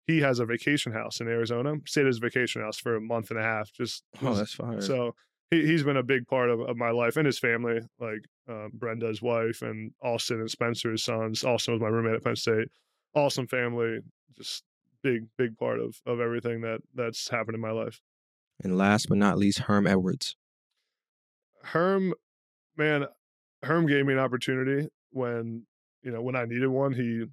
he 0.07 0.21
has 0.21 0.41
a 0.41 0.47
vacation 0.47 0.93
house 0.93 1.21
in 1.21 1.29
Arizona. 1.29 1.75
Stayed 1.87 2.03
at 2.03 2.07
his 2.09 2.19
vacation 2.19 2.61
house 2.63 2.79
for 2.79 2.97
a 2.97 3.01
month 3.01 3.31
and 3.31 3.39
a 3.39 3.43
half. 3.43 3.73
Just 3.73 4.03
Oh, 4.23 4.35
that's 4.35 4.55
fire. 4.55 4.81
so 4.81 5.15
he, 5.51 5.65
he's 5.67 5.83
been 5.85 5.97
a 5.97 6.03
big 6.03 6.27
part 6.27 6.51
of, 6.51 6.61
of 6.61 6.77
my 6.77 6.91
life 6.91 7.17
and 7.17 7.27
his 7.27 7.39
family, 7.39 7.81
like 8.01 8.25
um, 8.49 8.71
Brenda's 8.75 9.21
wife 9.23 9.63
and 9.63 9.93
Austin 10.03 10.41
and 10.41 10.51
Spencer's 10.51 11.05
sons. 11.05 11.45
Austin 11.45 11.75
was 11.75 11.81
my 11.81 11.89
roommate 11.89 12.15
at 12.15 12.25
Penn 12.25 12.37
State. 12.37 12.69
Awesome 13.15 13.47
family, 13.47 13.99
just 14.37 14.65
big, 15.03 15.27
big 15.39 15.57
part 15.57 15.79
of 15.81 16.01
of 16.07 16.21
everything 16.21 16.63
that 16.63 16.81
that's 16.95 17.29
happened 17.31 17.55
in 17.55 17.61
my 17.61 17.71
life. 17.71 18.01
and 18.63 18.77
last 18.77 19.09
but 19.09 19.19
not 19.19 19.39
least, 19.39 19.61
Herm 19.61 19.87
Edwards. 19.87 20.37
Herm, 21.63 22.15
man, 22.77 23.07
Herm 23.63 23.87
gave 23.87 24.07
me 24.07 24.15
an 24.15 24.19
opportunity 24.19 24.89
when 25.11 25.67
you 26.03 26.11
know 26.11 26.23
when 26.23 26.37
I 26.37 26.45
needed 26.45 26.69
one. 26.69 26.93
He 26.93 27.27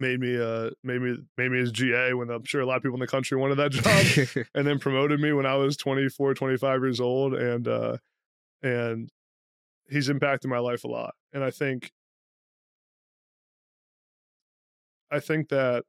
made 0.00 0.18
me 0.18 0.40
uh 0.40 0.70
made 0.82 1.00
me 1.02 1.16
made 1.36 1.50
me 1.50 1.58
his 1.58 1.70
GA 1.70 2.14
when 2.14 2.30
I'm 2.30 2.44
sure 2.44 2.62
a 2.62 2.66
lot 2.66 2.78
of 2.78 2.82
people 2.82 2.96
in 2.96 3.00
the 3.00 3.06
country 3.06 3.36
wanted 3.38 3.56
that 3.56 3.70
job. 4.36 4.46
and 4.54 4.66
then 4.66 4.78
promoted 4.78 5.20
me 5.20 5.32
when 5.32 5.46
I 5.46 5.54
was 5.56 5.76
24, 5.76 6.34
25 6.34 6.80
years 6.80 7.00
old. 7.00 7.34
And, 7.34 7.68
uh, 7.68 7.98
and 8.62 9.10
he's 9.88 10.08
impacted 10.08 10.50
my 10.50 10.58
life 10.58 10.84
a 10.84 10.88
lot. 10.88 11.14
And 11.32 11.44
I 11.44 11.50
think, 11.50 11.92
I 15.10 15.20
think 15.20 15.48
that, 15.50 15.84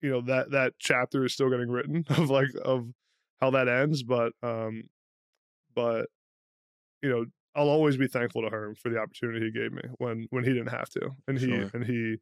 you 0.00 0.10
know, 0.10 0.20
that, 0.22 0.50
that 0.52 0.74
chapter 0.78 1.24
is 1.24 1.32
still 1.34 1.50
getting 1.50 1.70
written 1.70 2.04
of 2.10 2.30
like, 2.30 2.48
of 2.64 2.88
how 3.40 3.50
that 3.50 3.68
ends. 3.68 4.02
But, 4.02 4.32
um, 4.42 4.84
but, 5.74 6.06
you 7.02 7.08
know, 7.08 7.24
I'll 7.54 7.68
always 7.68 7.96
be 7.96 8.06
thankful 8.06 8.42
to 8.42 8.48
Herm 8.50 8.74
for 8.74 8.90
the 8.90 8.98
opportunity 8.98 9.46
he 9.46 9.50
gave 9.50 9.72
me 9.72 9.82
when, 9.98 10.26
when 10.30 10.44
he 10.44 10.52
didn't 10.52 10.68
have 10.70 10.88
to. 10.90 11.10
And 11.26 11.38
he, 11.38 11.46
Sure. 11.46 11.70
and 11.72 11.84
he, 11.84 12.16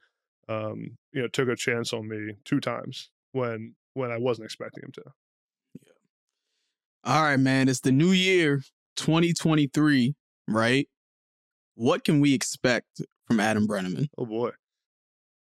um, 0.48 0.96
you 1.12 1.22
know, 1.22 1.28
took 1.28 1.48
a 1.48 1.56
chance 1.56 1.92
on 1.92 2.06
me 2.08 2.34
two 2.44 2.60
times 2.60 3.10
when, 3.32 3.74
when 3.94 4.10
I 4.12 4.18
wasn't 4.18 4.44
expecting 4.46 4.84
him 4.84 4.92
to. 4.92 5.02
Yeah. 5.84 5.92
All 7.12 7.22
right, 7.22 7.36
man. 7.38 7.68
It's 7.68 7.80
the 7.80 7.90
new 7.92 8.12
year, 8.12 8.62
2023, 8.96 10.14
right? 10.48 10.88
What 11.74 12.04
can 12.04 12.20
we 12.20 12.32
expect 12.34 13.00
from 13.26 13.40
Adam 13.40 13.66
Breneman? 13.66 14.08
Oh 14.16 14.26
boy. 14.26 14.50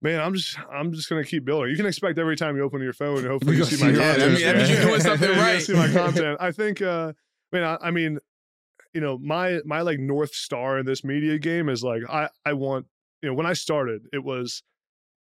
Man, 0.00 0.20
I'm 0.20 0.34
just 0.34 0.56
I'm 0.70 0.92
just 0.92 1.08
gonna 1.08 1.24
keep 1.24 1.44
building. 1.44 1.70
You 1.70 1.76
can 1.76 1.86
expect 1.86 2.18
every 2.18 2.36
time 2.36 2.56
you 2.56 2.62
open 2.62 2.80
your 2.82 2.92
phone, 2.92 3.18
and 3.18 3.26
hopefully 3.28 3.56
you 3.56 3.64
see 3.64 3.76
my 3.84 3.92
content. 3.96 4.38
that 4.40 4.56
means 4.56 4.70
you're 4.70 4.82
doing 4.82 5.00
something 5.00 5.30
right. 5.30 5.62
See 5.62 5.74
my 5.74 5.88
content. 5.92 6.36
I 6.40 6.50
think. 6.52 6.82
uh 6.82 7.12
I 7.52 7.56
mean, 7.56 7.64
I, 7.64 7.76
I 7.82 7.90
mean, 7.90 8.18
you 8.94 9.00
know, 9.00 9.18
my 9.18 9.60
my 9.64 9.80
like 9.82 9.98
north 9.98 10.34
star 10.34 10.78
in 10.78 10.86
this 10.86 11.02
media 11.04 11.38
game 11.38 11.68
is 11.68 11.82
like 11.82 12.02
I 12.08 12.28
I 12.44 12.52
want 12.52 12.86
you 13.22 13.28
know 13.28 13.34
when 13.34 13.46
I 13.46 13.52
started 13.54 14.02
it 14.12 14.22
was 14.24 14.62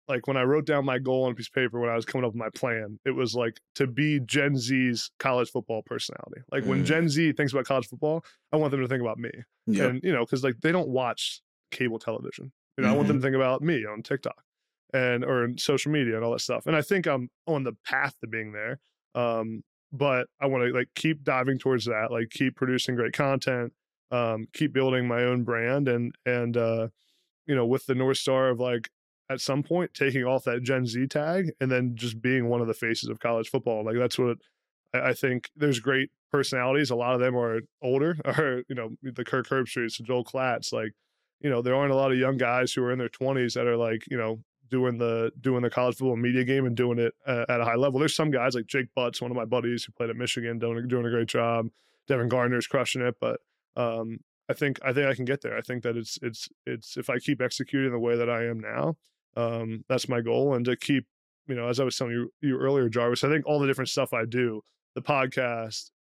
like 0.06 0.26
when 0.26 0.36
I 0.36 0.42
wrote 0.42 0.66
down 0.66 0.84
my 0.84 0.98
goal 0.98 1.24
on 1.24 1.32
a 1.32 1.34
piece 1.34 1.46
of 1.48 1.54
paper 1.54 1.80
when 1.80 1.88
I 1.88 1.94
was 1.96 2.04
coming 2.04 2.26
up 2.26 2.32
with 2.32 2.38
my 2.38 2.50
plan, 2.54 2.98
it 3.06 3.12
was 3.12 3.34
like 3.34 3.58
to 3.76 3.86
be 3.86 4.20
Gen 4.20 4.56
Z's 4.58 5.10
college 5.18 5.50
football 5.50 5.82
personality. 5.86 6.42
Like 6.52 6.64
when 6.66 6.82
Mm. 6.82 6.86
Gen 6.86 7.08
Z 7.08 7.32
thinks 7.32 7.52
about 7.54 7.64
college 7.64 7.86
football, 7.86 8.22
I 8.52 8.56
want 8.56 8.70
them 8.70 8.82
to 8.82 8.88
think 8.88 9.00
about 9.00 9.18
me 9.18 9.30
Yeah. 9.66 9.86
and 9.86 10.00
you 10.04 10.12
know 10.12 10.24
because 10.26 10.44
like 10.44 10.60
they 10.60 10.72
don't 10.72 10.88
watch 10.88 11.40
cable 11.70 11.98
television 11.98 12.52
you 12.76 12.84
know 12.84 12.90
i 12.90 12.92
want 12.94 13.08
them 13.08 13.16
to 13.16 13.22
think 13.22 13.34
about 13.34 13.60
me 13.62 13.84
on 13.84 14.00
tiktok 14.02 14.44
and 14.92 15.24
or 15.24 15.42
in 15.44 15.58
social 15.58 15.90
media 15.90 16.14
and 16.14 16.24
all 16.24 16.30
that 16.30 16.40
stuff 16.40 16.66
and 16.66 16.76
i 16.76 16.82
think 16.82 17.06
i'm 17.06 17.28
on 17.48 17.64
the 17.64 17.72
path 17.84 18.14
to 18.20 18.28
being 18.28 18.52
there 18.52 18.78
Um, 19.16 19.62
but 19.96 20.26
I 20.40 20.46
want 20.46 20.64
to 20.64 20.76
like 20.76 20.88
keep 20.94 21.22
diving 21.22 21.58
towards 21.58 21.84
that, 21.86 22.10
like 22.10 22.30
keep 22.30 22.56
producing 22.56 22.96
great 22.96 23.12
content, 23.12 23.72
um, 24.10 24.46
keep 24.52 24.72
building 24.72 25.06
my 25.06 25.22
own 25.22 25.44
brand, 25.44 25.88
and 25.88 26.14
and 26.26 26.56
uh, 26.56 26.88
you 27.46 27.54
know, 27.54 27.64
with 27.64 27.86
the 27.86 27.94
north 27.94 28.18
star 28.18 28.48
of 28.48 28.58
like 28.58 28.90
at 29.30 29.40
some 29.40 29.62
point 29.62 29.94
taking 29.94 30.24
off 30.24 30.44
that 30.44 30.62
Gen 30.62 30.86
Z 30.86 31.06
tag 31.06 31.50
and 31.60 31.70
then 31.70 31.94
just 31.94 32.20
being 32.20 32.48
one 32.48 32.60
of 32.60 32.66
the 32.66 32.74
faces 32.74 33.08
of 33.08 33.20
college 33.20 33.48
football. 33.48 33.84
Like 33.84 33.96
that's 33.96 34.18
what 34.18 34.38
I, 34.92 35.10
I 35.10 35.12
think. 35.14 35.50
There's 35.56 35.78
great 35.78 36.10
personalities. 36.32 36.90
A 36.90 36.96
lot 36.96 37.14
of 37.14 37.20
them 37.20 37.36
are 37.36 37.60
older, 37.80 38.16
or 38.24 38.62
you 38.68 38.74
know, 38.74 38.90
the 39.02 39.24
Kirk 39.24 39.48
Herbstreits, 39.48 40.02
Joel 40.02 40.24
Klatts. 40.24 40.72
Like, 40.72 40.92
you 41.40 41.50
know, 41.50 41.62
there 41.62 41.76
aren't 41.76 41.92
a 41.92 41.96
lot 41.96 42.10
of 42.10 42.18
young 42.18 42.36
guys 42.36 42.72
who 42.72 42.82
are 42.82 42.92
in 42.92 42.98
their 42.98 43.08
20s 43.08 43.54
that 43.54 43.66
are 43.66 43.76
like, 43.76 44.04
you 44.10 44.16
know, 44.16 44.40
doing 44.74 44.98
the 44.98 45.30
doing 45.40 45.62
the 45.62 45.70
college 45.70 45.94
football 45.94 46.16
media 46.16 46.42
game 46.42 46.66
and 46.66 46.76
doing 46.76 46.98
it 46.98 47.14
uh, 47.28 47.44
at 47.48 47.60
a 47.60 47.64
high 47.64 47.76
level. 47.76 48.00
There's 48.00 48.16
some 48.16 48.32
guys 48.32 48.56
like 48.56 48.66
Jake 48.66 48.88
Butts, 48.96 49.22
one 49.22 49.30
of 49.30 49.36
my 49.36 49.44
buddies 49.44 49.84
who 49.84 49.92
played 49.92 50.10
at 50.10 50.16
Michigan, 50.16 50.58
doing 50.58 50.88
doing 50.88 51.06
a 51.06 51.10
great 51.10 51.28
job. 51.28 51.68
Devin 52.08 52.28
Gardner's 52.28 52.66
crushing 52.66 53.00
it, 53.00 53.14
but 53.20 53.38
um, 53.76 54.18
I 54.50 54.52
think 54.52 54.80
I 54.84 54.92
think 54.92 55.06
I 55.06 55.14
can 55.14 55.26
get 55.26 55.42
there. 55.42 55.56
I 55.56 55.60
think 55.60 55.84
that 55.84 55.96
it's 55.96 56.18
it's 56.22 56.48
it's 56.66 56.96
if 56.96 57.08
I 57.08 57.20
keep 57.20 57.40
executing 57.40 57.92
the 57.92 58.00
way 58.00 58.16
that 58.16 58.28
I 58.28 58.46
am 58.46 58.58
now, 58.58 58.96
um, 59.36 59.84
that's 59.88 60.08
my 60.08 60.20
goal, 60.20 60.54
and 60.54 60.64
to 60.64 60.76
keep 60.76 61.06
you 61.46 61.54
know 61.54 61.68
as 61.68 61.78
I 61.78 61.84
was 61.84 61.96
telling 61.96 62.14
you 62.14 62.32
you 62.40 62.58
earlier, 62.58 62.88
Jarvis. 62.88 63.22
I 63.22 63.28
think 63.28 63.46
all 63.46 63.60
the 63.60 63.68
different 63.68 63.90
stuff 63.90 64.12
I 64.12 64.24
do, 64.24 64.60
the 64.96 65.02
podcast, 65.02 65.92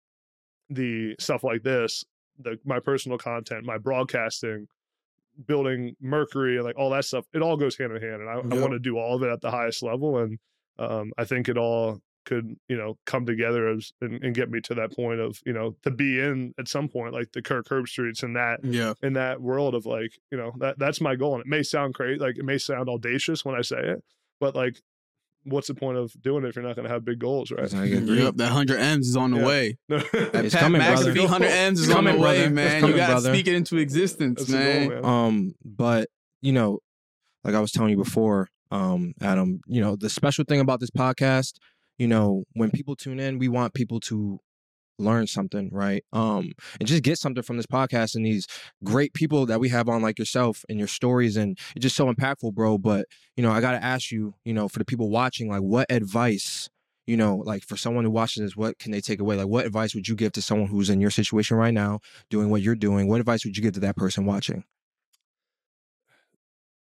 the 0.70 1.14
stuff 1.18 1.44
like 1.44 1.62
this, 1.62 2.06
the 2.38 2.58
my 2.64 2.80
personal 2.80 3.18
content, 3.18 3.66
my 3.66 3.76
broadcasting, 3.76 4.66
building 5.46 5.94
Mercury, 6.00 6.56
and 6.56 6.64
like 6.64 6.78
all 6.78 6.90
that 6.90 7.04
stuff, 7.04 7.24
it 7.32 7.42
all 7.42 7.56
goes 7.56 7.76
hand 7.76 7.92
in 7.94 8.02
hand, 8.02 8.20
and 8.20 8.28
I, 8.30 8.36
Yep. 8.36 8.52
I 8.52 8.60
want 8.60 8.72
to 8.72 8.78
do 8.78 8.98
all 8.98 9.16
of 9.16 9.22
it 9.22 9.30
at 9.30 9.40
the 9.40 9.50
highest 9.50 9.82
level, 9.82 10.18
and 10.18 10.38
um, 10.78 11.12
I 11.18 11.24
think 11.24 11.48
it 11.48 11.56
all 11.58 12.00
could 12.24 12.54
you 12.68 12.76
know 12.76 12.96
come 13.04 13.26
together 13.26 13.68
as 13.68 13.90
and, 14.00 14.22
and 14.22 14.32
get 14.32 14.48
me 14.48 14.60
to 14.60 14.74
that 14.74 14.94
point 14.94 15.18
of 15.18 15.40
you 15.44 15.52
know 15.52 15.74
to 15.82 15.90
be 15.90 16.20
in 16.20 16.54
at 16.56 16.68
some 16.68 16.88
point 16.88 17.12
like 17.12 17.32
the 17.32 17.42
Kirk 17.42 17.66
Herbstreits 17.68 18.22
and 18.22 18.36
that 18.36 18.60
Yeah. 18.62 18.94
in 19.02 19.14
that 19.14 19.40
world 19.42 19.74
of 19.74 19.86
like 19.86 20.12
you 20.30 20.38
know 20.38 20.52
that 20.60 20.78
that's 20.78 21.00
my 21.00 21.16
goal 21.16 21.34
and 21.34 21.40
it 21.40 21.48
may 21.48 21.64
sound 21.64 21.94
crazy 21.94 22.20
like 22.20 22.38
it 22.38 22.44
may 22.44 22.58
sound 22.58 22.88
audacious 22.88 23.44
when 23.44 23.56
i 23.56 23.60
say 23.60 23.80
it 23.80 24.04
but 24.38 24.54
like 24.54 24.80
what's 25.44 25.68
the 25.68 25.74
point 25.74 25.98
of 25.98 26.12
doing 26.22 26.44
it 26.44 26.48
if 26.48 26.56
you're 26.56 26.64
not 26.64 26.76
going 26.76 26.86
to 26.86 26.92
have 26.92 27.04
big 27.04 27.18
goals 27.18 27.50
right 27.50 27.72
I 27.74 27.86
agree. 27.86 28.22
Yep. 28.22 28.36
That 28.36 28.44
100 28.52 28.78
M's 28.78 29.08
is 29.08 29.16
on 29.16 29.32
the 29.32 29.38
Yeah. 29.38 29.46
way. 29.46 29.78
no, 29.88 29.98
That 29.98 30.44
It's 30.44 30.54
Pat 30.54 30.62
coming, 30.62 30.80
brother. 30.80 31.12
McAfee 31.12 31.20
100 31.22 31.46
M's 31.46 31.80
is 31.80 31.88
It's 31.88 31.96
on 31.96 32.04
the 32.04 32.10
coming, 32.10 32.22
way, 32.22 32.38
brother. 32.38 32.50
Man. 32.54 32.80
coming, 32.80 32.90
you 32.96 33.00
got 33.00 33.06
to 33.08 33.12
brother. 33.14 33.32
speak 33.34 33.48
it 33.48 33.54
into 33.54 33.76
existence, 33.78 34.48
man. 34.48 34.88
goal 34.88 35.02
man 35.02 35.04
Um, 35.04 35.54
but 35.64 36.08
you 36.40 36.52
know, 36.52 36.78
like 37.44 37.54
I 37.54 37.60
was 37.60 37.72
telling 37.72 37.90
you 37.90 37.96
before, 37.96 38.48
um, 38.70 39.14
Adam, 39.20 39.60
you 39.66 39.80
know, 39.80 39.96
the 39.96 40.08
special 40.08 40.44
thing 40.44 40.60
about 40.60 40.80
this 40.80 40.90
podcast, 40.90 41.54
you 41.98 42.06
know, 42.08 42.44
when 42.54 42.70
people 42.70 42.96
tune 42.96 43.20
in, 43.20 43.38
we 43.38 43.48
want 43.48 43.74
people 43.74 44.00
to 44.00 44.38
learn 45.02 45.26
something, 45.26 45.70
right? 45.72 46.04
Um, 46.12 46.52
and 46.78 46.88
just 46.88 47.02
get 47.02 47.18
something 47.18 47.42
from 47.42 47.56
this 47.56 47.66
podcast 47.66 48.14
and 48.14 48.24
these 48.24 48.46
great 48.84 49.14
people 49.14 49.46
that 49.46 49.60
we 49.60 49.68
have 49.70 49.88
on, 49.88 50.02
like 50.02 50.18
yourself 50.18 50.64
and 50.68 50.78
your 50.78 50.88
stories, 50.88 51.36
and 51.36 51.58
it's 51.76 51.82
just 51.82 51.96
so 51.96 52.12
impactful, 52.12 52.54
bro. 52.54 52.78
But 52.78 53.06
you 53.36 53.42
know, 53.42 53.50
I 53.50 53.60
gotta 53.60 53.82
ask 53.82 54.10
you, 54.10 54.34
you 54.44 54.54
know, 54.54 54.68
for 54.68 54.78
the 54.78 54.84
people 54.84 55.10
watching, 55.10 55.48
like, 55.48 55.62
what 55.62 55.90
advice? 55.90 56.68
You 57.06 57.16
know, 57.16 57.36
like 57.36 57.64
for 57.64 57.76
someone 57.76 58.04
who 58.04 58.12
watches 58.12 58.42
this, 58.42 58.56
what 58.56 58.78
can 58.78 58.92
they 58.92 59.00
take 59.00 59.18
away? 59.20 59.36
Like, 59.36 59.48
what 59.48 59.66
advice 59.66 59.92
would 59.94 60.06
you 60.06 60.14
give 60.14 60.32
to 60.32 60.42
someone 60.42 60.68
who's 60.68 60.88
in 60.88 61.00
your 61.00 61.10
situation 61.10 61.56
right 61.56 61.74
now, 61.74 61.98
doing 62.30 62.48
what 62.48 62.62
you're 62.62 62.76
doing? 62.76 63.08
What 63.08 63.18
advice 63.18 63.44
would 63.44 63.56
you 63.56 63.62
give 63.62 63.72
to 63.74 63.80
that 63.80 63.96
person 63.96 64.24
watching? 64.24 64.64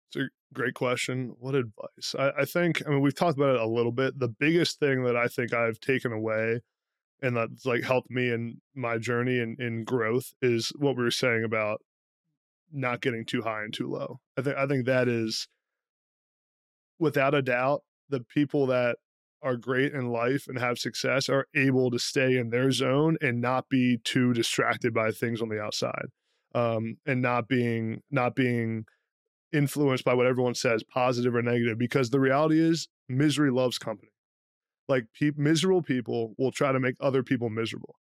It's 0.08 0.16
a 0.16 0.28
great 0.52 0.74
question. 0.74 1.36
What 1.38 1.54
advice? 1.54 2.16
I, 2.18 2.32
I 2.40 2.44
think, 2.44 2.82
I 2.84 2.90
mean, 2.90 3.00
we've 3.00 3.14
talked 3.14 3.38
about 3.38 3.54
it 3.54 3.61
a 3.61 3.66
little 3.66 3.92
bit. 3.92 4.18
The 4.18 4.26
biggest 4.28 4.80
thing 4.80 5.04
that 5.04 5.16
I 5.16 5.28
think 5.28 5.54
I've 5.54 5.78
taken 5.78 6.12
away 6.12 6.61
and 7.22 7.36
that's 7.36 7.66
like 7.66 7.82
helped 7.82 8.10
me 8.10 8.30
in 8.30 8.60
my 8.74 8.98
journey 8.98 9.38
and 9.38 9.58
in 9.60 9.84
growth 9.84 10.32
is 10.40 10.72
what 10.78 10.96
we 10.96 11.02
were 11.02 11.10
saying 11.10 11.44
about 11.44 11.80
not 12.72 13.00
getting 13.00 13.24
too 13.24 13.42
high 13.42 13.62
and 13.62 13.74
too 13.74 13.88
low. 13.88 14.20
I 14.38 14.42
think 14.42 14.56
I 14.56 14.66
think 14.66 14.86
that 14.86 15.08
is 15.08 15.48
without 16.98 17.34
a 17.34 17.42
doubt 17.42 17.82
the 18.08 18.20
people 18.20 18.66
that 18.66 18.96
are 19.42 19.56
great 19.56 19.92
in 19.92 20.08
life 20.08 20.46
and 20.48 20.58
have 20.58 20.78
success 20.78 21.28
are 21.28 21.46
able 21.54 21.90
to 21.90 21.98
stay 21.98 22.36
in 22.36 22.50
their 22.50 22.70
zone 22.70 23.16
and 23.22 23.40
not 23.40 23.68
be 23.68 23.98
too 24.04 24.32
distracted 24.34 24.92
by 24.92 25.10
things 25.10 25.40
on 25.40 25.48
the 25.48 25.60
outside 25.60 26.06
um, 26.54 26.96
and 27.06 27.22
not 27.22 27.48
being 27.48 28.02
not 28.10 28.34
being 28.34 28.84
influenced 29.52 30.04
by 30.04 30.14
what 30.14 30.26
everyone 30.26 30.54
says 30.54 30.82
positive 30.84 31.34
or 31.34 31.42
negative 31.42 31.78
because 31.78 32.10
the 32.10 32.20
reality 32.20 32.60
is 32.60 32.88
misery 33.08 33.50
loves 33.50 33.78
company 33.78 34.09
like 34.91 35.07
pe- 35.18 35.32
miserable 35.36 35.82
people 35.82 36.34
will 36.38 36.53
try 36.53 36.72
to 36.72 36.80
make 36.80 36.97
other 37.01 37.22
people 37.22 37.49
miserable. 37.49 37.97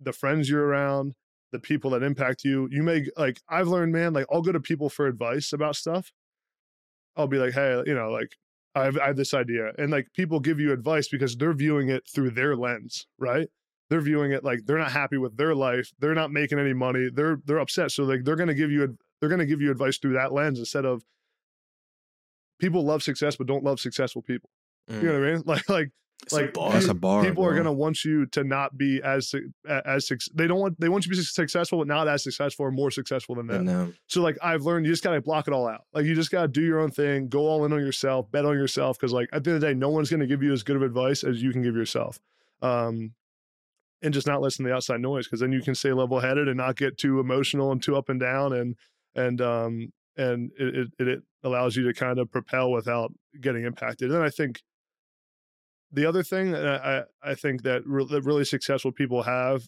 The 0.00 0.12
friends 0.12 0.48
you're 0.48 0.64
around 0.64 1.14
the 1.50 1.58
people 1.58 1.90
that 1.90 2.02
impact 2.02 2.44
you 2.44 2.68
you 2.70 2.82
may 2.82 3.06
like 3.16 3.40
i've 3.48 3.68
learned 3.68 3.90
man 3.90 4.12
like 4.12 4.26
i'll 4.30 4.42
go 4.42 4.52
to 4.52 4.60
people 4.60 4.90
for 4.90 5.06
advice 5.06 5.52
about 5.52 5.76
stuff. 5.76 6.12
I'll 7.16 7.26
be 7.26 7.38
like 7.38 7.54
hey 7.54 7.82
you 7.86 7.94
know 7.94 8.10
like 8.10 8.32
I 8.74 8.84
have, 8.84 8.98
I 8.98 9.06
have 9.06 9.16
this 9.16 9.34
idea 9.34 9.72
and 9.78 9.90
like 9.90 10.08
people 10.14 10.40
give 10.40 10.60
you 10.60 10.72
advice 10.72 11.08
because 11.08 11.36
they're 11.36 11.54
viewing 11.54 11.88
it 11.88 12.06
through 12.06 12.30
their 12.30 12.54
lens 12.54 13.06
right? 13.18 13.48
They're 13.90 14.02
viewing 14.02 14.32
it 14.32 14.44
like 14.44 14.66
they're 14.66 14.78
not 14.78 14.92
happy 14.92 15.16
with 15.16 15.36
their 15.38 15.54
life 15.54 15.90
they're 15.98 16.14
not 16.14 16.30
making 16.30 16.58
any 16.58 16.74
money 16.74 17.08
they're 17.12 17.38
they're 17.46 17.58
upset 17.58 17.90
so 17.90 18.04
like 18.04 18.24
they're 18.24 18.36
to 18.36 18.54
give 18.54 18.70
you 18.70 18.98
they're 19.20 19.30
going 19.30 19.40
to 19.40 19.46
give 19.46 19.62
you 19.62 19.70
advice 19.70 19.98
through 19.98 20.12
that 20.12 20.32
lens 20.32 20.58
instead 20.58 20.84
of 20.84 21.02
people 22.58 22.84
love 22.84 23.02
success 23.02 23.36
but 23.36 23.46
don't 23.46 23.64
love 23.64 23.80
successful 23.80 24.22
people. 24.22 24.50
You 24.88 25.02
know 25.02 25.12
mm. 25.12 25.20
what 25.20 25.28
i 25.28 25.32
mean? 25.32 25.42
Like 25.46 25.68
like 25.68 25.90
It's 26.22 26.32
a 26.32 26.36
like 26.36 26.52
bar. 26.52 26.72
That's 26.72 26.88
a 26.88 26.94
bar. 26.94 27.24
people 27.24 27.44
are 27.44 27.52
going 27.52 27.64
to 27.64 27.72
want 27.72 28.04
you 28.04 28.26
to 28.26 28.42
not 28.44 28.76
be 28.76 29.00
as 29.02 29.28
su- 29.28 29.50
as 29.68 30.10
they 30.34 30.46
don't 30.46 30.58
want 30.58 30.80
they 30.80 30.88
want 30.88 31.06
you 31.06 31.12
to 31.12 31.16
be 31.16 31.22
successful 31.22 31.78
but 31.78 31.86
not 31.86 32.08
as 32.08 32.24
successful 32.24 32.66
or 32.66 32.70
more 32.72 32.90
successful 32.90 33.36
than 33.36 33.46
them 33.46 33.60
And, 33.60 33.68
so 34.08 34.20
like 34.22 34.36
I've 34.42 34.62
learned 34.62 34.86
you 34.86 34.92
just 34.92 35.04
gotta 35.04 35.20
block 35.20 35.46
it 35.48 35.54
all 35.54 35.68
out. 35.68 35.82
Like 35.94 36.04
you 36.04 36.14
just 36.14 36.30
gotta 36.30 36.48
do 36.48 36.62
your 36.62 36.80
own 36.80 36.90
thing, 36.90 37.28
go 37.28 37.46
all 37.46 37.64
in 37.64 37.72
on 37.72 37.78
yourself, 37.80 38.30
bet 38.30 38.44
on 38.44 38.54
yourself. 38.54 38.98
Cause 38.98 39.12
like 39.12 39.28
at 39.32 39.44
the 39.44 39.50
end 39.50 39.56
of 39.56 39.60
the 39.60 39.66
day, 39.68 39.74
no 39.74 39.90
one's 39.90 40.10
gonna 40.10 40.26
give 40.26 40.42
you 40.42 40.52
as 40.52 40.62
good 40.62 40.76
of 40.76 40.82
advice 40.82 41.22
as 41.24 41.42
you 41.42 41.52
can 41.52 41.62
give 41.62 41.76
yourself. 41.76 42.18
Um 42.62 43.12
and 44.02 44.14
just 44.14 44.26
not 44.26 44.40
listen 44.40 44.64
to 44.64 44.70
the 44.70 44.74
outside 44.76 45.00
noise 45.00 45.26
because 45.26 45.40
then 45.40 45.52
you 45.52 45.60
can 45.62 45.74
stay 45.74 45.92
level 45.92 46.20
headed 46.20 46.46
and 46.48 46.56
not 46.56 46.76
get 46.76 46.98
too 46.98 47.20
emotional 47.20 47.72
and 47.72 47.82
too 47.82 47.96
up 47.96 48.08
and 48.08 48.20
down 48.20 48.52
and 48.52 48.76
and 49.14 49.40
um 49.40 49.92
and 50.16 50.50
it, 50.58 50.88
it 50.98 51.08
it 51.08 51.22
allows 51.44 51.76
you 51.76 51.84
to 51.84 51.94
kind 51.94 52.18
of 52.18 52.30
propel 52.30 52.70
without 52.72 53.12
getting 53.40 53.64
impacted. 53.64 54.10
And 54.10 54.22
I 54.22 54.30
think 54.30 54.62
the 55.92 56.06
other 56.06 56.22
thing 56.22 56.50
that 56.52 56.66
I, 56.66 57.02
I 57.22 57.34
think 57.34 57.62
that, 57.62 57.82
re- 57.86 58.06
that 58.10 58.22
really 58.22 58.44
successful 58.44 58.92
people 58.92 59.22
have 59.22 59.66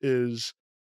is 0.00 0.52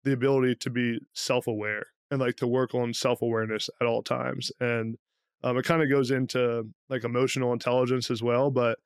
the 0.04 0.12
ability 0.12 0.56
to 0.56 0.70
be 0.70 1.00
self-aware 1.14 1.86
and 2.10 2.20
like 2.20 2.36
to 2.36 2.46
work 2.46 2.74
on 2.74 2.92
self-awareness 2.94 3.68
at 3.80 3.86
all 3.86 4.02
times 4.02 4.50
and 4.60 4.96
um, 5.44 5.56
it 5.56 5.64
kind 5.64 5.82
of 5.82 5.90
goes 5.90 6.10
into 6.10 6.64
like 6.88 7.04
emotional 7.04 7.52
intelligence 7.52 8.10
as 8.10 8.22
well 8.22 8.50
but 8.50 8.78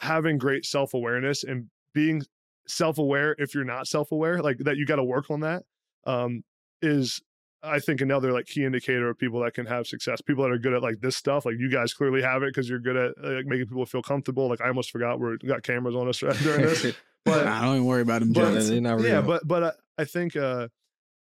having 0.00 0.38
great 0.38 0.64
self-awareness 0.64 1.44
and 1.44 1.66
being 1.94 2.22
self-aware 2.66 3.34
if 3.38 3.54
you're 3.54 3.64
not 3.64 3.86
self-aware 3.86 4.40
like 4.42 4.58
that 4.58 4.76
you 4.76 4.86
got 4.86 4.96
to 4.96 5.04
work 5.04 5.30
on 5.30 5.40
that 5.40 5.62
um, 6.06 6.42
is 6.82 7.20
i 7.62 7.78
think 7.78 8.00
another 8.00 8.32
like 8.32 8.46
key 8.46 8.64
indicator 8.64 9.08
of 9.08 9.18
people 9.18 9.40
that 9.40 9.54
can 9.54 9.66
have 9.66 9.86
success 9.86 10.20
people 10.20 10.44
that 10.44 10.50
are 10.50 10.58
good 10.58 10.72
at 10.74 10.82
like 10.82 11.00
this 11.00 11.16
stuff 11.16 11.44
like 11.44 11.56
you 11.58 11.70
guys 11.70 11.92
clearly 11.92 12.22
have 12.22 12.42
it 12.42 12.48
because 12.48 12.68
you're 12.68 12.78
good 12.78 12.96
at 12.96 13.12
like 13.22 13.46
making 13.46 13.66
people 13.66 13.84
feel 13.86 14.02
comfortable 14.02 14.48
like 14.48 14.60
i 14.60 14.68
almost 14.68 14.90
forgot 14.90 15.18
we 15.20 15.36
got 15.38 15.62
cameras 15.62 15.94
on 15.94 16.08
us 16.08 16.18
during 16.42 16.62
this 16.62 16.86
but 17.24 17.46
I 17.46 17.62
don't 17.62 17.74
even 17.76 17.86
worry 17.86 18.02
about 18.02 18.20
them, 18.20 18.32
but- 18.32 18.54
they're 18.62 18.80
not 18.80 19.00
yeah 19.00 19.20
but 19.20 19.46
but 19.46 19.62
uh, 19.62 19.72
i 19.98 20.04
think 20.04 20.36
uh 20.36 20.68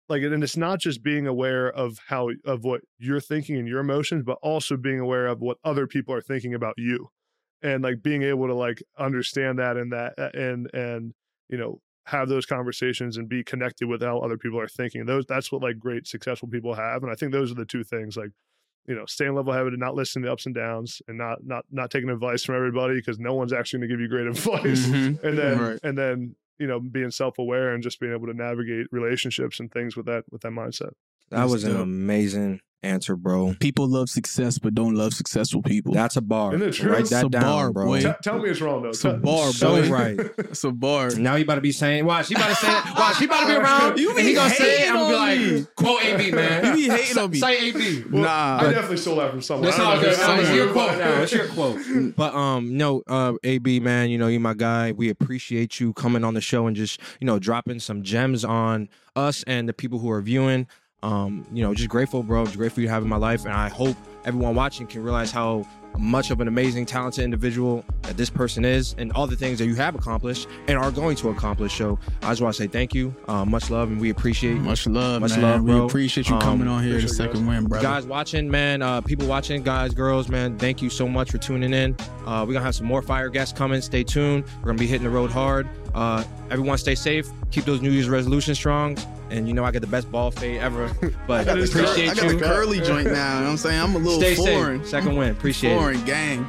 like 0.08 0.22
and 0.22 0.42
it's 0.42 0.56
not 0.56 0.80
just 0.80 1.02
being 1.02 1.26
aware 1.26 1.70
of 1.70 1.98
how 2.08 2.30
of 2.44 2.64
what 2.64 2.80
you're 2.98 3.20
thinking 3.20 3.56
and 3.56 3.68
your 3.68 3.80
emotions 3.80 4.22
but 4.24 4.38
also 4.42 4.76
being 4.76 5.00
aware 5.00 5.26
of 5.26 5.40
what 5.40 5.58
other 5.64 5.86
people 5.86 6.14
are 6.14 6.20
thinking 6.22 6.54
about 6.54 6.74
you 6.78 7.08
and 7.62 7.82
like 7.82 8.02
being 8.02 8.22
able 8.22 8.46
to 8.46 8.54
like 8.54 8.82
understand 8.98 9.58
that 9.58 9.76
and 9.76 9.92
that 9.92 10.14
uh, 10.18 10.30
and 10.34 10.72
and 10.72 11.12
you 11.48 11.58
know 11.58 11.80
have 12.08 12.28
those 12.28 12.46
conversations 12.46 13.16
and 13.18 13.28
be 13.28 13.42
connected 13.44 13.86
with 13.88 14.02
how 14.02 14.18
other 14.18 14.38
people 14.38 14.58
are 14.58 14.68
thinking 14.68 15.04
those 15.06 15.24
that's 15.26 15.50
what 15.52 15.62
like 15.62 15.78
great 15.78 16.06
successful 16.06 16.48
people 16.48 16.74
have 16.74 17.02
and 17.02 17.12
i 17.12 17.14
think 17.14 17.32
those 17.32 17.50
are 17.52 17.54
the 17.54 17.64
two 17.66 17.84
things 17.84 18.16
like 18.16 18.30
you 18.86 18.94
know 18.94 19.04
staying 19.06 19.34
level 19.34 19.52
headed 19.52 19.72
and 19.74 19.80
not 19.80 19.94
listening 19.94 20.24
to 20.24 20.32
ups 20.32 20.46
and 20.46 20.54
downs 20.54 21.02
and 21.08 21.18
not 21.18 21.38
not 21.44 21.64
not 21.70 21.90
taking 21.90 22.08
advice 22.08 22.42
from 22.44 22.54
everybody 22.56 22.94
because 22.94 23.18
no 23.18 23.34
one's 23.34 23.52
actually 23.52 23.78
going 23.80 23.88
to 23.88 23.94
give 23.94 24.00
you 24.00 24.08
great 24.08 24.26
advice 24.34 24.86
Mhm. 24.86 25.22
and 25.22 25.36
then 25.38 25.58
Right. 25.58 25.80
and 25.82 25.98
then 25.98 26.34
you 26.58 26.66
know 26.66 26.80
being 26.80 27.10
self-aware 27.10 27.74
and 27.74 27.82
just 27.82 28.00
being 28.00 28.12
able 28.14 28.26
to 28.26 28.34
navigate 28.34 28.86
relationships 28.90 29.60
and 29.60 29.70
things 29.70 29.94
with 29.96 30.06
that 30.06 30.24
with 30.30 30.40
that 30.42 30.52
mindset 30.52 30.92
That 31.30 31.44
was 31.48 31.64
an 31.64 31.76
amazing 31.76 32.60
answer, 32.82 33.16
bro. 33.16 33.54
People 33.60 33.88
love 33.88 34.08
success, 34.08 34.58
but 34.58 34.74
don't 34.74 34.94
love 34.94 35.12
successful 35.12 35.62
people. 35.62 35.92
That's 35.94 36.16
a 36.16 36.20
bar. 36.20 36.54
Isn't 36.54 36.68
it 36.68 36.72
true? 36.72 36.92
Write 36.92 37.00
It's 37.00 37.10
that 37.10 37.26
a 37.26 37.28
down, 37.28 37.42
bar, 37.42 37.72
bro. 37.72 37.86
boy. 37.86 38.00
T- 38.02 38.10
tell 38.22 38.38
me 38.38 38.48
it's 38.50 38.60
wrong 38.60 38.82
though. 38.82 38.90
It's 38.90 39.04
a 39.04 39.10
Tell- 39.12 39.18
bar, 39.18 39.52
So 39.52 39.82
boy. 39.82 39.88
right. 39.90 40.20
It's 40.38 40.62
a 40.64 40.70
bar. 40.70 41.10
Now 41.18 41.34
you 41.34 41.44
about 41.44 41.56
to 41.56 41.60
be 41.60 41.72
saying, 41.72 42.04
watch, 42.04 42.28
he 42.28 42.34
about 42.34 42.50
to 42.50 42.54
say 42.54 42.68
it. 42.70 42.84
Watch, 42.98 43.18
he 43.18 43.24
about 43.24 43.40
to 43.40 43.46
be 43.46 43.54
around. 43.54 43.98
You 43.98 44.08
and 44.10 44.16
be 44.18 44.22
he 44.22 44.34
gonna 44.34 44.50
say 44.50 44.64
it. 44.64 44.78
hating 44.80 44.90
I'm 44.90 44.96
gonna 45.10 45.16
on 45.16 45.28
be 45.38 45.44
me. 45.52 45.58
like, 45.58 45.74
quote 45.76 46.04
AB, 46.04 46.30
man. 46.32 46.64
You 46.78 46.88
be 46.88 46.94
hating 46.96 47.18
on 47.18 47.30
me. 47.30 47.38
Say 47.38 47.68
AB. 47.68 48.04
Well, 48.10 48.22
Nah. 48.22 48.58
I 48.60 48.70
definitely 48.70 48.96
stole 48.98 49.16
that 49.16 49.30
from 49.30 49.42
someone. 49.42 49.64
That's 49.66 49.78
I 49.78 49.84
all 49.84 49.92
don't 49.94 50.02
know 50.02 50.08
good. 50.10 50.16
who- 50.18 50.22
I 50.22 50.36
don't 50.36 50.44
It's 50.46 50.54
your 50.54 50.72
quote 50.72 50.98
now. 50.98 51.22
It's 51.22 51.32
your 51.32 51.48
quote. 51.48 52.14
But 52.16 52.34
um, 52.34 52.76
no, 52.76 53.02
uh, 53.08 53.32
AB 53.42 53.80
man, 53.80 54.10
you 54.10 54.18
know 54.18 54.28
you're 54.28 54.40
my 54.40 54.54
guy. 54.54 54.92
We 54.92 55.08
appreciate 55.10 55.80
you 55.80 55.92
coming 55.94 56.22
on 56.24 56.34
the 56.34 56.40
show 56.40 56.66
and 56.66 56.76
just 56.76 57.00
you 57.20 57.26
know 57.26 57.38
dropping 57.38 57.80
some 57.80 58.02
gems 58.02 58.44
on 58.44 58.88
us 59.16 59.42
and 59.46 59.68
the 59.68 59.72
people 59.72 59.98
who 59.98 60.10
are 60.10 60.20
viewing. 60.22 60.66
Um, 61.02 61.46
you 61.52 61.62
know, 61.62 61.74
just 61.74 61.88
grateful, 61.88 62.22
bro. 62.22 62.44
Just 62.44 62.56
grateful 62.56 62.82
you 62.82 62.88
have 62.88 63.02
in 63.02 63.08
my 63.08 63.16
life, 63.16 63.44
and 63.44 63.54
I 63.54 63.68
hope 63.68 63.96
everyone 64.24 64.54
watching 64.54 64.86
can 64.86 65.02
realize 65.02 65.30
how 65.30 65.64
much 65.96 66.30
of 66.30 66.40
an 66.40 66.46
amazing, 66.46 66.86
talented 66.86 67.24
individual 67.24 67.84
that 68.02 68.16
this 68.16 68.30
person 68.30 68.64
is, 68.64 68.94
and 68.98 69.12
all 69.14 69.26
the 69.26 69.34
things 69.34 69.58
that 69.58 69.66
you 69.66 69.74
have 69.74 69.94
accomplished 69.96 70.46
and 70.68 70.78
are 70.78 70.90
going 70.92 71.16
to 71.16 71.28
accomplish. 71.30 71.76
So 71.76 71.98
I 72.22 72.30
just 72.30 72.40
want 72.42 72.54
to 72.54 72.62
say 72.62 72.68
thank 72.68 72.94
you, 72.94 73.12
uh, 73.26 73.44
much 73.44 73.70
love, 73.70 73.90
and 73.90 74.00
we 74.00 74.10
appreciate 74.10 74.58
Much 74.58 74.86
love, 74.86 75.22
Much 75.22 75.32
man. 75.32 75.42
love, 75.42 75.62
we 75.62 75.76
appreciate 75.78 76.28
you 76.28 76.34
Um, 76.36 76.40
coming 76.40 76.68
on 76.68 76.82
here 76.82 76.92
the 76.92 76.98
appreciate 76.98 77.26
you 77.26 77.32
second 77.32 77.46
win, 77.46 77.64
brother. 77.64 77.82
guys 77.82 78.06
watching, 78.06 78.48
man, 78.50 78.82
uh, 78.82 79.00
people 79.00 79.26
watching, 79.26 79.62
guys, 79.62 79.92
girls, 79.94 80.28
man, 80.28 80.56
thank 80.58 80.82
you 80.82 80.90
so 80.90 81.08
much 81.08 81.30
for 81.32 81.38
tuning 81.38 81.72
in. 81.72 81.96
Uh, 82.26 82.44
we're 82.46 82.52
gonna 82.54 82.64
have 82.64 82.74
some 82.76 82.86
more 82.86 83.02
fire 83.02 83.28
guests 83.28 83.56
coming. 83.56 83.80
Stay 83.80 84.04
tuned. 84.04 84.44
We're 84.60 84.66
gonna 84.66 84.78
be 84.78 84.86
hitting 84.86 85.04
the 85.04 85.10
road 85.10 85.30
hard. 85.32 85.68
Uh, 85.94 86.24
everyone 86.50 86.78
stay 86.78 86.94
safe. 86.94 87.28
Keep 87.50 87.64
those 87.64 87.82
New 87.82 87.90
Year's 87.90 88.08
resolutions 88.08 88.58
strong. 88.58 88.96
And 89.30 89.46
you 89.46 89.52
know 89.54 89.64
I 89.64 89.70
get 89.70 89.80
the 89.80 89.86
best 89.86 90.10
ball 90.10 90.30
fade 90.30 90.60
ever. 90.60 90.90
But 91.26 91.46
I 91.48 91.52
appreciate 91.52 91.72
cur- 91.72 91.96
you. 92.02 92.10
I 92.10 92.14
got 92.14 92.28
the 92.28 92.38
curly 92.38 92.80
joint 92.80 93.10
now. 93.12 93.34
You 93.34 93.40
know 93.40 93.44
what 93.46 93.50
I'm 93.50 93.56
saying? 93.58 93.80
I'm 93.80 93.94
a 93.94 93.98
little 93.98 94.20
stay 94.20 94.34
foreign. 94.34 94.80
Safe. 94.80 94.88
Second 94.90 95.16
win. 95.16 95.30
Appreciate 95.32 95.76
foreign 95.76 95.96
it. 95.96 95.98
Foreign 95.98 96.06
gang. 96.06 96.46